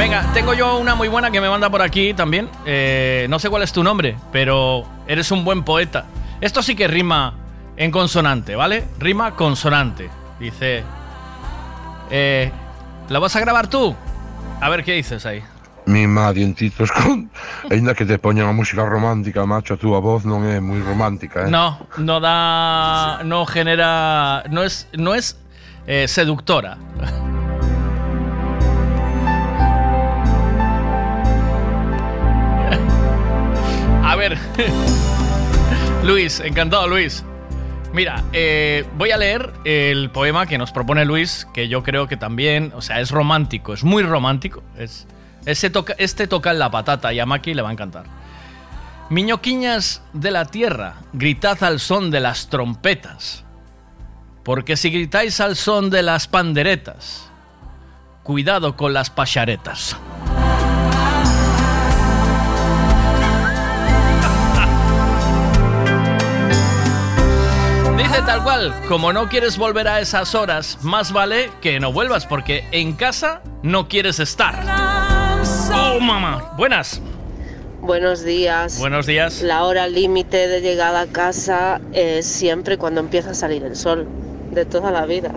[0.00, 2.48] Venga, tengo yo una muy buena que me manda por aquí también.
[2.64, 6.06] Eh, no sé cuál es tu nombre, pero eres un buen poeta.
[6.40, 7.34] Esto sí que rima
[7.76, 8.86] en consonante, ¿vale?
[8.98, 10.08] Rima consonante.
[10.38, 10.84] Dice...
[12.10, 12.50] Eh,
[13.10, 13.94] ¿La vas a grabar tú?
[14.62, 15.42] A ver qué dices ahí.
[15.84, 17.30] Mima dientitos con...
[17.70, 21.44] Ainda que te poñan a música romántica, macho, a túa voz non é moi romántica,
[21.44, 21.52] eh?
[21.52, 23.20] No, no da.
[23.28, 24.48] No genera.
[24.48, 24.88] No es.
[24.96, 25.36] No es
[25.84, 26.78] eh, seductora.
[34.20, 34.38] Ver.
[36.04, 37.24] Luis, encantado, Luis.
[37.94, 42.18] Mira, eh, voy a leer el poema que nos propone Luis, que yo creo que
[42.18, 44.62] también, o sea, es romántico, es muy romántico.
[44.76, 45.06] Es,
[45.46, 48.04] ese toca, este toca en la patata y a Maki le va a encantar.
[49.08, 53.44] Miñoquiñas de la tierra, gritad al son de las trompetas.
[54.44, 57.30] Porque si gritáis al son de las panderetas,
[58.22, 59.96] cuidado con las pacharetas.
[68.10, 72.26] Dice tal cual, como no quieres volver a esas horas, más vale que no vuelvas
[72.26, 74.64] porque en casa no quieres estar.
[75.72, 76.52] Oh, mamá.
[76.56, 77.00] Buenas.
[77.80, 78.80] Buenos días.
[78.80, 79.42] Buenos días.
[79.42, 84.08] La hora límite de llegada a casa es siempre cuando empieza a salir el sol,
[84.50, 85.32] de toda la vida.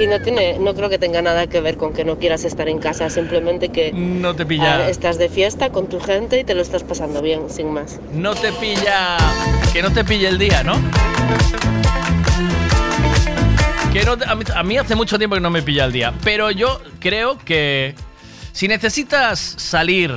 [0.00, 2.68] y no tiene, no creo que tenga nada que ver con que no quieras estar
[2.68, 4.76] en casa, simplemente que No te pilla.
[4.78, 7.98] ah, estás de fiesta con tu gente y te lo estás pasando bien, sin más.
[8.12, 9.16] No te pilla.
[9.72, 10.74] Que no te pille el día, ¿no?
[13.92, 15.92] Que no te- a, mí, a mí hace mucho tiempo que no me pilla el
[15.92, 16.12] día.
[16.22, 17.94] Pero yo creo que
[18.52, 20.14] si necesitas salir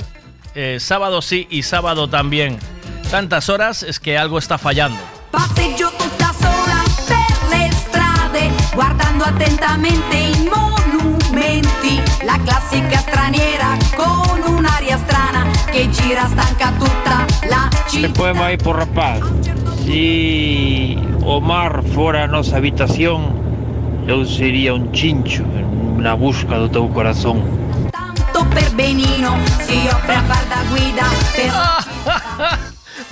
[0.56, 2.58] eh, sábado sí y sábado también
[3.12, 4.98] tantas horas, es que algo está fallando.
[8.80, 12.02] Guardando attentamente i monumenti.
[12.24, 18.10] La classica straniera con un'aria strana che gira stanca tutta la città.
[18.14, 19.20] poema aí por rapaz.
[19.84, 23.36] Si o mar fora a nosa habitación,
[24.08, 25.44] eu sería un chincho
[25.98, 27.44] na busca do teu corazón.
[27.92, 31.52] Tanto per benino si offre a far da guida per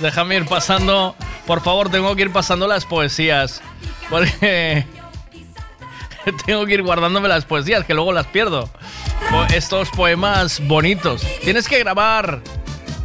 [0.00, 1.14] Déjame ir pasando.
[1.46, 3.60] Por favor, tengo que ir pasando las poesías.
[4.08, 4.97] Porque.
[6.46, 8.70] tengo que ir guardándome las poesías, que luego las pierdo.
[9.54, 11.26] Estos poemas bonitos.
[11.42, 12.40] Tienes que grabar.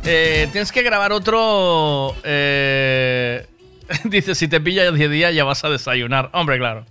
[0.05, 2.15] eh, tienes que grabar otro.
[2.23, 3.45] eh,
[4.05, 6.29] dice: si te pilla de día, ya vas a desayunar.
[6.33, 6.85] Hombre, claro.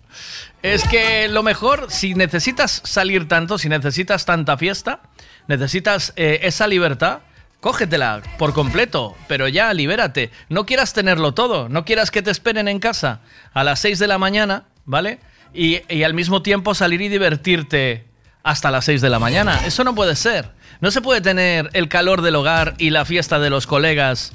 [0.63, 5.01] Es que lo mejor, si necesitas salir tanto, si necesitas tanta fiesta,
[5.49, 7.21] necesitas eh, esa libertad,
[7.61, 10.31] cógetela por completo, pero ya libérate.
[10.49, 13.21] No quieras tenerlo todo, no quieras que te esperen en casa
[13.55, 15.19] a las 6 de la mañana, ¿vale?
[15.55, 18.05] Y, y al mismo tiempo salir y divertirte
[18.43, 19.61] hasta las 6 de la mañana.
[19.67, 20.51] Eso no puede ser.
[20.81, 24.33] No se puede tener el calor del hogar y la fiesta de los colegas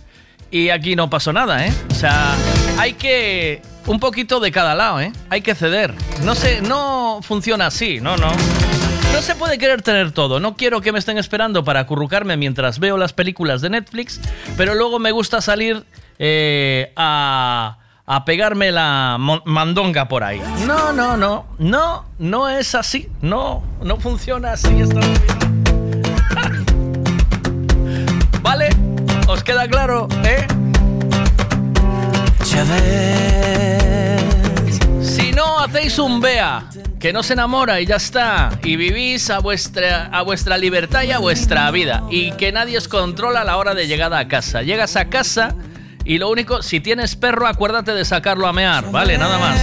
[0.49, 1.73] y aquí no pasó nada, ¿eh?
[1.91, 2.35] O sea,
[2.77, 5.11] hay que un poquito de cada lado, ¿eh?
[5.29, 5.93] Hay que ceder.
[6.23, 8.31] No sé, no funciona así, no, no.
[9.13, 10.39] No se puede querer tener todo.
[10.39, 14.21] No quiero que me estén esperando para acurrucarme mientras veo las películas de Netflix,
[14.55, 15.83] pero luego me gusta salir
[16.19, 17.77] eh, a,
[18.09, 20.41] a pegarme la mandonga por ahí.
[20.65, 21.45] No, no, no.
[21.59, 23.09] No, no es así.
[23.21, 25.01] No, no funciona así esta.
[28.41, 28.69] ¿Vale?
[29.27, 30.07] ¿Os queda claro?
[30.23, 30.47] ¿Eh?
[35.01, 36.63] Si no hacéis un BEA,
[36.99, 41.11] que no se enamora y ya está, y vivís a vuestra, a vuestra libertad y
[41.11, 44.61] a vuestra vida, y que nadie os controla a la hora de llegada a casa.
[44.63, 45.55] Llegas a casa
[46.07, 49.17] y lo único, si tienes perro, acuérdate de sacarlo a mear, ¿vale?
[49.17, 49.59] Nada más.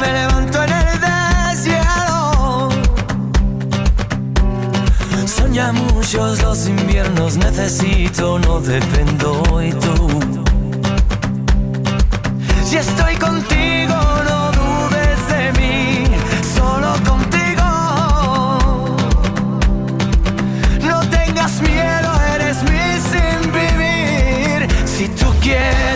[0.00, 1.00] Me levanto en el
[1.54, 2.68] desierto.
[5.26, 10.08] Soña muchos los inviernos, necesito, no dependo y tú.
[12.64, 13.85] Si estoy contigo,
[25.46, 25.95] Si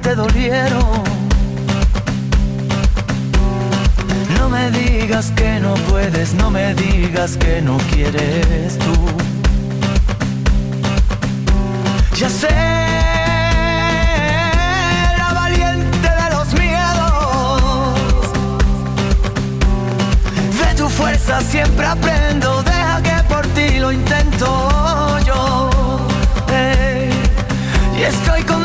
[0.00, 1.02] te dolieron.
[4.38, 8.94] No me digas que no puedes, no me digas que no quieres tú.
[12.16, 12.48] Ya sé,
[15.16, 17.92] la valiente de los miedos.
[20.60, 25.70] De tu fuerza siempre aprendo, deja que por ti lo intento yo.
[26.52, 27.10] Ey,
[27.98, 28.57] y estoy contigo,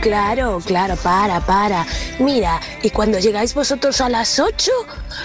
[0.00, 1.86] Claro, claro, para, para.
[2.18, 4.70] Mira, y cuando llegáis vosotros a las 8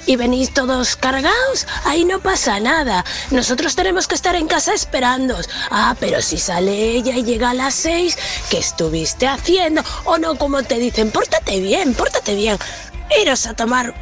[0.07, 3.03] y venís todos cargados, ahí no pasa nada.
[3.31, 5.49] Nosotros tenemos que estar en casa esperándoos.
[5.69, 8.17] Ah, pero si sale ella y llega a las 6,
[8.49, 9.81] ¿qué estuviste haciendo?
[10.05, 12.57] O no, como te dicen, pórtate bien, pórtate bien.
[13.21, 13.93] Iros a tomar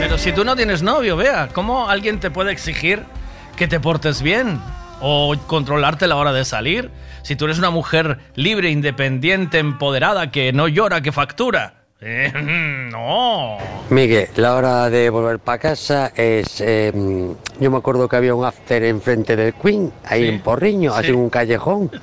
[0.00, 3.04] Pero si tú no tienes novio, vea, ¿cómo alguien te puede exigir
[3.56, 4.60] que te portes bien?
[5.00, 6.90] O controlarte la hora de salir.
[7.22, 11.74] Si tú eres una mujer libre, independiente, empoderada, que no llora, que factura.
[12.04, 12.32] Eh,
[12.90, 13.58] no.
[13.90, 16.60] Miguel, la hora de volver para casa es.
[16.60, 16.90] eh,
[17.60, 21.14] yo me acuerdo que había un after enfrente del Queen, ahí en Porriño, así en
[21.14, 21.92] un callejón.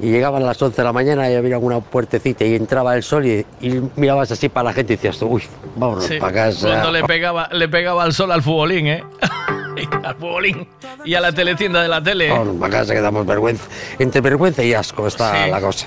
[0.00, 3.04] Y llegaban a las 11 de la mañana y había una puertecita y entraba el
[3.04, 5.44] sol y, y mirabas así para la gente y decías uy,
[5.76, 6.66] vámonos Sí, para casa.
[6.66, 9.04] Cuando le pegaba, le pegaba al sol al futbolín, ¿eh?
[10.04, 10.68] al futbolín
[11.04, 12.28] y a la teletienda de la tele.
[12.30, 13.64] Vámonos para casa que damos vergüenza.
[13.98, 15.50] Entre vergüenza y asco está Sí.
[15.50, 15.86] la cosa.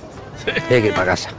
[0.70, 1.30] Hay que ir para casa.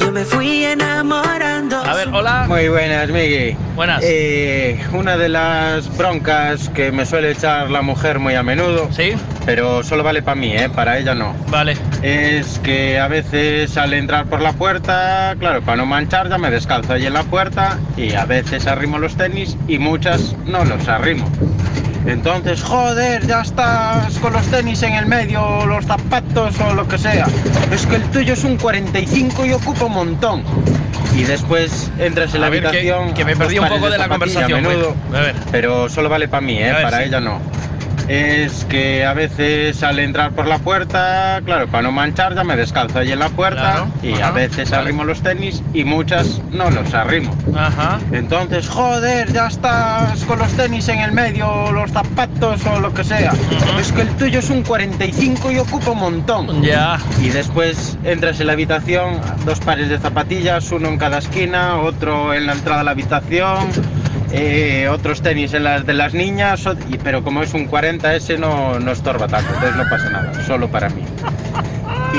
[0.00, 2.44] Yo me fui enamorando A ver, hola.
[2.48, 3.56] Muy buenas, Migui.
[3.74, 4.02] Buenas.
[4.04, 8.88] Eh, una de las broncas que me suele echar la mujer muy a menudo.
[8.92, 9.12] Sí.
[9.46, 10.68] Pero solo vale para mí, ¿eh?
[10.68, 11.34] Para ella no.
[11.48, 11.76] Vale.
[12.02, 16.50] Es que a veces al entrar por la puerta, claro, para no manchar ya me
[16.50, 20.88] descalzo ahí en la puerta y a veces arrimo los tenis y muchas no los
[20.88, 21.30] arrimo.
[22.06, 26.86] Entonces, joder, ya estás con los tenis en el medio, o los zapatos o lo
[26.86, 27.26] que sea.
[27.72, 30.42] Es que el tuyo es un 45 y ocupa un montón.
[31.16, 31.53] Y después
[31.98, 33.14] entras en la A ver, que- habitación.
[33.14, 35.20] que me perdí un pares poco de la conversación, A menudo, güey.
[35.20, 35.34] A ver.
[35.50, 36.72] Pero solo vale para mí, ¿eh?
[36.72, 37.04] Ver, para sí.
[37.04, 37.40] ella no.
[38.08, 42.54] Es que a veces al entrar por la puerta, claro, para no manchar ya me
[42.56, 44.82] descalzo ahí en la puerta Claro, y ajá, a veces vale.
[44.82, 47.34] arrimo los tenis y muchas no los arrimo.
[47.56, 47.98] Ajá.
[48.12, 53.04] Entonces, joder, ya estás con los tenis en el medio, los zapatos o lo que
[53.04, 53.32] sea.
[53.80, 56.62] Es que el tuyo es un 45 y ocupa un montón.
[56.62, 56.98] Ya.
[57.22, 62.34] Y después entras en la habitación, dos pares de zapatillas, uno en cada esquina, otro
[62.34, 63.68] en la entrada de la habitación,
[64.36, 66.68] eh, otros tenis en las de las niñas,
[67.04, 70.68] pero como es un 40 ese no, no estorba tanto, entonces no pasa nada, solo
[70.68, 71.02] para mí.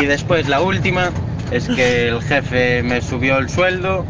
[0.01, 1.09] Y después la última
[1.51, 4.05] es que el jefe me subió el sueldo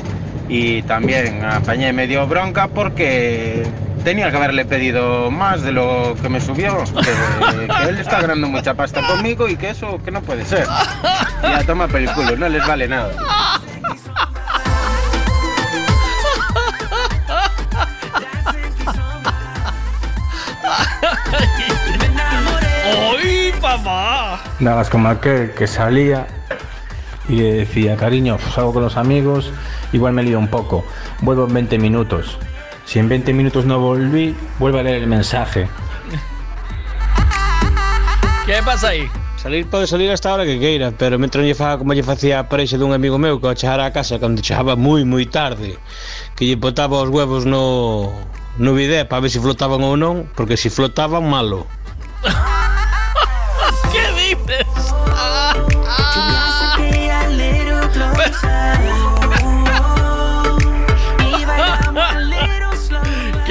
[0.47, 3.65] y también apañé medio bronca porque
[4.03, 6.83] tenía que haberle pedido más de lo que me subió.
[6.83, 10.67] Que, que él está ganando mucha pasta conmigo y que eso que no puede ser.
[11.41, 13.11] Ya toma película, no les vale nada.
[23.65, 24.39] Papá!
[24.59, 26.27] Nada más como aquel que salía
[27.27, 29.51] y le decía, cariño, salgo con los amigos,
[29.91, 30.85] igual me lío un poco,
[31.21, 32.37] vuelvo en 20 minutos.
[32.85, 35.67] Si en 20 minutos no volví, vuelve a leer el mensaje.
[38.45, 39.09] ¿Qué pasa aí?
[39.37, 42.01] Salir pode salir hasta a hora que queira, pero mentre non lle faga como lle
[42.01, 45.29] facía a parexa dun amigo meu que ao chegar á casa cando chegaba moi moi
[45.29, 45.77] tarde
[46.33, 48.09] que lle botaba os huevos no,
[48.57, 51.69] no bidé para ver se flotaban ou non porque se flotaban malo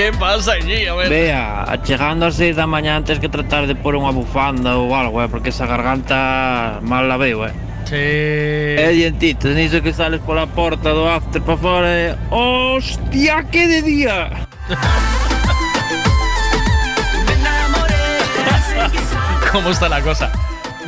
[0.05, 0.87] ¿Qué pasa allí?
[0.87, 1.09] A ver.
[1.09, 5.25] Vea, chegando ás 6 da mañá antes que tratar de pôr unha bufanda ou algo,
[5.25, 7.57] eh, porque esa garganta mal la veo, eh.
[7.89, 8.77] Sí.
[8.85, 12.13] É dientito, niso que sales pola porta do after para fora e...
[12.29, 14.45] Hostia, que de día!
[19.57, 20.29] ¿Cómo está la cosa?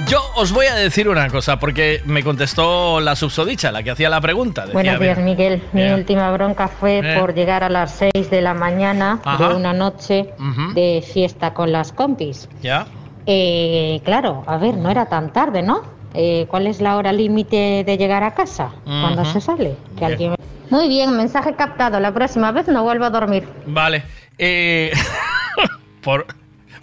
[0.09, 4.09] Yo os voy a decir una cosa, porque me contestó la subsodicha, la que hacía
[4.09, 4.63] la pregunta.
[4.63, 5.63] Decía, Buenos días, Miguel.
[5.73, 7.19] Mi última bronca fue Eh.
[7.19, 9.49] por llegar a las 6 de la mañana Ajá.
[9.49, 10.33] de una noche
[10.75, 12.49] de fiesta con las compis.
[12.63, 12.87] ¿Ya?
[13.27, 15.83] Eh, claro, a ver, no era tan tarde, ¿no?
[16.15, 18.71] Eh, ¿Cuál es la hora límite de llegar a casa?
[18.85, 19.33] cuando Ujú.
[19.33, 19.75] se sale?
[19.99, 20.35] Que alguien
[20.71, 21.99] Muy bien, mensaje captado.
[22.01, 23.49] La próxima vez no vuelvo a dormir.
[23.67, 24.03] Vale.
[24.39, 24.93] eh,
[26.03, 26.27] por,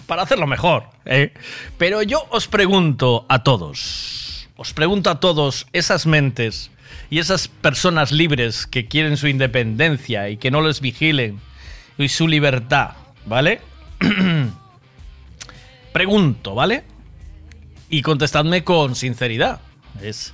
[0.06, 0.86] para hacerlo mejor.
[1.06, 1.34] ¿eh?
[1.78, 6.72] Pero yo os pregunto a todos, os pregunto a todos, esas mentes
[7.10, 11.40] y esas personas libres que quieren su independencia y que no les vigilen
[11.98, 12.92] y su libertad,
[13.26, 13.62] ¿vale?
[15.94, 16.84] pregunto, ¿vale?
[17.90, 19.62] Y contestadme con sinceridad.
[20.02, 20.34] Es.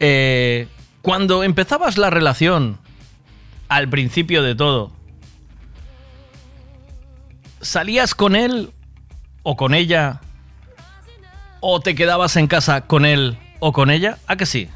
[0.00, 0.66] eh,
[1.02, 2.78] cuando empezabas la relación,
[3.68, 4.92] al principio de todo,
[7.60, 8.72] ¿salías con él
[9.42, 10.20] o con ella?
[11.60, 14.18] ¿O te quedabas en casa con él o con ella?
[14.26, 14.68] ¿A que sí?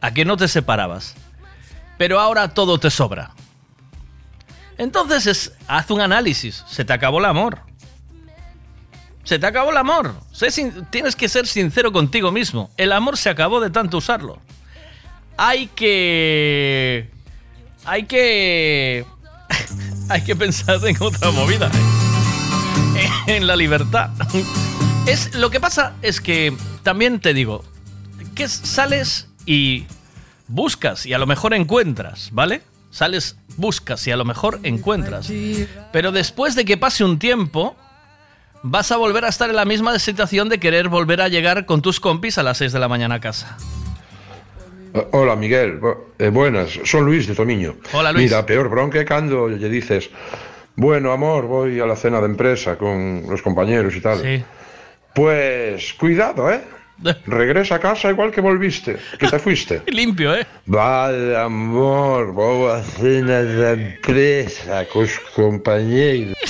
[0.00, 1.14] ¿A que no te separabas?
[1.98, 3.30] Pero ahora todo te sobra.
[4.78, 6.64] Entonces es- haz un análisis.
[6.68, 7.60] Se te acabó el amor.
[9.24, 10.14] Se te acabó el amor.
[10.90, 12.70] Tienes que ser sincero contigo mismo.
[12.76, 14.40] El amor se acabó de tanto usarlo.
[15.36, 17.08] Hay que...
[17.84, 19.06] Hay que...
[20.08, 21.68] hay que pensar en otra movida.
[21.68, 22.01] ¿eh?
[23.26, 24.10] En la libertad.
[25.06, 27.64] Es, lo que pasa es que también te digo,
[28.34, 29.86] que es- sales y
[30.48, 32.62] buscas y a lo mejor encuentras, ¿vale?
[32.90, 35.30] Sales, buscas y a lo mejor encuentras.
[35.92, 37.76] Pero después de que pase un tiempo,
[38.62, 41.80] vas a volver a estar en la misma situación de querer volver a llegar con
[41.82, 43.56] tus compis a las 6 de la mañana a casa.
[44.94, 45.80] Eh, Hola, Miguel.
[46.18, 47.76] Eh, buenas, son Luis de Tomiño.
[47.92, 48.24] Hola, Luis.
[48.30, 50.10] Mira, peor bronca cando lle dices
[50.76, 54.20] Bueno, amor, voy a la cena de empresa con los compañeros y tal.
[54.20, 54.44] Sí.
[55.14, 56.62] Pues cuidado, ¿eh?
[57.26, 59.82] Regresa a casa igual que volviste, que te fuiste.
[59.86, 60.46] Limpio, ¿eh?
[60.66, 66.34] Vale, amor, voy a cena de empresa con los compañeros.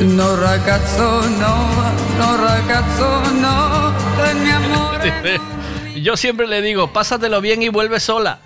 [0.00, 1.68] No ragazzo no,
[2.18, 3.92] no ragazzo no,
[4.34, 8.38] mi Dice, Yo siempre le digo, pásatelo bien y vuelve sola.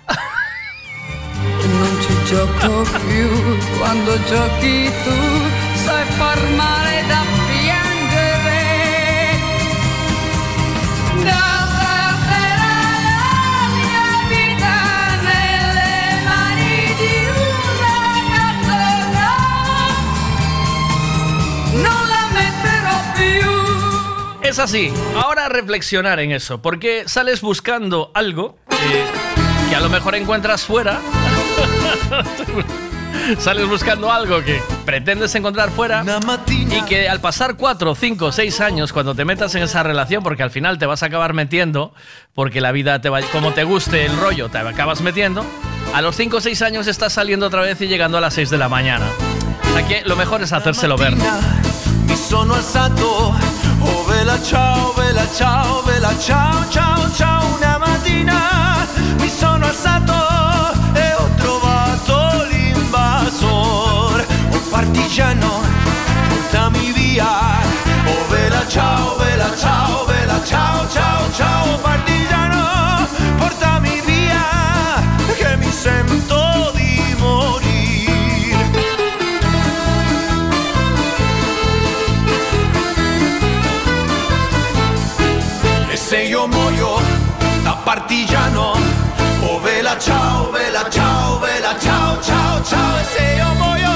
[1.67, 5.17] Non ci gioco più quando giochi tu,
[5.83, 8.63] sai far male da piangere.
[23.15, 24.47] Più.
[24.47, 24.91] Es así.
[25.15, 29.05] Ahora reflexionar en eso, porque sales buscando algo eh,
[29.69, 30.99] que a lo mejor encuentras fuera.
[33.39, 36.03] sales buscando algo que pretendes encontrar fuera
[36.47, 40.43] y que al pasar 4, 5, 6 años, cuando te metas en esa relación, porque
[40.43, 41.93] al final te vas a acabar metiendo,
[42.33, 45.45] porque la vida te va, como te guste el rollo, te acabas metiendo,
[45.93, 48.49] a los 5 o 6 años estás saliendo otra vez y llegando a las 6
[48.49, 49.05] de la mañana.
[49.75, 51.15] Aquí lo mejor es hacérselo ver.
[59.21, 60.34] Mi sono alzato,
[64.75, 65.61] Partigiano,
[66.27, 67.25] portami via.
[68.07, 71.79] Oh vela ciao, vela ciao, vela ciao, ciao, ciao.
[71.79, 75.01] Partigiano, portami via,
[75.37, 78.69] che mi sento di morire.
[85.89, 86.99] E se io muoio
[87.63, 88.77] da partigiano,
[89.39, 92.99] oh vela ciao, vela ciao, vela ciao, ciao, ciao.
[92.99, 93.94] E se io muoio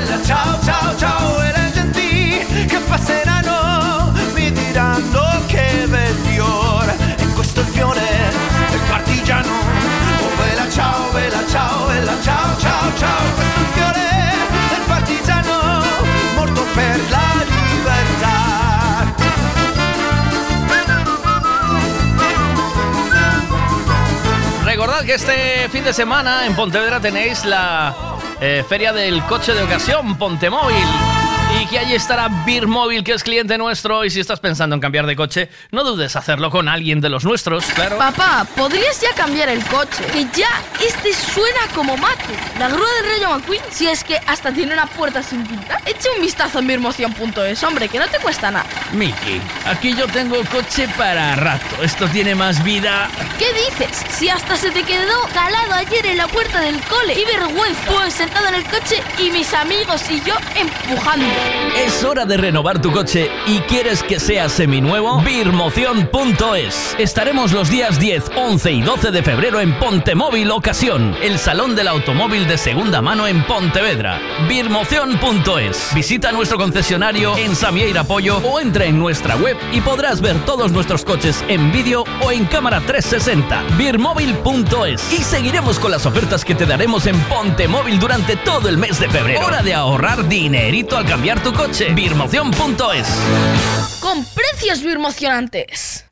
[0.00, 6.94] vela ciao, ciao, ciao, ciao, e le genti che passeranno mi diranno che bel fiore,
[7.16, 8.06] e questo è fiore
[8.70, 9.48] del partigiano,
[10.20, 14.08] oh vela ciao, vela ciao, vela ciao, ciao, ciao, questo è fiore
[14.68, 15.82] del partigiano,
[16.34, 18.34] morto per la libertà.
[24.64, 27.94] Recordad que este fin de semana en Pontevedra tenéis la
[28.40, 31.25] eh, Feria del Coche de Ocasión, Pontemóvil.
[31.60, 34.04] Y que allí estará Beer Móvil, que es cliente nuestro.
[34.04, 37.24] Y si estás pensando en cambiar de coche, no dudes hacerlo con alguien de los
[37.24, 37.98] nuestros, claro.
[37.98, 40.04] Papá, ¿podrías ya cambiar el coche?
[40.12, 40.48] Que ya
[40.86, 42.34] este suena como mate.
[42.58, 45.80] La grúa del Rayo McQueen, si es que hasta tiene una puerta sin pintar.
[45.86, 48.66] Echa un vistazo en mirmoción.es, hombre, que no te cuesta nada.
[48.92, 51.82] Miki, aquí yo tengo coche para rato.
[51.82, 53.08] Esto tiene más vida.
[53.38, 54.04] ¿Qué dices?
[54.10, 57.14] Si hasta se te quedó calado ayer en la puerta del cole.
[57.14, 57.80] ¡Y vergüenza!
[57.86, 61.26] Pues sentado en el coche y mis amigos y yo empujando.
[61.84, 65.20] Es hora de renovar tu coche y quieres que sea seminuevo.
[65.20, 66.96] Birmoción.es.
[66.98, 71.88] Estaremos los días 10, 11 y 12 de febrero en Pontemóvil Ocasión, el salón del
[71.88, 74.20] automóvil de segunda mano en Pontevedra.
[74.48, 75.94] Birmoción.es.
[75.94, 80.72] Visita nuestro concesionario en Samieira Pollo o entra en nuestra web y podrás ver todos
[80.72, 83.76] nuestros coches en vídeo o en cámara 360.
[83.76, 85.12] Birmóvil.es.
[85.12, 89.08] Y seguiremos con las ofertas que te daremos en Pontemóvil durante todo el mes de
[89.08, 89.46] febrero.
[89.46, 91.92] Hora de ahorrar dinerito al cambiar tu coche.
[91.94, 93.08] Birmoción.es.
[94.00, 96.04] Con precios birmocionantes.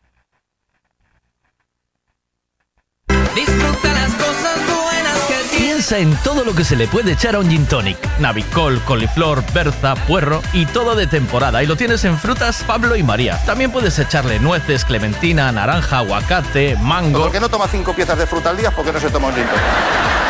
[3.34, 7.40] Disfruta las cosas buenas que Piensa en todo lo que se le puede echar a
[7.40, 7.98] un gin tonic.
[8.18, 11.62] Navicol, coliflor, berza, puerro y todo de temporada.
[11.62, 13.38] Y lo tienes en frutas Pablo y María.
[13.44, 17.22] También puedes echarle nueces, clementina, naranja, aguacate, mango.
[17.22, 19.44] Porque no toma cinco piezas de fruta al día porque no se toma un gin
[19.44, 20.23] tonic.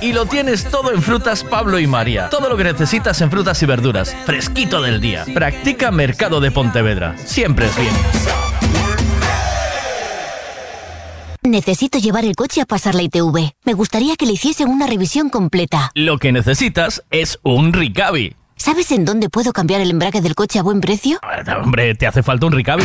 [0.00, 2.28] Y lo tienes todo en Frutas Pablo y María.
[2.28, 4.14] Todo lo que necesitas en frutas y verduras.
[4.26, 5.24] Fresquito del día.
[5.32, 7.16] Practica Mercado de Pontevedra.
[7.18, 7.94] Siempre es bien.
[11.42, 13.52] Necesito llevar el coche a pasar la ITV.
[13.64, 15.92] Me gustaría que le hiciesen una revisión completa.
[15.94, 18.34] Lo que necesitas es un Ricavi.
[18.56, 21.20] ¿Sabes en dónde puedo cambiar el embrague del coche a buen precio?
[21.62, 22.84] Hombre, te hace falta un Ricavi.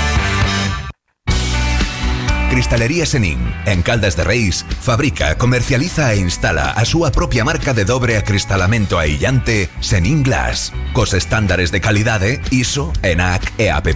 [2.51, 7.87] Cristalería Senin, en Caldas de Reis, fabrica, comercializa e instala a súa propia marca de
[7.87, 13.95] dobre acristalamento aillante Senin Glass, cos estándares de calidade ISO, ENAC e AP+.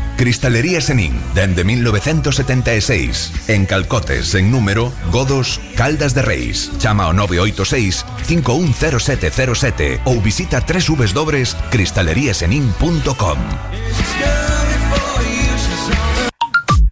[0.21, 6.69] Cristalería Senin, dende 1976, en Calcotes, en número, Godos, Caldas de Reis.
[6.77, 13.37] Chama ao 986 510707 ou visita www.cristaleriasenin.com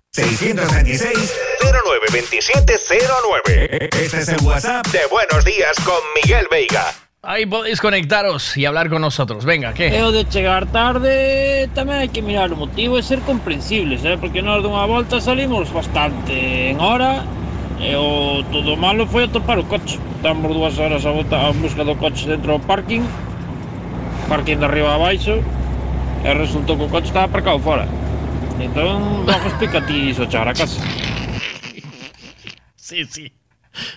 [0.10, 3.94] 626 092709.
[3.94, 6.96] Este es el WhatsApp de Buenos Días con Miguel Veiga.
[7.22, 9.44] Ahí podéis conectaros y hablar con nosotros.
[9.44, 9.92] Venga, ¿qué?
[9.92, 14.16] E o de chegar tarde tamén hai que mirar o motivo e ser comprensibles, eh?
[14.16, 17.28] porque nós dunha volta salimos bastante en hora
[17.84, 20.00] e o todo malo foi atopar o coche.
[20.16, 23.04] Estamos dúas horas a, bota, a busca do coche dentro do parking,
[24.32, 25.44] parking de arriba a baixo,
[26.24, 27.84] e resultou que o coche estaba aparcado fora.
[28.64, 30.80] Entón, logo explica ti iso chegar a casa.
[32.80, 33.39] Sí, sí.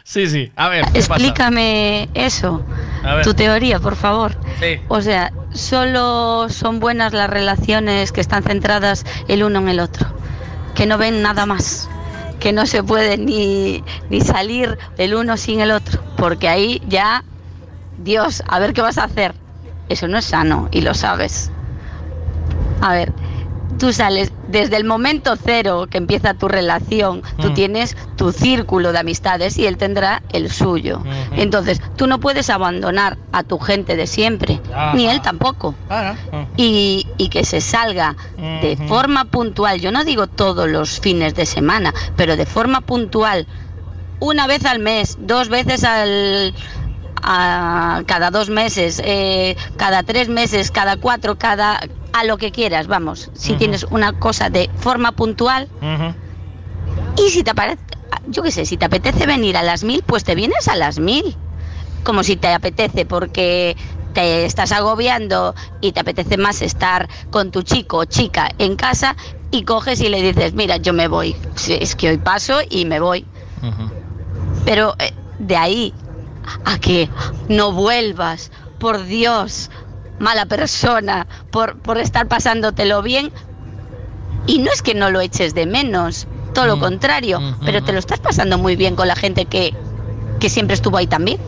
[0.05, 0.53] Sí, sí.
[0.57, 0.99] A ver, ¿qué pasa?
[0.99, 2.63] Explícame eso,
[3.05, 3.25] A ver.
[3.25, 4.37] tu teoría, por favor.
[4.61, 4.81] Sí.
[4.89, 10.07] O sea, solo son buenas las relaciones que están centradas el uno en el otro,
[10.75, 11.89] que no ven nada más,
[12.41, 17.25] que no se puede ni, ni salir el uno sin el otro, porque ahí ya,
[17.99, 19.35] Dios, a ver qué vas a hacer.
[19.89, 21.51] Eso no es sano y lo sabes.
[22.81, 23.13] A ver,
[23.79, 27.55] tú sales desde el momento cero que empieza tu relación, tú Mm.
[27.55, 31.03] tienes tu círculo de amistades y él tendrá el suyo.
[31.37, 34.61] Entonces, tú no puedes abandonar a tu gente de siempre,
[34.95, 35.75] ni él tampoco.
[36.57, 41.47] Y, y que se salga de forma puntual, yo no digo todos los fines de
[41.47, 43.47] semana, pero de forma puntual,
[44.21, 46.55] una vez al mes, dos veces al,
[47.23, 51.81] a- cada dos meses, eh, cada tres meses, cada cuatro, cada
[52.13, 53.31] a lo que quieras, vamos.
[53.35, 55.69] Si tienes una cosa de forma puntual
[57.17, 57.83] y si te apetece,
[58.29, 60.99] yo qué sé, si te apetece venir a las mil, pues te vienes a las
[60.99, 61.37] mil.
[62.05, 63.77] Como si te apetece porque
[64.13, 69.17] te estás agobiando y te apetece más estar con tu chico o chica en casa
[69.51, 71.37] y coges y le dices, mira, yo me voy.
[71.69, 73.27] Es que hoy paso y me voy.
[74.65, 75.95] Pero eh, de ahí
[76.65, 77.09] a que
[77.49, 79.71] no vuelvas, por Dios,
[80.23, 83.33] mala persona, por, por estar pasándotelo bien.
[84.47, 87.99] Y no es que no lo eches de menos, todo lo contrario, pero te lo
[87.99, 89.75] estás pasando muy bien con la gente que,
[90.41, 91.39] que siempre estuvo ahí también.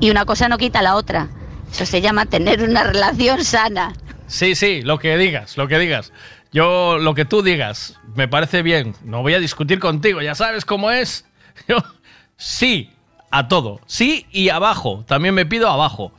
[0.00, 1.28] Y una cosa no quita la otra.
[1.70, 3.92] Eso se llama tener una relación sana.
[4.26, 6.12] Sí, sí, lo que digas, lo que digas.
[6.52, 8.94] Yo, lo que tú digas, me parece bien.
[9.04, 11.24] No voy a discutir contigo, ya sabes cómo es.
[11.68, 11.78] Yo,
[12.36, 12.91] sí,
[13.32, 13.80] a todo.
[13.86, 15.04] Sí y abajo.
[15.08, 16.12] También me pido abajo.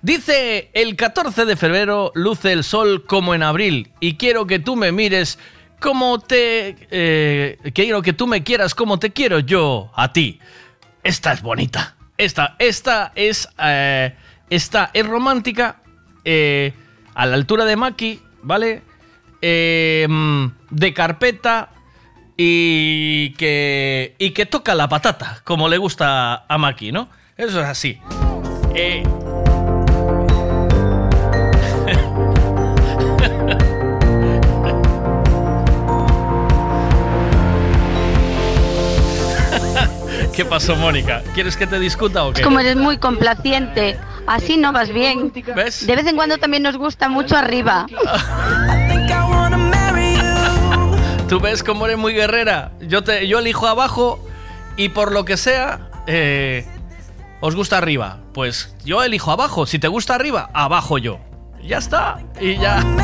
[0.00, 4.76] Dice, el 14 de febrero luce el sol como en abril y quiero que tú
[4.76, 5.38] me mires
[5.80, 6.76] como te...
[6.90, 10.38] eh, quiero que tú me quieras como te quiero yo a ti.
[11.02, 11.96] Esta es bonita.
[12.16, 13.48] Esta, esta es...
[13.58, 14.14] eh,
[14.48, 15.82] esta es romántica.
[16.24, 16.72] eh,
[17.14, 18.82] a la altura de Maki, ¿vale?
[19.42, 21.70] Mm, de carpeta
[22.42, 27.10] y que, y que toca la patata, como le gusta a Maki, ¿no?
[27.36, 27.98] Eso es así.
[28.74, 29.02] Eh,
[40.34, 41.22] ¿Qué pasó, Mónica?
[41.34, 42.40] ¿Quieres que te discuta o qué?
[42.40, 45.30] Como eres muy complaciente, así no vas bien.
[45.54, 45.86] ¿Ves?
[45.86, 47.84] De vez en cuando también nos gusta mucho arriba.
[51.30, 52.72] Tú ves cómo eres muy guerrera.
[52.80, 54.18] Yo, te, yo elijo abajo
[54.76, 56.66] y por lo que sea, eh,
[57.38, 58.18] os gusta arriba.
[58.34, 59.64] Pues yo elijo abajo.
[59.64, 61.20] Si te gusta arriba, abajo yo.
[61.62, 62.18] Ya está.
[62.40, 62.82] Y ya.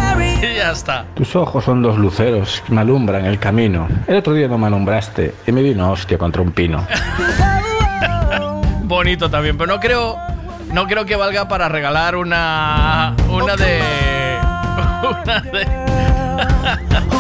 [0.43, 1.05] Y ya está.
[1.15, 3.87] Tus ojos son dos luceros que me alumbran el camino.
[4.09, 6.85] El otro día no me alumbraste y me una hostia contra un pino.
[8.83, 10.19] Bonito también, pero no creo.
[10.73, 13.15] no creo que valga para regalar una.
[13.31, 13.83] Una de.
[15.23, 17.16] Una de.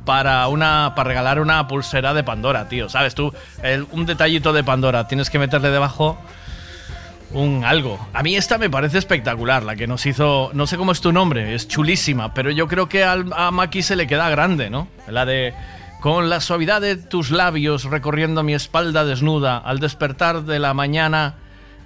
[0.06, 0.93] Para una.
[0.95, 2.90] Para regalar una pulsera de Pandora, tío.
[2.90, 3.33] ¿Sabes tú?
[3.91, 5.08] Un detallito de Pandora.
[5.08, 6.17] Tienes que meterle debajo.
[7.32, 7.99] Un algo.
[8.14, 10.49] A mí esta me parece espectacular, la que nos hizo.
[10.53, 13.83] No sé cómo es tu nombre, es chulísima, pero yo creo que al- a Maki
[13.83, 14.88] se le queda grande, ¿no?
[15.08, 15.53] La de.
[15.99, 21.35] Con la suavidad de tus labios recorriendo mi espalda desnuda al despertar de la mañana.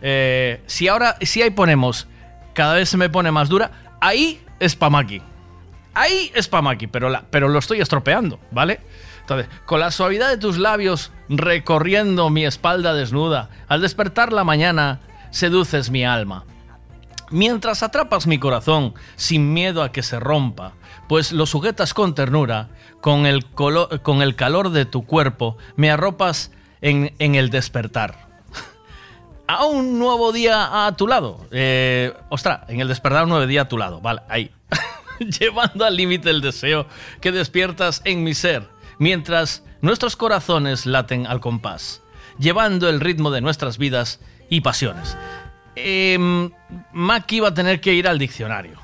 [0.06, 1.16] eh, si ahora.
[1.22, 2.08] Si ahí ponemos.
[2.54, 3.72] Cada vez se me pone más dura.
[4.02, 5.22] Ahí es pa' Maki.
[5.96, 8.82] Ahí es pa' Maki, pero, la- pero lo estoy estropeando, ¿vale?
[9.22, 15.00] Entonces, con la suavidad de tus labios recorriendo mi espalda desnuda, al despertar la mañana,
[15.32, 16.44] seduces mi alma.
[17.32, 20.74] Mientras atrapas mi corazón sin miedo a que se rompa,
[21.08, 22.70] pues lo sujetas con ternura,
[23.02, 26.52] con el, con el calor de tu cuerpo, me arropas
[26.82, 28.28] en, el despertar.
[29.48, 31.46] A un nuevo día a tu lado.
[31.52, 34.02] Eh, ostra, en el despertar un nuevo día a tu lado.
[34.02, 34.52] Vale, ahí.
[35.20, 36.88] Llevando al límite el deseo
[37.22, 38.68] que despiertas en mi ser,
[39.00, 42.02] mientras nuestros corazones laten al compás,
[42.40, 45.18] llevando el ritmo de nuestras vidas y pasiones.
[45.76, 46.18] Eh,
[46.92, 48.80] Maki va a tener que ir al diccionario,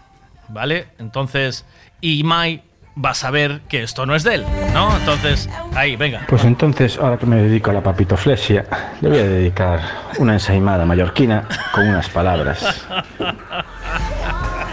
[0.49, 0.87] ¿vale?
[0.97, 1.65] Entonces,
[2.01, 2.61] y Mai
[3.03, 4.95] va a saber que esto no es de él, ¿no?
[4.97, 6.21] Entonces, ahí, venga.
[6.27, 8.65] Pues entonces, ahora que me dedico a la papitoflesia,
[9.01, 9.81] le voy a dedicar
[10.17, 12.87] una ensaimada mallorquina con unas palabras.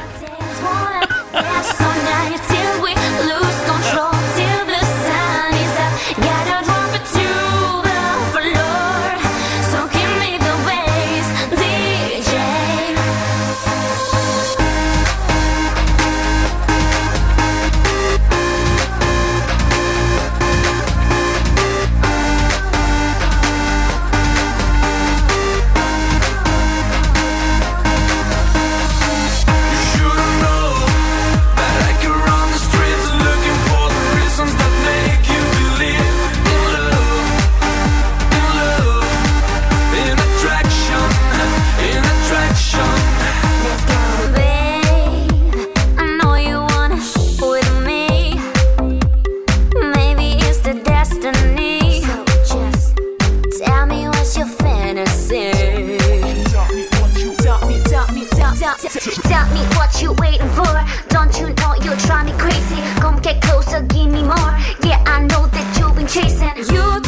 [62.05, 62.77] drive me crazy?
[63.01, 64.53] Come get closer, give me more.
[64.85, 66.53] Yeah, I know that you've been chasing.
[66.75, 67.01] You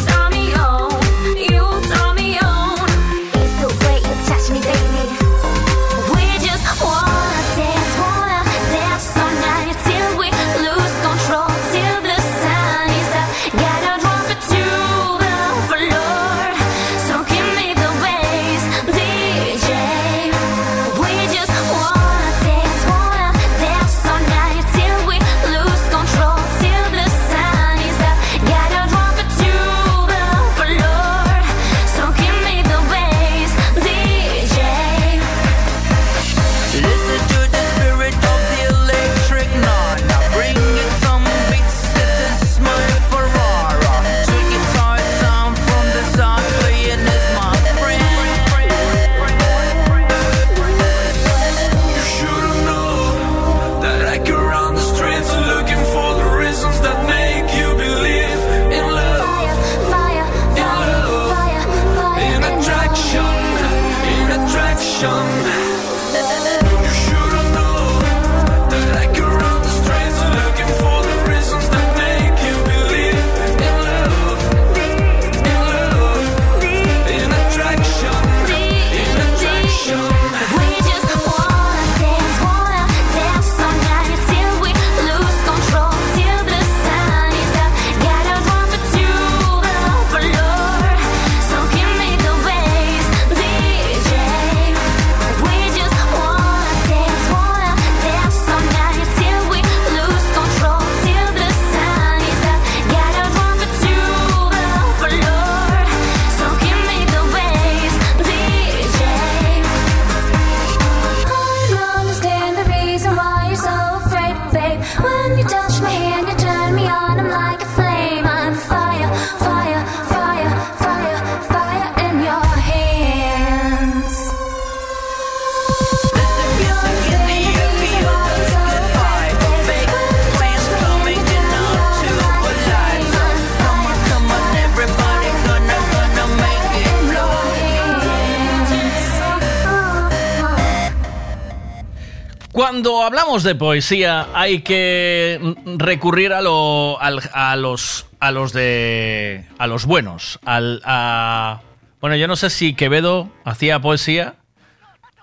[143.39, 149.65] hablamos de poesía hay que recurrir a, lo- al- a los a los de a
[149.67, 151.61] los buenos, al a-
[152.01, 154.35] bueno, yo no sé si Quevedo hacía poesía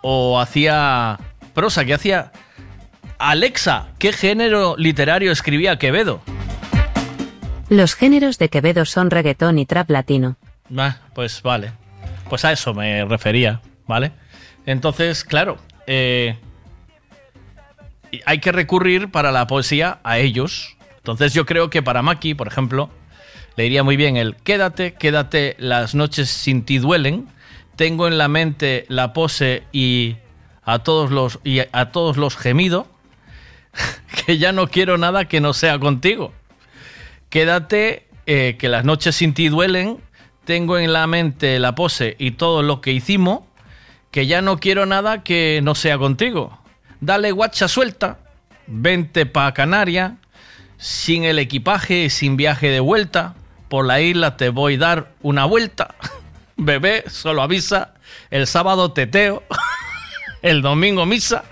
[0.00, 1.18] o hacía
[1.52, 2.32] prosa, que hacía
[3.18, 6.22] Alexa, ¿qué género literario escribía Quevedo?
[7.68, 10.36] Los géneros de Quevedo son reggaetón y trap latino.
[10.76, 11.72] Ah, pues vale.
[12.30, 14.12] Pues a eso me refería, ¿vale?
[14.64, 16.36] Entonces, claro, eh,
[18.24, 20.76] hay que recurrir para la poesía a ellos.
[20.98, 22.90] Entonces yo creo que para Maki, por ejemplo,
[23.56, 27.28] le iría muy bien el quédate, quédate, las noches sin ti duelen.
[27.76, 30.16] Tengo en la mente la pose y
[30.64, 32.88] a todos los, y a todos los gemido.
[34.26, 36.32] que ya no quiero nada que no sea contigo.
[37.30, 39.98] Quédate, eh, que las noches sin ti duelen.
[40.44, 43.40] Tengo en la mente la pose y todo lo que hicimos.
[44.10, 46.58] Que ya no quiero nada que no sea contigo.
[47.06, 48.18] Dale guacha suelta.
[48.66, 50.16] Vente pa' Canaria.
[50.76, 53.36] Sin el equipaje y sin viaje de vuelta.
[53.68, 55.94] Por la isla te voy a dar una vuelta.
[56.56, 57.94] Bebé, solo avisa.
[58.28, 59.44] El sábado teteo.
[60.42, 61.44] El domingo misa.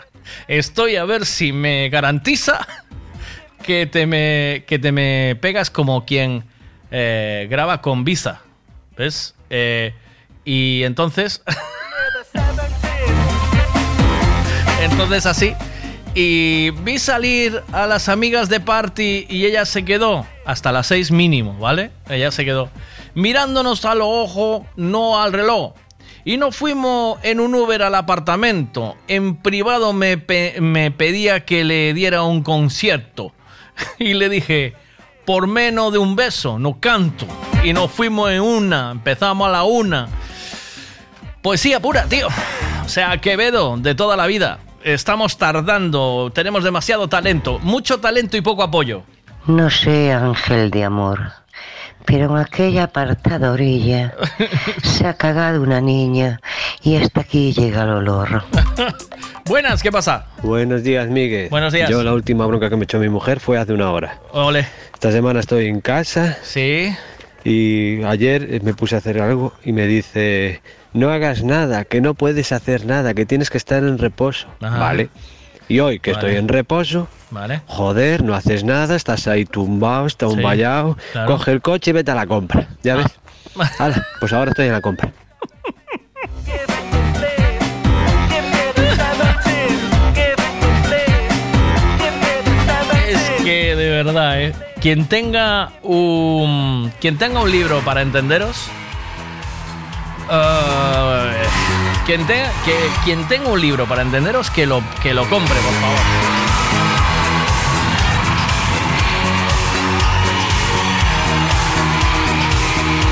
[0.48, 2.66] Estoy a ver si me garantiza
[3.62, 6.42] que te me, que te me pegas como quien
[6.90, 8.40] eh, graba con visa.
[8.96, 9.36] ¿Ves?
[9.50, 9.94] Eh,
[10.44, 11.44] y entonces.
[14.84, 15.54] Entonces así.
[16.14, 21.10] Y vi salir a las amigas de party y ella se quedó hasta las 6
[21.10, 21.90] mínimo, ¿vale?
[22.08, 22.70] Ella se quedó
[23.14, 25.72] mirándonos a los ojos, no al reloj.
[26.24, 28.96] Y nos fuimos en un Uber al apartamento.
[29.08, 30.22] En privado me,
[30.60, 33.32] me pedía que le diera un concierto.
[33.98, 34.74] Y le dije,
[35.24, 37.26] por menos de un beso, no canto.
[37.64, 40.08] Y nos fuimos en una, empezamos a la una.
[41.42, 42.28] Poesía pura, tío.
[42.84, 44.60] O sea, Quevedo, de toda la vida.
[44.84, 49.02] Estamos tardando, tenemos demasiado talento, mucho talento y poco apoyo.
[49.46, 51.20] No sé, ángel de amor,
[52.04, 54.14] pero en aquella apartada orilla
[54.82, 56.38] se ha cagado una niña
[56.82, 58.44] y hasta aquí llega el olor.
[59.46, 60.26] Buenas, ¿qué pasa?
[60.42, 61.48] Buenos días, Miguel.
[61.48, 61.88] Buenos días.
[61.88, 64.20] Yo la última bronca que me echó mi mujer fue hace una hora.
[64.32, 64.68] Ole.
[64.92, 66.36] Esta semana estoy en casa.
[66.42, 66.94] Sí.
[67.42, 70.60] Y ayer me puse a hacer algo y me dice,
[70.94, 74.46] no hagas nada, que no puedes hacer nada, que tienes que estar en reposo.
[74.62, 74.78] Ajá.
[74.78, 75.10] Vale.
[75.68, 76.26] Y hoy que Vale.
[76.28, 77.62] estoy en reposo, Vale.
[77.66, 81.32] joder, no haces nada, estás ahí tumbado, está un Sí, vallado, claro.
[81.32, 82.68] coge el coche y vete a la compra.
[82.82, 83.06] ¿Ya ves?
[83.78, 85.12] Hala, pues ahora estoy en la compra.
[93.08, 94.52] Es que de verdad, ¿eh?
[94.80, 96.92] Quien tenga un.
[97.00, 98.68] Quien tenga un libro para entenderos.
[100.30, 101.42] Eh,
[102.06, 105.72] quien, tenga, que, quien tenga un libro para entenderos, que lo, que lo compre, por
[105.74, 105.98] favor.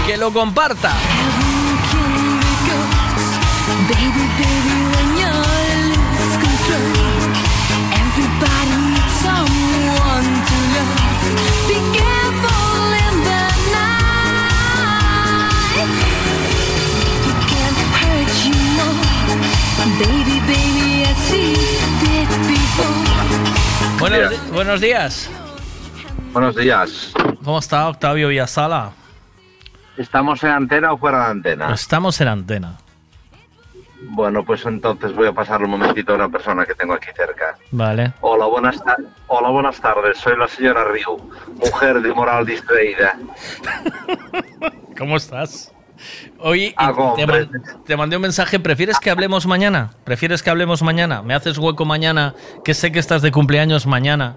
[0.07, 0.93] Que lo comparta.
[24.53, 25.31] Buenos, días.
[26.35, 27.15] Buenos días.
[27.43, 28.93] ¿Cómo está Octavio Villasala?
[29.97, 31.73] ¿Estamos en antena o fuera de antena?
[31.73, 32.77] Estamos en antena.
[34.11, 37.57] Bueno, pues entonces voy a pasar un momentito a una persona que tengo aquí cerca.
[37.71, 38.13] Vale.
[38.21, 40.19] Hola, buenas, ta- Hola, buenas tardes.
[40.19, 41.17] Soy la señora Ryu,
[41.57, 43.17] mujer de moral distraída.
[44.99, 45.73] ¿Cómo estás?
[46.41, 47.47] Oye, y Hago, te, hombre.
[47.47, 48.59] man- te mandé un mensaje.
[48.61, 49.91] ¿Prefieres que hablemos mañana?
[50.05, 51.23] ¿Prefieres que hablemos mañana?
[51.23, 52.35] ¿Me haces hueco mañana?
[52.65, 54.37] Que sé que estás de cumpleaños mañana.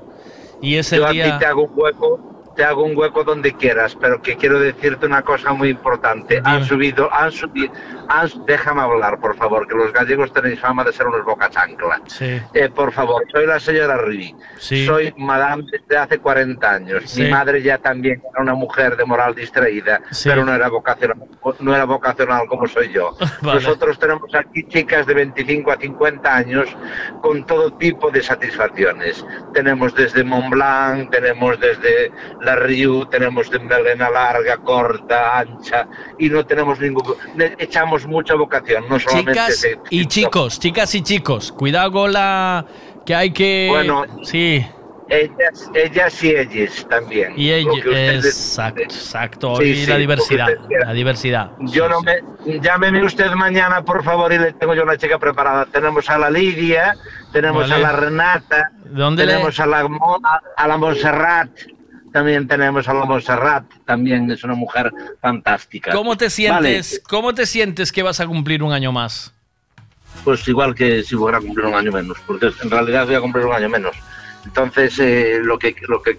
[0.62, 1.28] Y ese Yo día.
[1.36, 5.06] aquí te hago un hueco, te hago un hueco donde quieras, pero que quiero decirte
[5.06, 6.42] una cosa muy importante.
[6.44, 7.72] Han subido, han subido,
[8.08, 12.02] han- déjame hablar, por favor, que los gallegos tenéis fama de ser unos boca chancla.
[12.08, 12.40] Sí.
[12.54, 14.36] Eh, por favor, soy la señora Rivi.
[14.58, 14.86] Sí.
[14.86, 17.04] Soy madame desde hace 40 años.
[17.06, 17.24] Sí.
[17.24, 20.30] Mi madre ya también era una mujer de moral distraída, Sí.
[20.30, 21.18] pero no era vocacional,
[21.60, 23.16] no era vocacional como soy yo.
[23.42, 23.56] Vale.
[23.62, 26.68] Nosotros tenemos aquí chicas de 25 a 50 años
[27.22, 29.26] con todo tipo de satisfacciones.
[29.54, 32.12] Tenemos desde Mont Blanc, tenemos desde
[32.46, 35.88] la Riu, tenemos de melena larga, corta, ancha,
[36.20, 37.04] y no tenemos ningún...
[37.58, 39.32] Echamos mucha vocación, no solamente...
[39.34, 42.66] Chicas de- y chicos, chicas y chicos, cuidado con la.
[43.06, 43.68] que hay que.
[43.70, 44.06] Bueno.
[44.24, 44.66] Sí.
[45.08, 47.34] Ellas, ellas y ellos también.
[47.38, 49.56] Y Lo ella, que ustedes- exacto, exacto.
[49.58, 50.48] Sí, y sí, la diversidad,
[50.84, 51.52] la diversidad.
[51.60, 52.24] Yo no me.
[52.60, 55.68] Llámeme usted mañana, por favor, y le tengo yo una chica preparada.
[55.68, 56.96] Tenemos a la Lidia,
[57.32, 57.76] tenemos Vale.
[57.86, 59.88] a la Renata, ¿Dónde le- tenemos a la,
[60.58, 61.50] a la Montserrat,
[62.16, 65.92] también tenemos a la Montserrat, también es una mujer fantástica.
[65.92, 67.02] ¿Cómo te Vale, sientes?
[67.10, 69.34] ¿Cómo te sientes que vas a cumplir un año más?
[70.24, 73.20] pues igual que si fuera a cumplir un año menos, porque en realidad voy a
[73.20, 73.98] cumplir un año menos.
[74.46, 76.18] Entonces, eh, lo que, lo que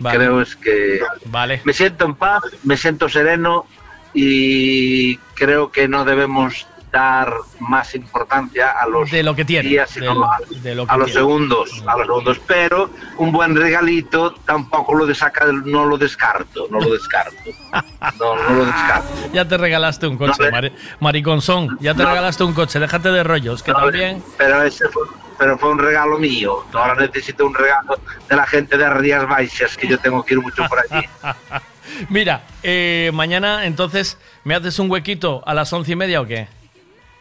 [0.00, 0.18] Vale.
[0.18, 1.60] creo es que Vale.
[1.62, 3.66] me siento en paz, me siento sereno
[4.14, 6.66] y creo que no debemos
[6.96, 10.74] dar más importancia a los De lo que tiene, días, de sino lo- a, de
[10.74, 11.20] lo que a los tiene.
[11.20, 12.40] segundos, a los segundos.
[12.46, 17.36] Pero un buen regalito tampoco lo desaca, no lo descarto, no lo descarto,
[18.18, 19.08] no, no lo descarto.
[19.32, 21.76] Ya te regalaste un coche, mari- mariconzón.
[21.80, 22.08] Ya te No.
[22.08, 22.78] regalaste un coche.
[22.80, 24.22] Déjate de rollos, que No, también.
[24.38, 25.02] Pero ese fue,
[25.38, 26.64] pero fue un regalo mío.
[26.72, 30.40] Ahora necesito un regalo de la gente de Rías Baixas, que yo tengo que ir
[30.40, 31.06] mucho por allí.
[32.08, 36.48] Mira, eh, mañana entonces, ¿me haces un huequito a las once y media o qué?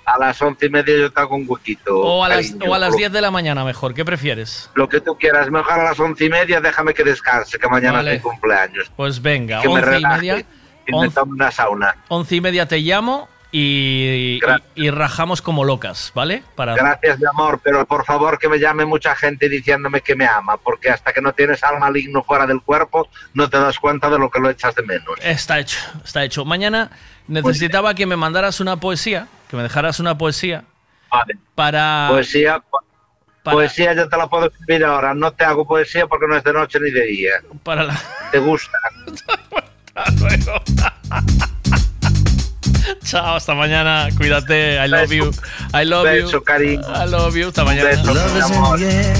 [0.05, 1.99] A las once y media yo te hago un huequito.
[1.99, 2.71] O a las, cariño.
[2.71, 4.69] o a las 10 de la mañana mejor, ¿qué prefieres?
[4.75, 7.97] Lo que tú quieras, mejor a las once y media, déjame que descanse, que mañana
[7.97, 8.15] Vale.
[8.15, 8.91] es mi cumpleaños.
[8.95, 10.45] Pues venga, que me once y relaje media.
[10.87, 11.95] y me once- una sauna.
[12.09, 13.27] Once y media te llamo
[13.57, 14.41] y, y,
[14.75, 16.43] y rajamos como locas, ¿vale?
[16.55, 16.75] Para...
[16.75, 20.57] Gracias, mi amor, pero por favor que me llame mucha gente diciéndome que me ama,
[20.57, 24.19] porque hasta que no tienes al maligno fuera del cuerpo, no te das cuenta de
[24.19, 25.15] lo que lo echas de menos.
[25.21, 26.43] Está hecho, está hecho.
[26.43, 26.91] Mañana
[27.29, 30.65] necesitaba que me mandaras una poesía, que me dejaras una poesía
[31.09, 31.37] Vale.
[31.55, 32.07] para...
[32.09, 32.61] Poesía,
[33.41, 35.13] poesía yo te la puedo escribir ahora.
[35.13, 37.31] No te hago poesía porque no es de noche ni de día.
[37.63, 37.97] Para la...
[38.33, 38.77] ¿Te gusta?
[43.05, 44.09] Chao, hasta mañana.
[44.17, 44.79] Cuídate.
[44.83, 45.31] I love you.
[45.73, 46.43] I love Beso, you.
[46.43, 46.83] cariño.
[46.87, 47.47] I love you.
[47.47, 47.89] Hasta mañana.
[47.89, 48.79] Beso, mi Love is in amor.
[48.79, 49.15] the air.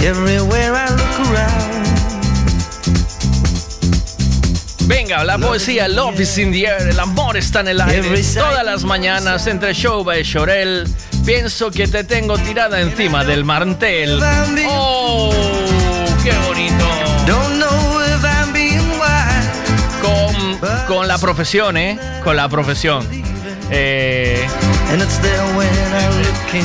[0.00, 1.84] Everywhere I look around.
[4.86, 8.22] Venga, la poesía Love is in the air, el amor está en el aire.
[8.34, 10.86] Todas las mañanas entre Showba y Shorel,
[11.24, 14.20] pienso que te tengo tirada encima del mantel.
[14.68, 15.32] ¡Oh!
[16.22, 16.84] ¡Qué bonito!
[20.86, 21.98] Con, la profesión, ¿eh?
[22.22, 23.06] Con la profesión.
[23.70, 24.46] Eh,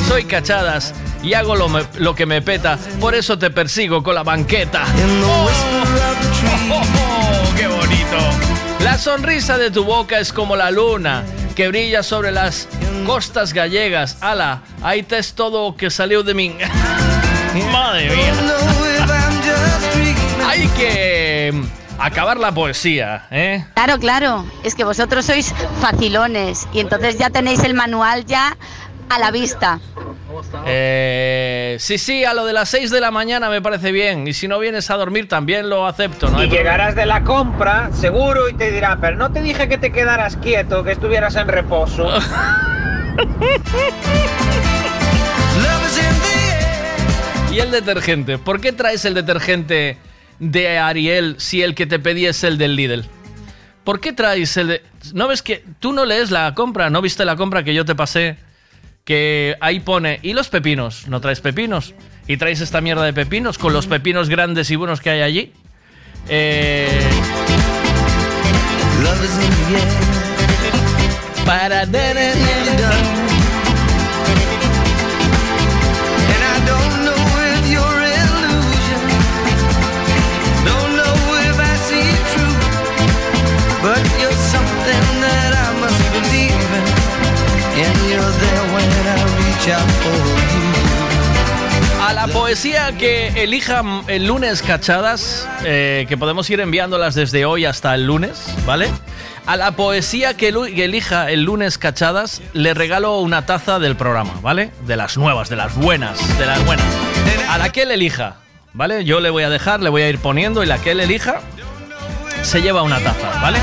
[0.06, 4.14] soy cachadas y hago lo, me- lo que me peta, por eso te persigo con
[4.14, 4.84] la banqueta.
[5.24, 5.48] ¡Oh!
[6.70, 7.56] ¡Oh, oh!
[7.56, 8.16] ¡Qué bonito!
[8.80, 11.24] La sonrisa de tu boca es como la luna
[11.54, 12.68] que brilla sobre las
[13.06, 14.18] costas gallegas.
[14.20, 14.62] ¡Hala!
[14.82, 16.56] Ahí te es todo que salió de mí.
[17.72, 18.32] ¡Madre mía!
[20.46, 21.52] Hay que
[22.00, 23.64] acabar la poesía, ¿eh?
[23.74, 28.56] Claro, claro, es que vosotros sois facilones y entonces ya tenéis el manual ya
[29.08, 29.80] a la vista.
[30.66, 34.26] Eh, sí, sí, a lo de las 6 de la mañana me parece bien.
[34.26, 36.42] Y si no vienes a dormir también lo acepto, ¿no?
[36.42, 39.92] Y llegarás de la compra, seguro, y te dirá, pero no te dije que te
[39.92, 42.08] quedaras quieto, que estuvieras en reposo.
[47.52, 48.38] Y el detergente.
[48.38, 49.98] ¿Por qué traes el detergente
[50.40, 53.04] de Ariel si el que te pedí es el del Lidl?
[53.84, 54.82] ¿Por qué traes el de...
[55.14, 56.90] ¿No ves que tú no lees la compra?
[56.90, 58.36] ¿No viste la compra que yo te pasé?
[59.04, 60.18] Que ahí pone...
[60.22, 61.08] ¿Y los pepinos?
[61.08, 61.94] ¿No traes pepinos?
[62.26, 65.52] ¿Y traes esta mierda de pepinos con los pepinos grandes y buenos que hay allí?
[66.28, 66.88] Eh...
[71.44, 71.86] Para
[92.02, 97.66] A la poesía que elija el lunes cachadas, eh, que podemos ir enviándolas desde hoy
[97.66, 98.88] hasta el lunes, ¿vale?
[99.44, 104.72] A la poesía que elija el lunes cachadas, le regalo una taza del programa, ¿vale?
[104.86, 106.86] De las nuevas, de las buenas, de las buenas.
[107.50, 108.36] A la que él elija,
[108.72, 109.04] ¿vale?
[109.04, 111.42] Yo le voy a dejar, le voy a ir poniendo y la que él elija
[112.42, 113.58] se lleva una taza, ¿vale?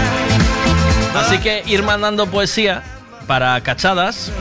[1.16, 2.84] Así que ir mandando poesía
[3.26, 4.32] para cachadas.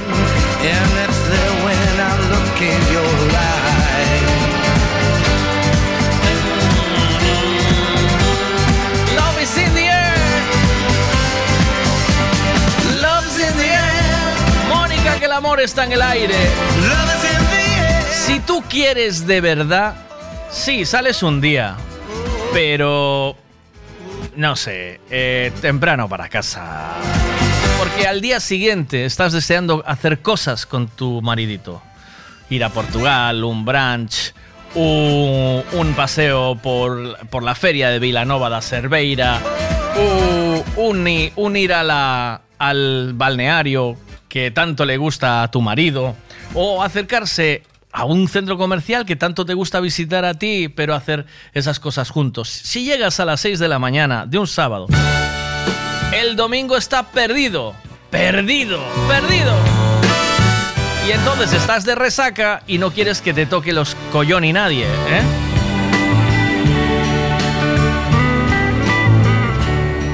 [0.69, 4.33] And it's there when I look in your eyes.
[9.15, 10.15] Love is in the air.
[13.01, 14.35] Love's in the air.
[14.69, 16.35] Mónica, que el amor está en el aire.
[18.11, 19.95] Si tú quieres de verdad,
[20.51, 21.77] sí, sales un día,
[22.53, 23.36] pero
[24.35, 26.97] no sé, eh, temprano para casa.
[27.79, 31.83] Porque al día siguiente estás deseando hacer cosas con tu maridito.
[32.51, 34.33] Ir a Portugal, un brunch,
[34.75, 39.41] un, un paseo por, por la feria de Vilanova da Cerveira,
[40.77, 43.97] un ir a la- al balneario
[44.29, 46.15] que tanto le gusta a tu marido,
[46.55, 51.27] o acercarse a un centro comercial que tanto te gusta visitar a ti, pero hacer
[51.55, 52.49] esas cosas juntos.
[52.49, 54.87] Si llegas a las 6 de la mañana de un sábado,
[56.20, 57.75] el domingo está perdido,
[58.11, 59.53] perdido, perdido.
[61.07, 64.86] Y entonces estás de resaca y no quieres que te toque los collón y nadie,
[64.86, 65.23] ¿eh?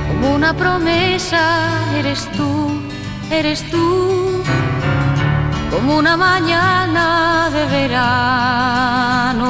[0.08, 2.82] Como una promesa eres tú,
[3.30, 4.42] eres tú.
[5.70, 9.42] Como una mañana de verano.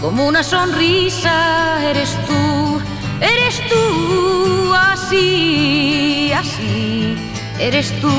[0.00, 2.75] Como una sonrisa eres tú,
[3.20, 7.16] Eres tú así, así,
[7.58, 8.12] eres tú.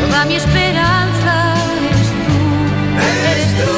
[0.00, 1.54] Toda mi esperanza
[1.88, 2.38] eres tú,
[3.30, 3.72] eres tú.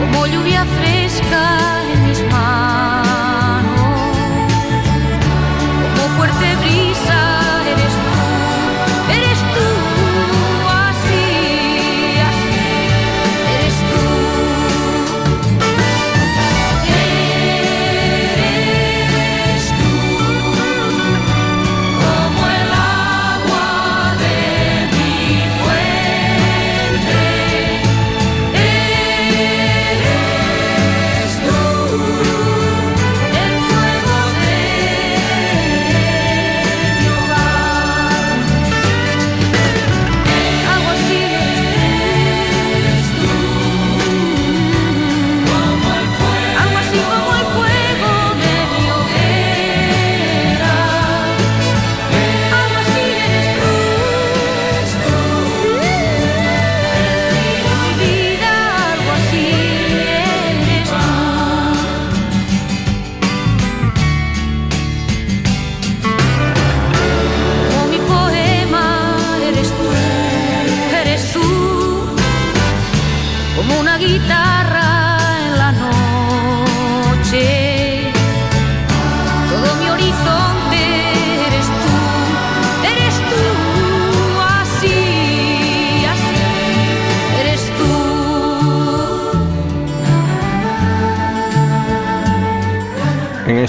[0.00, 2.61] Como lluvia fresca en mis manos.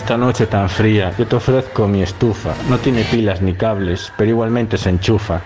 [0.03, 2.53] Esta noche tan fría, yo te ofrezco mi estufa.
[2.67, 5.39] No tiene pilas ni cables, pero igualmente se enchufa.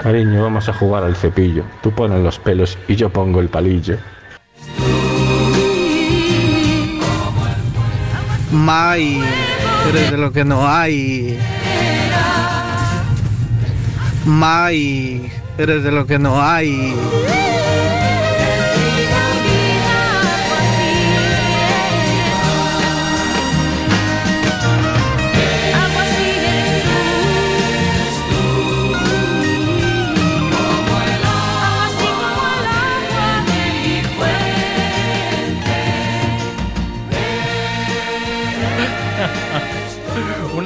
[0.02, 1.62] Cariño, vamos a jugar al cepillo.
[1.84, 3.96] Tú pones los pelos y yo pongo el palillo.
[8.52, 9.20] Mai,
[9.88, 11.38] eres de lo que no hay.
[14.24, 16.94] Mai, eres de lo que no hay.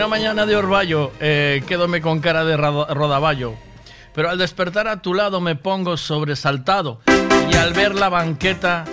[0.01, 3.53] Una mañana de Orvallo, eh, quédome con cara de rodaballo.
[4.15, 7.03] Pero al despertar a tu lado me pongo sobresaltado.
[7.53, 8.87] Y al ver la banqueta,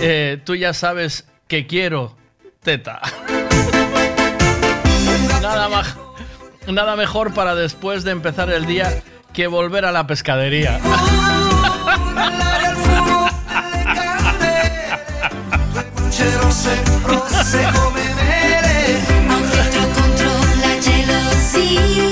[0.00, 2.16] eh, tú ya sabes que quiero
[2.62, 3.02] teta.
[5.42, 5.98] nada, más,
[6.66, 9.02] nada mejor para después de empezar el día
[9.34, 10.80] que volver a la pescadería.
[21.54, 22.03] see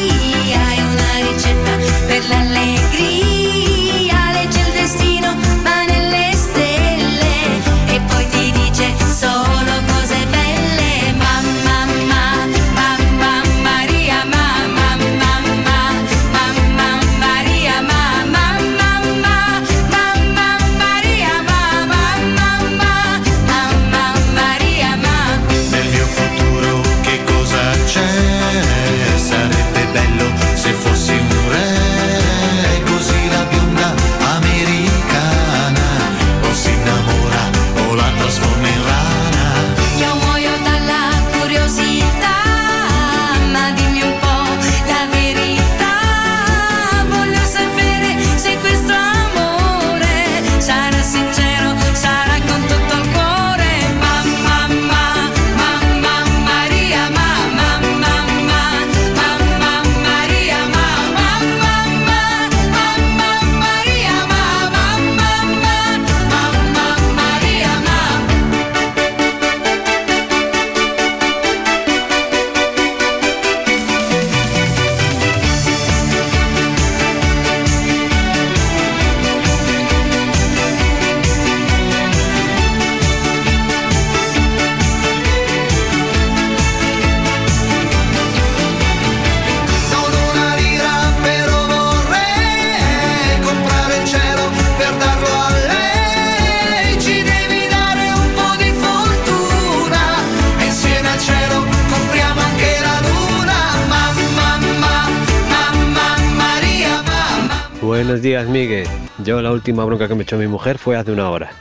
[108.05, 108.89] Buenos días, Miguel.
[109.18, 111.52] Yo la última bronca que me echó mi mujer fue hace una hora.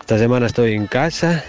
[0.00, 1.44] Esta semana estoy en casa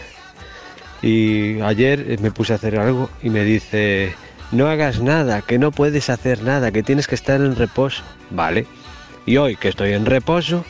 [1.01, 4.13] y ayer eh, me puse a hacer algo y me dice,
[4.51, 8.03] no hagas nada, que no puedes hacer nada, que tienes que estar en reposo.
[8.29, 8.67] Vale.
[9.25, 10.65] Y hoy que estoy en reposo,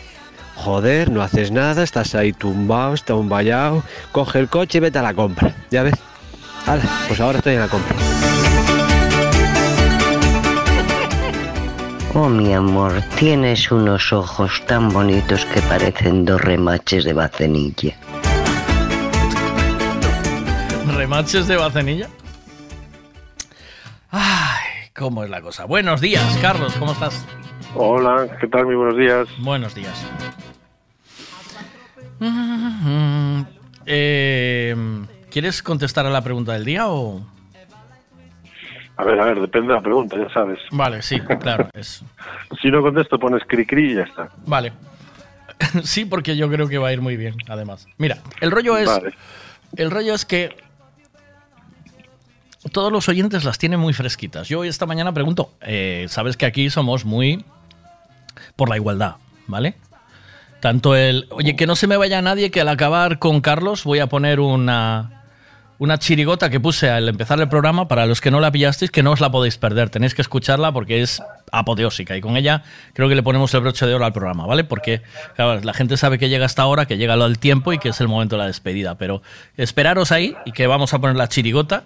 [0.56, 5.00] joder, no haces nada, estás ahí tumbado, está un vallado, coge el coche y vete
[5.00, 5.54] a la compra.
[5.70, 5.96] ¿Ya ves?
[7.10, 7.98] Pues ahora estoy en la compra.
[12.14, 17.96] Oh, mi amor, tienes unos ojos tan bonitos que parecen dos remaches de bacenilla.
[20.94, 22.10] ¿Remaches de bacenilla?
[24.10, 25.64] Ay, cómo es la cosa.
[25.64, 27.26] Buenos días, Carlos, ¿cómo estás?
[27.76, 28.66] Hola, ¿qué tal?
[28.66, 29.30] Muy buenos días.
[29.40, 30.06] Buenos días.
[32.20, 33.42] Mm,
[33.86, 34.76] eh,
[35.30, 37.22] ¿Quieres contestar a la pregunta del día o...?
[38.98, 40.60] A ver, a ver, depende de la pregunta, ya sabes.
[40.72, 41.70] Vale, sí, claro.
[41.74, 42.04] Es...
[42.62, 44.30] Si no contesto, pones cri cri y ya está.
[44.46, 44.74] Vale.
[45.84, 47.88] Sí, porque yo creo que va a ir muy bien, además.
[47.98, 48.88] Mira, el rollo es...
[48.88, 49.14] Vale.
[49.76, 50.56] El rollo es que
[52.72, 54.48] todos los oyentes las tienen muy fresquitas.
[54.48, 57.46] Yo hoy esta mañana pregunto, eh, sabes que aquí somos muy
[58.56, 59.16] por la igualdad,
[59.48, 59.76] ¿vale?
[60.60, 64.00] Tanto el, oye, que no se me vaya nadie, que al acabar con Carlos voy
[64.00, 65.21] a poner una,
[65.82, 69.02] una chirigota que puse al empezar el programa, para los que no la pillasteis, que
[69.02, 72.62] no os la podéis perder, tenéis que escucharla porque es apoteósica y con ella
[72.94, 74.64] creo que le ponemos el broche de oro al programa, ¿vale?
[74.64, 75.02] Porque
[75.36, 77.90] claro, la gente sabe que llega hasta ahora, que llega lo del tiempo y que
[77.90, 79.24] es el momento de la despedida, pero
[79.58, 81.86] esperaros ahí y que vamos a poner la chirigota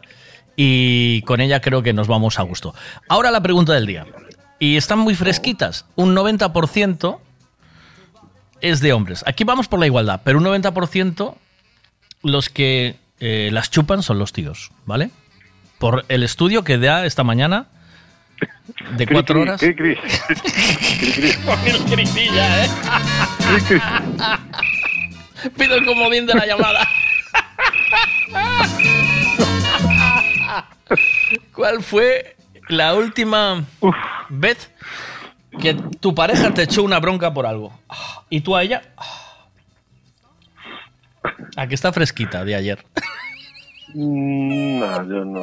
[0.57, 2.75] y con ella creo que nos vamos a gusto.
[3.07, 4.05] Ahora la pregunta del día.
[4.59, 5.85] Y están muy fresquitas.
[5.95, 7.19] Un 90%
[8.59, 9.23] es de hombres.
[9.25, 11.33] Aquí vamos por la igualdad, pero un 90%
[12.23, 15.09] los que eh, las chupan son los tíos, ¿vale?
[15.79, 17.67] Por el estudio que da esta mañana
[18.97, 19.59] de cuatro cri, horas.
[19.59, 19.97] cri, cri.
[22.37, 22.69] ¿eh?
[25.57, 26.87] Pido el comodín de la llamada.
[31.53, 32.35] ¿Cuál fue
[32.69, 33.63] la última
[34.29, 34.71] vez
[35.59, 37.79] que tu pareja te echó una bronca por algo?
[38.29, 38.81] ¿Y tú a ella?
[41.57, 42.85] Aquí está fresquita de ayer.
[43.93, 45.41] Mm, No, yo no.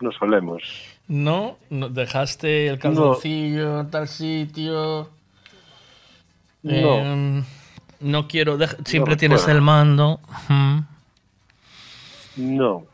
[0.00, 0.62] No solemos.
[1.08, 5.10] No, no dejaste el calzoncillo en tal sitio.
[6.62, 6.98] No.
[6.98, 7.44] Em,
[8.00, 8.58] no quiero.
[8.84, 10.20] siempre No tienes el mando.
[10.48, 10.78] Mm.
[12.36, 12.84] No.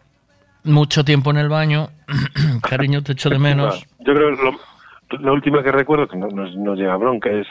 [0.64, 1.90] Mucho tiempo en el baño.
[2.62, 3.84] Cariño, te echo de menos.
[3.98, 4.04] No.
[4.06, 4.74] Yo creo que lo-
[5.20, 7.46] la última que recuerdo, que no nos, nos llega bronca, es...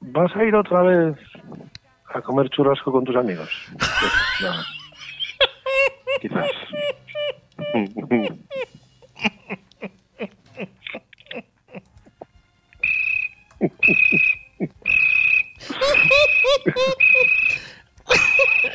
[0.00, 1.16] ¿Vas a ir otra vez
[2.14, 3.48] a comer churrasco con tus amigos?
[6.20, 6.50] Quizás.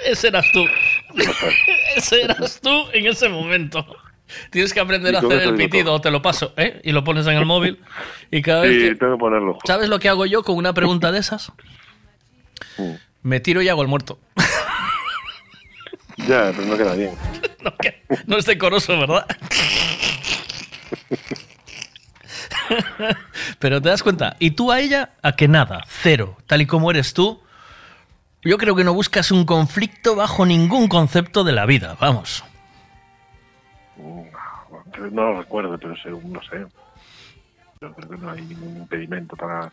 [0.06, 0.66] Ese eras tú.
[1.96, 3.86] ese eras tú en ese momento.
[4.50, 6.80] Tienes que aprender a hacer el pitido, te lo paso, ¿eh?
[6.84, 7.82] Y lo pones en el móvil.
[8.30, 9.58] Y cada vez que- tengo que ponerlo.
[9.66, 11.52] ¿Sabes lo que hago yo con una pregunta de esas?
[13.24, 14.20] Me tiro y hago el muerto.
[16.18, 17.12] Ya, pero no queda bien.
[18.26, 19.26] No es decoroso, ¿verdad?
[23.60, 26.92] Pero te das cuenta, y tú a ella, a que nada, cero, tal y como
[26.92, 27.42] eres tú,
[28.44, 32.44] yo creo que no buscas un conflicto bajo ningún concepto de la vida, vamos.
[34.98, 36.66] No lo recuerdo, pero según, no sé.
[37.82, 39.72] Yo creo que no hay ningún impedimento para...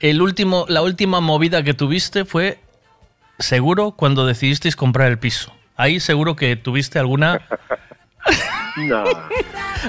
[0.00, 2.58] El último, la última movida que tuviste fue
[3.40, 5.52] seguro cuando decidisteis comprar el piso.
[5.76, 7.40] Ahí seguro que tuviste alguna
[8.76, 9.04] No.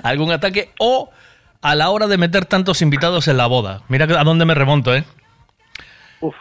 [0.03, 1.11] algún ataque o
[1.61, 3.83] a la hora de meter tantos invitados en la boda.
[3.89, 5.03] Mira que- a dónde me remonto, ¿eh?
[6.21, 6.33] Uf.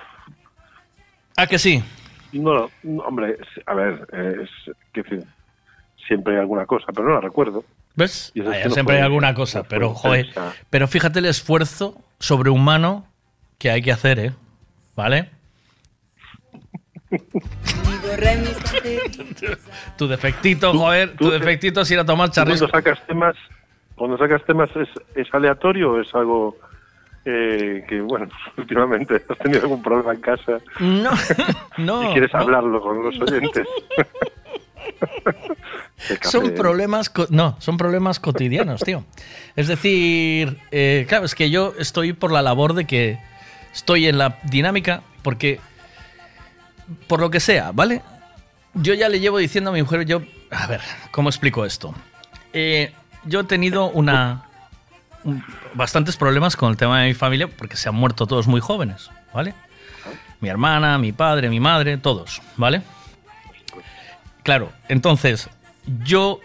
[1.36, 1.82] ¿A que sí?
[2.32, 4.48] No, no, hombre, a ver, es,
[4.94, 5.24] decir,
[6.06, 7.64] siempre hay alguna cosa, pero no la recuerdo.
[7.96, 8.32] ¿Ves?
[8.46, 10.28] Ah, que no siempre hay alguna cosa, pero joder,
[10.70, 13.04] pero fíjate el esfuerzo sobrehumano
[13.58, 14.32] que hay que hacer, ¿eh?
[14.94, 15.28] ¿Vale?
[19.96, 22.68] tu defectito, joder, tu defectito es ir a tomar ¿Tú charrisco.
[22.68, 23.36] Cuando sacas temas,
[23.96, 26.56] cuando sacas temas ¿es, es aleatorio o es algo
[27.24, 31.10] eh, que, bueno, últimamente has tenido algún problema en casa No,
[31.78, 32.10] no.
[32.10, 32.40] y quieres no.
[32.40, 33.66] hablarlo con los oyentes?
[36.22, 36.50] Son ¿eh?
[36.50, 39.04] problemas, no, son problemas cotidianos, tío.
[39.56, 43.18] Es decir, eh, claro, es que yo estoy por la labor de que
[43.72, 45.60] estoy en la dinámica porque,
[47.06, 48.02] por lo que sea, ¿vale?
[48.74, 51.94] Yo ya le llevo diciendo a mi mujer, yo, a ver, ¿cómo explico esto?
[52.52, 52.92] Eh,
[53.24, 54.44] yo he tenido una,
[55.24, 55.44] un-
[55.74, 59.10] bastantes problemas con el tema de mi familia porque se han muerto todos muy jóvenes,
[59.34, 59.54] ¿vale?
[60.40, 62.82] Mi hermana, mi padre, mi madre, todos, ¿vale?
[64.42, 65.48] Claro, entonces,
[66.04, 66.40] yo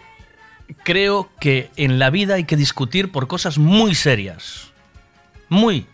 [0.82, 4.70] creo que en la vida hay que discutir por cosas muy serias.
[5.48, 5.86] Muy.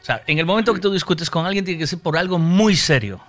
[0.00, 2.38] O sea, en el momento que tú discutes con alguien tiene que ser por algo
[2.38, 3.20] muy serio.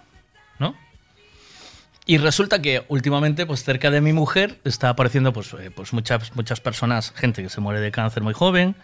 [2.06, 6.36] Y resulta que últimamente, pues cerca de mi mujer, está apareciendo pues, eh, pues muchas,
[6.36, 8.76] muchas personas, gente que se muere de cáncer muy joven,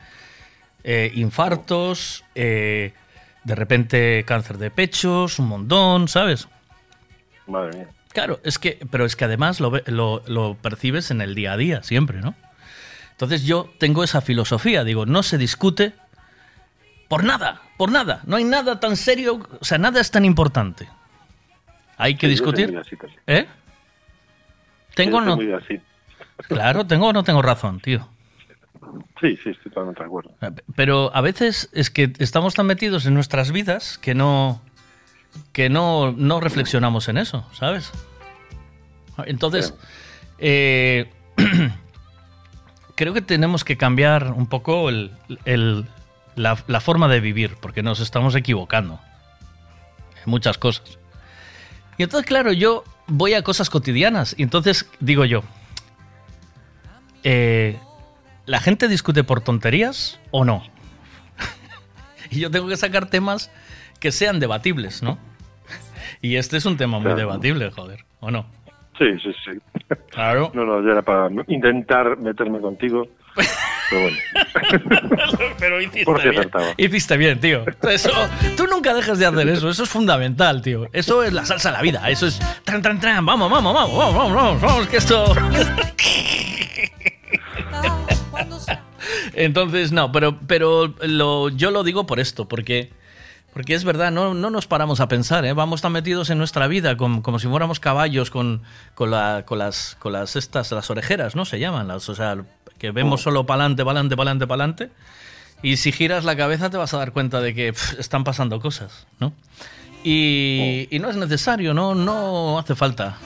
[0.83, 2.93] eh, infartos, eh,
[3.43, 6.47] de repente cáncer de pechos, un montón, ¿sabes?
[7.47, 7.87] Madre mía.
[8.13, 11.57] Claro, es que, pero es que además lo, lo, lo percibes en el día a
[11.57, 12.35] día, siempre, ¿no?
[13.11, 15.93] Entonces yo tengo esa filosofía, digo, no se discute
[17.07, 18.21] por nada, por nada.
[18.25, 20.87] No hay nada tan serio, o sea, nada es tan importante.
[21.97, 22.73] Hay que Sí, yo soy discutir.
[22.73, 23.11] muy.
[23.27, 23.47] ¿Eh?
[24.95, 25.35] ¿Tengo soy no?
[25.35, 25.81] muy.
[26.47, 28.07] Claro, tengo o no tengo razón, tío.
[29.19, 30.31] Sí, sí, estoy totalmente de acuerdo.
[30.75, 34.61] Pero a veces es que estamos tan metidos en nuestras vidas que no
[35.51, 37.91] que no, no reflexionamos en eso, ¿sabes?
[39.25, 39.73] Entonces,
[40.39, 41.11] eh,
[42.95, 45.11] creo que tenemos que cambiar un poco el-
[45.45, 45.85] el-
[46.35, 48.99] la, la forma de vivir, porque nos estamos equivocando
[50.23, 50.97] en muchas cosas.
[51.97, 55.43] Y entonces, claro, yo voy a cosas cotidianas, y entonces digo yo,
[57.23, 57.77] eh,
[58.45, 60.63] ¿la gente discute por tonterías o no?
[62.31, 63.51] y yo tengo que sacar temas
[63.99, 65.17] que sean debatibles, ¿no?
[66.21, 67.17] Y este es un tema muy Claro.
[67.17, 68.45] debatible, joder, ¿o no?
[68.97, 69.95] Sí, sí, sí.
[70.11, 70.51] Claro.
[70.55, 73.07] No, no, ya era para intentar meterme contigo.
[73.89, 74.17] Pero bueno.
[75.59, 76.29] Pero hiciste bien.
[76.29, 76.65] acertaba.
[76.77, 77.63] Hiciste bien, tío.
[77.89, 78.09] Eso,
[78.57, 79.69] tú nunca dejes de hacer eso.
[79.69, 80.87] Eso es fundamental, tío.
[80.93, 82.09] Eso es la salsa de la vida.
[82.09, 82.39] Eso es.
[82.63, 83.25] Tran, tran, tran.
[83.25, 85.33] Vamos, vamos, vamos, vamos, vamos, vamos, vamos, que esto.
[89.33, 92.91] Entonces, no, pero, pero lo, yo lo digo por esto, porque,
[93.53, 95.53] porque es verdad, no, no nos paramos a pensar, ¿eh?
[95.53, 98.63] vamos tan metidos en nuestra vida como, como si fuéramos caballos con,
[98.95, 101.45] con, la- con las, con las, estas, las orejeras, ¿no?
[101.45, 102.35] Se llaman, las, o sea,
[102.77, 104.89] que vemos solo para adelante, para adelante, para adelante, para adelante.
[105.63, 109.07] Y si giras la cabeza te vas a dar cuenta de que están pasando cosas,
[109.19, 109.33] ¿no?
[110.03, 113.17] Y, y no es necesario, no, no hace falta.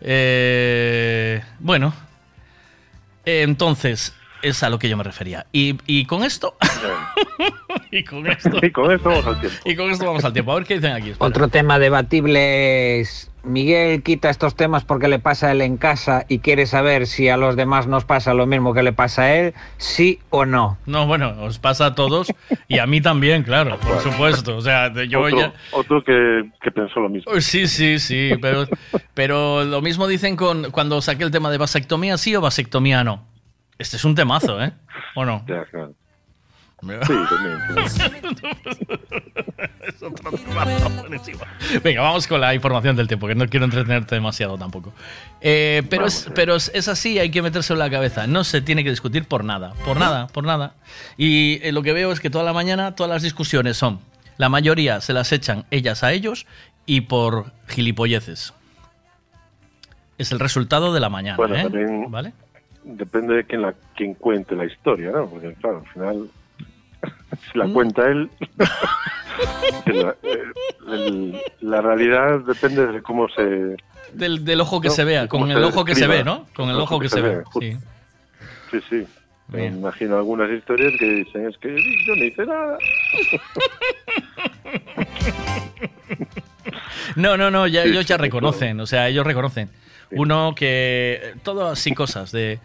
[0.00, 1.92] Eh, bueno,
[3.24, 5.46] entonces, es a lo que yo me refería.
[5.52, 6.56] Y, y con esto.
[7.90, 8.50] y con esto.
[8.60, 9.58] Y con esto vamos al tiempo.
[9.64, 10.52] Y con esto vamos al tiempo.
[10.52, 11.10] A ver qué dicen aquí.
[11.10, 11.28] espera.
[11.28, 16.24] Otro tema debatible es, Miguel quita estos temas porque le pasa a él en casa
[16.28, 19.34] y quiere saber si a los demás nos pasa lo mismo que le pasa a
[19.34, 20.78] él, sí o no.
[20.86, 22.32] No, bueno, os pasa a todos
[22.68, 24.56] y a mí también, claro, por supuesto.
[24.56, 25.52] O sea, yo otro, ya.
[25.72, 27.32] otro que, que pensó lo mismo.
[27.40, 28.66] Sí, sí, sí, pero,
[29.14, 33.26] pero lo mismo dicen con cuando saqué el tema de vasectomía sí o vasectomía no.
[33.78, 34.72] Este es un temazo, ¿eh?
[35.16, 35.44] ¿O no?
[35.48, 35.94] Ya, claro.
[36.82, 37.58] Sí, también.
[39.86, 41.40] Es otro temazo buenísimo.
[41.82, 44.92] Venga, vamos con la información del tiempo, que no quiero entretenerte demasiado tampoco.
[45.40, 48.26] Eh, pero es, pero es, así, hay que metérselo en la cabeza.
[48.26, 50.74] No se tiene que discutir por nada, por nada, por nada.
[51.16, 54.00] Y eh, lo que veo es que toda la mañana todas las discusiones son,
[54.36, 56.46] la mayoría se las echan ellas a ellos
[56.84, 58.54] y por gilipolleces.
[60.18, 61.62] Es el resultado de la mañana, Bueno, ¿eh?
[61.62, 62.32] también ¿Vale?
[62.84, 65.26] depende de quién, la, quién cuente la historia, ¿no?
[65.26, 66.30] Porque, claro, al final,
[67.52, 68.30] si la cuenta él,
[69.86, 70.42] la, eh,
[70.88, 73.76] el- la realidad depende de cómo se...
[74.12, 76.46] Del, del ojo que No, se vea, con se el ojo que se ve, ¿no?
[76.54, 77.42] Con el ojo que se ve.
[77.58, 77.76] Sí.
[78.70, 79.06] Sí, sí.
[79.48, 81.68] Me imagino algunas historias que dicen, es que
[82.06, 82.78] yo no hice nada.
[87.16, 89.68] No, no, no, ya, Sí, ellos ya reconocen, o sea, ellos reconocen.
[90.12, 91.34] Uno que.
[91.42, 92.58] Todo así cosas de.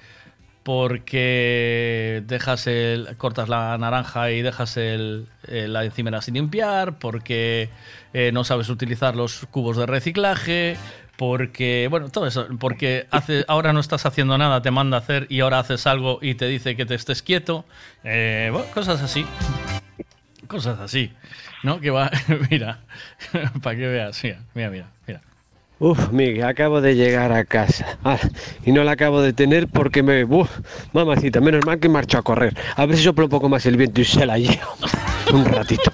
[0.68, 3.16] Porque dejas el.
[3.16, 7.70] cortas la naranja y dejas el, eh, la encimera sin limpiar, porque
[8.12, 10.76] eh, no sabes utilizar los cubos de reciclaje,
[11.16, 11.88] porque.
[11.90, 12.50] Bueno, todo eso.
[12.60, 13.08] Porque
[13.48, 16.48] ahora no estás haciendo nada, te manda a hacer y ahora haces algo y te
[16.48, 17.64] dice que te estés quieto.
[18.04, 19.26] Eh, bueno, cosas así.
[20.48, 21.14] Cosas así.
[21.64, 21.80] ¿No?
[21.80, 22.12] Que va.
[22.52, 22.82] mira.
[23.64, 24.22] Para que veas.
[24.22, 24.88] Mira, mira, mira.
[25.08, 25.22] mira.
[25.80, 28.00] Uf, Miguel, acabo de llegar a casa.
[28.04, 28.18] Ah,
[28.66, 30.24] y no la acabo de tener porque me...
[30.24, 30.50] Uf,
[30.94, 32.58] mamacita, menos mal que marcho a correr.
[32.76, 34.76] A ver si soplo un poco más el viento y se la llevo.
[35.34, 35.92] Un ratito.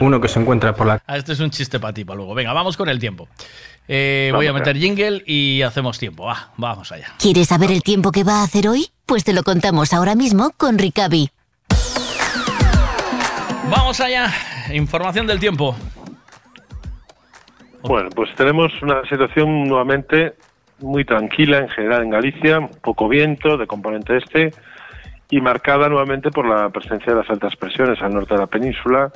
[0.00, 2.34] Uno que se encuentra por la Ah, este es un chiste para ti, para luego.
[2.34, 3.28] Venga, vamos con el tiempo.
[3.86, 6.24] Eh, Vamos voy a meter jingle y hacemos tiempo.
[6.24, 7.06] Va, vamos allá.
[7.18, 8.88] ¿Quieres saber el tiempo que va a hacer hoy?
[9.06, 11.30] Pues te lo contamos ahora mismo con Ricavi.
[13.70, 14.32] Vamos allá.
[14.72, 15.76] Información del tiempo.
[17.84, 20.34] Bueno, pues tenemos una situación nuevamente
[20.80, 24.52] muy tranquila en general en Galicia, poco viento de componente este
[25.30, 29.10] y marcada nuevamente por la presencia de las altas presiones al norte de la península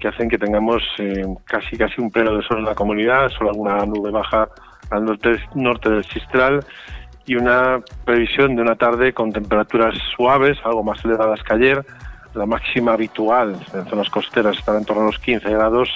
[0.00, 3.50] que hacen que tengamos eh, casi casi un pelo de sol en la comunidad, solo
[3.50, 4.48] alguna nube baja
[4.90, 6.64] al norte, norte del Sistral
[7.24, 11.84] y una previsión de una tarde con temperaturas suaves, algo más elevadas que ayer.
[12.34, 15.88] La máxima habitual en zonas costeras estará en torno a los 15 grados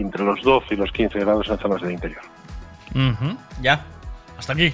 [0.00, 2.22] entre los 12 y los 15 grados en zonas del interior.
[3.60, 3.84] Ya.
[4.38, 4.72] Hasta aquí.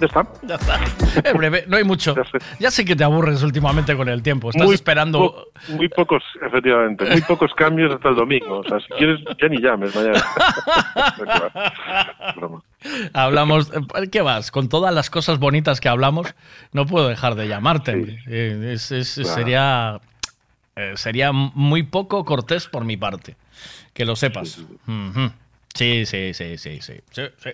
[0.00, 0.26] Ya está.
[0.42, 0.78] Ya está.
[1.24, 2.14] Es breve, no hay mucho.
[2.60, 4.50] Ya sé que te aburres últimamente con el tiempo.
[4.50, 5.18] Estás Muy esperando.
[5.18, 8.58] po- muy pocos, efectivamente, muy pocos cambios hasta el domingo.
[8.58, 10.22] O sea, si quieres, ya ni llames mañana.
[13.12, 13.70] Hablamos.
[14.12, 14.50] ¿Qué vas?
[14.50, 16.34] Con todas las cosas bonitas que hablamos,
[16.72, 18.18] no puedo dejar de llamarte.
[18.28, 19.34] Eh, es- es- Claro.
[19.34, 20.00] Sería.
[20.76, 23.36] eh, sería muy poco cortés por mi parte.
[23.98, 24.64] Que lo sepas.
[25.74, 26.80] Sí, sí, sí, sí, sí.
[26.80, 27.50] sí, sí.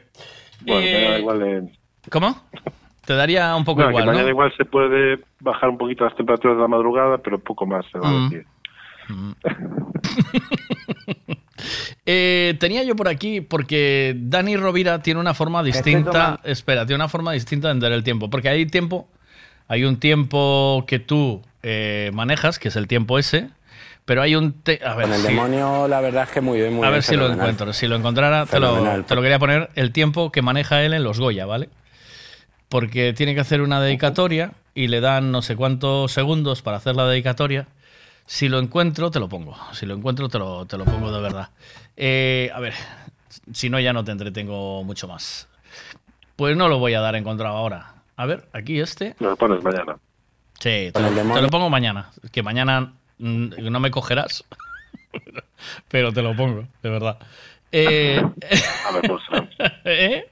[0.60, 1.62] Bueno, Eh, igual, eh,
[2.10, 2.40] ¿Cómo?
[3.06, 4.28] Te daría un poco no, que igual, mañana ¿no?
[4.30, 7.98] igual se puede bajar un poquito las temperaturas de la madrugada, pero poco más se
[7.98, 8.30] va a Mm.
[8.30, 8.46] decir.
[12.06, 16.38] Eh, tenía yo por aquí porque Dani Rovira tiene una forma distinta.
[16.44, 18.28] Espera, tiene una forma distinta de entender el tiempo.
[18.28, 19.08] Porque hay tiempo,
[19.68, 23.48] hay un tiempo que tú eh, manejas, que es el tiempo ese,
[24.04, 24.52] pero hay un.
[24.62, 26.88] te- a ver, Con el si- demonio, la verdad es que muy bien, muy a
[26.88, 27.72] bien, ver si lo encuentro.
[27.72, 29.04] Si lo encontrara, te lo, Fenomenal.
[29.04, 31.68] te lo quería poner el tiempo que maneja él en los Goya, ¿vale?
[32.68, 36.96] Porque tiene que hacer una dedicatoria y le dan no sé cuántos segundos para hacer
[36.96, 37.68] la dedicatoria.
[38.26, 39.56] Si lo encuentro, te lo pongo.
[39.72, 41.50] Si lo encuentro, te lo, te lo pongo de verdad.
[41.96, 42.72] Eh, a ver,
[43.52, 45.46] si no, ya no te entretengo mucho más.
[46.36, 47.94] Pues no lo voy a dar encontrado ahora.
[48.16, 49.14] A ver, aquí este.
[49.20, 49.96] Lo pones mañana.
[50.58, 51.10] Sí, te lo,
[51.40, 52.10] te pongo mañana.
[52.32, 54.44] Que mañana no me cogerás,
[55.88, 57.18] pero te lo pongo, de verdad.
[57.72, 58.22] Eh,
[58.88, 59.80] A ver, pues será.
[59.84, 60.28] ¿eh?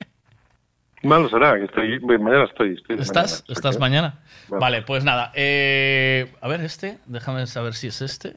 [1.03, 2.75] Malo será, que estoy, bueno, mañana estoy.
[2.75, 3.43] estoy de ¿Estás?
[3.43, 4.15] mañana, ¿Estás mañana?
[4.49, 4.61] Vale.
[4.61, 5.33] Vale, pues nada.
[5.35, 6.99] eh, a ver, este.
[7.07, 8.37] Déjame saber si es este.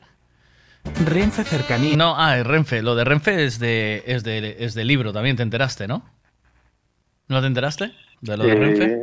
[1.06, 1.96] Renfe cercanía.
[1.96, 2.82] No, ah, es Renfe.
[2.82, 6.04] Lo de Renfe es de, es de, es de libro, también te enteraste, ¿no?
[7.28, 7.92] ¿No te enteraste?
[8.22, 8.98] De lo de Eh, Renfe.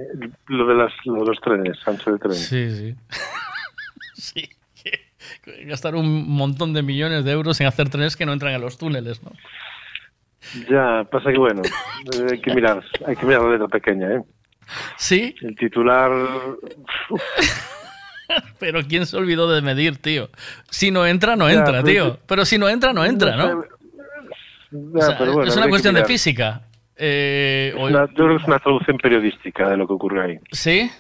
[0.48, 2.34] Lo de, las, lo de los trenes, ancho de tren.
[2.34, 2.94] Sí, sí.
[4.14, 4.48] sí.
[5.64, 8.78] Gastar un montón de millones de euros en hacer trenes que no entran a los
[8.78, 9.32] túneles, ¿no?
[10.70, 11.62] Ya, pasa que bueno,
[12.30, 14.22] hay que mirar, hay que mirar la letra pequeña, ¿eh?
[14.96, 15.34] Sí.
[15.42, 16.10] El titular.
[18.58, 20.30] Pero ¿quién se olvidó de medir, tío?
[20.70, 22.18] Si no entra, no Ya, entra, pero- tío.
[22.26, 23.64] Pero si no entra, no entra, ¿no?
[24.70, 26.62] Ya, O sea, pero bueno, es una cuestión de física.
[26.96, 30.38] Eh, una- yo creo que es una traducción periodística de lo que ocurrió ahí.
[30.50, 30.90] ¿Sí?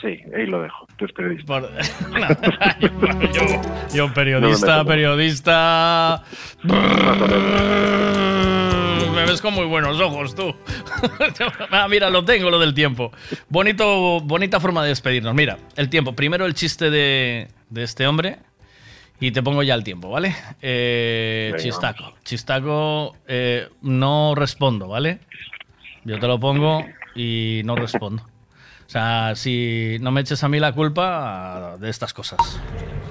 [0.00, 0.86] Sí, ahí lo dejo.
[0.96, 1.46] Tú eres periodista.
[1.46, 1.70] Por-
[2.80, 2.90] yo,
[3.32, 3.62] yo,
[3.94, 4.86] yo periodista, No me meto.
[4.86, 6.22] periodista.
[9.14, 10.54] Me ves con muy buenos ojos, tú.
[11.72, 13.10] ah, mira, lo tengo, lo del tiempo.
[13.48, 15.34] Bonito, bonita forma de despedirnos.
[15.34, 16.12] Mira, el tiempo.
[16.14, 18.38] Primero el chiste de, de este hombre.
[19.20, 20.36] Y te pongo ya el tiempo, ¿vale?
[20.62, 22.14] Eh, Venga, chistaco.
[22.24, 25.18] Chistaco, eh, no respondo, ¿vale?
[26.04, 26.84] Yo te lo pongo
[27.16, 28.22] y no respondo.
[28.88, 32.38] O sea, si no me eches a mí la culpa de estas cosas.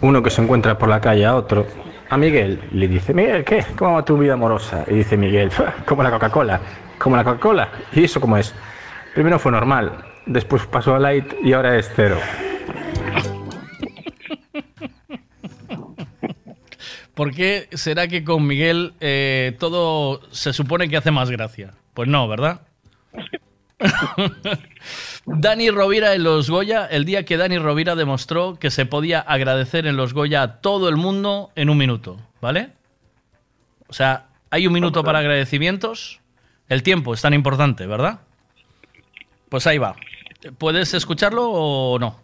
[0.01, 1.67] Uno que se encuentra por la calle a otro,
[2.09, 3.63] a Miguel, le dice, Miguel, ¿qué?
[3.77, 4.83] ¿Cómo va tu vida amorosa?
[4.87, 6.59] Y dice Miguel, "Fua, como la Coca-Cola,
[6.97, 7.69] como la Coca-Cola.
[7.93, 8.55] ¿Y eso cómo es?
[9.13, 12.17] Primero fue normal, después pasó a light y ahora es cero.
[17.13, 21.75] ¿Por qué será que con Miguel eh, todo se supone que hace más gracia?
[21.93, 22.61] Pues no, ¿verdad?
[25.25, 29.85] Dani Rovira en los Goya, el día que Dani Rovira demostró que se podía agradecer
[29.87, 32.69] en los Goya a todo el mundo en un minuto, ¿vale?
[33.87, 36.19] O sea, hay un minuto para agradecimientos.
[36.69, 38.19] El tiempo es tan importante, ¿verdad?
[39.49, 39.95] Pues ahí va.
[40.57, 42.19] ¿Puedes escucharlo o no?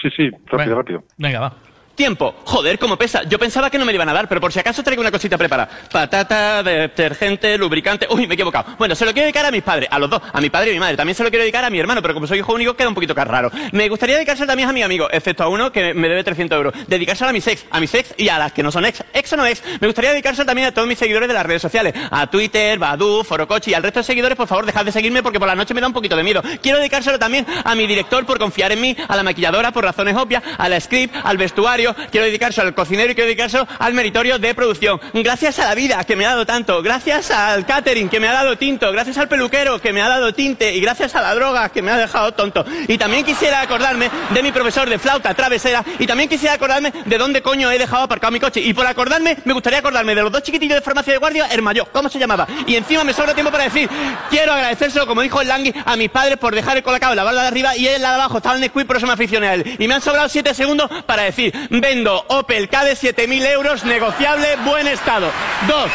[0.00, 0.74] Sí, sí, rápido, Venga.
[0.74, 1.04] rápido.
[1.18, 1.54] Venga, va.
[1.94, 2.34] Tiempo.
[2.44, 3.24] Joder, cómo pesa.
[3.24, 5.10] Yo pensaba que no me lo iban a dar, pero por si acaso traigo una
[5.10, 5.68] cosita preparada.
[5.92, 8.06] Patata, detergente, lubricante.
[8.08, 8.74] Uy, me he equivocado.
[8.78, 10.70] Bueno, se lo quiero dedicar a mis padres, a los dos, a mi padre y
[10.70, 10.96] a mi madre.
[10.96, 12.94] También se lo quiero dedicar a mi hermano, pero como soy hijo único queda un
[12.94, 13.50] poquito raro.
[13.72, 16.74] Me gustaría dedicárselo también a mi amigo, excepto a uno que me debe 300 euros.
[16.86, 19.04] Dedicárselo a mis ex, a mis ex y a las que no son ex.
[19.12, 19.62] Ex o no ex.
[19.80, 21.92] Me gustaría dedicárselo también a todos mis seguidores de las redes sociales.
[22.10, 25.38] A Twitter, Badu, Forocochi y al resto de seguidores, por favor, dejad de seguirme porque
[25.38, 26.42] por la noche me da un poquito de miedo.
[26.62, 30.16] Quiero dedicárselo también a mi director por confiar en mí, a la maquilladora por razones
[30.16, 31.79] obvias, a la script, al vestuario
[32.10, 35.00] quiero dedicárselo al cocinero y quiero dedicárselo al meritorio de producción.
[35.14, 38.32] Gracias a la vida que me ha dado tanto, gracias al catering que me ha
[38.32, 41.68] dado tinto, gracias al peluquero que me ha dado tinte y gracias a la droga
[41.68, 42.64] que me ha dejado tonto.
[42.88, 47.18] Y también quisiera acordarme de mi profesor de flauta travesera y también quisiera acordarme de
[47.18, 48.60] dónde coño he dejado aparcado mi coche.
[48.60, 51.88] Y por acordarme, me gustaría acordarme de los dos chiquitillos de farmacia de guardia, mayor,
[51.92, 52.46] ¿cómo se llamaba?
[52.66, 53.88] Y encima me sobra tiempo para decir,
[54.28, 57.24] quiero agradecérselo, como dijo el Langui, a mis padres por dejar el colacao en la
[57.24, 59.48] barra de arriba y en la de abajo estaba el Nesquik, por eso me aficioné
[59.48, 59.76] a él.
[59.78, 64.56] Y me han sobrado 7 segundos para decir, vendo Opel K de 7.000 euros, negociable,
[64.64, 65.30] buen estado.
[65.66, 65.90] Dos,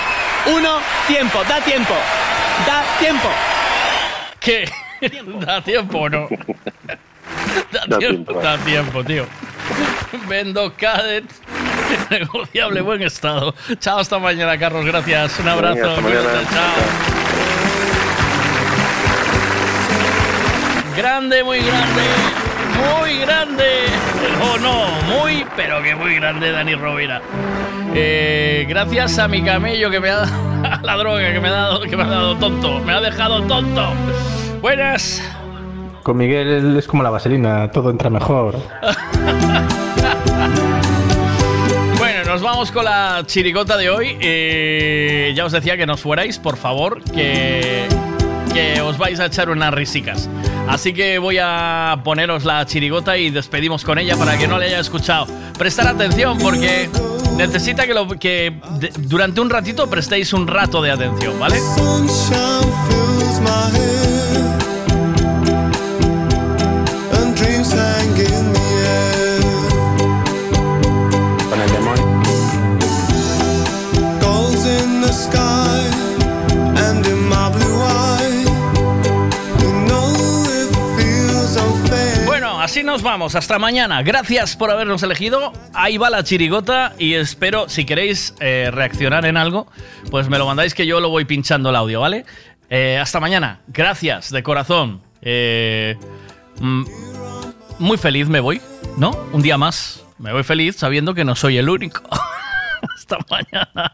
[0.48, 1.94] uno, tiempo, da tiempo,
[2.66, 3.30] da tiempo.
[4.40, 4.70] ¿Qué?
[5.46, 6.28] ¿Da tiempo o no?
[7.72, 9.26] Da, tiempo, da tiempo, tío.
[10.28, 11.26] Vendo Cadet.
[12.10, 13.54] Negociable, buen estado.
[13.80, 14.86] Chao, hasta mañana, Carlos.
[14.86, 15.40] Gracias.
[15.40, 15.90] Un abrazo.
[15.90, 16.42] Hasta mañana.
[16.52, 16.74] Chao.
[20.96, 22.45] Grande, muy grande.
[22.78, 23.86] Muy grande.
[24.42, 24.86] Oh, no.
[25.08, 27.22] Muy, pero que muy grande, Dani Rovira.
[27.94, 31.52] Eh, gracias a mi camello que me ha dado a la droga que me ha
[31.52, 32.80] dado, que me ha dado tonto.
[32.80, 33.94] Me ha dejado tonto.
[34.62, 35.22] Buenas.
[36.04, 38.58] Con Miguel es como la vaselina, todo entra mejor.
[41.98, 44.18] Bueno, nos vamos con la chirigota de hoy.
[44.20, 47.88] Eh, ya os decía que nos fuerais, por favor, que,
[48.56, 50.30] que os vais a echar unas risicas.
[50.70, 54.68] Así que voy a poneros la chirigota y despedimos con ella para que no le
[54.68, 55.28] haya escuchado.
[55.58, 56.90] Prestar atención porque
[57.36, 58.54] necesita que, lo, que
[59.00, 61.58] durante un ratito prestéis un rato de atención, ¿vale?
[82.86, 83.36] Nos vamos.
[83.36, 84.04] Hasta mañana.
[84.04, 85.52] Gracias por habernos elegido.
[85.74, 89.68] Ahí va la chirigota y espero, si queréis eh, reaccionar en algo,
[90.12, 92.26] pues me lo mandáis que yo lo voy pinchando el audio, ¿vale?
[92.70, 93.60] Eh, hasta mañana.
[93.68, 95.02] Gracias, de corazón.
[95.22, 95.98] Eh,
[96.60, 96.86] mm,
[97.80, 98.62] muy feliz me voy,
[98.98, 99.12] ¿no?
[99.34, 100.04] Un día más.
[100.20, 102.02] Me voy feliz sabiendo que no soy el único.
[102.96, 103.94] hasta mañana.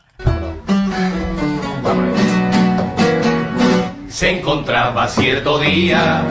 [4.09, 6.23] Se encontraba cierto día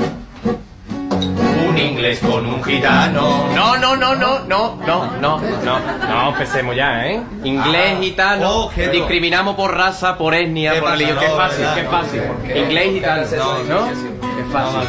[1.70, 3.46] un inglés con un gitano.
[3.54, 5.80] No, no, no, no, no, no, no, no.
[6.08, 7.22] No, empecemos ya, ¿eh?
[7.44, 11.18] Inglés, ah, gitano, oh, discriminamos por raza, por etnia, por religión.
[11.20, 12.22] Qué fácil, qué fácil.
[12.56, 13.22] Inglés, y gitano,
[13.68, 13.86] ¿no?
[13.86, 14.88] Qué fácil.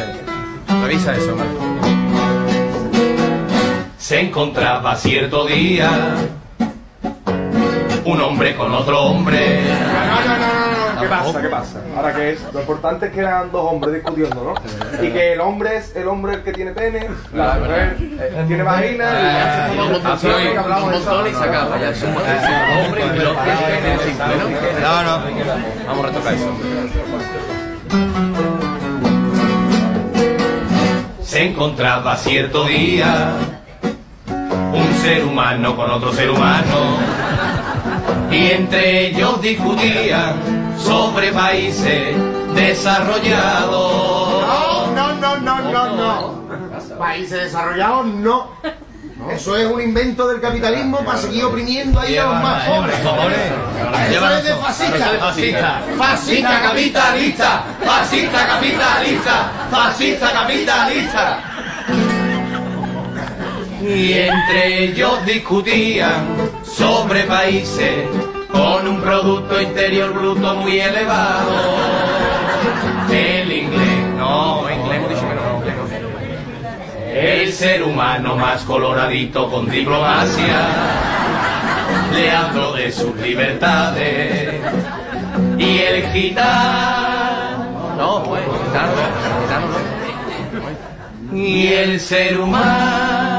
[0.82, 1.72] Revisa eso, Marco.
[3.98, 5.90] Se encontraba cierto día
[8.04, 9.60] un hombre con otro hombre
[11.12, 11.42] pasa?
[11.42, 11.80] ¿Qué pasa?
[11.96, 15.04] Ahora que es, lo importante es que eran dos hombres discutiendo, ¿no?
[15.04, 18.62] Y que el hombre es el hombre el que tiene pene, la mujer eh, tiene
[18.62, 21.78] vagina y hoy, un montón y se acaba.
[21.78, 23.36] Ya es un hombre y los
[24.80, 25.20] No, no.
[25.86, 26.52] Vamos a retocar eso.
[31.22, 33.32] Se encontraba cierto día
[34.72, 36.98] un ser humano con otro ser humano
[38.30, 42.16] y entre ellos discutían sobre países
[42.54, 44.44] desarrollados.
[44.94, 46.42] No, no, no, no, no.
[46.98, 48.50] Países desarrollados, no.
[49.30, 52.96] Eso es un invento del capitalismo para seguir oprimiendo ahí a los más pobres.
[54.10, 55.10] Eso es de fascista.
[55.20, 55.82] Fascista.
[55.96, 57.64] Fascista capitalista.
[57.84, 59.52] Fascista capitalista.
[59.70, 61.38] Fascista capitalista.
[63.80, 66.26] Y entre ellos discutían
[66.62, 68.06] sobre países
[68.52, 71.52] con un producto interior bruto muy elevado.
[73.10, 75.92] El inglés, no, inglés dicho que no.
[77.12, 80.66] El ser humano más coloradito con diplomacia
[82.14, 84.54] le hablo de sus libertades
[85.58, 89.66] y el gitano no pues gitano no, gitano
[91.30, 93.31] no y el ser humano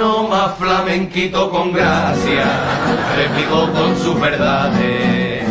[0.00, 2.46] no más flamenquito con gracia
[3.18, 5.44] replicó con sus verdades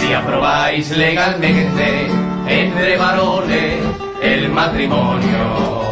[0.00, 2.08] si aprobáis legalmente
[2.48, 3.80] entre varones
[4.22, 5.84] el matrimonio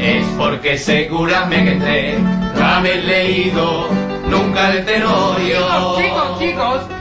[0.00, 2.18] es porque seguramente
[2.60, 3.88] habéis leído
[4.28, 5.96] nunca el tenorio.
[5.96, 6.97] Chicos, chicos.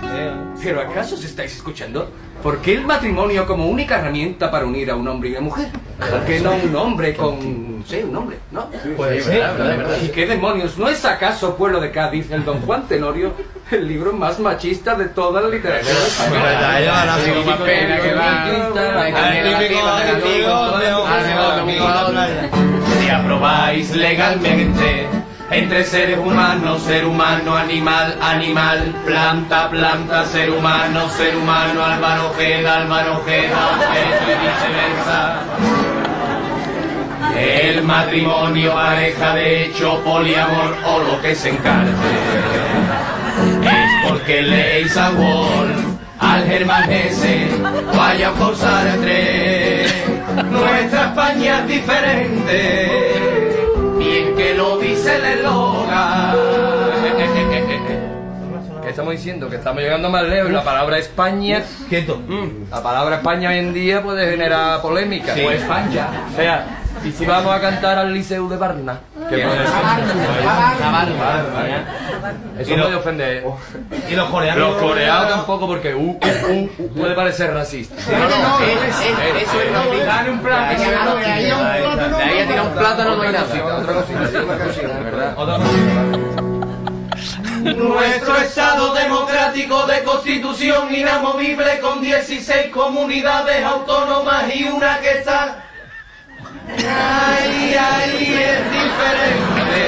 [0.67, 2.09] ¿Pero acaso os estáis escuchando?
[2.43, 5.69] ¿Por qué el matrimonio como única herramienta para unir a un hombre y una mujer?
[5.97, 7.85] ¿Por qué no un hombre con...
[7.87, 8.67] sí, un hombre, ¿no?
[8.97, 9.97] Verdad, verdad.
[10.03, 10.77] ¿Y qué demonios?
[10.77, 13.31] ¿No es acaso Pueblo de Cádiz, el Don Juan Tenorio,
[13.71, 16.79] el libro más machista de toda la literatura española?
[17.23, 17.31] sí,
[21.07, 25.07] Ah, si aprobáis legalmente
[25.49, 32.77] entre seres humanos, ser humano, animal, animal, planta, planta, ser humano, ser humano, Álvaro Ojeda,
[32.81, 33.69] Álvaro Ojeda,
[34.23, 35.39] y viceversa.
[37.37, 41.91] El matrimonio, pareja de hecho, poliamor o lo que se encarte.
[43.63, 45.85] Es porque leéis Wolf,
[46.19, 47.47] al Germán Hesse,
[47.95, 49.85] vaya por Sartre.
[50.51, 53.46] Nuestra España es diferente,
[54.17, 56.35] bien que lo dice el eslogan.
[58.83, 59.49] ¿Qué estamos diciendo?
[59.49, 61.61] Que estamos llegando más lejos y la palabra España.
[61.89, 62.17] Quieto.
[62.27, 65.33] Mm, la palabra España hoy en día puede generar polémica.
[65.33, 65.41] Sí.
[65.41, 66.07] O España.
[66.31, 68.99] O sea, y si vamos a cantar al Liceu de Barna.
[69.29, 69.75] Que puede ser.
[72.59, 73.43] Eso lo- puede ofender.
[74.09, 74.69] Y los coreanos.
[74.71, 77.95] Los coreanos tampoco porque uh, uh, uh, puede parecer racista.
[78.11, 78.77] No, no, eh,
[79.41, 80.05] eso es.
[80.05, 81.15] Dale un plátano.
[81.15, 83.45] De ahí a- tirar un plátano no hay otra nada.
[83.45, 85.35] cosita, Otra cosita, ¿verdad?
[87.75, 95.63] Nuestro Estado democrático de constitución inamovible con 16 comunidades autónomas y una que está...
[96.69, 99.79] Ay, ay, es diferente.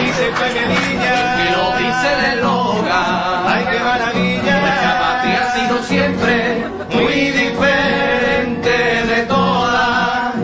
[0.00, 1.14] Dice pequeñilla.
[1.36, 3.46] Que lo dice el eslogan.
[3.46, 4.60] Ay, qué maravilla.
[4.60, 10.34] Nuestra patria ha sido siempre muy diferente de todas.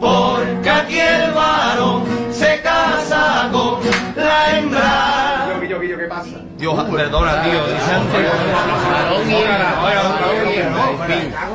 [0.00, 3.80] Porque aquí el varón se casa con
[4.16, 5.48] la hembra.
[5.60, 6.36] Yo, yo, yo, ¿qué pasa?
[6.56, 7.60] Dios, perdona, tío.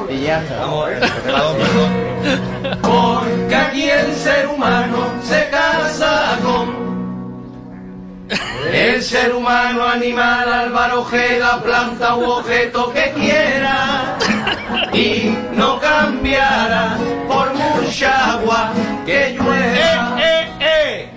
[0.10, 0.60] Y ya está.
[0.60, 0.90] Vamos,
[1.26, 3.51] perdón, perdón.
[3.72, 6.82] Aquí el ser humano se casa con
[8.74, 14.18] el ser humano, animal, Álvaro Ojeda, planta u objeto que quiera
[14.92, 16.98] y no cambiará
[17.30, 18.72] por mucha agua
[19.06, 20.18] que llueva.
[20.20, 21.10] ¡Eh, eh!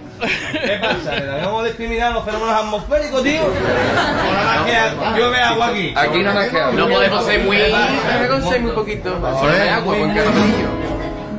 [0.52, 1.16] ¿Qué pasa?
[1.16, 3.42] ¿Le debemos discriminar los fenómenos atmosféricos, tío?
[3.42, 5.92] ¿O nada más que llueve agua aquí?
[5.96, 6.72] Aquí nada más que agua.
[6.74, 9.10] No podemos ser muy- Podemos ser muy poquito.
[9.40, 10.93] Solo agua, porque es amarillo.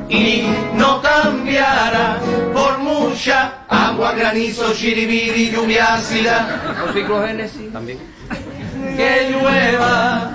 [0.10, 0.44] Y
[0.76, 2.18] no cambiará
[2.54, 6.76] por mucha agua, granizo, chiribiri, lluvia ácida.
[6.84, 7.74] Con ciclogénesis.
[7.74, 8.00] También.
[8.96, 10.32] que llueva,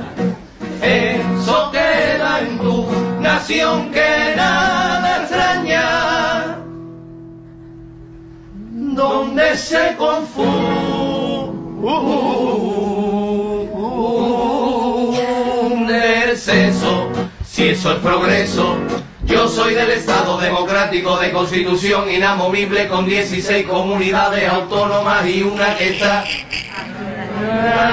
[0.82, 2.86] eso queda en tu
[3.20, 6.58] nación que nada extraña,
[8.62, 10.90] donde se confunde
[16.24, 17.08] el seso,
[17.46, 18.76] si eso es progreso.
[19.30, 25.90] Yo soy del Estado Democrático de Constitución inamovible con 16 comunidades autónomas y una que
[25.90, 26.24] está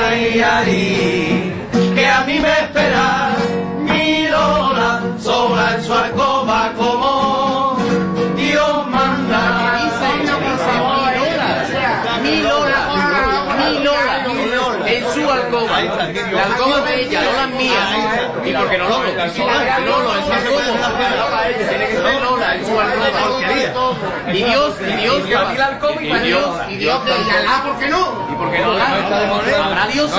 [0.10, 1.54] Ay, ay,
[1.96, 3.36] que a mí me espera
[3.80, 7.78] mi Lola sola en su alcoba como
[8.36, 9.80] Dios manda.
[12.24, 12.80] Mi Lola,
[13.64, 15.82] mi Lola, en su alcoba.
[16.32, 18.27] La alcoba de ella, no la mía.
[18.58, 19.04] ¿Y por qué no Lolo?
[19.06, 20.64] Lolo, en su alcoba.
[21.70, 23.14] Tiene que ser Lola, en su alcoba.
[24.34, 25.44] Y Dios, y Dios, y Dios.
[26.70, 28.28] Y Dios, y Alá, ¿por qué no?
[28.32, 28.74] ¿Y por qué no?
[28.74, 29.64] No.
[29.64, 30.12] Habrá Dios.
[30.12, 30.18] No.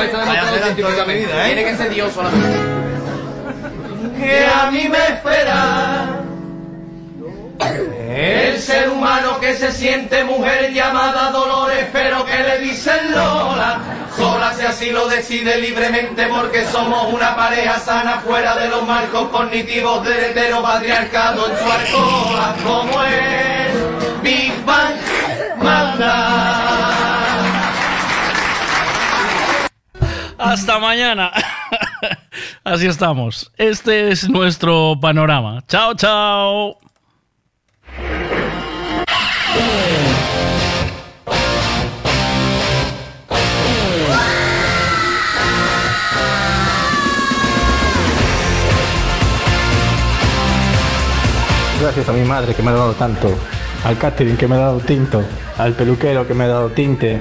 [1.45, 2.59] Tiene que ser Dios solamente.
[4.19, 6.19] que a mí me espera.
[8.19, 13.79] El ser humano que se siente mujer llamada Dolores, pero que le dicen Lola.
[14.17, 19.29] Sola si así lo decide libremente porque somos una pareja sana fuera de los marcos
[19.29, 24.97] cognitivos del heteropatriarcado en su alcoba como el Big Bang
[25.63, 26.89] manda.
[30.39, 31.31] Hasta mañana.
[32.65, 33.53] Así estamos.
[33.57, 35.63] Este es nuestro panorama.
[35.69, 36.88] Chao, chao.
[51.81, 53.29] Gracias a mi madre que me ha dado tanto,
[53.85, 55.23] al catering que me ha dado tinto,
[55.57, 57.21] al peluquero que me ha dado tinte,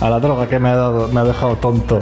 [0.00, 1.98] a la droga que me ha dado, me ha dejado tonto.